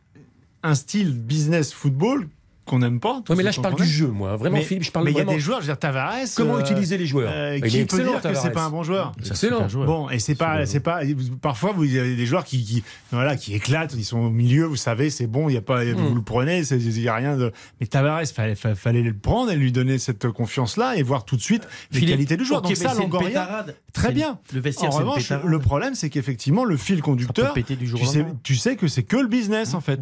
un 0.63 0.75
style 0.75 1.13
business 1.13 1.73
football 1.73 2.27
qu'on 2.63 2.77
n'aime 2.77 2.99
pas. 2.99 3.23
Ouais, 3.27 3.35
mais 3.35 3.41
là, 3.43 3.49
je 3.49 3.59
parle 3.59 3.75
du 3.75 3.85
jeu, 3.87 4.07
moi. 4.07 4.35
Vraiment, 4.37 4.57
mais, 4.57 4.63
Philippe, 4.63 4.83
je 4.83 4.91
parle 4.91 5.05
mais 5.05 5.11
il 5.11 5.17
y 5.17 5.19
a 5.21 5.25
des 5.25 5.39
joueurs, 5.39 5.57
je 5.61 5.65
veux 5.65 5.73
dire, 5.73 5.79
Tavares. 5.79 6.13
Comment 6.37 6.57
euh, 6.57 6.61
utiliser 6.61 6.95
les 6.95 7.07
joueurs 7.07 7.31
euh, 7.33 7.57
Il 7.57 7.65
est 7.65 7.69
Qui 7.69 7.77
peut 7.77 7.81
excellent, 7.83 8.11
dire 8.11 8.17
que 8.17 8.21
Tavares. 8.23 8.41
c'est 8.43 8.51
pas 8.51 8.63
un 8.65 8.69
bon 8.69 8.83
joueur 8.83 9.13
C'est 9.23 9.31
excellent. 9.31 9.67
Bon, 9.83 10.09
et 10.11 10.19
c'est 10.19 10.35
pas, 10.35 10.65
c'est 10.67 10.79
pas. 10.79 11.01
Parfois, 11.41 11.71
vous 11.71 11.83
avez 11.83 12.15
des 12.15 12.25
joueurs 12.27 12.43
qui, 12.43 12.63
qui, 12.63 12.83
voilà, 13.11 13.35
qui 13.35 13.55
éclatent. 13.55 13.95
Ils 13.97 14.05
sont 14.05 14.19
au 14.19 14.29
milieu, 14.29 14.65
vous 14.65 14.75
savez, 14.75 15.09
c'est 15.09 15.25
bon. 15.25 15.49
Il 15.49 15.53
y 15.55 15.57
a 15.57 15.61
pas, 15.61 15.83
Hmm. 15.83 15.95
vous 15.95 16.15
le 16.15 16.21
prenez, 16.21 16.59
il 16.59 17.01
y 17.01 17.09
a 17.09 17.15
rien 17.15 17.35
de. 17.35 17.51
Mais 17.79 17.87
Tavares, 17.87 18.21
fallait, 18.27 18.55
fallait, 18.55 19.01
le 19.01 19.13
prendre 19.13 19.51
et 19.51 19.55
lui 19.55 19.71
donner 19.71 19.97
cette 19.97 20.27
confiance-là 20.29 20.95
et 20.97 21.03
voir 21.03 21.25
tout 21.25 21.37
de 21.37 21.41
suite 21.41 21.67
les 21.91 22.05
qualités 22.05 22.37
du 22.37 22.45
joueur. 22.45 22.59
ok, 22.59 22.67
Donc 22.67 22.77
ça, 22.77 22.93
Longoria, 22.93 23.65
très 23.91 24.11
bien. 24.11 24.37
le 24.53 24.59
vestiaire, 24.59 24.93
en 24.93 24.97
revanche, 24.97 25.23
pétarade. 25.23 25.47
le 25.47 25.59
problème, 25.59 25.95
c'est 25.95 26.11
qu'effectivement, 26.11 26.63
le 26.63 26.77
fil 26.77 27.01
conducteur, 27.01 27.53
péter 27.53 27.75
du 27.75 27.87
jour 27.87 27.99
tu 27.99 28.05
sais, 28.05 28.19
lendemain. 28.19 28.39
tu 28.43 28.55
sais 28.55 28.75
que 28.75 28.87
c'est 28.87 29.03
que 29.03 29.17
le 29.17 29.27
business 29.27 29.73
en 29.73 29.81
fait. 29.81 30.01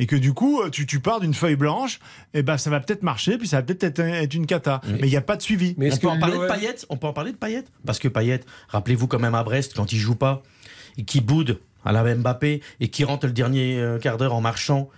Et 0.00 0.06
que 0.06 0.16
du 0.16 0.32
coup, 0.32 0.62
tu, 0.70 0.86
tu 0.86 0.98
pars 0.98 1.20
d'une 1.20 1.34
feuille 1.34 1.56
blanche, 1.56 2.00
et 2.34 2.42
ben 2.42 2.56
ça 2.56 2.70
va 2.70 2.80
peut-être 2.80 3.02
marcher, 3.02 3.36
puis 3.36 3.46
ça 3.46 3.58
va 3.58 3.62
peut-être 3.62 3.84
être, 3.84 4.00
être 4.00 4.34
une 4.34 4.46
cata. 4.46 4.80
Mais 4.88 5.06
il 5.06 5.10
n'y 5.10 5.16
a 5.16 5.20
pas 5.20 5.36
de 5.36 5.42
suivi. 5.42 5.74
Mais 5.76 5.92
on 5.92 5.96
peut 5.98 6.08
en 6.08 6.18
parler 6.18 6.38
de 6.38 6.46
Payet 6.46 6.76
On 6.88 6.96
peut 6.96 7.06
en 7.06 7.12
parler 7.12 7.32
de 7.32 7.36
Payet 7.36 7.64
Parce 7.84 7.98
que 7.98 8.08
Payet, 8.08 8.40
rappelez-vous 8.68 9.06
quand 9.06 9.18
même 9.18 9.34
à 9.34 9.44
Brest, 9.44 9.74
quand 9.76 9.92
il 9.92 9.98
joue 9.98 10.16
pas, 10.16 10.42
et 10.96 11.04
qui 11.04 11.20
boude 11.20 11.60
à 11.84 11.92
la 11.92 12.14
Mbappé, 12.14 12.62
et 12.80 12.88
qui 12.88 13.04
rentre 13.04 13.26
le 13.26 13.32
dernier 13.32 13.78
euh, 13.78 13.98
quart 13.98 14.16
d'heure 14.16 14.34
en 14.34 14.40
marchant. 14.40 14.88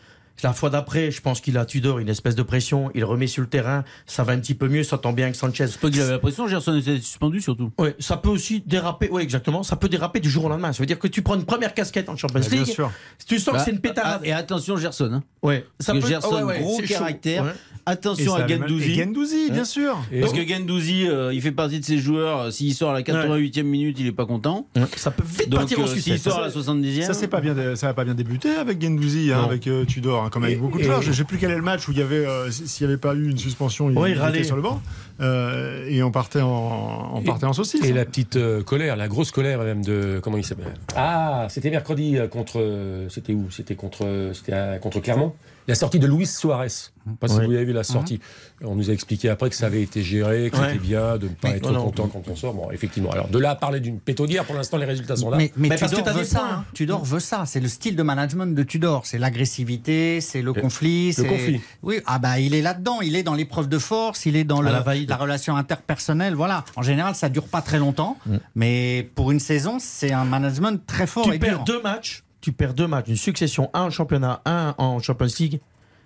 La 0.42 0.52
fois 0.52 0.70
d'après, 0.70 1.10
je 1.10 1.20
pense 1.20 1.40
qu'il 1.40 1.56
a 1.58 1.64
Tudor 1.64 1.98
une 2.00 2.08
espèce 2.08 2.34
de 2.34 2.42
pression, 2.42 2.90
il 2.94 3.04
remet 3.04 3.26
sur 3.28 3.42
le 3.42 3.48
terrain, 3.48 3.84
ça 4.06 4.24
va 4.24 4.32
un 4.32 4.38
petit 4.40 4.54
peu 4.54 4.66
mieux, 4.68 4.82
ça 4.82 4.98
tombe 4.98 5.14
bien 5.14 5.26
avec 5.26 5.36
Sanchez. 5.36 5.66
C'est 5.68 5.78
pas 5.80 5.88
qu'il 5.90 6.00
avait 6.00 6.10
la 6.10 6.18
pression, 6.18 6.48
Gerson 6.48 6.76
était 6.76 6.98
suspendu 6.98 7.40
surtout. 7.40 7.70
Ouais, 7.78 7.94
ça 8.00 8.16
peut 8.16 8.28
aussi 8.30 8.60
déraper, 8.66 9.08
ouais, 9.10 9.22
exactement, 9.22 9.62
ça 9.62 9.76
peut 9.76 9.88
déraper 9.88 10.18
du 10.20 10.28
jour 10.30 10.46
au 10.46 10.48
lendemain. 10.48 10.72
Ça 10.72 10.80
veut 10.80 10.86
dire 10.86 10.98
que 10.98 11.06
tu 11.06 11.22
prends 11.22 11.36
une 11.36 11.44
première 11.44 11.74
casquette 11.74 12.08
en 12.08 12.16
Champions 12.16 12.40
Bah, 12.40 12.46
bien 12.48 12.62
League, 12.64 12.72
sûr. 12.74 12.90
tu 13.26 13.38
sens 13.38 13.52
Bah, 13.54 13.58
que 13.60 13.64
c'est 13.66 13.70
une 13.70 13.80
pétarade. 13.80 14.20
ah, 14.24 14.26
Et 14.26 14.32
attention, 14.32 14.76
Gerson. 14.76 15.10
Hein. 15.12 15.22
ouais, 15.42 15.64
ça 15.78 15.92
peut 15.92 16.00
Gerson, 16.00 16.34
ouais, 16.34 16.42
ouais, 16.42 16.60
gros 16.60 16.80
chaud. 16.80 16.86
caractère. 16.88 17.44
Ouais. 17.44 17.52
Attention 17.84 18.34
à 18.34 18.46
Gendouzi. 18.46 18.92
Et 18.92 18.94
Gendouzi, 18.94 19.50
bien 19.50 19.64
sûr. 19.64 19.98
Et 20.12 20.20
Parce 20.20 20.32
que 20.32 20.46
Gendouzi, 20.46 21.08
euh, 21.08 21.34
il 21.34 21.42
fait 21.42 21.50
partie 21.50 21.80
de 21.80 21.84
ces 21.84 21.98
joueurs, 21.98 22.38
euh, 22.40 22.50
s'il 22.50 22.74
sort 22.74 22.90
à 22.90 22.92
la 22.92 23.02
88e 23.02 23.64
minute, 23.64 23.96
il 23.98 24.06
est 24.06 24.12
pas 24.12 24.26
content. 24.26 24.66
Ça 24.96 25.10
peut 25.10 25.24
vite 25.26 25.48
Donc 25.48 25.60
partir 25.60 25.80
au 25.80 25.82
euh, 25.82 25.86
s'il 25.86 26.02
succès. 26.02 26.18
sort 26.30 26.38
à 26.38 26.42
la 26.42 26.50
70e. 26.50 27.02
Ça 27.02 27.14
c'est 27.14 27.28
pas 27.28 27.40
bien, 27.40 27.74
ça 27.74 27.88
va 27.88 27.94
pas 27.94 28.04
bien 28.04 28.14
débuté 28.14 28.50
avec 28.50 28.80
Gendouzi, 28.80 29.32
hein, 29.32 29.42
avec 29.44 29.66
euh, 29.66 29.84
Tudor, 29.84 30.24
hein, 30.24 30.30
comme 30.30 30.44
avec 30.44 30.60
beaucoup 30.60 30.78
de 30.78 30.84
joueurs. 30.84 31.02
Je 31.02 31.12
sais 31.12 31.24
plus 31.24 31.38
quel 31.38 31.50
est 31.50 31.56
le 31.56 31.62
match 31.62 31.88
où 31.88 31.92
il 31.92 31.98
y 31.98 32.02
avait, 32.02 32.24
s'il 32.50 32.86
n'y 32.86 32.92
avait 32.92 33.00
pas 33.00 33.14
eu 33.14 33.28
une 33.28 33.38
suspension, 33.38 33.90
il, 33.90 34.12
était 34.12 34.44
sur 34.44 34.56
le 34.56 34.62
banc 34.62 34.80
Euh, 35.20 35.86
et 35.88 36.02
on 36.02 36.10
partait 36.10 36.40
en, 36.40 37.12
on 37.14 37.22
partait 37.22 37.46
en 37.46 37.52
saucisse. 37.52 37.84
Et 37.84 37.92
la 37.92 38.04
petite 38.04 38.36
euh, 38.36 38.62
colère, 38.62 38.96
la 38.96 39.08
grosse 39.08 39.30
colère 39.30 39.60
même 39.60 39.84
de 39.84 40.20
comment 40.22 40.36
il 40.36 40.44
s'appelle? 40.44 40.74
Ah, 40.96 41.46
c'était 41.48 41.70
mercredi 41.70 42.16
contre, 42.30 43.06
c'était 43.08 43.32
où? 43.32 43.50
C'était 43.50 43.74
contre, 43.74 44.32
contre 44.80 45.00
Clermont? 45.00 45.34
La 45.68 45.74
sortie 45.76 45.98
de 46.00 46.06
Luis 46.06 46.26
Suarez. 46.26 46.66
Je 46.68 46.70
sais 47.10 47.16
Pas 47.20 47.28
si 47.28 47.34
vous 47.34 47.40
avez 47.42 47.64
vu 47.64 47.72
la 47.72 47.84
sortie. 47.84 48.20
On 48.64 48.74
nous 48.76 48.90
a 48.90 48.92
expliqué 48.92 49.28
après 49.28 49.48
que 49.50 49.56
ça 49.56 49.66
avait 49.66 49.82
été 49.82 50.02
géré, 50.02 50.50
que 50.50 50.56
Ouais. 50.56 50.66
c'était 50.72 50.78
bien 50.78 51.18
de 51.18 51.28
ne 51.28 51.34
pas 51.34 51.50
Mais- 51.50 51.56
être 51.56 51.66
non, 51.72 51.78
non. 51.78 51.84
content 51.86 52.08
quand 52.08 52.22
on 52.28 52.36
sort. 52.36 52.54
Bon, 52.54 52.70
effectivement. 52.70 53.10
Alors 53.10 53.28
de 53.28 53.38
là 53.38 53.50
à 53.50 53.54
parler 53.56 53.80
d'une 53.80 53.98
pétodière, 54.00 54.44
pour 54.44 54.54
l'instant 54.54 54.76
les 54.76 54.84
résultats 54.84 55.16
sont 55.16 55.30
là. 55.30 55.36
Mais, 55.36 55.52
mais 55.56 55.68
Mais 55.68 55.76
parce 55.76 55.92
Tudor 55.92 56.12
veut 56.14 56.24
ça. 56.24 56.48
hein. 56.50 56.64
Tudor 56.74 57.04
veut 57.04 57.18
ça. 57.20 57.44
C'est 57.46 57.60
le 57.60 57.68
style 57.68 57.96
de 57.96 58.02
management 58.02 58.54
de 58.54 58.62
Tudor. 58.62 59.06
C'est 59.06 59.18
l'agressivité, 59.18 60.20
c'est 60.20 60.42
le, 60.42 60.52
conflit. 60.52 61.12
c'est- 61.12 61.26
conflit. 61.26 61.60
Oui, 61.82 62.00
ah 62.06 62.18
bah 62.18 62.38
il 62.38 62.54
est 62.54 62.62
là-dedans. 62.62 63.00
Il 63.00 63.16
est 63.16 63.22
dans 63.24 63.34
l'épreuve 63.34 63.68
de 63.68 63.78
force. 63.78 64.26
Il 64.26 64.36
est 64.36 64.44
dans 64.44 64.60
le- 64.62 64.70
la 64.70 64.84
la 65.08 65.16
relation 65.16 65.56
interpersonnelle. 65.56 66.34
Voilà. 66.34 66.64
En 66.76 66.82
général, 66.82 67.14
ça 67.14 67.28
dure 67.28 67.44
pas 67.48 67.62
très 67.62 67.78
longtemps, 67.78 68.16
Mm. 68.26 68.36
mais 68.54 69.10
pour 69.14 69.30
une 69.32 69.40
saison, 69.40 69.78
c'est 69.80 70.12
un 70.12 70.24
management 70.24 70.84
très 70.86 71.06
fort 71.06 71.24
tu 71.24 71.34
et 71.34 71.38
perds 71.38 71.64
dur. 71.64 71.76
deux 71.76 71.82
matchs, 71.82 72.22
tu 72.42 72.52
perds 72.52 72.74
deux 72.74 72.86
matchs, 72.86 73.06
une 73.08 73.16
succession, 73.16 73.70
un 73.72 73.84
en 73.84 73.90
championnat, 73.90 74.42
un 74.44 74.74
en 74.76 74.98
Champions 74.98 75.28
League, 75.40 75.60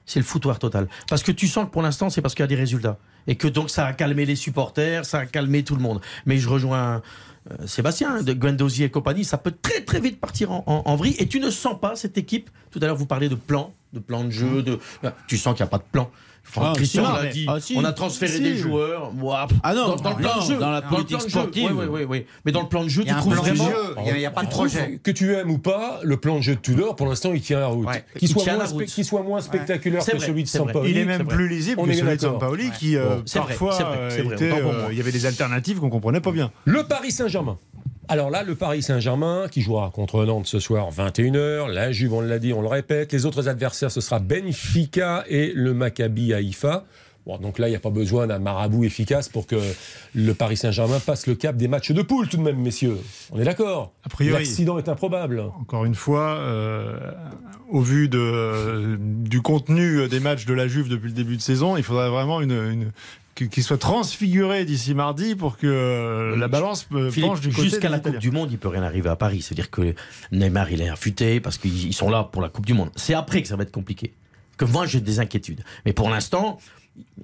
c'est 0.05 0.21
le 0.21 0.25
foutoir 0.25 0.61
total. 0.61 0.87
Parce 1.09 1.25
que 1.25 1.33
tu 1.33 1.49
sens 1.49 1.65
que 1.67 1.71
pour 1.71 1.83
l'instant, 1.83 2.11
c'est 2.11 2.23
parce 2.23 2.35
qu'il 2.37 2.45
y 2.45 2.45
a 2.45 2.49
des 2.49 2.55
résultats. 2.55 2.99
Et 3.27 3.35
que 3.35 3.49
donc 3.49 3.71
ça 3.71 3.87
a 3.87 3.93
calmé 3.93 4.25
les 4.25 4.37
supporters, 4.37 5.05
ça 5.05 5.19
a 5.19 5.27
calmé 5.27 5.65
tout 5.65 5.75
le 5.75 5.83
monde. 5.83 6.01
Mais 6.27 6.39
je 6.39 6.49
rejoins 6.49 7.03
euh, 7.51 7.67
Sébastien, 7.67 8.23
de 8.23 8.33
Guendouzi 8.33 8.85
et 8.85 8.91
compagnie, 8.91 9.25
ça 9.25 9.37
peut 9.39 9.55
très 9.61 9.81
très 9.81 9.99
vite 10.01 10.21
partir 10.21 10.53
en, 10.53 10.63
en- 10.67 10.95
vrille. 10.97 11.17
Et 11.19 11.27
tu 11.27 11.41
ne 11.41 11.51
sens 11.51 11.81
pas 11.81 11.97
cette 11.97 12.17
équipe. 12.19 12.51
Tout 12.71 12.79
à 12.83 12.87
l'heure, 12.87 12.95
vous 12.97 13.07
parlez 13.07 13.29
de 13.29 13.35
plan, 13.35 13.73
de 13.95 13.99
plan 13.99 14.23
de 14.23 14.31
jeu, 14.31 14.63
de... 14.63 14.79
tu 15.27 15.39
sens 15.39 15.57
qu'il 15.57 15.65
n'y 15.65 15.69
a 15.69 15.71
pas 15.71 15.79
de 15.79 15.85
plan. 15.91 16.09
Enfin, 16.49 16.71
Ah, 16.71 16.73
Christian 16.77 17.05
si, 17.05 17.13
l'a 17.25 17.31
dit. 17.33 17.47
ah, 17.49 17.61
si. 17.61 17.75
on 17.77 17.85
a 17.85 17.93
transféré 17.93 18.33
Si. 18.33 18.41
des 18.41 18.57
joueurs. 18.57 19.11
Ouah, 19.21 19.47
Ah 19.63 19.75
non, 19.75 19.89
dans, 19.89 19.97
dans 19.97 20.11
le 20.11 20.17
plan 20.17 20.37
non, 20.37 20.43
de 20.47 20.53
jeu. 20.53 20.59
dans 20.59 20.71
la 20.71 20.83
politique 20.83 21.21
sportive. 21.23 21.71
Oui, 21.73 21.85
oui, 21.85 21.87
oui, 21.91 22.05
oui. 22.09 22.27
Mais 22.45 22.53
dans 22.53 22.63
le 22.63 22.69
plan 22.69 22.85
de 22.85 22.89
jeu, 22.89 23.03
Il 23.05 23.11
y 23.11 23.15
tu 23.15 23.17
trouves 23.19 23.35
vraiment. 23.35 23.69
Il 24.07 24.21
y 24.21 24.27
a- 24.27 24.31
pas 24.31 24.43
de 24.45 24.49
projet. 24.49 25.01
Que 25.03 25.11
tu 25.11 25.35
aimes 25.35 25.51
ou 25.51 25.59
pas, 25.59 26.01
le 26.03 26.17
plan 26.17 26.37
de 26.37 26.41
jeu 26.43 26.55
de 26.55 26.61
Tudor, 26.61 26.97
pour 26.97 27.07
l'instant, 27.09 27.33
il 27.35 27.41
tient 27.41 27.61
la 27.61 27.67
route. 27.67 27.87
Ouais. 27.87 28.05
Qu'il 28.19 28.29
Il 28.29 28.33
soit, 28.33 28.45
moins 28.45 28.57
la 28.59 28.65
route. 28.65 28.83
spec- 28.83 28.89
qu'il 28.95 29.05
soit 29.05 29.23
moins 29.23 29.41
spectaculaire 29.41 30.05
que 30.05 30.11
vrai, 30.17 30.27
celui 30.27 30.43
de. 30.45 30.49
Sampaoli. 30.49 30.91
Il 30.91 30.99
est 30.99 31.05
même 31.05 31.27
plus 31.27 31.49
lisible 31.49 31.83
que 31.83 31.93
celui 31.93 32.17
de. 32.17 32.21
Sampaoli 32.21 32.71
qui 32.71 32.97
euh, 32.97 33.17
parfois 33.35 33.79
euh, 33.81 34.11
euh, 34.41 34.63
moi. 34.63 34.89
il 34.91 34.97
y 34.97 35.01
avait 35.01 35.13
des 35.13 35.27
alternatives 35.27 35.81
qu'on 35.81 35.91
comprenait 35.91 36.21
pas 36.21 36.33
bien. 36.33 36.51
Le 36.65 36.85
Paris 36.85 37.11
Saint-Germain. 37.13 37.57
Alors 38.09 38.31
là, 38.31 38.45
le 38.45 38.55
Paris 38.55 38.83
Saint-Germain 38.83 39.47
qui 39.51 39.63
jouera 39.63 39.91
contre 39.91 40.25
Nantes 40.25 40.47
ce 40.47 40.61
soir 40.61 40.91
21h. 40.93 41.69
La 41.73 41.91
Juve, 41.91 42.13
on 42.13 42.21
l'a 42.21 42.39
dit, 42.39 42.53
on 42.53 42.63
le 42.63 42.69
répète. 42.69 43.13
Les 43.13 43.27
autres 43.27 43.49
adversaires, 43.49 43.91
ce 43.91 44.01
sera 44.01 44.21
Benfica 44.21 45.25
et 45.29 45.53
le 45.53 45.75
Maccabi 45.75 46.33
Haïfa. 46.33 46.85
Bon, 47.27 47.39
donc 47.39 47.59
là, 47.59 47.67
il 47.67 47.71
n'y 47.71 47.77
a 47.77 47.81
pas 47.81 47.91
besoin 47.91 48.29
d'un 48.29 48.39
marabout 48.39 48.85
efficace 48.85 49.29
pour 49.29 49.49
que 49.49 49.57
le 50.15 50.35
Paris 50.35 50.57
Saint-Germain 50.57 51.01
passe 51.01 51.27
le 51.27 51.35
cap 51.35 51.57
des 51.57 51.67
matchs 51.67 51.91
de 51.91 52.01
poule, 52.03 52.29
tout 52.29 52.37
de 52.37 52.43
même, 52.43 52.59
messieurs. 52.59 52.99
On 53.33 53.41
est 53.41 53.45
d'accord 53.45 53.93
A 54.05 54.09
priori. 54.09 54.45
L'accident 54.45 54.79
est 54.79 54.89
improbable. 54.89 55.43
Encore 55.61 55.85
une 55.85 55.97
fois, 55.97 56.37
euh, 56.39 56.97
au 57.69 57.81
vu 57.81 58.09
de, 58.09 58.97
du 59.01 59.43
contenu 59.43 60.07
des 60.09 60.21
matchs 60.21 60.47
de 60.47 60.55
la 60.55 60.69
Juve 60.69 60.89
depuis 60.89 61.09
le 61.09 61.15
début 61.15 61.37
de 61.37 61.43
saison, 61.43 61.77
il 61.77 61.83
faudrait 61.83 62.11
vraiment 62.11 62.41
une, 62.41 62.93
qu'il 63.37 63.63
soit 63.63 63.79
transfiguré 63.79 64.65
d'ici 64.65 64.95
mardi 64.95 65.35
pour 65.35 65.59
que 65.59 65.67
euh, 65.67 66.37
la 66.37 66.49
balance 66.49 66.89
euh, 66.93 67.11
Philippe, 67.11 67.31
penche 67.31 67.41
du 67.41 67.51
côté 67.51 67.69
Jusqu'à 67.69 67.89
la 67.89 68.01
Coupe 68.01 68.19
du 68.19 68.31
Monde, 68.31 68.51
il 68.51 68.59
peut 68.59 68.69
rien 68.69 68.83
arriver 68.83 69.11
à 69.11 69.17
Paris. 69.17 69.43
C'est-à-dire 69.43 69.71
que 69.71 69.95
Neymar, 70.33 70.73
il 70.73 70.81
est 70.81 70.89
affûté 70.89 71.41
parce 71.41 71.59
qu'ils 71.59 71.87
ils 71.87 71.93
sont 71.93 72.09
là 72.09 72.25
pour 72.25 72.43
la 72.43 72.49
Coupe 72.49 72.67
du 72.67 72.75
Monde. 72.75 72.91
C'est 72.97 73.15
après 73.15 73.43
que 73.43 73.49
ça 73.49 73.57
va 73.57 73.63
être 73.63 73.73
compliqué. 73.73 74.15
Que 74.57 74.65
moi, 74.65 74.87
j'ai 74.87 75.01
des 75.01 75.21
inquiétudes. 75.21 75.63
Mais 75.85 75.93
pour 75.93 76.09
l'instant, 76.09 76.59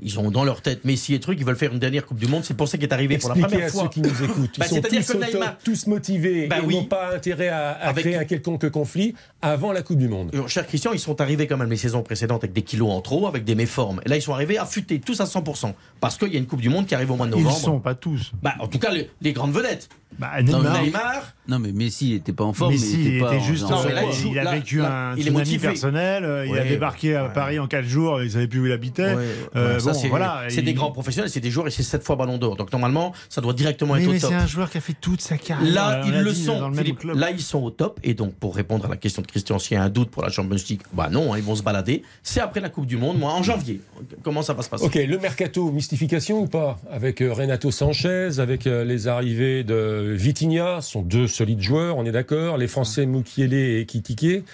ils 0.02 0.18
ont 0.18 0.30
dans 0.30 0.44
leur 0.44 0.62
tête 0.62 0.84
Messi 0.84 1.14
et 1.14 1.20
trucs, 1.20 1.38
ils 1.38 1.46
veulent 1.46 1.56
faire 1.56 1.72
une 1.72 1.78
dernière 1.78 2.04
Coupe 2.06 2.18
du 2.18 2.26
Monde. 2.26 2.42
C'est 2.44 2.56
pour 2.56 2.66
ça 2.68 2.76
qu'il 2.76 2.86
est 2.88 2.92
arrivé 2.92 3.18
pour 3.18 3.28
la 3.28 3.36
première 3.46 3.66
à 3.66 3.70
fois. 3.70 3.82
ceux 3.84 3.88
qui 3.88 4.00
nous 4.00 4.22
écoutent. 4.24 4.50
Ils 4.56 4.60
Bah, 4.60 4.66
sont 4.66 4.74
c'est-à-dire 4.76 5.04
tous 5.06 5.12
que 5.14 5.64
tous 5.64 5.86
motivés 5.86 6.46
Bah 6.48 6.56
et 6.62 6.66
oui. 6.66 6.74
n'ont 6.76 6.84
pas 6.84 7.14
intérêt 7.14 7.48
à, 7.48 7.70
à 7.70 7.88
Avec- 7.88 8.04
créer 8.04 8.16
un 8.16 8.24
quelconque 8.24 8.68
conflit 8.70 9.14
avant 9.40 9.72
la 9.72 9.82
Coupe 9.82 9.98
du 9.98 10.08
Monde. 10.08 10.30
Euh, 10.34 10.46
Cher 10.48 10.66
Christian, 10.66 10.92
ils 10.92 10.98
sont 10.98 11.20
arrivés 11.20 11.46
quand 11.46 11.56
même 11.56 11.70
les 11.70 11.76
saisons 11.76 12.02
précédentes 12.02 12.42
avec 12.44 12.52
des 12.54 12.62
kilos 12.62 12.90
en 12.90 13.00
trop, 13.00 13.26
avec 13.26 13.44
des 13.44 13.54
méformes. 13.54 14.00
Et 14.04 14.08
là, 14.08 14.16
ils 14.16 14.22
sont 14.22 14.34
arrivés 14.34 14.58
affûtés, 14.58 14.98
tous 15.00 15.20
à 15.20 15.24
100%. 15.24 15.72
Parce 16.00 16.18
qu'il 16.18 16.32
y 16.32 16.36
a 16.36 16.38
une 16.38 16.46
Coupe 16.46 16.60
du 16.60 16.68
Monde 16.68 16.86
qui 16.86 16.94
arrive 16.94 17.10
au 17.12 17.16
mois 17.16 17.26
de 17.26 17.32
Ils 17.36 17.42
novembre. 17.42 17.58
sont 17.60 17.80
pas 17.80 17.94
tous. 17.94 18.32
Bah, 18.42 18.54
en 18.58 18.66
tout 18.66 18.78
cas, 18.78 18.90
les, 18.90 19.08
les 19.20 19.32
grandes 19.32 19.52
vedettes. 19.52 19.88
Bah, 20.18 20.42
Non, 20.42 20.62
Neymar, 20.62 21.32
Non, 21.48 21.58
mais 21.58 21.72
Messi 21.72 22.10
il 22.10 22.14
était 22.16 22.34
pas 22.34 22.44
en 22.44 22.52
forme. 22.52 22.72
Messi 22.72 22.96
mais 22.98 23.02
il 23.04 23.06
était, 23.16 23.20
pas 23.20 23.26
était 23.34 23.42
en- 23.42 23.46
juste. 23.46 23.64
en- 23.64 23.70
Non, 23.70 23.88
là, 23.88 24.02
il, 24.30 24.38
a 24.38 24.52
vécu 24.52 24.76
là, 24.78 25.10
un 25.12 25.16
tsunami 25.16 25.58
personnel. 25.58 26.24
euh, 26.24 26.46
il 26.46 26.58
a 26.58 26.64
débarqué 26.64 27.14
à. 27.16 27.24
Paris 27.30 27.58
en 27.58 27.66
4 27.66 27.86
jours. 27.86 28.22
Ils 28.22 28.32
savaient 28.32 28.46
plus 28.46 28.60
où 28.60 28.66
il 28.66 28.72
habitait. 28.72 29.14
Euh, 29.62 29.80
bon, 29.80 29.92
c'est 29.94 30.08
voilà, 30.08 30.42
c'est 30.48 30.56
il- 30.56 30.64
des 30.64 30.74
grands 30.74 30.90
professionnels, 30.92 31.30
c'est 31.30 31.40
des 31.40 31.50
joueurs 31.50 31.66
et 31.66 31.70
c'est 31.70 31.82
7 31.82 32.02
fois 32.04 32.16
ballon 32.16 32.38
d'or. 32.38 32.56
Donc 32.56 32.72
normalement, 32.72 33.12
ça 33.28 33.40
doit 33.40 33.52
directement 33.52 33.94
Oui, 33.94 34.02
être 34.02 34.10
mais 34.10 34.16
au 34.16 34.20
top. 34.20 34.30
c'est 34.30 34.36
un 34.36 34.46
joueur 34.46 34.70
qui 34.70 34.78
a 34.78 34.80
fait 34.80 34.94
toute 35.00 35.20
sa 35.20 35.36
carrière. 35.38 35.72
Là, 35.72 36.02
ils 36.06 36.12
le 36.22 36.32
dit, 36.32 36.44
sont, 36.44 36.68
le 36.68 36.76
Philippe. 36.76 37.02
Là, 37.14 37.30
ils 37.30 37.40
sont 37.40 37.60
au 37.62 37.70
top. 37.70 37.98
Et 38.02 38.14
donc, 38.14 38.34
pour 38.34 38.54
répondre 38.56 38.84
à 38.84 38.88
la 38.88 38.96
question 38.96 39.22
de 39.22 39.26
Christian, 39.26 39.58
s'il 39.58 39.76
y 39.76 39.80
a 39.80 39.82
un 39.82 39.88
doute 39.90 40.10
pour 40.10 40.22
la 40.22 40.28
Champions 40.30 40.56
League, 40.68 40.82
bah 40.92 41.08
non, 41.10 41.32
hein, 41.32 41.38
ils 41.38 41.44
vont 41.44 41.54
se 41.56 41.62
balader. 41.62 42.02
C'est 42.22 42.40
après 42.40 42.60
la 42.60 42.68
Coupe 42.68 42.86
du 42.86 42.96
Monde, 42.96 43.18
moi, 43.18 43.32
en 43.32 43.42
janvier. 43.42 43.80
Comment 44.22 44.42
ça 44.42 44.52
va 44.54 44.62
se 44.62 44.68
passer? 44.70 44.84
Ok, 44.84 44.94
le 44.94 45.18
mercato, 45.18 45.70
mystification 45.70 46.40
ou 46.40 46.46
pas? 46.46 46.78
Avec 46.90 47.20
euh, 47.20 47.32
Renato 47.32 47.70
Sanchez, 47.70 48.38
avec 48.38 48.66
euh, 48.66 48.84
les 48.84 49.08
arrivées 49.08 49.64
de 49.64 50.14
Vitinha, 50.16 50.80
ce 50.80 50.92
sont 50.92 51.02
deux 51.02 51.26
solides 51.28 51.60
joueurs, 51.62 51.96
on 51.98 52.04
est 52.04 52.12
d'accord. 52.12 52.56
Les 52.56 52.68
Français 52.68 53.06
Mukiele 53.06 53.54
et 53.54 53.86
Kitike. 53.86 54.44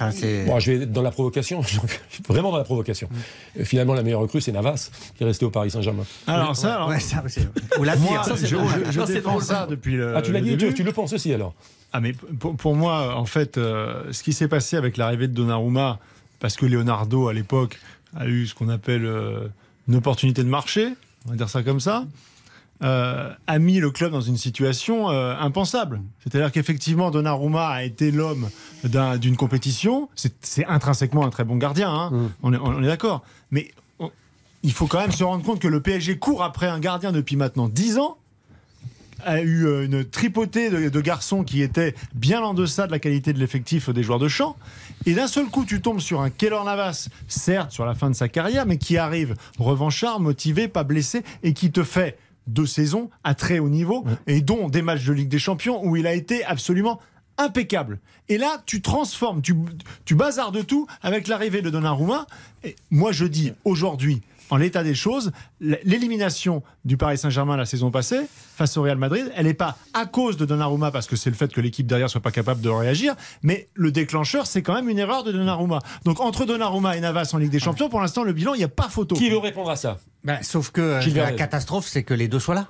Ah, 0.00 0.10
Bon, 0.46 0.58
je 0.58 0.72
vais 0.72 0.82
être 0.84 0.92
dans 0.92 1.02
la 1.02 1.10
provocation, 1.10 1.60
vraiment 2.28 2.50
dans 2.50 2.58
la 2.58 2.64
provocation. 2.64 3.08
Euh, 3.58 3.64
Finalement, 3.64 3.94
la 3.94 4.02
meilleure 4.02 4.20
recrue, 4.20 4.40
c'est 4.40 4.52
Navas, 4.52 4.90
qui 5.16 5.22
est 5.22 5.26
resté 5.26 5.44
au 5.44 5.50
Paris 5.50 5.70
Saint-Germain. 5.70 6.04
Alors, 6.26 6.56
ça, 6.56 6.74
alors, 6.76 6.88
Ouais, 6.88 7.00
ça. 7.00 7.22
Ou 7.78 7.84
la 7.84 7.96
moi, 7.96 8.22
pire. 8.22 8.34
je, 8.34 8.40
c'est 8.40 8.46
je- 8.46 8.56
je 8.90 9.00
Ça, 9.00 9.06
défends 9.06 9.40
ça 9.40 9.66
depuis 9.68 9.96
le. 9.96 10.16
Ah, 10.16 10.22
tu 10.22 10.32
l'as 10.32 10.40
le 10.40 10.56
dit, 10.56 10.74
tu 10.74 10.82
le 10.82 10.92
penses 10.92 11.12
aussi 11.12 11.32
alors 11.32 11.54
Ah, 11.92 12.00
mais 12.00 12.12
pour, 12.12 12.56
pour 12.56 12.74
moi, 12.74 13.16
en 13.16 13.26
fait, 13.26 13.58
euh, 13.58 14.04
ce 14.12 14.22
qui 14.22 14.32
s'est 14.32 14.48
passé 14.48 14.76
avec 14.76 14.96
l'arrivée 14.96 15.28
de 15.28 15.34
Donnarumma, 15.34 15.98
parce 16.40 16.56
que 16.56 16.66
Leonardo, 16.66 17.28
à 17.28 17.32
l'époque, 17.32 17.78
a 18.16 18.26
eu 18.26 18.46
ce 18.46 18.54
qu'on 18.54 18.68
appelle 18.68 19.04
euh, 19.04 19.48
une 19.88 19.96
opportunité 19.96 20.42
de 20.42 20.48
marché, 20.48 20.88
on 21.26 21.30
va 21.30 21.36
dire 21.36 21.48
ça 21.48 21.62
comme 21.62 21.80
ça, 21.80 22.04
euh, 22.82 23.30
a 23.46 23.58
mis 23.58 23.78
le 23.78 23.90
club 23.90 24.10
dans 24.12 24.20
une 24.20 24.36
situation 24.36 25.10
euh, 25.10 25.34
impensable. 25.38 26.00
C'est-à-dire 26.22 26.50
qu'effectivement, 26.50 27.10
Donnarumma 27.10 27.68
a 27.68 27.82
été 27.84 28.10
l'homme 28.10 28.48
d'un- 28.84 29.16
d'une 29.18 29.36
compétition. 29.36 30.08
C'est 30.16 30.34
c'est 30.40 30.66
intrinsèquement 30.66 31.24
un 31.24 31.30
très 31.30 31.44
bon 31.44 31.56
gardien, 31.56 31.90
hein. 31.92 32.30
on 32.42 32.52
est, 32.52 32.58
on 32.58 32.82
est 32.82 32.86
d'accord. 32.86 33.22
Mais 33.52 33.70
on- 34.00 34.10
il 34.64 34.72
faut 34.72 34.86
quand 34.86 35.00
même 35.00 35.12
se 35.12 35.22
rendre 35.24 35.44
compte 35.44 35.60
que 35.60 35.68
le 35.68 35.80
PSG 35.80 36.18
court 36.18 36.42
après 36.42 36.66
un 36.66 36.80
gardien 36.80 37.12
depuis 37.12 37.36
maintenant 37.36 37.68
10 37.68 37.98
ans 37.98 38.16
a 39.24 39.40
eu 39.40 39.66
euh, 39.66 39.84
une 39.84 40.04
tripotée 40.04 40.68
de, 40.68 40.88
de 40.88 41.00
garçons 41.00 41.44
qui 41.44 41.62
étaient 41.62 41.94
bien 42.14 42.42
en 42.42 42.54
deçà 42.54 42.88
de 42.88 42.90
la 42.92 42.98
qualité 42.98 43.32
de 43.32 43.38
l'effectif 43.38 43.88
des 43.90 44.02
joueurs 44.02 44.18
de 44.18 44.26
champ. 44.26 44.56
Et 45.06 45.14
d'un 45.14 45.28
seul 45.28 45.46
coup, 45.46 45.64
tu 45.64 45.80
tombes 45.80 46.00
sur 46.00 46.20
un 46.20 46.30
Keller 46.30 46.58
Navas, 46.64 47.08
certes 47.28 47.70
sur 47.70 47.84
la 47.86 47.94
fin 47.94 48.10
de 48.10 48.16
sa 48.16 48.28
carrière, 48.28 48.66
mais 48.66 48.78
qui 48.78 48.98
arrive 48.98 49.36
revanchard, 49.60 50.18
motivé, 50.18 50.66
pas 50.66 50.82
blessé, 50.82 51.22
et 51.44 51.52
qui 51.52 51.70
te 51.70 51.84
fait 51.84 52.18
deux 52.46 52.66
saisons 52.66 53.10
à 53.24 53.34
très 53.34 53.58
haut 53.58 53.68
niveau, 53.68 54.04
et 54.26 54.40
dont 54.40 54.68
des 54.68 54.82
matchs 54.82 55.04
de 55.04 55.12
Ligue 55.12 55.28
des 55.28 55.38
Champions 55.38 55.84
où 55.84 55.96
il 55.96 56.06
a 56.06 56.14
été 56.14 56.44
absolument 56.44 57.00
impeccable. 57.38 57.98
Et 58.28 58.38
là, 58.38 58.62
tu 58.66 58.82
transformes, 58.82 59.42
tu, 59.42 59.54
tu 60.04 60.14
bazardes 60.14 60.66
tout 60.66 60.86
avec 61.02 61.28
l'arrivée 61.28 61.62
de 61.62 61.70
Donnarumma. 61.70 62.26
Et 62.64 62.76
moi, 62.90 63.12
je 63.12 63.24
dis 63.24 63.52
aujourd'hui, 63.64 64.22
en 64.52 64.58
l'état 64.58 64.84
des 64.84 64.94
choses, 64.94 65.32
l'élimination 65.60 66.62
du 66.84 66.98
Paris 66.98 67.16
Saint-Germain 67.16 67.56
la 67.56 67.64
saison 67.64 67.90
passée 67.90 68.20
face 68.54 68.76
au 68.76 68.82
Real 68.82 68.98
Madrid, 68.98 69.32
elle 69.34 69.46
n'est 69.46 69.54
pas 69.54 69.78
à 69.94 70.04
cause 70.04 70.36
de 70.36 70.44
Donnarumma 70.44 70.90
parce 70.90 71.06
que 71.06 71.16
c'est 71.16 71.30
le 71.30 71.36
fait 71.36 71.50
que 71.50 71.62
l'équipe 71.62 71.86
derrière 71.86 72.10
soit 72.10 72.20
pas 72.20 72.32
capable 72.32 72.60
de 72.60 72.68
réagir, 72.68 73.14
mais 73.42 73.70
le 73.72 73.90
déclencheur, 73.90 74.46
c'est 74.46 74.60
quand 74.60 74.74
même 74.74 74.90
une 74.90 74.98
erreur 74.98 75.24
de 75.24 75.32
Donnarumma. 75.32 75.78
Donc 76.04 76.20
entre 76.20 76.44
Donnarumma 76.44 76.98
et 76.98 77.00
Navas 77.00 77.30
en 77.32 77.38
Ligue 77.38 77.50
des 77.50 77.60
Champions, 77.60 77.88
pour 77.88 78.02
l'instant, 78.02 78.24
le 78.24 78.34
bilan, 78.34 78.52
il 78.52 78.58
n'y 78.58 78.64
a 78.64 78.68
pas 78.68 78.90
photo. 78.90 79.14
Qui 79.14 79.30
veut 79.30 79.38
répondre 79.38 79.70
à 79.70 79.76
ça? 79.76 79.96
Ben, 80.22 80.38
sauf 80.42 80.70
que 80.70 80.82
euh, 80.82 81.14
la 81.14 81.32
catastrophe, 81.32 81.86
c'est 81.88 82.02
que 82.02 82.12
les 82.12 82.28
deux 82.28 82.38
soient 82.38 82.54
là. 82.54 82.68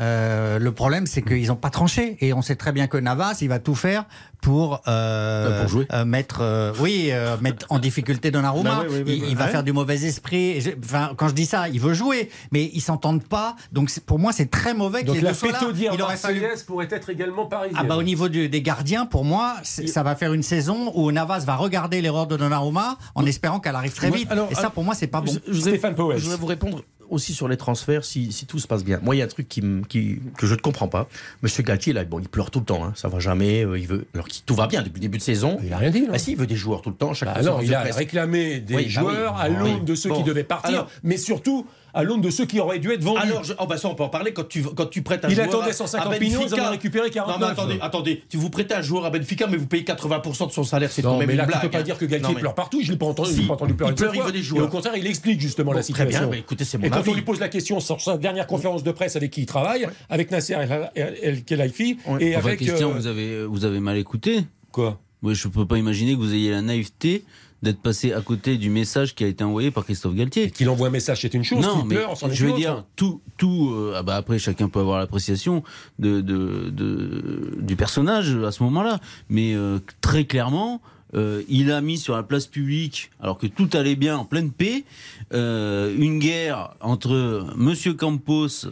Euh, 0.00 0.58
le 0.58 0.72
problème, 0.72 1.06
c'est 1.06 1.22
qu'ils 1.22 1.48
n'ont 1.48 1.56
pas 1.56 1.70
tranché. 1.70 2.16
Et 2.20 2.32
on 2.32 2.42
sait 2.42 2.56
très 2.56 2.72
bien 2.72 2.86
que 2.86 2.96
Navas, 2.96 3.38
il 3.40 3.48
va 3.48 3.58
tout 3.58 3.74
faire 3.74 4.04
pour, 4.42 4.82
euh, 4.88 5.60
pour 5.60 5.68
jouer. 5.68 5.86
euh, 5.92 6.04
mettre, 6.04 6.40
euh, 6.42 6.72
oui, 6.80 7.08
euh, 7.12 7.36
mettre 7.40 7.66
en 7.70 7.78
difficulté 7.78 8.30
Donnarumma. 8.30 8.70
Bah 8.70 8.84
oui, 8.88 8.96
oui, 8.96 9.02
oui, 9.06 9.24
il, 9.30 9.36
va 9.36 9.44
Ouais. 9.46 9.50
faire 9.50 9.62
du 9.62 9.72
mauvais 9.72 10.02
esprit. 10.04 10.50
Et 10.56 10.60
je- 10.60 10.70
Enfin, 10.84 11.12
quand 11.16 11.28
je 11.28 11.34
dis 11.34 11.46
ça, 11.46 11.68
il 11.68 11.80
veut 11.80 11.94
jouer, 11.94 12.28
mais 12.52 12.70
ils 12.74 12.80
s'entendent 12.80 13.24
pas. 13.24 13.56
Donc 13.72 13.90
pour 14.00 14.18
moi, 14.18 14.32
c'est 14.32 14.50
très 14.50 14.74
mauvais 14.74 15.02
Donc 15.04 15.16
les 15.16 15.22
la 15.22 15.32
deux 15.32 15.50
là. 15.50 15.60
Il 15.94 16.02
aurait 16.02 16.16
fallu. 16.16 16.42
pourrait 16.66 16.88
être 16.90 17.08
également 17.10 17.46
parisienne. 17.46 17.78
Ah 17.80 17.84
bah 17.84 17.96
au 17.96 18.02
niveau 18.02 18.28
du- 18.28 18.48
des 18.48 18.62
gardiens, 18.62 19.06
pour 19.06 19.24
moi, 19.24 19.54
ça 19.62 20.02
va 20.02 20.14
faire 20.16 20.32
une 20.34 20.42
saison 20.42 20.92
où 20.94 21.10
Navas 21.12 21.44
va 21.46 21.56
regarder 21.56 22.00
l'erreur 22.02 22.26
de 22.26 22.36
Donnarumma 22.36 22.98
en 23.14 23.24
espérant 23.26 23.60
qu'elle 23.60 23.76
arrive 23.76 23.94
très 23.94 24.10
vite. 24.10 24.30
alors, 24.30 24.48
et 24.50 24.54
ça, 24.54 24.70
pour 24.70 24.84
moi, 24.84 24.94
c'est 24.94 25.06
pas 25.06 25.20
bon. 25.20 25.32
Stéphane 25.52 25.94
Powell. 25.94 26.18
je 26.18 26.24
voudrais 26.24 26.38
vous 26.38 26.46
répondre 26.46 26.82
aussi 27.14 27.32
sur 27.32 27.48
les 27.48 27.56
transferts 27.56 28.04
si, 28.04 28.30
si 28.32 28.46
tout 28.46 28.58
se 28.58 28.66
passe 28.66 28.84
bien. 28.84 29.00
Moi, 29.02 29.14
il 29.16 29.18
y 29.18 29.22
a 29.22 29.24
un 29.24 29.28
truc 29.28 29.48
qui, 29.48 29.62
qui- 29.88 30.20
que 30.36 30.46
je 30.46 30.54
ne 30.54 30.60
comprends 30.60 30.88
pas. 30.88 31.08
Monsieur 31.42 31.62
Galtier, 31.62 31.92
là, 31.92 32.04
bon, 32.04 32.18
il 32.20 32.28
pleure 32.28 32.50
tout 32.50 32.58
le 32.60 32.64
temps. 32.66 32.84
Hein, 32.84 32.92
ça 32.96 33.08
va 33.08 33.18
jamais. 33.20 33.64
euh, 33.64 33.78
il 33.78 33.86
veut. 33.86 34.06
Alors 34.14 34.28
que 34.28 34.34
tout 34.44 34.54
va 34.54 34.66
bien 34.66 34.80
depuis 34.82 34.94
le 34.96 35.00
début 35.00 35.18
de 35.18 35.22
saison. 35.22 35.58
Il 35.64 35.72
a 35.72 35.78
rien 35.78 35.90
dit, 35.90 36.02
non 36.02 36.12
Bah 36.12 36.18
si, 36.18 36.32
il 36.32 36.36
veut 36.36 36.46
des 36.46 36.56
joueurs 36.56 36.82
tout 36.82 36.90
le 36.90 36.96
temps. 36.96 37.14
Chaque 37.14 37.34
Bah 37.34 37.42
non, 37.42 37.60
il 37.62 37.74
a 37.74 37.80
presse. 37.80 37.96
réclamé 37.96 38.60
des 38.60 38.74
Oui, 38.76 38.82
bah 38.84 38.88
joueurs 38.90 39.34
oui. 39.36 39.40
à 39.42 39.48
l'aune 39.48 39.74
Oui. 39.80 39.84
de 39.84 39.94
ceux 39.94 40.10
Bon. 40.10 40.16
qui 40.16 40.22
devaient 40.24 40.44
partir, 40.44 40.70
Alors- 40.70 40.90
mais 41.02 41.16
surtout 41.16 41.66
à 41.94 42.02
l'aune 42.02 42.20
de 42.20 42.28
ceux 42.30 42.44
qui 42.44 42.58
auraient 42.60 42.78
dû 42.78 42.90
être 42.92 43.02
vendus. 43.02 43.20
Alors, 43.22 43.44
je- 43.44 43.52
oh 43.58 43.66
bah 43.66 43.76
ça, 43.78 43.88
on 43.88 43.94
peut 43.94 44.02
en 44.02 44.08
parler 44.08 44.32
quand 44.32 44.46
tu, 44.48 44.62
quand 44.62 44.86
tu 44.86 45.02
prêtes 45.02 45.24
un 45.24 45.28
Il 45.28 45.34
joueur. 45.36 45.46
attendait 45.48 45.70
à- 45.70 45.74
150 45.74 46.12
à 46.12 46.18
millions, 46.18 46.40
ils 46.40 46.46
en 46.46 46.48
Benfica. 46.50 46.68
ont 46.68 46.70
récupéré 46.72 47.10
49. 47.10 47.40
Non, 47.40 47.46
mais 47.46 47.52
attendez, 47.52 47.78
attendez. 47.80 48.22
Tu 48.28 48.36
vous 48.36 48.50
prêtez 48.50 48.74
un 48.74 48.82
joueur 48.82 49.04
à 49.04 49.10
Benfica, 49.10 49.46
mais 49.46 49.56
vous 49.56 49.66
payez 49.66 49.84
80% 49.84 50.46
de 50.48 50.52
son 50.52 50.64
salaire. 50.64 50.90
C'est 50.92 51.02
quand 51.02 51.16
même 51.18 51.26
mais 51.28 51.34
là, 51.36 51.44
une 51.44 51.48
tu 51.48 51.52
blague. 51.52 51.62
peux 51.62 51.70
pas 51.70 51.82
dire 51.82 51.96
que 51.96 52.04
Galtier 52.04 52.28
Non, 52.28 52.34
mais- 52.34 52.40
pleure 52.40 52.54
partout. 52.54 52.80
Je 52.82 52.90
l'ai 52.92 52.98
pas 52.98 53.06
entendu, 53.06 53.30
Si, 53.30 53.36
je 53.36 53.40
l'ai 53.42 53.46
pas 53.48 53.54
entendu 53.54 53.74
pleurer 53.74 53.92
il 53.92 53.94
pleure, 53.96 54.14
il 54.14 54.22
veut 54.22 54.32
des 54.32 54.38
Et 54.40 54.42
joueurs. 54.42 54.66
au 54.66 54.68
contraire, 54.68 54.96
il 54.96 55.06
explique 55.06 55.40
justement 55.40 55.70
Bon, 55.70 55.76
la 55.76 55.82
très 55.82 55.86
situation. 55.86 56.20
bien, 56.22 56.28
bah, 56.30 56.36
écoutez, 56.36 56.64
c'est 56.64 56.78
mon 56.78 56.84
Et 56.86 56.90
quand 56.90 56.98
avis. 56.98 57.10
on 57.10 57.14
lui 57.14 57.22
pose 57.22 57.40
la 57.40 57.48
question 57.48 57.78
sur 57.80 58.00
sa 58.00 58.18
dernière 58.18 58.46
conférence 58.46 58.82
de 58.82 58.90
presse 58.92 59.16
avec 59.16 59.30
qui 59.30 59.42
il 59.42 59.46
travaille, 59.46 59.86
avec 60.10 60.30
Nasser 60.30 60.54
El, 60.54 60.90
El, 60.96 61.14
El 61.22 61.44
Khelaifi, 61.44 61.98
et 62.20 62.36
Enfin, 62.36 62.46
avec 62.48 62.60
Christian, 62.60 62.90
euh, 62.90 62.94
vous, 62.94 63.06
avez, 63.06 63.44
vous 63.44 63.64
avez 63.64 63.80
mal 63.80 63.96
écouté. 63.96 64.44
quoi? 64.72 64.98
Moi, 65.22 65.32
je 65.32 65.48
peux 65.48 65.64
pas 65.66 65.78
imaginer 65.78 66.12
que 66.12 66.18
vous 66.18 66.34
ayez 66.34 66.50
la 66.50 66.60
naïveté 66.60 67.24
d'être 67.64 67.80
passé 67.80 68.12
à 68.12 68.20
côté 68.20 68.56
du 68.58 68.70
message 68.70 69.14
qui 69.16 69.24
a 69.24 69.26
été 69.26 69.42
envoyé 69.42 69.72
par 69.72 69.84
Christophe 69.84 70.14
Galtier. 70.14 70.50
Qu'il 70.52 70.68
envoie 70.68 70.86
un 70.86 70.90
message, 70.90 71.22
c'est 71.22 71.34
une 71.34 71.42
chose. 71.42 71.60
Non, 71.64 71.84
mais 71.84 71.96
pleure, 71.96 72.14
je 72.30 72.44
veux 72.44 72.50
autre. 72.50 72.58
dire, 72.58 72.84
tout, 72.94 73.20
tout 73.36 73.70
euh, 73.74 73.94
ah 73.96 74.02
bah 74.04 74.14
après, 74.16 74.38
chacun 74.38 74.68
peut 74.68 74.78
avoir 74.80 74.98
l'appréciation 74.98 75.64
de, 75.98 76.20
de, 76.20 76.70
de- 76.70 77.56
du 77.60 77.74
personnage 77.74 78.36
à 78.44 78.52
ce 78.52 78.62
moment-là. 78.62 79.00
Mais 79.28 79.54
euh, 79.54 79.78
très 80.00 80.24
clairement, 80.26 80.80
euh, 81.14 81.42
il 81.48 81.72
a 81.72 81.80
mis 81.80 81.98
sur 81.98 82.14
la 82.14 82.22
place 82.22 82.46
publique, 82.46 83.10
alors 83.20 83.38
que 83.38 83.46
tout 83.48 83.68
allait 83.72 83.96
bien, 83.96 84.16
en 84.18 84.24
pleine 84.24 84.50
paix, 84.52 84.84
une 85.32 86.18
guerre 86.20 86.74
entre 86.80 87.46
Monsieur 87.56 87.94
Campos 87.94 88.68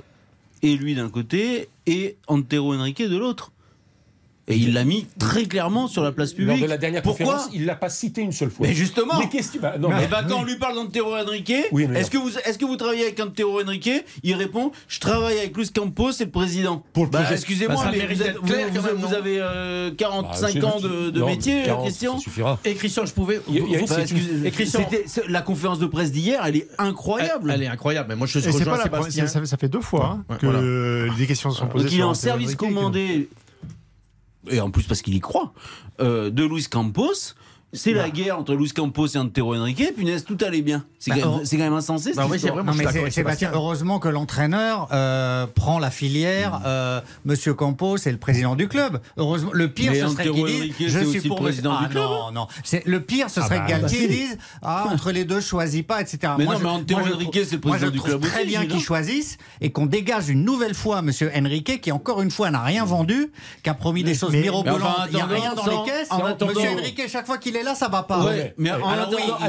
et 0.62 0.76
lui 0.76 0.94
d'un 0.94 1.08
côté 1.08 1.68
et 1.86 2.16
Antero 2.28 2.74
Henrique 2.74 3.02
de 3.02 3.16
l'autre. 3.16 3.50
Et 4.48 4.56
il 4.56 4.72
l'a 4.74 4.82
mis 4.84 5.06
très 5.20 5.44
clairement 5.44 5.86
sur 5.86 6.02
la 6.02 6.10
place 6.10 6.32
publique. 6.32 6.56
Lors 6.58 6.64
de 6.66 6.70
la 6.70 6.76
dernière 6.76 7.02
Pourquoi 7.02 7.24
conférence, 7.26 7.48
il 7.54 7.64
l'a 7.64 7.76
pas 7.76 7.88
cité 7.88 8.22
une 8.22 8.32
seule 8.32 8.50
fois. 8.50 8.66
Mais 8.66 8.74
justement. 8.74 9.14
Mais 9.20 9.28
qu'est-ce 9.28 9.52
que 9.52 9.58
bah, 9.58 9.76
non, 9.78 9.88
Eh 9.92 10.00
mais- 10.00 10.06
ben, 10.08 10.24
quand 10.28 10.40
on 10.40 10.44
lui 10.44 10.56
parle 10.58 10.74
d'Antero 10.74 11.14
Henrique, 11.14 11.52
Oui, 11.70 11.86
est-ce 11.94 12.10
que, 12.10 12.18
vous, 12.18 12.36
est 12.36 12.58
que 12.58 12.64
vous 12.64 12.76
travaillez 12.76 13.02
avec 13.04 13.20
Antero 13.20 13.62
Henrique? 13.62 13.88
Il 14.24 14.34
répond 14.34 14.72
Je 14.88 14.98
travaille 14.98 15.38
avec 15.38 15.56
Luis 15.56 15.70
Campos 15.70 16.10
et 16.20 16.24
le 16.24 16.30
président. 16.30 16.82
Pour 16.92 17.04
le 17.04 17.10
Bah, 17.10 17.24
Excusez-moi, 17.30 17.84
Bah, 17.84 17.90
mais 17.92 18.06
vous, 18.12 18.20
êtes- 18.22 18.40
clair, 18.40 18.68
vous- 18.72 18.82
même, 18.82 19.14
avez 19.14 19.38
euh, 19.40 19.90
Bah, 19.90 19.96
45 19.96 20.48
c'est- 20.52 20.64
ans 20.64 20.80
de, 20.80 21.10
de 21.10 21.20
non, 21.20 21.26
métier, 21.26 21.62
40, 21.64 21.84
Christian 21.84 22.14
Ça 22.14 22.20
suffira. 22.24 22.58
Et 22.64 22.74
Christian, 22.74 23.06
je 23.06 23.12
pouvais. 23.12 23.40
Il 23.48 23.54
il 23.56 23.78
c'est 23.86 23.94
Bah, 23.94 24.00
excusez- 24.00 24.44
Et 24.46 24.50
Christian- 24.50 24.80
c'était- 24.90 25.04
c'est- 25.06 25.28
La 25.28 25.42
conférence 25.42 25.78
de 25.78 25.86
presse 25.86 26.10
d'hier, 26.10 26.42
elle 26.44 26.56
est 26.56 26.68
incroyable. 26.78 27.48
Elle, 27.50 27.60
elle 27.60 27.62
est 27.62 27.68
incroyable. 27.68 28.08
Mais 28.08 28.16
moi, 28.16 28.26
je 28.26 28.38
Et 28.38 28.42
c'est 28.42 28.50
rejoins 28.50 28.64
pas 28.76 28.82
la 28.82 28.88
première- 28.88 29.12
Sébastien. 29.12 29.26
ça, 29.28 29.46
ça 29.46 29.56
fait 29.56 29.68
deux 29.68 29.80
fois 29.80 30.18
hein, 30.28 30.36
que 30.40 31.16
des 31.16 31.26
questions 31.28 31.50
sont 31.52 31.66
posées. 31.68 31.84
Donc 31.84 31.92
il 31.94 32.00
est 32.00 32.02
en 32.02 32.14
service 32.14 32.56
commandé, 32.56 33.28
et 34.50 34.60
en 34.60 34.70
plus 34.70 34.84
parce 34.84 35.02
qu'il 35.02 35.14
y 35.14 35.20
croit, 35.20 35.52
euh, 36.00 36.30
de 36.30 36.44
Luis 36.44 36.66
Campos. 36.70 37.34
C'est 37.74 37.94
la 37.94 38.10
guerre 38.10 38.38
entre 38.38 38.54
Luis 38.54 38.70
Campos 38.70 39.06
et 39.06 39.16
Antero 39.16 39.54
Henrique, 39.56 39.94
punaise, 39.96 40.24
tout 40.24 40.36
allait 40.44 40.60
bien. 40.60 40.84
C'est 40.98 41.10
Bah, 41.10 41.16
quand, 41.22 41.30
même- 41.30 41.38
oh. 41.40 41.44
c'est 41.44 41.56
quand 41.56 41.62
même 41.64 41.72
insensé. 41.72 42.12
Bah 42.14 42.26
oui, 42.30 42.36
vrai, 42.36 42.62
Non, 42.62 42.72
mais 42.74 42.84
heureusement 43.54 43.98
que 43.98 44.08
l'entraîneur 44.08 44.88
euh, 44.92 45.46
prend 45.46 45.78
la 45.78 45.90
filière, 45.90 46.60
euh, 46.66 47.00
Monsieur 47.24 47.54
Campos 47.54 47.96
est 47.96 48.12
le 48.12 48.18
président 48.18 48.56
du 48.56 48.68
club. 48.68 49.00
Heureusement, 49.16 49.50
le 49.54 49.68
pire 49.68 49.92
Mais 49.92 50.00
ce 50.00 50.08
serait 50.08 50.28
qu'il 50.28 50.44
dise 50.44 50.74
je 50.78 50.84
c'est 50.88 50.98
suis 50.98 51.06
aussi 51.06 51.20
le 51.20 51.28
pour 51.28 51.40
président 51.40 51.72
Monsieur- 51.72 51.86
du 51.88 51.92
club. 51.94 52.04
Ah, 52.06 52.30
non, 52.32 52.40
non, 52.42 52.46
c'est 52.62 52.86
le 52.86 53.00
pire 53.00 53.30
ce 53.30 53.40
Ah 53.40 53.44
serait 53.44 53.58
bah, 53.60 53.64
que 53.64 53.70
Galtier 53.70 54.06
bah, 54.06 54.12
dise 54.14 54.38
ah 54.62 54.86
entre 54.92 55.10
les 55.10 55.24
deux 55.24 55.40
choisis 55.40 55.82
pas, 55.82 56.02
etc. 56.02 56.34
Mais 56.38 56.44
Moi, 56.44 56.54
non, 56.54 56.60
je- 56.60 56.64
mais 56.64 56.70
Antero 56.70 57.00
Henrique, 57.00 57.30
c'est 57.32 57.52
le 57.52 57.60
moi, 57.64 57.70
président 57.78 57.90
du 57.90 58.00
club 58.00 58.20
Très 58.20 58.40
aussi, 58.40 58.48
bien 58.48 58.60
Gilles, 58.60 58.68
qu'ils 58.68 58.78
hein. 58.80 58.82
choisissent 58.82 59.38
et 59.62 59.72
qu'on 59.72 59.86
dégage 59.86 60.28
une 60.28 60.44
nouvelle 60.44 60.74
fois 60.74 61.00
Monsieur 61.00 61.30
Henrique 61.34 61.80
qui 61.80 61.90
encore 61.90 62.20
une 62.20 62.30
fois 62.30 62.50
n'a 62.50 62.60
rien 62.62 62.84
vendu, 62.84 63.32
qui 63.62 63.70
a 63.70 63.74
promis 63.74 64.04
des 64.04 64.14
choses 64.14 64.32
mirobolantes. 64.32 65.08
Il 65.10 65.14
n'y 65.16 65.20
a 65.22 65.26
rien 65.26 65.54
dans 65.54 65.64
les 65.64 65.90
caisses. 65.90 66.10
Monsieur 66.46 66.68
Henrique 66.70 67.00
chaque 67.08 67.24
fois 67.26 67.38
qu'il 67.38 67.56
est 67.56 67.61
là, 67.62 67.74
ça 67.74 67.88
va 67.88 68.02
pas. 68.02 68.24
Ouais, 68.24 68.54
mais 68.58 68.70
en 68.70 68.74
Alors 68.88 69.08
oui, 69.10 69.16
attendant, 69.16 69.18
il- 69.18 69.44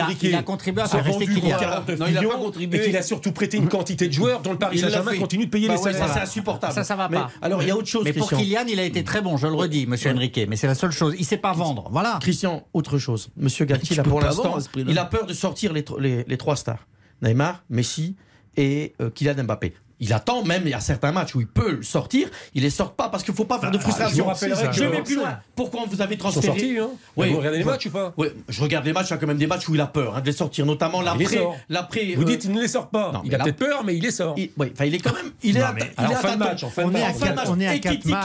a- 0.00 0.04
Henrique 0.04 0.22
il 0.22 0.34
a 0.34 0.42
contribué 0.42 0.82
à 0.82 0.86
faire 0.88 1.04
rester 1.04 1.26
Kylian. 1.26 1.58
49 1.58 1.98
Non, 1.98 2.06
il 2.08 2.16
a 2.16 2.20
pas 2.20 2.26
millions 2.26 2.38
contribué. 2.42 2.78
et 2.80 2.84
qu'il 2.86 2.96
a 2.96 3.02
surtout 3.02 3.32
prêté 3.32 3.56
une 3.56 3.68
quantité 3.68 4.08
de 4.08 4.12
joueurs 4.12 4.40
dont 4.40 4.52
le 4.52 4.58
Paris 4.58 4.76
Il 4.76 4.82
l'a 4.82 4.88
Saint-Germain 4.88 5.12
fait. 5.12 5.18
continue 5.18 5.46
de 5.46 5.50
payer 5.50 5.68
Bah 5.68 5.74
les 5.74 5.80
ouais, 5.80 5.92
salaires. 5.92 6.08
Ça, 6.08 6.14
c'est 6.14 6.20
insupportable. 6.20 6.72
Ça, 6.72 6.84
ça 6.84 6.96
va 6.96 7.08
Mais 7.08 7.16
pas. 7.18 7.30
alors, 7.42 7.62
il 7.62 7.68
y 7.68 7.70
a 7.70 7.76
autre 7.76 7.88
chose, 7.88 8.04
Mais 8.04 8.12
pour 8.12 8.26
Christian. 8.28 8.44
Kylian, 8.62 8.72
il 8.72 8.80
a 8.80 8.84
été 8.84 9.04
très 9.04 9.20
bon, 9.20 9.36
je 9.36 9.46
le 9.46 9.54
redis, 9.54 9.86
Monsieur 9.86 10.10
Henrique. 10.12 10.40
Mais 10.48 10.56
c'est 10.56 10.66
la 10.66 10.74
seule 10.74 10.90
chose. 10.92 11.14
Il 11.18 11.24
sait 11.24 11.36
pas 11.38 11.52
vendre. 11.52 11.88
Voilà. 11.90 12.18
Christian, 12.20 12.66
autre 12.72 12.98
chose. 12.98 13.30
Monsieur 13.36 13.64
Galtier, 13.64 13.96
là, 13.96 14.02
peux 14.02 14.10
pour 14.10 14.20
pas 14.20 14.26
l'instant, 14.26 14.42
vendre 14.44 14.56
à 14.56 14.60
ce 14.60 14.68
prix-là. 14.68 14.90
il 14.90 14.98
a 14.98 15.04
peur 15.04 15.26
de 15.26 15.32
sortir 15.34 15.72
les, 15.72 15.82
tro- 15.84 15.98
les, 15.98 16.24
les 16.26 16.36
trois 16.36 16.56
stars. 16.56 16.86
Neymar, 17.22 17.62
Messi 17.70 18.16
et 18.56 18.94
euh, 19.00 19.10
Kylian 19.10 19.42
Mbappé. 19.44 19.74
Il 20.00 20.12
attend 20.12 20.44
même, 20.44 20.62
il 20.64 20.70
y 20.70 20.74
a 20.74 20.80
certains 20.80 21.10
matchs 21.10 21.34
où 21.34 21.40
il 21.40 21.48
peut 21.48 21.72
le 21.72 21.82
sortir, 21.82 22.28
il 22.54 22.62
les 22.62 22.70
sort 22.70 22.92
pas 22.92 23.08
parce 23.08 23.24
qu'il 23.24 23.34
faut 23.34 23.44
pas 23.44 23.58
faire 23.58 23.72
de 23.72 23.78
Ah, 23.78 23.80
frustration. 23.80 24.16
je 24.16 24.22
vous 24.22 24.28
rappellerai 24.28 24.68
je 24.72 24.80
que- 24.84 24.88
vais 24.88 25.02
plus 25.02 25.16
loin. 25.16 25.40
Pourquoi 25.56 25.82
vous 25.90 26.00
avez 26.00 26.14
Ils 26.14 26.18
sont 26.20 26.30
transféré 26.30 26.46
sortis, 26.58 26.78
hein 26.78 26.88
Oui. 27.16 27.30
Vous 27.32 27.38
regardez 27.38 27.58
les 27.58 27.64
matchs 27.64 27.86
ou 27.86 27.90
pas 27.90 28.14
Oui, 28.16 28.28
je 28.48 28.62
regarde 28.62 28.84
les 28.86 28.92
matchs, 28.92 29.08
il 29.08 29.10
y 29.10 29.14
a 29.14 29.16
quand 29.16 29.26
même 29.26 29.38
des 29.38 29.48
matchs 29.48 29.68
où 29.68 29.74
il 29.74 29.80
a 29.80 29.86
peur 29.88 30.16
hein, 30.16 30.20
de 30.20 30.26
les 30.26 30.32
sortir, 30.32 30.66
notamment 30.66 31.00
Il 31.02 31.04
l'après. 31.06 31.46
l'après, 31.68 32.14
Vous 32.14 32.22
euh, 32.22 32.24
dites 32.26 32.44
il 32.44 32.52
ne 32.52 32.60
les 32.60 32.68
sort 32.68 32.90
pas. 32.90 33.10
non, 33.12 33.22
il 33.24 33.30
mais 33.30 33.34
a 33.34 33.42
peut-être 33.42 33.56
peur, 33.56 33.82
mais 33.84 33.96
il 33.96 34.02
les 34.04 34.12
sort. 34.12 34.34
il, 34.36 34.50
ouais, 34.56 34.70
enfin, 34.72 34.84
il 34.84 34.94
est 34.94 34.98
quand 35.00 35.12
même. 35.14 35.32
Il 35.42 35.56
est 35.56 35.60
Non, 35.60 35.66
à, 35.66 35.72
mais- 35.72 35.80
il 35.98 36.04
Alors, 36.04 36.12
est 36.12 36.14
à 36.14 36.18
fin 36.20 36.34
de 36.34 36.38
match, 36.38 36.62
en 36.62 36.70
fin 36.70 36.82
de 36.82 36.86
On 36.86 36.90
est 36.90 36.92
match. 36.92 37.02
à 37.02 37.08
En 37.08 37.12
fin 37.14 37.18
de 37.18 37.24
quatre- 37.24 37.36
match. 37.36 37.48
on 37.48 37.60
est 37.60 37.66
à 37.66 37.72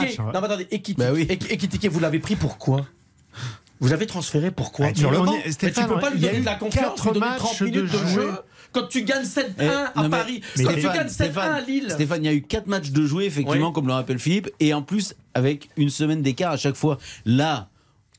matchs. 0.00 0.18
Non, 0.18 0.24
mais 0.32 0.36
attendez, 0.46 0.68
Ekitike, 0.70 0.98
Bah 0.98 1.06
oui. 1.12 1.28
Vous 1.90 2.00
l'avez 2.00 2.20
pris 2.20 2.36
pourquoi 2.36 2.86
Vous 3.80 3.92
avez 3.92 4.06
transféré 4.06 4.50
pourquoi 4.52 4.86
Ah, 4.90 4.94
sur 4.94 5.10
le 5.10 5.18
banc. 5.18 5.34
Stéphane, 5.50 5.88
tu 5.88 5.92
peux 5.94 6.00
pas 6.00 6.10
lui 6.10 6.20
donner 6.20 6.40
de 6.40 6.44
la 6.44 6.54
confiance, 6.54 7.02
lui 7.04 7.12
donner 7.12 7.20
matchs 7.26 7.38
30 7.38 7.60
de 7.60 7.64
minutes 7.66 7.92
de, 7.92 8.06
jeu. 8.06 8.30
Quand 8.74 8.86
tu 8.88 9.02
gagnes 9.04 9.24
7-1 9.24 9.52
Eh, 9.60 9.64
à 9.98 10.02
mais- 10.02 10.08
Paris, 10.10 10.40
mais 10.58 10.64
quand 10.64 10.70
Stéphane, 10.72 10.90
tu 10.92 10.98
gagnes 10.98 11.08
7-1 11.08 11.40
à 11.52 11.60
Lille. 11.60 11.86
Stéphane, 11.90 12.24
il 12.24 12.26
y 12.26 12.28
a 12.28 12.34
eu 12.34 12.42
4 12.42 12.66
matchs 12.66 12.90
de 12.90 13.06
jouer, 13.06 13.24
effectivement, 13.24 13.68
Oui. 13.68 13.72
comme 13.72 13.86
le 13.86 13.92
rappelle 13.92 14.18
Philippe, 14.18 14.50
et 14.60 14.74
en 14.74 14.82
plus, 14.82 15.14
avec 15.34 15.70
une 15.76 15.88
semaine 15.90 16.20
d'écart 16.22 16.52
à 16.52 16.56
chaque 16.56 16.74
fois. 16.76 16.98
Là, 17.24 17.68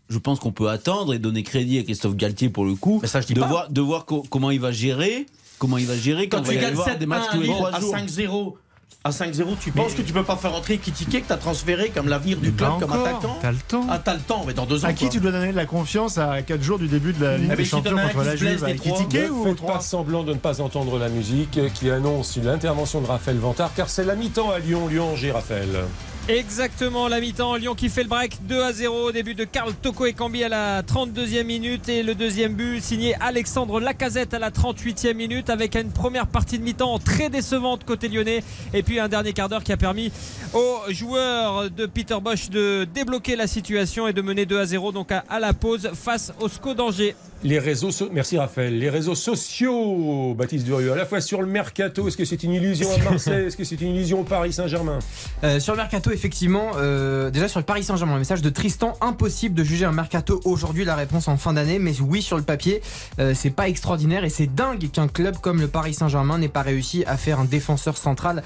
je 0.09 0.17
pense 0.17 0.39
qu'on 0.39 0.51
peut 0.51 0.69
attendre 0.69 1.13
et 1.13 1.19
donner 1.19 1.43
crédit 1.43 1.77
à 1.79 1.83
Christophe 1.83 2.15
Galtier 2.15 2.49
pour 2.49 2.65
le 2.65 2.75
coup, 2.75 3.01
ça, 3.03 3.21
je 3.21 3.27
dis 3.27 3.33
de, 3.33 3.39
pas. 3.41 3.47
voir, 3.47 3.69
de 3.69 3.81
voir 3.81 4.05
co- 4.05 4.23
comment 4.29 4.49
il 4.51 4.59
va 4.59 4.71
gérer. 4.71 5.25
Comment 5.57 5.77
il 5.77 5.85
va 5.87 5.95
gérer 5.97 6.27
quand, 6.27 6.39
Quand 6.43 6.51
tu 6.51 6.57
gagnes 6.57 6.73
voir 6.73 6.87
7 6.89 6.99
des 6.99 7.05
matchs 7.05 7.27
à 7.29 7.31
tous 7.31 7.39
les 7.39 7.47
Lille 7.47 7.55
3 7.55 7.73
à 7.75 7.79
jours. 7.79 7.95
5-0, 7.95 8.57
à 9.05 9.11
5-0, 9.11 9.57
tu 9.61 9.71
penses 9.71 9.93
que 9.93 10.01
tu 10.01 10.13
peux 10.13 10.23
pas 10.23 10.35
faire 10.35 10.55
entrer 10.55 10.73
Ekitike 10.73 11.21
que 11.21 11.27
tu 11.27 11.31
as 11.31 11.37
transféré 11.37 11.89
comme 11.89 12.09
l'avenir 12.09 12.37
du 12.39 12.51
club, 12.51 12.71
pas 12.71 12.79
comme 12.79 12.91
attaquant 12.91 13.37
T'as 13.39 13.51
le 13.51 13.57
temps. 13.57 13.85
Ah, 13.87 14.01
t'as 14.03 14.15
le 14.15 14.19
temps, 14.19 14.43
mais 14.47 14.53
dans 14.53 14.65
deux 14.65 14.83
ans. 14.83 14.87
À 14.87 14.93
qui 14.93 15.05
quoi. 15.05 15.13
tu 15.13 15.19
dois 15.19 15.31
donner 15.31 15.51
de 15.51 15.55
la 15.55 15.67
confiance 15.67 16.17
à 16.17 16.41
4 16.41 16.63
jours 16.63 16.79
du 16.79 16.87
début 16.87 17.13
de 17.13 17.23
la 17.23 17.37
Ligue 17.37 17.49
mais 17.49 17.55
des 17.55 17.65
si 17.65 17.69
Champions 17.69 17.95
contre 17.97 18.21
qui 18.21 18.25
la 18.25 18.35
Juve 18.35 18.65
des 18.65 18.75
trois, 18.75 18.97
Kitike 18.97 19.13
Ne 19.13 19.29
ou 19.29 19.43
faites 19.43 19.61
pas 19.61 19.79
semblant 19.79 20.23
de 20.23 20.33
ne 20.33 20.39
pas 20.39 20.59
entendre 20.59 20.97
la 20.97 21.09
musique 21.09 21.59
qui 21.75 21.91
annonce 21.91 22.37
l'intervention 22.37 22.99
de 22.99 23.05
Raphaël 23.05 23.37
Vantard, 23.37 23.75
car 23.75 23.89
c'est 23.89 24.05
la 24.05 24.15
mi-temps 24.15 24.49
à 24.49 24.57
Lyon. 24.57 24.87
Lyon-Angers, 24.87 25.31
Raphaël. 25.31 25.85
Exactement, 26.27 27.07
la 27.07 27.19
mi-temps. 27.21 27.55
Lyon 27.55 27.75
qui 27.75 27.87
fait 27.87 28.01
le 28.01 28.09
break 28.09 28.39
2 28.47 28.59
à 28.63 28.73
0 28.73 29.09
au 29.09 29.11
début 29.11 29.35
de 29.35 29.43
Karl 29.43 29.71
Toko 29.75 30.07
et 30.07 30.13
Cambi 30.13 30.43
à 30.43 30.49
la 30.49 30.81
32e 30.81 31.43
minute. 31.43 31.87
Et 31.87 32.01
le 32.01 32.15
deuxième 32.15 32.55
but 32.55 32.81
signé 32.81 33.13
Alexandre 33.21 33.79
Lacazette 33.79 34.33
à 34.33 34.39
la 34.39 34.49
38e 34.49 35.13
minute 35.13 35.51
avec 35.51 35.75
une 35.75 35.91
première 35.91 36.25
partie 36.25 36.57
de 36.57 36.63
mi-temps 36.63 36.97
très 36.97 37.29
décevante 37.29 37.83
côté 37.83 38.07
lyonnais. 38.07 38.43
Et 38.73 38.81
puis 38.81 38.99
un 38.99 39.07
dernier 39.07 39.33
quart 39.33 39.49
d'heure 39.49 39.63
qui 39.63 39.71
a 39.71 39.77
permis 39.77 40.11
aux 40.55 40.79
joueurs 40.89 41.69
de 41.69 41.85
Peter 41.85 42.17
Bosch 42.19 42.49
de 42.49 42.87
débloquer 42.91 43.35
la 43.35 43.45
situation 43.45 44.07
et 44.07 44.13
de 44.13 44.21
mener 44.23 44.47
2 44.47 44.59
à 44.59 44.65
0 44.65 44.93
donc 44.93 45.11
à, 45.11 45.23
à 45.29 45.39
la 45.39 45.53
pause 45.53 45.91
face 45.93 46.33
au 46.39 46.49
SCO 46.49 46.73
d'Angers. 46.73 47.15
Les 47.45 47.59
réseaux 47.59 47.91
so- 47.91 48.09
Merci 48.11 48.39
Raphaël. 48.39 48.79
Les 48.79 48.89
réseaux 48.89 49.13
sociaux, 49.13 50.33
Baptiste 50.33 50.65
Durieux, 50.65 50.91
à 50.91 50.95
la 50.95 51.05
fois 51.05 51.21
sur 51.21 51.43
le 51.43 51.47
mercato, 51.47 52.07
est-ce 52.07 52.17
que 52.17 52.25
c'est 52.25 52.41
une 52.41 52.53
illusion 52.53 52.87
à 52.91 52.97
Marseille? 53.11 53.45
Est-ce 53.45 53.55
que 53.55 53.63
c'est 53.63 53.79
une 53.81 53.89
illusion 53.93 54.21
au 54.21 54.23
Paris 54.23 54.51
Saint-Germain? 54.51 54.97
Euh, 55.43 55.59
sur 55.59 55.73
le 55.73 55.77
mercato, 55.77 56.09
effectivement, 56.09 56.71
euh, 56.77 57.29
déjà 57.29 57.47
sur 57.47 57.59
le 57.59 57.65
Paris 57.65 57.83
Saint-Germain, 57.83 58.13
le 58.13 58.19
message 58.19 58.41
de 58.41 58.49
Tristan, 58.49 58.97
impossible 58.99 59.53
de 59.53 59.63
juger 59.63 59.85
un 59.85 59.91
mercato 59.91 60.41
aujourd'hui, 60.43 60.85
la 60.85 60.95
réponse 60.95 61.27
en 61.27 61.37
fin 61.37 61.53
d'année, 61.53 61.77
mais 61.77 61.93
oui, 62.01 62.23
sur 62.23 62.35
le 62.37 62.41
papier, 62.41 62.81
euh, 63.19 63.33
c'est 63.35 63.51
pas 63.51 63.69
extraordinaire 63.69 64.23
et 64.23 64.29
c'est 64.31 64.47
dingue 64.47 64.89
qu'un 64.89 65.07
club 65.07 65.37
comme 65.37 65.61
le 65.61 65.67
Paris 65.67 65.93
Saint-Germain 65.93 66.39
n'ait 66.39 66.47
pas 66.47 66.63
réussi 66.63 67.03
à 67.05 67.15
faire 67.15 67.39
un 67.39 67.45
défenseur 67.45 67.95
central. 67.95 68.41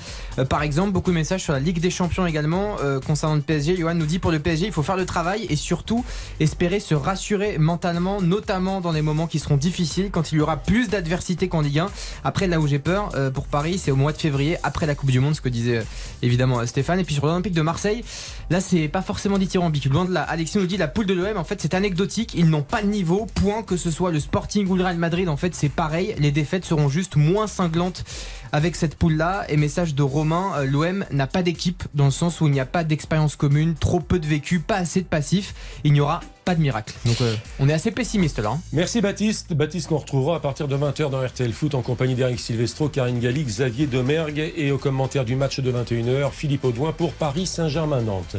Par 0.49 0.61
exemple, 0.61 0.91
beaucoup 0.91 1.11
de 1.11 1.15
messages 1.15 1.43
sur 1.43 1.53
la 1.53 1.59
Ligue 1.61 1.79
des 1.79 1.89
Champions 1.89 2.25
également, 2.27 2.75
concernant 3.07 3.35
le 3.35 3.41
PSG. 3.41 3.77
Johan 3.77 3.93
nous 3.95 4.05
dit 4.05 4.19
pour 4.19 4.31
le 4.31 4.39
PSG, 4.39 4.65
il 4.65 4.71
faut 4.73 4.83
faire 4.83 4.97
le 4.97 5.05
travail 5.05 5.47
et 5.49 5.55
surtout 5.55 6.03
espérer 6.41 6.81
se 6.81 6.95
rassurer 6.95 7.57
mentalement, 7.57 8.21
notamment 8.21 8.81
dans 8.81 8.88
les 8.91 9.01
moments 9.01 9.27
qui 9.27 9.39
seront 9.39 9.57
difficiles, 9.57 10.09
quand 10.11 10.31
il 10.31 10.37
y 10.37 10.41
aura 10.41 10.57
plus 10.57 10.89
d'adversité 10.89 11.47
qu'en 11.47 11.61
Ligue 11.61 11.79
1. 11.79 11.89
Après, 12.23 12.47
là 12.47 12.59
où 12.59 12.67
j'ai 12.67 12.79
peur, 12.79 13.09
euh, 13.15 13.31
pour 13.31 13.47
Paris, 13.47 13.77
c'est 13.77 13.91
au 13.91 13.95
mois 13.95 14.11
de 14.11 14.17
février, 14.17 14.57
après 14.63 14.85
la 14.85 14.95
Coupe 14.95 15.11
du 15.11 15.19
Monde, 15.19 15.35
ce 15.35 15.41
que 15.41 15.49
disait 15.49 15.77
euh, 15.77 15.83
évidemment 16.21 16.59
euh, 16.59 16.65
Stéphane. 16.65 16.99
Et 16.99 17.03
puis 17.03 17.15
sur 17.15 17.25
l'Olympique 17.25 17.53
de 17.53 17.61
Marseille, 17.61 18.03
là, 18.49 18.61
c'est 18.61 18.87
pas 18.87 19.01
forcément 19.01 19.37
dithyrambique. 19.37 19.85
Loin 19.85 20.05
de 20.05 20.13
là, 20.13 20.21
Alexis 20.23 20.57
nous 20.57 20.65
dit 20.65 20.77
la 20.77 20.87
poule 20.87 21.05
de 21.05 21.13
l'OM, 21.13 21.37
en 21.37 21.43
fait, 21.43 21.61
c'est 21.61 21.73
anecdotique. 21.73 22.33
Ils 22.35 22.49
n'ont 22.49 22.63
pas 22.63 22.81
de 22.81 22.87
niveau, 22.87 23.27
point 23.35 23.63
que 23.63 23.77
ce 23.77 23.91
soit 23.91 24.11
le 24.11 24.19
Sporting 24.19 24.67
ou 24.67 24.75
le 24.75 24.83
Real 24.83 24.97
Madrid. 24.97 25.29
En 25.29 25.37
fait, 25.37 25.55
c'est 25.55 25.69
pareil. 25.69 26.15
Les 26.17 26.31
défaites 26.31 26.65
seront 26.65 26.89
juste 26.89 27.15
moins 27.15 27.47
cinglantes 27.47 28.03
avec 28.51 28.75
cette 28.75 28.95
poule-là. 28.95 29.45
Et 29.49 29.57
message 29.57 29.95
de 29.95 30.03
Romain, 30.03 30.63
l'OM 30.65 31.05
n'a 31.11 31.27
pas 31.27 31.43
d'équipe 31.43 31.83
dans 31.93 32.05
le 32.05 32.11
sens 32.11 32.41
où 32.41 32.47
il 32.47 32.51
n'y 32.51 32.59
a 32.59 32.65
pas 32.65 32.83
d'expérience 32.83 33.35
commune, 33.35 33.75
trop 33.75 33.99
peu 33.99 34.19
de 34.19 34.25
vécu, 34.25 34.59
pas 34.59 34.77
assez 34.77 35.01
de 35.01 35.07
passif. 35.07 35.53
Il 35.83 35.93
n'y 35.93 36.01
aura 36.01 36.21
pas 36.49 36.55
de 36.55 36.61
miracle. 36.61 36.95
Donc 37.05 37.21
euh, 37.21 37.35
on 37.59 37.69
est 37.69 37.73
assez 37.73 37.91
pessimiste 37.91 38.39
là. 38.39 38.49
hein. 38.49 38.59
Merci 38.73 39.01
Baptiste. 39.01 39.53
Baptiste 39.53 39.87
qu'on 39.87 39.97
retrouvera 39.99 40.37
à 40.37 40.39
partir 40.39 40.67
de 40.67 40.75
20h 40.75 41.11
dans 41.11 41.23
RTL 41.23 41.53
Foot 41.53 41.75
en 41.75 41.83
compagnie 41.83 42.15
d'Eric 42.15 42.39
Silvestro, 42.39 42.89
Karine 42.89 43.19
Galli, 43.19 43.43
Xavier 43.43 43.85
Demergue 43.85 44.51
et 44.57 44.71
au 44.71 44.79
commentaire 44.79 45.25
du 45.25 45.35
match 45.35 45.59
de 45.59 45.71
21h, 45.71 46.31
Philippe 46.31 46.63
Audouin 46.65 46.91
pour 46.91 47.13
Paris 47.13 47.45
Saint-Germain-Nantes. 47.45 48.37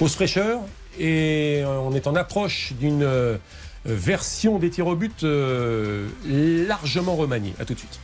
Pause 0.00 0.14
fraîcheur 0.16 0.58
et 0.98 1.62
euh, 1.64 1.78
on 1.78 1.94
est 1.94 2.08
en 2.08 2.16
approche 2.16 2.72
d'une 2.80 3.04
euh, 3.04 3.36
version 3.84 4.58
des 4.58 4.70
tirs 4.70 4.88
au 4.88 4.96
but 4.96 5.22
euh, 5.22 6.08
largement 6.26 7.14
remaniée. 7.14 7.54
A 7.60 7.64
tout 7.64 7.74
de 7.74 7.78
suite. 7.78 8.00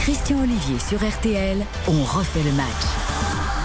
Christian 0.00 0.38
Olivier 0.42 0.78
sur 0.80 0.98
RTL, 0.98 1.58
on 1.86 2.02
refait 2.02 2.42
le 2.42 2.52
match. 2.52 3.03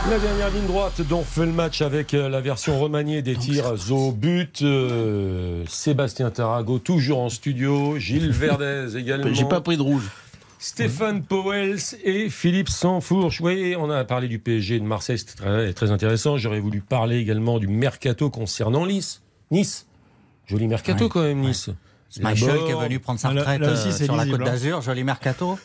La 0.08 0.18
dernière 0.18 0.50
ligne 0.52 0.66
droite 0.66 1.02
dont 1.02 1.24
fait 1.24 1.45
le 1.45 1.52
match 1.52 1.82
avec 1.82 2.14
euh, 2.14 2.30
la 2.30 2.41
version 2.41 2.80
remaniée 2.80 3.22
des 3.22 3.36
tirs 3.36 3.74
au 3.91 4.12
but. 4.12 4.62
euh, 4.62 5.64
Sébastien 5.68 6.32
Tarago 6.32 6.80
toujours 6.80 7.20
en 7.20 7.30
studio. 7.30 7.97
Gilles 8.00 8.32
Verdez 8.32 8.95
également. 8.97 9.32
J'ai 9.34 9.45
pas 9.45 9.62
pris 9.62 9.78
de 9.78 9.82
rouge. 9.82 10.04
Stéphane 10.58 11.24
Powels 11.24 11.80
et 12.04 12.30
Philippe 12.30 12.70
Sansfourche. 12.70 13.39
Oui, 13.41 13.76
on 13.78 13.89
a 13.89 14.04
parlé 14.04 14.28
du 14.28 14.39
PSG 14.39 14.80
de 14.80 14.84
Marseille, 14.86 15.18
c'était 15.20 15.36
très, 15.36 15.74
très 15.74 15.91
intéressant. 15.91 16.38
J'aurais 16.38 16.60
voulu 16.60 16.82
parler 16.82 17.18
également 17.18 17.60
du 17.60 17.68
mercato 17.68 18.30
concernant 18.30 18.86
Nice. 18.88 19.22
Nice. 19.52 19.86
Joli 20.47 20.68
mercato 20.68 21.04
Ouais, 21.06 21.10
quand 21.10 21.22
même, 21.22 21.39
Nice. 21.41 21.70
Michel 22.20 22.47
D'abord- 22.47 22.66
qui 22.66 22.72
est 22.72 22.84
venu 22.88 23.00
prendre 23.00 23.20
sa 23.20 23.30
retraite 23.30 23.62
là 23.62 23.74
aussi, 23.74 23.89
euh, 23.89 23.91
c'est 23.91 24.06
sur 24.06 24.16
la 24.16 24.26
Côte 24.26 24.41
hein. 24.41 24.45
d'Azur, 24.45 24.82
joli 24.82 25.04
mercato. 25.04 25.60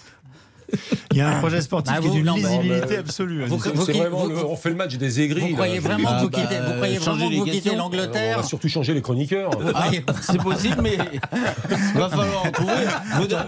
Il 1.12 1.18
y 1.18 1.20
a 1.20 1.28
un 1.28 1.38
projet 1.38 1.60
sportif 1.60 1.92
Bah, 1.94 2.00
qui 2.00 2.06
est 2.06 2.10
vous- 2.10 2.16
d'une 2.16 2.34
lisibilité 2.34 2.94
bah, 2.96 3.00
absolue. 3.00 3.44
vous- 3.44 3.58
vraiment 3.58 4.26
le- 4.26 4.44
on 4.46 4.56
fait 4.56 4.70
le 4.70 4.74
match 4.76 4.96
des 4.96 5.20
aigris. 5.20 5.40
Vous 5.50 5.54
croyez 5.54 5.78
vraiment 5.78 6.08
Ah, 6.10 6.16
que 6.18 6.22
vous 6.24 6.30
bah, 6.30 6.38
quittez, 6.40 6.60
vous 6.60 6.72
croyez 6.74 6.94
changer 6.98 7.04
vraiment 7.10 7.26
que 7.28 7.32
les 7.32 7.38
vous 7.38 7.44
quittez 7.44 7.56
questions. 7.60 7.74
On 7.74 7.76
l'Angleterre 7.78 8.36
va 8.38 8.42
surtout 8.42 8.68
changer 8.68 8.94
les 8.94 9.02
chroniqueurs. 9.02 9.50
Ah, 9.74 9.90
C'est 10.22 10.42
possible, 10.42 10.76
mais 10.82 10.98
il 11.70 11.76
va 12.00 12.08
falloir 12.08 12.46
en 12.46 12.50
trouver. 12.50 12.72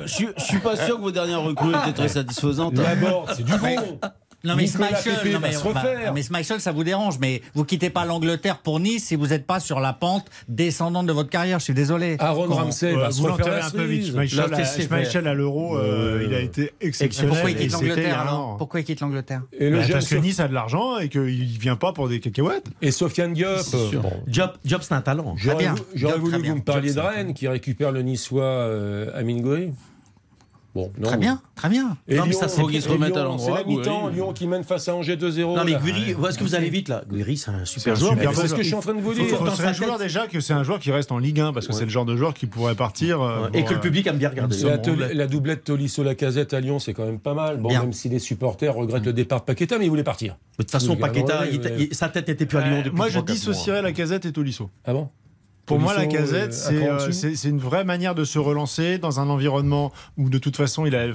Je 0.04 0.12
suis- 0.12 0.28
je 0.36 0.42
suis 0.44 0.58
pas 0.58 0.76
sûr 0.76 0.96
que 0.96 1.02
vos 1.02 1.10
dernières 1.10 1.42
recrues 1.42 1.72
étaient 1.82 1.92
très 1.94 2.08
satisfaisantes. 2.08 2.74
D'abord, 2.74 3.26
c'est 3.36 3.44
du 3.44 3.52
bon. 3.52 3.98
Non 4.46 4.56
mais 4.56 4.66
Schmeichel, 4.66 5.32
non, 5.32 5.40
va 5.40 5.48
mais, 5.48 5.52
se 5.52 5.64
bah, 5.64 5.70
refaire. 5.80 6.14
mais 6.14 6.22
Schmeichel, 6.22 6.60
ça 6.60 6.72
vous 6.72 6.84
dérange, 6.84 7.18
mais 7.20 7.42
vous 7.54 7.64
quittez 7.64 7.90
pas 7.90 8.04
l'Angleterre 8.04 8.58
pour 8.58 8.80
Nice 8.80 9.04
si 9.06 9.16
vous 9.16 9.26
n'êtes 9.28 9.46
pas 9.46 9.60
sur 9.60 9.80
la 9.80 9.92
pente 9.92 10.26
descendante 10.48 11.06
de 11.06 11.12
votre 11.12 11.30
carrière. 11.30 11.58
Je 11.58 11.64
suis 11.64 11.74
désolé. 11.74 12.16
Aaron 12.20 12.46
Ramsey 12.46 12.94
Ouais, 12.94 13.00
va 13.00 13.10
se 13.10 13.20
vous 13.20 13.26
l'enterrez 13.26 13.60
un 13.60 13.70
peu 13.70 13.84
vite. 13.84 14.06
Schmeichel, 14.12 14.54
à, 14.54 14.64
c'est 14.64 14.82
Schmeichel 14.86 15.26
à 15.26 15.34
l'euro, 15.34 15.76
euh, 15.76 16.24
il 16.26 16.34
a 16.34 16.40
été 16.40 16.72
exceptionnel. 16.80 17.30
Pourquoi 17.32 17.50
il 17.50 17.56
quitte 17.56 17.72
l'Angleterre 17.72 18.20
alors. 18.20 18.56
Pourquoi 18.56 18.80
il 18.80 18.84
quitte 18.84 19.00
l'Angleterre 19.00 19.42
Et 19.58 19.68
le 19.70 19.78
Bah, 19.78 19.84
Parce 19.92 20.08
que 20.08 20.16
Nice 20.16 20.40
a 20.40 20.48
de 20.48 20.54
l'argent 20.54 20.98
et 20.98 21.08
qu'il 21.08 21.58
vient 21.58 21.76
pas 21.76 21.92
pour 21.92 22.08
des 22.08 22.20
cacahuètes. 22.20 22.66
et 22.82 22.90
Sofiane 22.90 23.32
Diop. 23.34 23.58
sûr. 23.60 24.00
bon, 24.00 24.12
Job, 24.28 24.52
Job 24.64 24.80
c'est 24.82 24.94
un 24.94 25.00
talent. 25.02 25.34
J'aurais 25.36 25.56
bien. 25.58 25.74
vou- 25.74 25.84
j'aurais 25.94 26.14
Diop, 26.14 26.24
voulu 26.24 26.42
que 26.42 26.46
vous 26.48 26.54
me 26.56 26.60
parliez 26.62 26.92
Diop, 26.92 27.04
de 27.04 27.08
Rennes 27.08 27.34
qui 27.34 27.48
récupère 27.48 27.90
le 27.92 28.02
niçois 28.02 28.44
euh, 28.44 29.10
Amin 29.18 29.40
Gouiri. 29.40 29.72
Bon, 30.76 30.92
non, 30.98 31.08
Très 31.08 31.16
bien, 31.16 31.40
très 31.54 31.70
bien. 31.70 31.96
Et 32.06 32.16
Non, 32.16 32.24
mais 32.24 32.32
Lyon, 32.32 32.38
ça, 32.40 32.48
faut 32.48 32.66
qu'ils 32.66 32.82
se 32.82 32.88
et 32.90 32.92
remettent 32.92 33.16
à 33.16 33.24
l'endroit, 33.24 33.56
C'est 33.58 33.64
la 33.64 33.66
mi-temps, 33.66 34.08
oui. 34.08 34.12
Lyon 34.12 34.34
qui 34.34 34.46
mène 34.46 34.62
face 34.62 34.86
à 34.88 34.94
Angers 34.94 35.16
2-0. 35.16 35.56
Non, 35.56 35.64
mais 35.64 35.70
là. 35.72 35.80
Guiri, 35.82 36.12
où 36.12 36.26
est-ce 36.26 36.36
que 36.38 36.44
vous 36.44 36.54
allez 36.54 36.68
vite 36.68 36.90
là? 36.90 37.02
Guiri, 37.10 37.38
c'est 37.38 37.50
un 37.50 37.64
super 37.64 37.94
un 37.94 37.96
joueur. 37.96 38.12
C'est 38.12 38.18
ce 38.18 38.32
joueur. 38.46 38.50
que 38.58 38.62
je 38.62 38.66
suis 38.66 38.74
en 38.74 38.80
train 38.80 38.92
de 38.92 39.00
vous 39.00 39.14
dire. 39.14 39.24
sa 39.56 39.68
un 39.68 39.72
joueur 39.72 39.98
déjà 39.98 40.26
que 40.26 40.38
c'est 40.40 40.52
un 40.52 40.64
joueur 40.64 40.78
qui 40.78 40.92
reste 40.92 41.10
en 41.12 41.18
Ligue 41.18 41.40
1 41.40 41.54
parce 41.54 41.66
que 41.66 41.72
Ouais. 41.72 41.78
c'est 41.78 41.84
le 41.86 41.90
genre 41.90 42.04
de 42.04 42.14
joueur 42.14 42.34
qui 42.34 42.44
pourrait 42.46 42.74
partir. 42.74 43.22
euh, 43.22 43.48
Et 43.54 43.64
que 43.64 43.70
le 43.70 43.76
euh, 43.76 43.80
public 43.80 44.06
aime 44.06 44.18
bien 44.18 44.28
regarder. 44.28 44.54
La, 44.64 44.76
tol- 44.76 45.10
la 45.14 45.26
doublette 45.26 45.64
Tolisso-Lacazette 45.64 46.52
à 46.52 46.60
Lyon, 46.60 46.78
c'est 46.78 46.92
quand 46.92 47.06
même 47.06 47.20
pas 47.20 47.32
mal. 47.32 47.56
Bon, 47.56 47.70
Bien. 47.70 47.80
même 47.80 47.94
si 47.94 48.10
les 48.10 48.18
supporters 48.18 48.74
regrettent 48.74 49.06
le 49.06 49.14
départ 49.14 49.40
de 49.40 49.44
Paqueta, 49.46 49.78
mais 49.78 49.86
il 49.86 49.88
voulait 49.88 50.02
partir. 50.04 50.36
De 50.58 50.62
toute 50.64 50.70
façon, 50.70 50.94
Paqueta, 50.96 51.40
ouais, 51.42 51.58
ouais. 51.58 51.88
sa 51.92 52.10
tête 52.10 52.28
n'était 52.28 52.44
plus 52.44 52.58
à 52.58 52.68
Lyon 52.68 52.78
euh, 52.80 52.82
depuis 52.82 52.96
moi, 52.96 53.08
je 53.08 53.20
dissocierais 53.20 53.80
la 53.80 53.92
casette 53.92 54.26
et 54.26 54.32
Tolisso. 54.32 54.68
Ah 54.84 54.92
bon? 54.92 55.08
Pour 55.66 55.78
moi, 55.80 55.94
la 55.94 56.06
casette, 56.06 56.50
euh, 56.52 56.98
c'est 57.10 57.26
euh, 57.26 57.34
c'est 57.34 57.48
une 57.48 57.58
vraie 57.58 57.84
manière 57.84 58.14
de 58.14 58.24
se 58.24 58.38
relancer 58.38 58.98
dans 58.98 59.18
un 59.20 59.28
environnement 59.28 59.92
où, 60.16 60.30
de 60.30 60.38
toute 60.38 60.56
façon, 60.56 60.86
il 60.86 60.94
a 60.94 61.00
euh, 61.00 61.12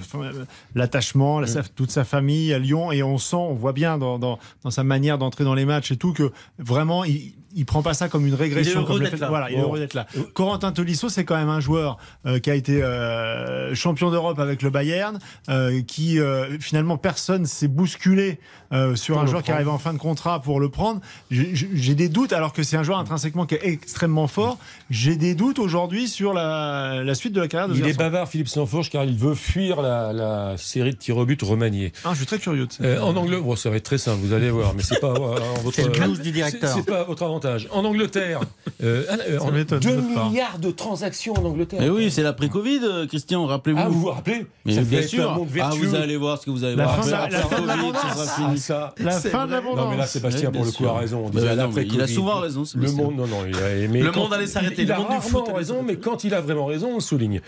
l'attachement, 0.76 1.40
la- 1.40 1.48
sa- 1.48 1.64
toute 1.64 1.92
sa 1.92 2.04
famille 2.04 2.54
à 2.54 2.60
Lyon, 2.60 2.92
et 2.92 3.02
on 3.04 3.18
sent, 3.18 3.36
on 3.38 3.54
voit 3.54 3.74
bien 3.74 3.98
dans, 3.98 4.20
dans, 4.20 4.40
dans 4.64 4.72
sa 4.72 4.84
manière 4.84 5.18
d'entrer 5.18 5.44
dans 5.46 5.56
les 5.56 5.66
matchs 5.66 5.92
et 5.92 5.98
tout 5.98 6.14
que 6.14 6.32
vraiment, 6.60 7.04
il 7.06 7.34
il 7.56 7.66
prend 7.66 7.82
pas 7.82 7.94
ça 7.94 8.10
comme 8.10 8.26
une 8.26 8.34
régression. 8.36 8.82
Il 8.82 8.84
est 8.84 8.90
heureux 8.90 9.00
d'être 9.00 9.20
là. 9.20 9.30
Voilà, 9.30 9.50
il 9.50 9.54
est 9.54 9.58
Bon. 9.58 9.64
heureux 9.68 9.80
d'être 9.80 9.94
là. 9.94 10.08
Corentin 10.34 10.72
Tolisso, 10.72 11.10
c'est 11.10 11.26
quand 11.26 11.36
même 11.36 11.50
un 11.50 11.60
joueur 11.60 11.98
euh, 12.26 12.40
qui 12.40 12.50
a 12.50 12.56
été 12.56 12.82
euh, 12.84 13.74
champion 13.76 14.12
d'Europe 14.12 14.40
avec 14.40 14.62
le 14.62 14.70
Bayern, 14.70 15.20
euh, 15.50 15.82
qui 15.82 16.20
euh, 16.20 16.58
finalement 16.60 16.98
personne 16.98 17.46
s'est 17.46 17.68
bousculé 17.68 18.40
euh, 18.74 18.96
sur 18.96 19.16
Pour 19.16 19.24
un 19.24 19.28
joueur 19.28 19.44
qui 19.44 19.52
arrive 19.52 19.70
en 19.70 19.78
fin 19.78 19.94
de 19.94 19.98
contrat 19.98 20.42
pour 20.42 20.60
le 20.60 20.70
prendre. 20.70 21.02
J'ai 21.30 21.96
des 21.96 22.10
doutes, 22.10 22.34
alors 22.34 22.54
que 22.54 22.64
c'est 22.64 22.78
un 22.78 22.84
joueur 22.84 23.00
intrinsèquement 23.00 23.46
qui 23.46 23.56
est 23.56 23.66
extrêmement 23.66 24.28
fort. 24.28 24.58
J'ai 24.90 25.16
des 25.16 25.36
doutes 25.36 25.60
aujourd'hui 25.60 26.08
sur 26.08 26.34
la, 26.34 27.04
la 27.04 27.16
suite 27.16 27.34
de 27.34 27.42
la 27.42 27.48
carrière 27.48 27.68
de 27.68 27.74
ce 27.74 27.80
Il 27.80 27.88
est 27.88 27.98
bavard, 27.98 28.28
Philippe 28.30 28.48
Sansfourche, 28.48 28.90
car 28.90 29.04
il 29.04 29.18
veut 29.18 29.36
fuir 29.36 29.82
la, 29.82 30.14
la 30.14 30.56
série 30.58 30.92
de 30.92 30.96
tirs 30.96 31.18
au 31.18 31.26
but 31.26 31.42
remaniés. 31.42 31.92
Ah, 32.06 32.10
je 32.12 32.18
suis 32.18 32.26
très 32.26 32.40
curieux 32.40 32.68
de 32.68 32.72
ça. 32.72 32.84
Euh, 32.84 33.02
en 33.02 33.16
Angleterre, 33.16 33.44
bon, 33.44 33.56
ça 33.56 33.70
va 33.70 33.76
être 33.78 33.84
très 33.84 33.98
simple, 33.98 34.20
vous 34.22 34.34
allez 34.34 34.50
voir, 34.50 34.74
mais 34.76 34.84
c'est 34.84 35.00
pas 35.00 35.08
euh, 35.14 35.36
votre 35.64 35.76
C'est 35.76 35.84
le 35.84 35.90
blues 35.90 36.20
du 36.22 36.32
directeur. 36.32 36.74
C'est 36.74 36.86
pas 36.86 37.04
votre 37.04 37.24
avantage. 37.24 37.41
En 37.72 37.86
Angleterre, 37.86 38.42
euh, 38.84 39.04
euh, 39.30 39.40
Ça 39.40 39.44
en- 39.46 39.52
m'étonne 39.52 39.80
de 39.80 39.90
2 39.90 39.96
votre 39.96 40.14
part. 40.14 40.30
milliards 40.30 40.60
de 40.60 40.72
transactions 40.72 41.34
en 41.34 41.46
Angleterre. 41.46 41.80
Mais 41.82 41.90
oui, 41.90 42.12
c'est 42.12 42.24
l'après-Covid, 42.24 42.80
euh, 42.84 43.08
Christian, 43.08 43.46
rappelez-vous. 43.46 43.80
Ah, 43.82 43.88
vous 43.90 44.00
vous 44.02 44.08
rappelez 44.10 44.46
Mais 44.66 44.74
Ça 44.76 44.82
bien 44.82 45.02
sûr. 45.02 45.32
Ah, 45.62 45.70
vous 45.76 45.96
allez 45.96 46.18
voir 46.18 46.40
ce 46.40 46.46
que 46.46 46.52
vous 46.52 46.64
allez 46.64 46.76
La 46.76 46.84
voir. 46.86 46.98
fin 47.00 47.06
de 47.06 47.12
la- 47.12 47.18
Après 47.24 47.32
la 47.38 47.42
fin 47.44 47.62
de 47.62 47.68
sera 47.68 48.26
Ah, 48.28 48.36
fini. 48.48 48.58
ça. 48.60 48.94
La 49.00 49.12
fin 49.12 49.46
de 49.48 49.52
l'abondance. 49.52 49.86
Non, 49.86 49.92
mais 49.92 49.98
là, 49.98 50.06
Sébastien, 50.08 50.50
Oui, 50.50 50.58
pour 50.58 50.66
le 50.66 50.72
coup, 50.72 50.86
a 50.88 50.98
raison. 51.00 51.20
On 51.20 51.30
Bah, 51.30 51.40
disait 51.42 51.56
bah, 51.56 51.68
non, 51.68 51.72
il 51.82 52.02
a 52.02 52.08
souvent 52.08 52.40
raison, 52.40 52.60
Le 52.62 52.66
Sébastien. 52.66 53.04
monde, 53.04 53.16
non, 53.18 53.28
non, 53.28 53.38
il 53.48 53.56
a 53.58 53.76
aimé. 53.76 54.02
Le 54.02 54.12
monde 54.12 54.34
allait 54.34 54.48
s'arrêter, 54.48 54.82
Il, 54.84 54.88
le 54.88 54.94
a 54.94 54.98
rarement 54.98 55.54
raison, 55.54 55.84
mais 55.84 55.96
quand 55.98 56.24
il 56.24 56.34
a 56.34 56.42
vraiment 56.42 56.66
raison, 56.66 56.90
on 56.92 56.96
le 56.96 57.00
souligne. 57.02 57.42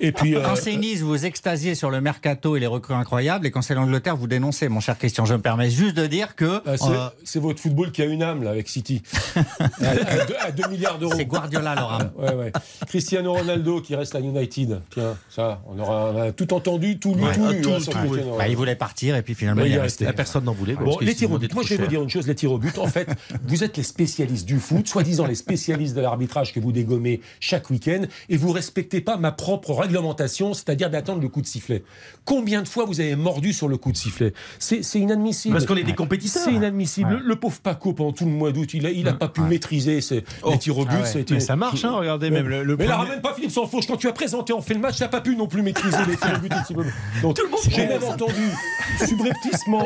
Et 0.00 0.12
puis, 0.12 0.34
euh, 0.34 0.40
Quand 0.44 0.56
c'est 0.56 0.76
Nice, 0.76 1.00
vous 1.00 1.24
extasiez 1.26 1.74
sur 1.74 1.90
le 1.90 2.00
mercato 2.00 2.56
et 2.56 2.60
les 2.60 2.66
recrues 2.66 2.94
incroyables, 2.94 3.46
et 3.46 3.50
quand 3.50 3.62
c'est 3.62 3.74
l'Angleterre, 3.74 4.16
vous 4.16 4.26
dénoncez, 4.26 4.68
mon 4.68 4.80
cher 4.80 4.98
Christian. 4.98 5.24
Je 5.24 5.34
me 5.34 5.40
permets 5.40 5.70
juste 5.70 5.96
de 5.96 6.06
dire 6.06 6.34
que 6.36 6.60
euh, 6.66 6.76
c'est 7.24 7.38
votre 7.40 7.60
football 7.60 7.92
qui 7.92 8.02
a 8.02 8.04
une 8.06 8.22
âme 8.22 8.42
là 8.42 8.50
avec 8.50 8.68
City. 8.68 9.02
À, 9.36 9.88
à 9.90 10.24
deux, 10.26 10.34
à 10.40 10.50
deux 10.52 10.68
milliards 10.68 10.98
d'euros. 10.98 11.12
c'est 11.16 11.24
Guardiola. 11.26 12.10
Ouais, 12.16 12.34
ouais. 12.34 12.52
Cristiano 12.86 13.32
Ronaldo 13.34 13.80
qui 13.80 13.94
reste 13.94 14.14
à 14.14 14.20
United. 14.20 14.80
Tiens, 14.90 15.16
ça, 15.28 15.62
on 15.68 15.78
aura 15.78 16.12
on 16.14 16.20
a 16.20 16.32
tout 16.32 16.52
entendu, 16.54 16.98
tout 16.98 17.14
lu, 17.14 17.22
Ouais, 17.22 17.34
tout 17.34 17.46
lu. 17.48 17.60
tout, 17.62 17.70
hein, 17.70 17.78
tout. 17.84 18.36
Bah, 18.38 18.48
il 18.48 18.56
voulait 18.56 18.76
partir 18.76 19.16
et 19.16 19.22
puis 19.22 19.34
finalement 19.34 19.62
il 19.62 19.68
il 19.68 19.74
est 19.74 19.76
est 19.76 19.80
resté. 19.80 20.06
Personne 20.12 20.44
n'en 20.44 20.52
voulait. 20.52 20.74
Bon, 20.74 20.98
les 21.00 21.14
tirs 21.14 21.30
au 21.32 21.38
but. 21.38 21.52
Moi, 21.54 21.62
je 21.64 21.74
vais 21.74 21.82
vous 21.82 21.88
dire 21.88 22.02
une 22.02 22.08
chose 22.10 22.26
les 22.26 22.34
tirs 22.34 22.52
au 22.52 22.58
but. 22.58 22.78
En 22.78 22.86
fait, 22.86 23.08
vous 23.46 23.64
êtes 23.64 23.76
les 23.76 23.82
spécialistes 23.82 24.46
du 24.46 24.58
foot, 24.58 24.86
soi-disant 24.88 25.26
les 25.26 25.34
spécialistes 25.34 25.94
de 25.94 26.00
l'arbitrage 26.00 26.52
que 26.52 26.60
vous 26.60 26.72
dégommez 26.72 27.20
chaque 27.40 27.70
week-end, 27.70 28.02
et 28.28 28.36
vous 28.36 28.52
respectez 28.52 29.00
pas 29.00 29.16
ma 29.16 29.32
propre 29.32 29.72
réglementation, 29.74 30.54
c'est-à-dire 30.54 30.90
d'attendre 30.90 31.20
le 31.20 31.28
coup 31.28 31.42
de 31.42 31.46
sifflet. 31.46 31.82
Combien 32.24 32.62
de 32.62 32.68
fois 32.68 32.84
vous 32.84 33.00
avez 33.00 33.16
mordu 33.16 33.52
sur 33.52 33.68
le 33.68 33.76
coup 33.76 33.92
de 33.92 33.96
sifflet? 33.96 34.32
C'est 34.58 34.82
inadmissible. 34.94 35.54
Parce 35.54 35.66
qu'on 35.66 35.76
est 35.76 35.82
des 35.84 35.94
compétiteurs. 35.94 36.42
C'est 36.44 36.52
inadmissible. 36.54 37.10
Ouais. 37.14 37.20
Le, 37.20 37.26
le 37.28 37.36
pauvre 37.36 37.58
Paco, 37.60 37.92
pendant 37.92 38.12
tout 38.12 38.24
le 38.24 38.30
mois 38.30 38.52
d'août, 38.52 38.72
il 38.74 38.86
a, 38.86 38.90
il 38.90 39.06
a 39.08 39.12
pas 39.12 39.25
pu 39.28 39.40
maîtriser 39.42 40.00
ses, 40.00 40.24
les 40.50 40.58
tirs 40.58 40.78
au 40.78 40.84
but. 40.84 40.90
Ah 40.96 41.00
ouais. 41.00 41.06
ça 41.06 41.18
a 41.18 41.20
été- 41.20 41.34
Mais 41.34 41.40
ça 41.40 41.56
marche, 41.56 41.84
hein, 41.84 41.92
regardez, 41.92 42.30
même 42.30 42.48
le, 42.48 42.62
le 42.64 42.76
mais 42.76 42.86
la 42.86 42.94
premier- 42.96 43.08
ramène 43.08 43.22
pas 43.22 43.34
Philippe 43.34 43.50
Sansfauche. 43.52 43.86
Quand 43.86 43.96
tu 43.96 44.08
as 44.08 44.12
présenté 44.12 44.52
en 44.52 44.60
fait 44.60 44.74
le 44.74 44.80
match, 44.80 44.96
t'as 44.98 45.08
pas 45.08 45.20
pu 45.20 45.36
non 45.36 45.46
plus 45.46 45.62
maîtriser 45.62 45.96
les 46.08 46.16
tirs 46.16 46.34
au 46.36 46.40
but. 46.40 46.52
but. 46.84 46.92
Donc, 47.22 47.38
j'ai 47.68 47.86
même 47.86 48.02
entendu 48.04 48.34
subrepticement. 49.06 49.84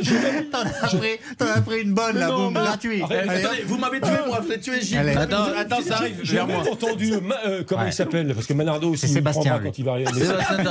j'ai 0.00 0.12
même- 0.18 0.44
T'en 0.50 0.60
as 0.60 0.88
pris, 0.88 1.08
t'en 1.38 1.46
as 1.46 1.60
pris 1.60 1.80
une 1.82 1.92
bonne 1.94 2.16
là, 2.18 2.28
Non, 2.28 2.36
boum, 2.44 2.54
mais- 2.54 2.60
gratuit. 2.60 3.02
Arrête, 3.02 3.28
Allez, 3.28 3.44
Attendez, 3.44 3.62
vous 3.66 3.78
m'avez 3.78 4.00
tué, 4.00 4.10
moi, 4.26 4.40
vous 4.40 4.48
l'avez 4.48 4.60
tué, 4.60 4.80
Gilles. 4.80 4.98
Allez. 4.98 5.16
Attends, 5.16 5.46
attends, 5.56 5.82
ça 5.82 5.96
arrive. 5.96 6.20
J'ai 6.22 6.36
même 6.42 6.50
entendu, 6.70 7.12
Ma- 7.22 7.34
euh, 7.46 7.62
comment 7.66 7.86
il 7.86 7.92
s'appelle 7.92 8.32
Parce 8.34 8.46
que 8.46 8.52
Manardo 8.54 8.90
aussi, 8.90 9.02
C'est 9.02 9.06
il 9.08 9.14
Sébastien, 9.14 9.52
prend 9.52 9.60
pas 9.60 9.64
quand 9.66 9.78
il 9.78 9.84
va 9.84 9.92
arriver. 9.92 10.12
Sébastien 10.12 10.64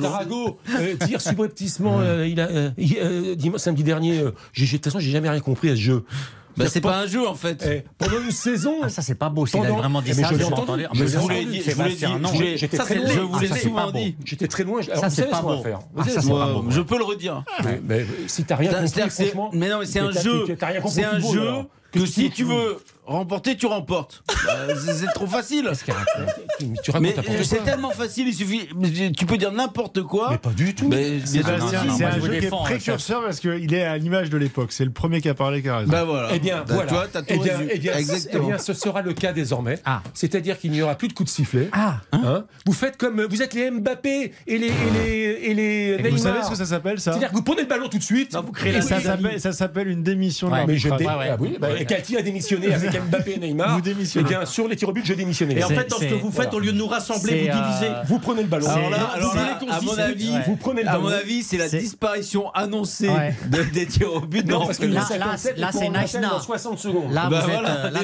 Tarago, 0.00 0.58
euh, 0.78 0.94
dire 1.06 1.20
subrepticement, 1.20 2.00
euh, 2.00 2.26
il 2.26 2.40
a, 2.40 2.48
euh, 2.48 2.70
euh, 2.78 3.58
samedi 3.58 3.82
dernier, 3.82 4.20
euh, 4.20 4.32
de 4.56 4.66
toute 4.66 4.84
façon, 4.84 4.98
j'ai 4.98 5.10
jamais 5.10 5.28
rien 5.28 5.40
compris 5.40 5.70
à 5.70 5.76
ce 5.76 5.80
jeu. 5.80 6.04
Bah, 6.56 6.64
c'est 6.68 6.80
pas 6.80 6.98
un 6.98 7.06
jeu 7.06 7.26
en 7.26 7.34
fait. 7.34 7.64
Eh, 7.66 7.84
pendant 7.98 8.20
une 8.22 8.30
saison, 8.30 8.76
Ah, 8.82 8.88
ça 8.88 9.02
c'est 9.02 9.14
pas 9.14 9.28
beau. 9.28 9.46
S'il 9.46 9.60
a 9.60 9.62
Pendant- 9.64 9.76
vraiment 9.78 10.02
dit 10.02 10.10
Eh, 10.12 10.16
mais 10.16 10.22
ça, 10.22 10.28
je 10.32 10.38
je 10.38 10.44
entendu. 10.44 10.84
entendu. 10.86 11.08
Je 11.08 11.18
vous 11.18 11.28
l'ai 11.28 11.44
dit, 11.44 11.62
Je 11.64 11.70
vous 11.72 11.82
l'ai 11.82 11.94
dit. 11.94 12.56
j'étais 12.56 12.76
Ça, 12.76 12.84
très 12.84 12.94
c'est 12.94 13.00
loin. 13.00 13.08
Je 13.14 13.20
vous 13.20 13.38
l'ai 13.40 13.48
souvent 13.48 13.74
pas 13.86 13.90
beau. 13.92 13.98
dit. 13.98 14.16
J'étais 14.24 14.48
très 14.48 14.64
loin. 14.64 14.80
Ça, 14.82 15.10
c'est 15.10 15.30
pas 15.30 15.40
beau. 15.42 15.62
Ah. 15.96 16.02
Je 16.68 16.80
peux 16.80 16.98
le 16.98 17.04
redire. 17.04 17.44
Mais, 17.64 17.80
mais 17.86 18.06
si 18.26 18.44
t'as 18.44 18.56
rien 18.56 18.70
compris, 18.70 18.88
c'est-à-dire 18.88 19.06
que 19.08 19.12
c'est- 19.12 19.24
franchement. 19.26 19.50
mais 19.52 19.68
non, 19.68 19.78
mais 19.80 19.86
c'est 19.86 20.00
un 20.00 20.10
jeu. 20.10 20.44
C'est 20.88 21.04
un 21.04 21.18
jeu 21.18 21.64
que 21.92 22.06
si 22.06 22.30
tu 22.30 22.44
veux 22.44 22.78
remporter, 23.12 23.56
tu 23.56 23.66
remportes. 23.66 24.22
Bah, 24.44 24.74
c'est 24.74 24.94
c'est 24.94 25.06
trop 25.14 25.26
facile. 25.28 25.70
Tu 26.82 26.90
racontes 26.90 27.00
Mais 27.02 27.10
n'importe 27.10 27.28
euh, 27.30 27.42
c'est 27.44 27.56
quoi. 27.58 27.64
tellement 27.64 27.90
facile, 27.90 28.26
il 28.26 28.34
suffit. 28.34 28.68
Tu 29.16 29.24
peux 29.24 29.36
dire 29.36 29.52
n'importe 29.52 30.02
quoi. 30.02 30.28
Mais 30.32 30.38
pas 30.38 30.50
du 30.50 30.74
tout. 30.74 30.90
C'est 31.24 31.44
un 31.46 31.58
jeu 32.20 32.38
qui 32.38 32.46
est 32.46 32.52
hein, 32.52 32.56
précurseur 32.64 33.22
parce 33.22 33.38
qu'il 33.38 33.72
est 33.72 33.84
à 33.84 33.96
l'image 33.98 34.30
de 34.30 34.36
l'époque. 34.36 34.72
C'est 34.72 34.84
le 34.84 34.90
premier 34.90 35.20
qui 35.20 35.28
a 35.28 35.34
parlé 35.34 35.62
qui 35.62 35.68
a 35.68 35.78
raison. 35.78 35.90
Bah 35.92 36.02
voilà. 36.04 36.30
Eh 36.34 36.40
bien, 36.40 36.64
Bah, 36.66 36.74
voilà. 36.74 36.90
Toi, 36.90 37.06
eh 37.28 37.38
bien, 37.38 37.52
résumé. 37.56 37.72
eh 37.74 37.78
bien, 37.78 37.96
Exactement. 37.96 38.44
eh 38.44 38.48
bien, 38.48 38.58
ce 38.58 38.72
sera 38.74 39.00
le 39.02 39.12
cas 39.12 39.32
désormais. 39.32 39.78
Ah. 39.84 40.02
C'est-à-dire 40.12 40.58
qu'il 40.58 40.72
n'y 40.72 40.82
aura 40.82 40.96
plus 40.96 41.06
de 41.08 41.12
coups 41.12 41.30
de 41.30 41.34
sifflet. 41.34 41.68
Ah, 41.72 42.00
Hein 42.12 42.44
vous 42.66 42.72
faites 42.72 42.96
comme 42.96 43.22
vous 43.22 43.42
êtes 43.42 43.54
les 43.54 43.70
Mbappé 43.70 44.32
et 44.48 44.58
les 44.58 44.66
et 44.66 45.54
les 45.54 45.96
et 45.98 46.02
les 46.02 46.10
Vous 46.10 46.18
savez 46.18 46.42
ce 46.42 46.50
que 46.50 46.56
ça 46.56 46.66
s'appelle 46.66 46.98
ça 47.00 47.12
C'est-dire 47.12 47.30
que 47.30 47.36
vous 47.36 47.42
prenez 47.42 47.62
le 47.62 47.68
ballon 47.68 47.88
tout 47.88 47.98
de 47.98 48.02
suite. 48.02 48.32
Non, 48.34 48.42
vous 48.42 48.52
créez 48.52 48.72
la 48.72 48.82
ça 48.82 48.98
et- 48.98 49.02
s'appelle, 49.02 49.40
ça 49.40 49.52
s'appelle 49.52 49.86
une 49.88 50.02
démission 50.02 50.50
Ouais. 50.50 50.64
Mais 50.66 50.76
je 50.76 50.88
Ouais, 50.88 51.06
ah 51.08 51.36
oui, 51.38 51.56
bah, 51.60 51.68
et 51.78 51.84
Galtier 51.84 52.18
a 52.18 52.22
démissionné 52.22 52.72
avec 52.74 52.90
Mbappé 53.08 53.34
et 53.34 53.38
Neymar. 53.38 53.74
Vous 53.76 53.80
démissionnez. 53.80 54.26
Eh 54.30 54.34
bien, 54.34 54.44
sur 54.46 54.68
les 54.68 54.76
tirs 54.76 54.88
au 54.88 54.92
but, 54.92 55.04
je 55.04 55.14
démissionnais. 55.14 55.58
Et 55.58 55.64
en 55.64 55.68
fait, 55.68 55.88
dans 55.90 55.98
ce 55.98 56.04
que 56.04 56.14
vous 56.14 56.30
faites, 56.30 56.44
voilà. 56.50 56.54
au 56.56 56.60
lieu 56.60 56.72
de 56.72 56.78
nous 56.78 56.86
rassembler, 56.86 57.50
vous 57.50 57.58
divisez. 57.62 57.92
vous 58.06 58.18
prenez 58.18 58.42
le 58.42 58.48
ballon. 58.48 58.68
Alors 58.68 58.90
là, 58.90 58.98
Vous 58.98 59.16
alors 59.16 59.34
là, 59.34 59.58
à 59.70 59.80
mon 59.80 59.98
avis, 59.98 60.32
vous 60.46 60.56
prenez 60.56 60.82
le 60.82 60.88
À 60.88 60.92
ballon. 60.92 61.04
mon 61.04 61.08
avis, 61.12 61.42
c'est 61.42 61.56
la 61.58 61.68
disparition 61.68 62.50
annoncée 62.52 63.08
Ouais. 63.08 63.34
de- 63.50 63.62
des 63.72 63.86
tirs 63.86 64.12
au 64.14 64.20
but. 64.20 64.46
Non, 64.46 64.66
parce 64.66 64.78
que 64.78 64.86
là, 64.86 65.02
57, 65.02 65.58
là, 65.58 65.70
c'est 65.72 66.20
now. 66.20 66.30
dans 66.30 66.40
60 66.40 66.78
secondes. 66.78 67.12
là, 67.12 67.28
Bah 67.30 67.44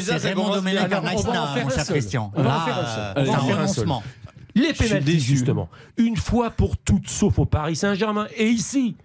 c'est 0.01 0.17
Raymond 0.17 0.51
Domenech 0.51 0.85
à 0.85 0.89
faire 0.89 1.03
mon 1.03 1.71
cher. 1.71 1.85
Christian. 1.87 2.33
On 2.35 2.43
va 2.43 2.51
en 2.51 2.67
Là, 2.67 3.15
c'est 3.25 3.31
un 3.31 3.39
renoncement. 3.39 4.03
Les 4.55 4.73
déçu. 4.73 5.21
justement. 5.21 5.69
Une 5.97 6.17
fois 6.17 6.51
pour 6.51 6.77
toutes, 6.77 7.09
sauf 7.09 7.39
au 7.39 7.45
Paris 7.45 7.77
Saint-Germain. 7.77 8.27
Et 8.37 8.49
ici, 8.49 8.97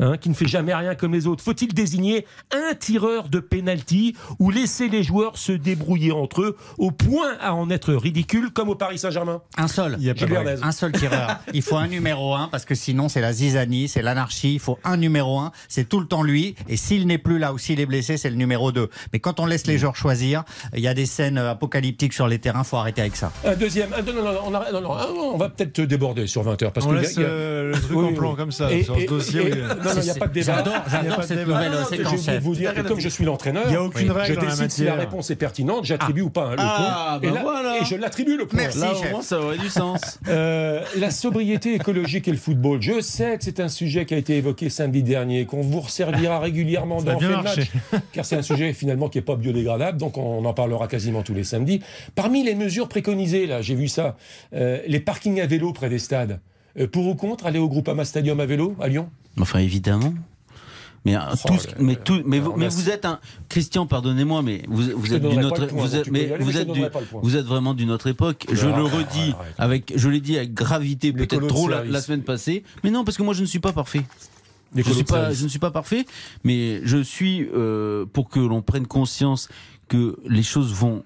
hein, 0.00 0.16
qui 0.16 0.28
ne 0.28 0.34
fait 0.34 0.48
jamais 0.48 0.74
rien 0.74 0.94
comme 0.94 1.12
les 1.12 1.26
autres, 1.26 1.42
faut-il 1.44 1.72
désigner 1.72 2.26
un 2.52 2.74
tireur 2.74 3.28
de 3.28 3.38
pénalty 3.40 4.16
ou 4.38 4.50
laisser 4.50 4.88
les 4.88 5.02
joueurs 5.02 5.38
se 5.38 5.52
débrouiller 5.52 6.12
entre 6.12 6.42
eux 6.42 6.56
au 6.78 6.90
point 6.90 7.36
à 7.40 7.54
en 7.54 7.70
être 7.70 7.92
ridicule 7.94 8.50
comme 8.50 8.68
au 8.68 8.74
Paris 8.74 8.98
Saint-Germain? 8.98 9.42
Un 9.56 9.68
seul. 9.68 9.96
Il 9.98 10.04
y 10.06 10.10
a. 10.10 10.14
Un 10.62 10.72
seul 10.72 10.92
tireur. 10.92 11.38
Il 11.54 11.62
faut 11.62 11.76
un 11.76 11.86
numéro 11.88 12.34
un 12.34 12.48
parce 12.48 12.64
que 12.64 12.74
sinon 12.74 13.08
c'est 13.08 13.20
la 13.20 13.32
zizanie, 13.32 13.88
c'est 13.88 14.02
l'anarchie. 14.02 14.54
Il 14.54 14.60
faut 14.60 14.78
un 14.84 14.96
numéro 14.96 15.38
un. 15.38 15.52
C'est 15.68 15.88
tout 15.88 16.00
le 16.00 16.06
temps 16.06 16.22
lui. 16.22 16.54
Et 16.68 16.76
s'il 16.76 17.06
n'est 17.06 17.18
plus 17.18 17.38
là 17.38 17.52
ou 17.52 17.58
s'il 17.58 17.78
est 17.80 17.86
blessé, 17.86 18.16
c'est 18.16 18.30
le 18.30 18.36
numéro 18.36 18.72
2 18.72 18.88
Mais 19.12 19.18
quand 19.20 19.38
on 19.40 19.46
laisse 19.46 19.66
les 19.66 19.78
joueurs 19.78 19.96
choisir, 19.96 20.44
il 20.74 20.80
y 20.80 20.88
a 20.88 20.94
des 20.94 21.06
scènes 21.06 21.38
euh, 21.38 21.50
apocalyptiques 21.50 22.12
sur 22.12 22.26
les 22.28 22.38
terrains. 22.38 22.64
Faut 22.64 22.76
arrêter 22.76 23.00
avec 23.02 23.16
ça. 23.16 23.32
Un 23.44 23.54
deuxième. 23.56 23.92
un- 23.92 24.02
non, 24.02 24.12
non, 24.14 24.22
non, 24.32 24.40
on, 24.46 24.50
non, 24.50 24.80
non, 24.80 24.92
un- 24.94 25.06
on 25.34 25.36
va 25.36 25.48
peut-être 25.48 25.80
déborder 25.82 26.26
sur 26.26 26.42
20 26.42 26.62
heures. 26.62 26.72
Parce 26.72 26.86
On 26.86 26.90
que 26.90 26.94
laisse 26.96 27.18
a- 27.18 27.20
euh, 27.22 27.72
le 27.74 27.80
truc 27.80 27.96
Oui, 27.96 28.04
en 28.06 28.12
plan 28.14 28.30
oui. 28.30 28.36
comme 28.36 28.52
ça 28.52 28.72
Et- 28.72 28.82
sur 28.84 28.96
ce 28.96 29.00
et- 29.00 29.06
dossier. 29.06 29.40
et- 29.40 29.52
oui. 29.52 29.58
il 29.98 30.02
n'y 30.04 30.10
a 30.10 30.14
pas 30.14 30.26
de 30.26 30.32
débat. 30.32 30.64
J'adore, 30.90 31.24
cette 31.24 31.46
nouvelle 31.46 31.70
Non, 31.70 31.78
non, 31.80 31.86
j'ai 31.90 31.96
séquence 31.96 32.12
oublié 32.12 32.26
de 32.26 32.32
chef. 32.32 32.42
vous 32.42 32.54
dire 32.54 32.74
que 32.74 32.80
comme 32.82 33.00
je 33.00 33.08
suis 33.08 33.24
l'entraîneur, 33.24 33.64
Il 33.66 33.72
y 33.72 33.76
a 33.76 33.82
aucune 33.82 34.06
je 34.08 34.12
règle 34.12 34.34
dans 34.36 34.42
la 34.42 34.50
décide 34.50 34.70
si 34.70 34.84
la 34.84 34.94
réponse 34.94 35.30
est 35.30 35.36
pertinente, 35.36 35.84
j'attribue 35.84 36.22
ou 36.22 36.30
pas 36.30 36.46
un 36.46 36.50
le 36.52 36.56
Ah, 36.58 37.18
point. 37.20 37.28
et, 37.28 37.32
bah 37.32 37.36
là- 37.38 37.42
voilà. 37.42 37.78
et 37.80 37.84
je 37.84 37.96
l'attribue 37.96 38.36
le 38.36 38.46
point. 38.46 38.60
Merci. 38.60 38.78
Là, 38.80 38.92
chef. 38.94 39.08
au 39.08 39.10
moins, 39.10 39.22
ça 39.22 39.40
aurait 39.40 39.58
du 39.58 39.68
sens. 39.70 40.18
Euh, 40.28 40.82
la 40.98 41.10
sobriété 41.10 41.74
écologique 41.74 42.28
et 42.28 42.32
le 42.32 42.36
football. 42.36 42.80
Je 42.82 43.00
sais 43.00 43.38
que 43.38 43.44
c'est 43.44 43.60
un 43.60 43.68
sujet 43.68 44.04
qui 44.06 44.14
a 44.14 44.16
été 44.16 44.36
évoqué 44.36 44.70
samedi 44.70 45.02
dernier, 45.02 45.46
qu'on 45.46 45.60
vous 45.62 45.80
resservira 45.80 46.38
régulièrement 46.40 47.02
dans 47.02 47.18
le 47.18 47.28
match, 47.42 47.70
car 48.12 48.24
c'est 48.24 48.36
un 48.36 48.42
sujet 48.42 48.72
finalement 48.72 49.08
qui 49.08 49.18
n'est 49.18 49.22
pas 49.24 49.36
biodégradable, 49.36 49.98
donc 49.98 50.16
on 50.18 50.44
en 50.44 50.52
parlera 50.54 50.88
quasiment 50.88 51.22
tous 51.22 51.34
les 51.34 51.44
samedis. 51.44 51.80
Parmi 52.14 52.42
les 52.44 52.54
mesures 52.54 52.88
préconisées, 52.88 53.46
là, 53.46 53.62
j'ai 53.62 53.74
vu 53.74 53.88
ça, 53.88 54.16
euh, 54.54 54.78
les 54.86 55.00
parkings 55.00 55.40
à 55.40 55.46
vélo 55.46 55.72
près 55.72 55.88
des 55.88 55.98
stades. 55.98 56.40
Euh, 56.78 56.86
pour 56.86 57.06
ou 57.08 57.14
contre 57.16 57.46
aller 57.46 57.58
au 57.58 57.68
Groupama 57.68 58.04
Stadium 58.04 58.38
à 58.38 58.46
vélo 58.46 58.76
à 58.80 58.86
Lyon? 58.88 59.08
Enfin, 59.38 59.60
évidemment. 59.60 60.14
Mais, 61.04 61.16
euh, 61.16 61.20
Oh 61.32 61.48
tout, 61.48 61.54
mais, 61.78 61.94
là. 61.94 62.00
tout, 62.04 62.22
mais, 62.26 62.40
vous, 62.40 62.54
mais 62.56 62.70
êtes 62.88 63.04
un 63.06 63.20
Christian, 63.48 63.86
pardonnez-moi, 63.86 64.42
mais 64.42 64.62
vous, 64.68 64.82
vous 64.94 65.08
te 65.08 65.14
êtes 65.14 65.22
d'une 65.26 65.44
autre, 65.44 65.66
point, 65.66 65.82
vous 65.82 65.96
êtes, 65.96 66.10
mais 66.10 66.32
aller, 66.32 66.44
vous 66.44 66.58
êtes 66.58 66.70
du, 66.70 66.82
vous 67.22 67.36
êtes 67.36 67.46
vraiment 67.46 67.72
d'une 67.72 67.90
autre 67.90 68.08
époque. 68.08 68.46
Je 68.52 68.66
le 68.66 68.82
redis 68.82 69.34
avec, 69.56 69.94
je 69.96 70.08
l'ai 70.10 70.20
dit 70.20 70.36
avec 70.36 70.52
gravité, 70.52 71.12
peut-être 71.12 71.46
trop 71.46 71.68
la, 71.68 72.00
semaine 72.00 72.22
passée. 72.22 72.64
Mais 72.84 72.90
non, 72.90 73.04
parce 73.04 73.16
que 73.16 73.22
moi 73.22 73.32
je 73.32 73.40
ne 73.40 73.46
suis 73.46 73.60
pas 73.60 73.72
parfait. 73.72 74.02
Suis 74.82 75.02
pas, 75.02 75.32
je 75.32 75.44
ne 75.44 75.48
suis 75.48 75.58
pas 75.58 75.72
parfait, 75.72 76.04
mais 76.44 76.80
je 76.84 77.02
suis 77.02 77.48
euh, 77.54 78.06
pour 78.06 78.28
que 78.28 78.38
l'on 78.38 78.62
prenne 78.62 78.86
conscience 78.86 79.48
que 79.88 80.16
les 80.28 80.44
choses 80.44 80.72
vont 80.72 81.02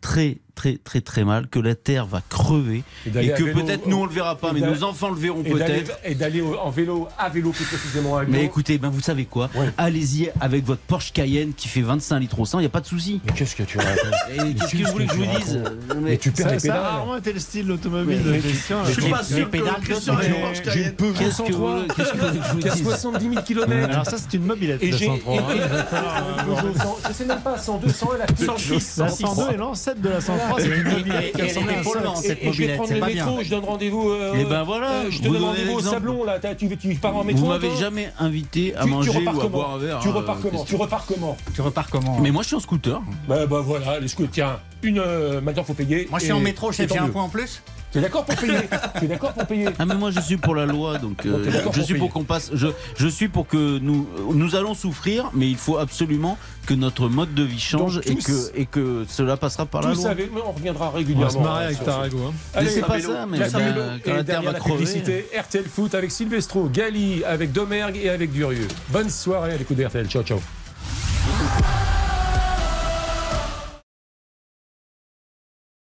très 0.00 0.38
très 0.56 0.78
très 0.82 1.00
très 1.00 1.22
mal, 1.24 1.46
que 1.46 1.60
la 1.60 1.74
Terre 1.76 2.06
va 2.06 2.20
crever 2.28 2.82
Et 3.06 3.10
et, 3.10 3.28
que 3.34 3.44
vélo, 3.44 3.60
peut-être 3.62 3.86
nous 3.86 3.98
on 3.98 4.06
le 4.06 4.10
verra 4.12 4.34
pas, 4.36 4.52
mais 4.52 4.60
nos 4.60 4.82
enfants 4.82 5.10
le 5.10 5.14
verront 5.16 5.42
peut-être. 5.44 5.92
Et 6.04 6.14
d'aller 6.16 6.42
en 6.42 6.70
vélo, 6.70 7.06
à 7.18 7.28
vélo 7.28 7.50
plus 7.52 7.64
précisément 7.66 8.16
à 8.16 8.24
Mais 8.24 8.38
Lyon. 8.38 8.46
écoutez, 8.46 8.78
ben 8.78 8.88
vous 8.88 9.00
savez 9.02 9.26
quoi? 9.26 9.48
Ouais. 9.54 9.68
Allez-y 9.78 10.30
avec 10.40 10.64
votre 10.64 10.80
Porsche 10.80 11.12
Cayenne 11.12 11.52
qui 11.54 11.68
fait 11.68 11.82
25 11.82 12.18
litres 12.18 12.40
au 12.40 12.44
100, 12.46 12.58
il 12.58 12.62
n'y 12.62 12.66
a 12.66 12.70
pas 12.70 12.80
de 12.80 12.86
souci. 12.86 13.20
Mais 13.26 13.32
qu'est-ce 13.32 13.54
que 13.54 13.62
tu 13.62 13.78
racontes? 13.78 13.98
Et 14.32 14.54
qu'est-ce 14.54 14.72
que 14.72 14.84
vous 14.86 14.92
voulez 14.92 15.06
que 15.06 15.12
je 15.14 15.18
vous 15.18 15.38
dise? 15.38 15.60
Mais 16.02 16.16
tu 16.16 16.30
perds 16.32 16.46
Ça, 16.48 16.52
les 16.54 16.58
ça 16.58 16.72
a 16.72 16.76
pédales. 16.78 16.90
rarement 16.90 17.16
été 17.18 17.32
le 17.34 17.38
style 17.40 17.66
l'automobile 17.66 18.20
Mais- 18.24 18.36
de 18.38 18.40
Christian. 18.42 18.78
mais-. 18.84 18.92
Je 18.94 19.00
suis 19.00 19.10
pas 19.10 19.22
sûr 19.22 19.44
que 19.44 19.50
pédales 19.50 19.74
Christian 19.82 20.18
ait 20.20 20.26
une 20.26 20.32
Mais- 20.32 20.40
Porsche 20.40 20.62
Cayenne. 20.62 20.94
Qu'est-ce 20.96 21.42
que 21.42 21.52
103 21.52 21.52
vous- 21.52 21.72
voulez 21.76 21.86
que 21.88 22.02
je 22.02 22.52
vous 22.52 22.60
dise? 22.76 22.82
70 22.82 23.28
000 23.30 23.42
km. 23.42 23.90
Alors 23.90 24.06
ça, 24.06 24.16
c'est 24.18 24.34
une 24.36 24.44
mobilette. 24.46 24.82
Et 24.82 24.92
j'ai. 24.92 25.06
103. 25.06 25.34
et- 25.34 25.36
et- 25.58 27.08
Je 27.08 27.12
sais 27.12 27.24
même 27.24 27.40
pas, 27.40 27.58
102, 27.58 27.88
100 27.90 28.14
et 28.14 28.18
la 28.18 28.26
plus. 28.26 28.46
106. 28.46 28.96
La 28.98 29.08
102 29.08 29.52
et 29.52 29.56
l'ancêtre 29.56 30.00
de 30.00 30.08
la 30.08 30.20
103, 30.20 30.45
Et- 30.58 30.62
et- 30.64 31.42
et- 31.42 31.50
et- 31.50 31.82
polluante, 31.82 32.16
cette 32.18 32.42
Et, 32.42 32.48
et 32.48 32.52
je 32.52 32.62
vais 32.62 32.74
prendre 32.76 32.92
le 32.92 33.00
métro, 33.00 33.38
je 33.42 33.50
donne 33.50 33.64
rendez-vous. 33.64 34.10
euh, 34.10 34.32
Eh 34.38 34.44
ben 34.44 34.62
voilà, 34.62 34.90
euh, 34.90 35.10
je 35.10 35.18
te 35.18 35.28
donne 35.28 35.42
rendez-vous 35.42 35.74
au. 35.74 35.80
Sablon 35.80 36.24
là. 36.24 36.38
Tu, 36.58 36.76
tu 36.76 36.94
pars 36.94 37.16
en 37.16 37.24
métro. 37.24 37.42
Vous 37.42 37.48
m'avez 37.48 37.74
jamais 37.76 38.10
invité 38.18 38.74
à 38.76 38.86
manger 38.86 39.10
ou 39.10 39.28
à 39.28 39.32
comment 39.32 39.48
boire 39.48 39.70
un 39.74 39.78
verre. 39.78 39.98
Tu 40.00 40.08
hein, 40.08 40.12
repars 40.12 40.36
euh, 40.36 40.48
comment 40.50 40.64
Tu 40.64 40.76
repars 40.76 41.06
comment 41.06 41.36
Tu 41.54 41.60
repars 41.60 41.90
comment 41.90 42.18
Mais 42.20 42.30
moi 42.30 42.42
je 42.42 42.48
suis 42.48 42.56
en 42.56 42.60
scooter. 42.60 43.00
Bah, 43.28 43.46
bah 43.46 43.60
voilà, 43.64 44.00
les 44.00 44.08
scouts, 44.08 44.28
tiens, 44.30 44.58
une. 44.82 44.98
euh, 44.98 45.40
maintenant, 45.40 45.64
faut 45.64 45.74
payer. 45.74 46.06
Moi, 46.10 46.18
je 46.18 46.24
suis 46.24 46.32
et- 46.32 46.36
en 46.36 46.40
métro, 46.40 46.70
et 46.72 46.86
tant 46.86 46.94
j'ai 46.94 47.00
un 47.00 47.08
point 47.08 47.22
en 47.24 47.28
plus 47.28 47.62
Tu 47.92 47.98
es 47.98 48.00
d'accord 48.02 48.24
pour 48.24 48.34
payer 48.34 48.58
Tu 48.98 49.04
es 49.04 49.08
d'accord 49.08 49.32
pour 49.32 49.46
payer 49.46 49.68
Ah 49.78 49.86
mais 49.86 49.94
moi 49.94 50.10
je 50.10 50.20
suis 50.20 50.36
pour 50.36 50.54
la 50.54 50.66
loi 50.66 50.98
donc 50.98 51.24
euh, 51.24 51.38
Bon, 51.38 51.50
je 51.50 51.58
pour 51.60 51.74
suis 51.84 51.94
pour 51.98 52.10
qu'on 52.12 52.24
passe 52.24 52.50
je, 52.52 52.66
je 52.96 53.06
suis 53.08 53.28
pour 53.28 53.46
que 53.46 53.78
nous 53.78 54.06
nous 54.34 54.54
allons 54.54 54.74
souffrir 54.74 55.30
mais 55.34 55.48
il 55.48 55.56
faut 55.56 55.78
absolument 55.78 56.36
que 56.66 56.74
notre 56.74 57.08
mode 57.08 57.32
de 57.34 57.42
vie 57.44 57.60
change 57.60 57.96
Donc, 57.96 58.06
et 58.08 58.16
que 58.16 58.56
et 58.58 58.66
que 58.66 59.04
cela 59.08 59.36
passera 59.36 59.66
par 59.66 59.82
la 59.82 59.94
loi. 59.94 60.02
savez, 60.02 60.28
mais 60.34 60.40
on 60.44 60.50
reviendra 60.52 60.88
On 60.88 60.90
va 60.90 60.96
régulièrement. 60.98 61.30
se 61.30 61.38
marrer 61.38 61.64
hein, 61.64 61.66
avec 61.68 61.84
Tarago. 61.84 62.18
hein. 62.26 62.32
Allez, 62.54 62.66
Mais 62.66 62.72
c'est 62.72 62.80
pas 62.82 62.96
vélo, 62.96 63.12
ça, 63.12 63.26
mais 63.26 63.36
place 63.38 63.52
ben, 63.52 63.74
quand 64.04 64.10
Et 64.10 64.14
la 64.16 64.24
Terre 64.24 64.24
derrière 64.24 64.42
va 64.42 64.52
la 64.52 64.58
crever. 64.58 64.74
publicité, 64.74 65.26
RTL 65.38 65.64
Foot 65.64 65.94
avec 65.94 66.10
Silvestro, 66.10 66.68
Gali 66.68 67.22
avec 67.24 67.52
Domergue 67.52 67.96
et 68.02 68.10
avec 68.10 68.32
Durieux. 68.32 68.68
Bonne 68.88 69.08
soirée 69.10 69.52
à 69.52 69.56
l'écoute 69.56 69.76
de 69.76 69.84
RTL. 69.84 70.06
Ciao, 70.08 70.22
ciao. 70.24 70.40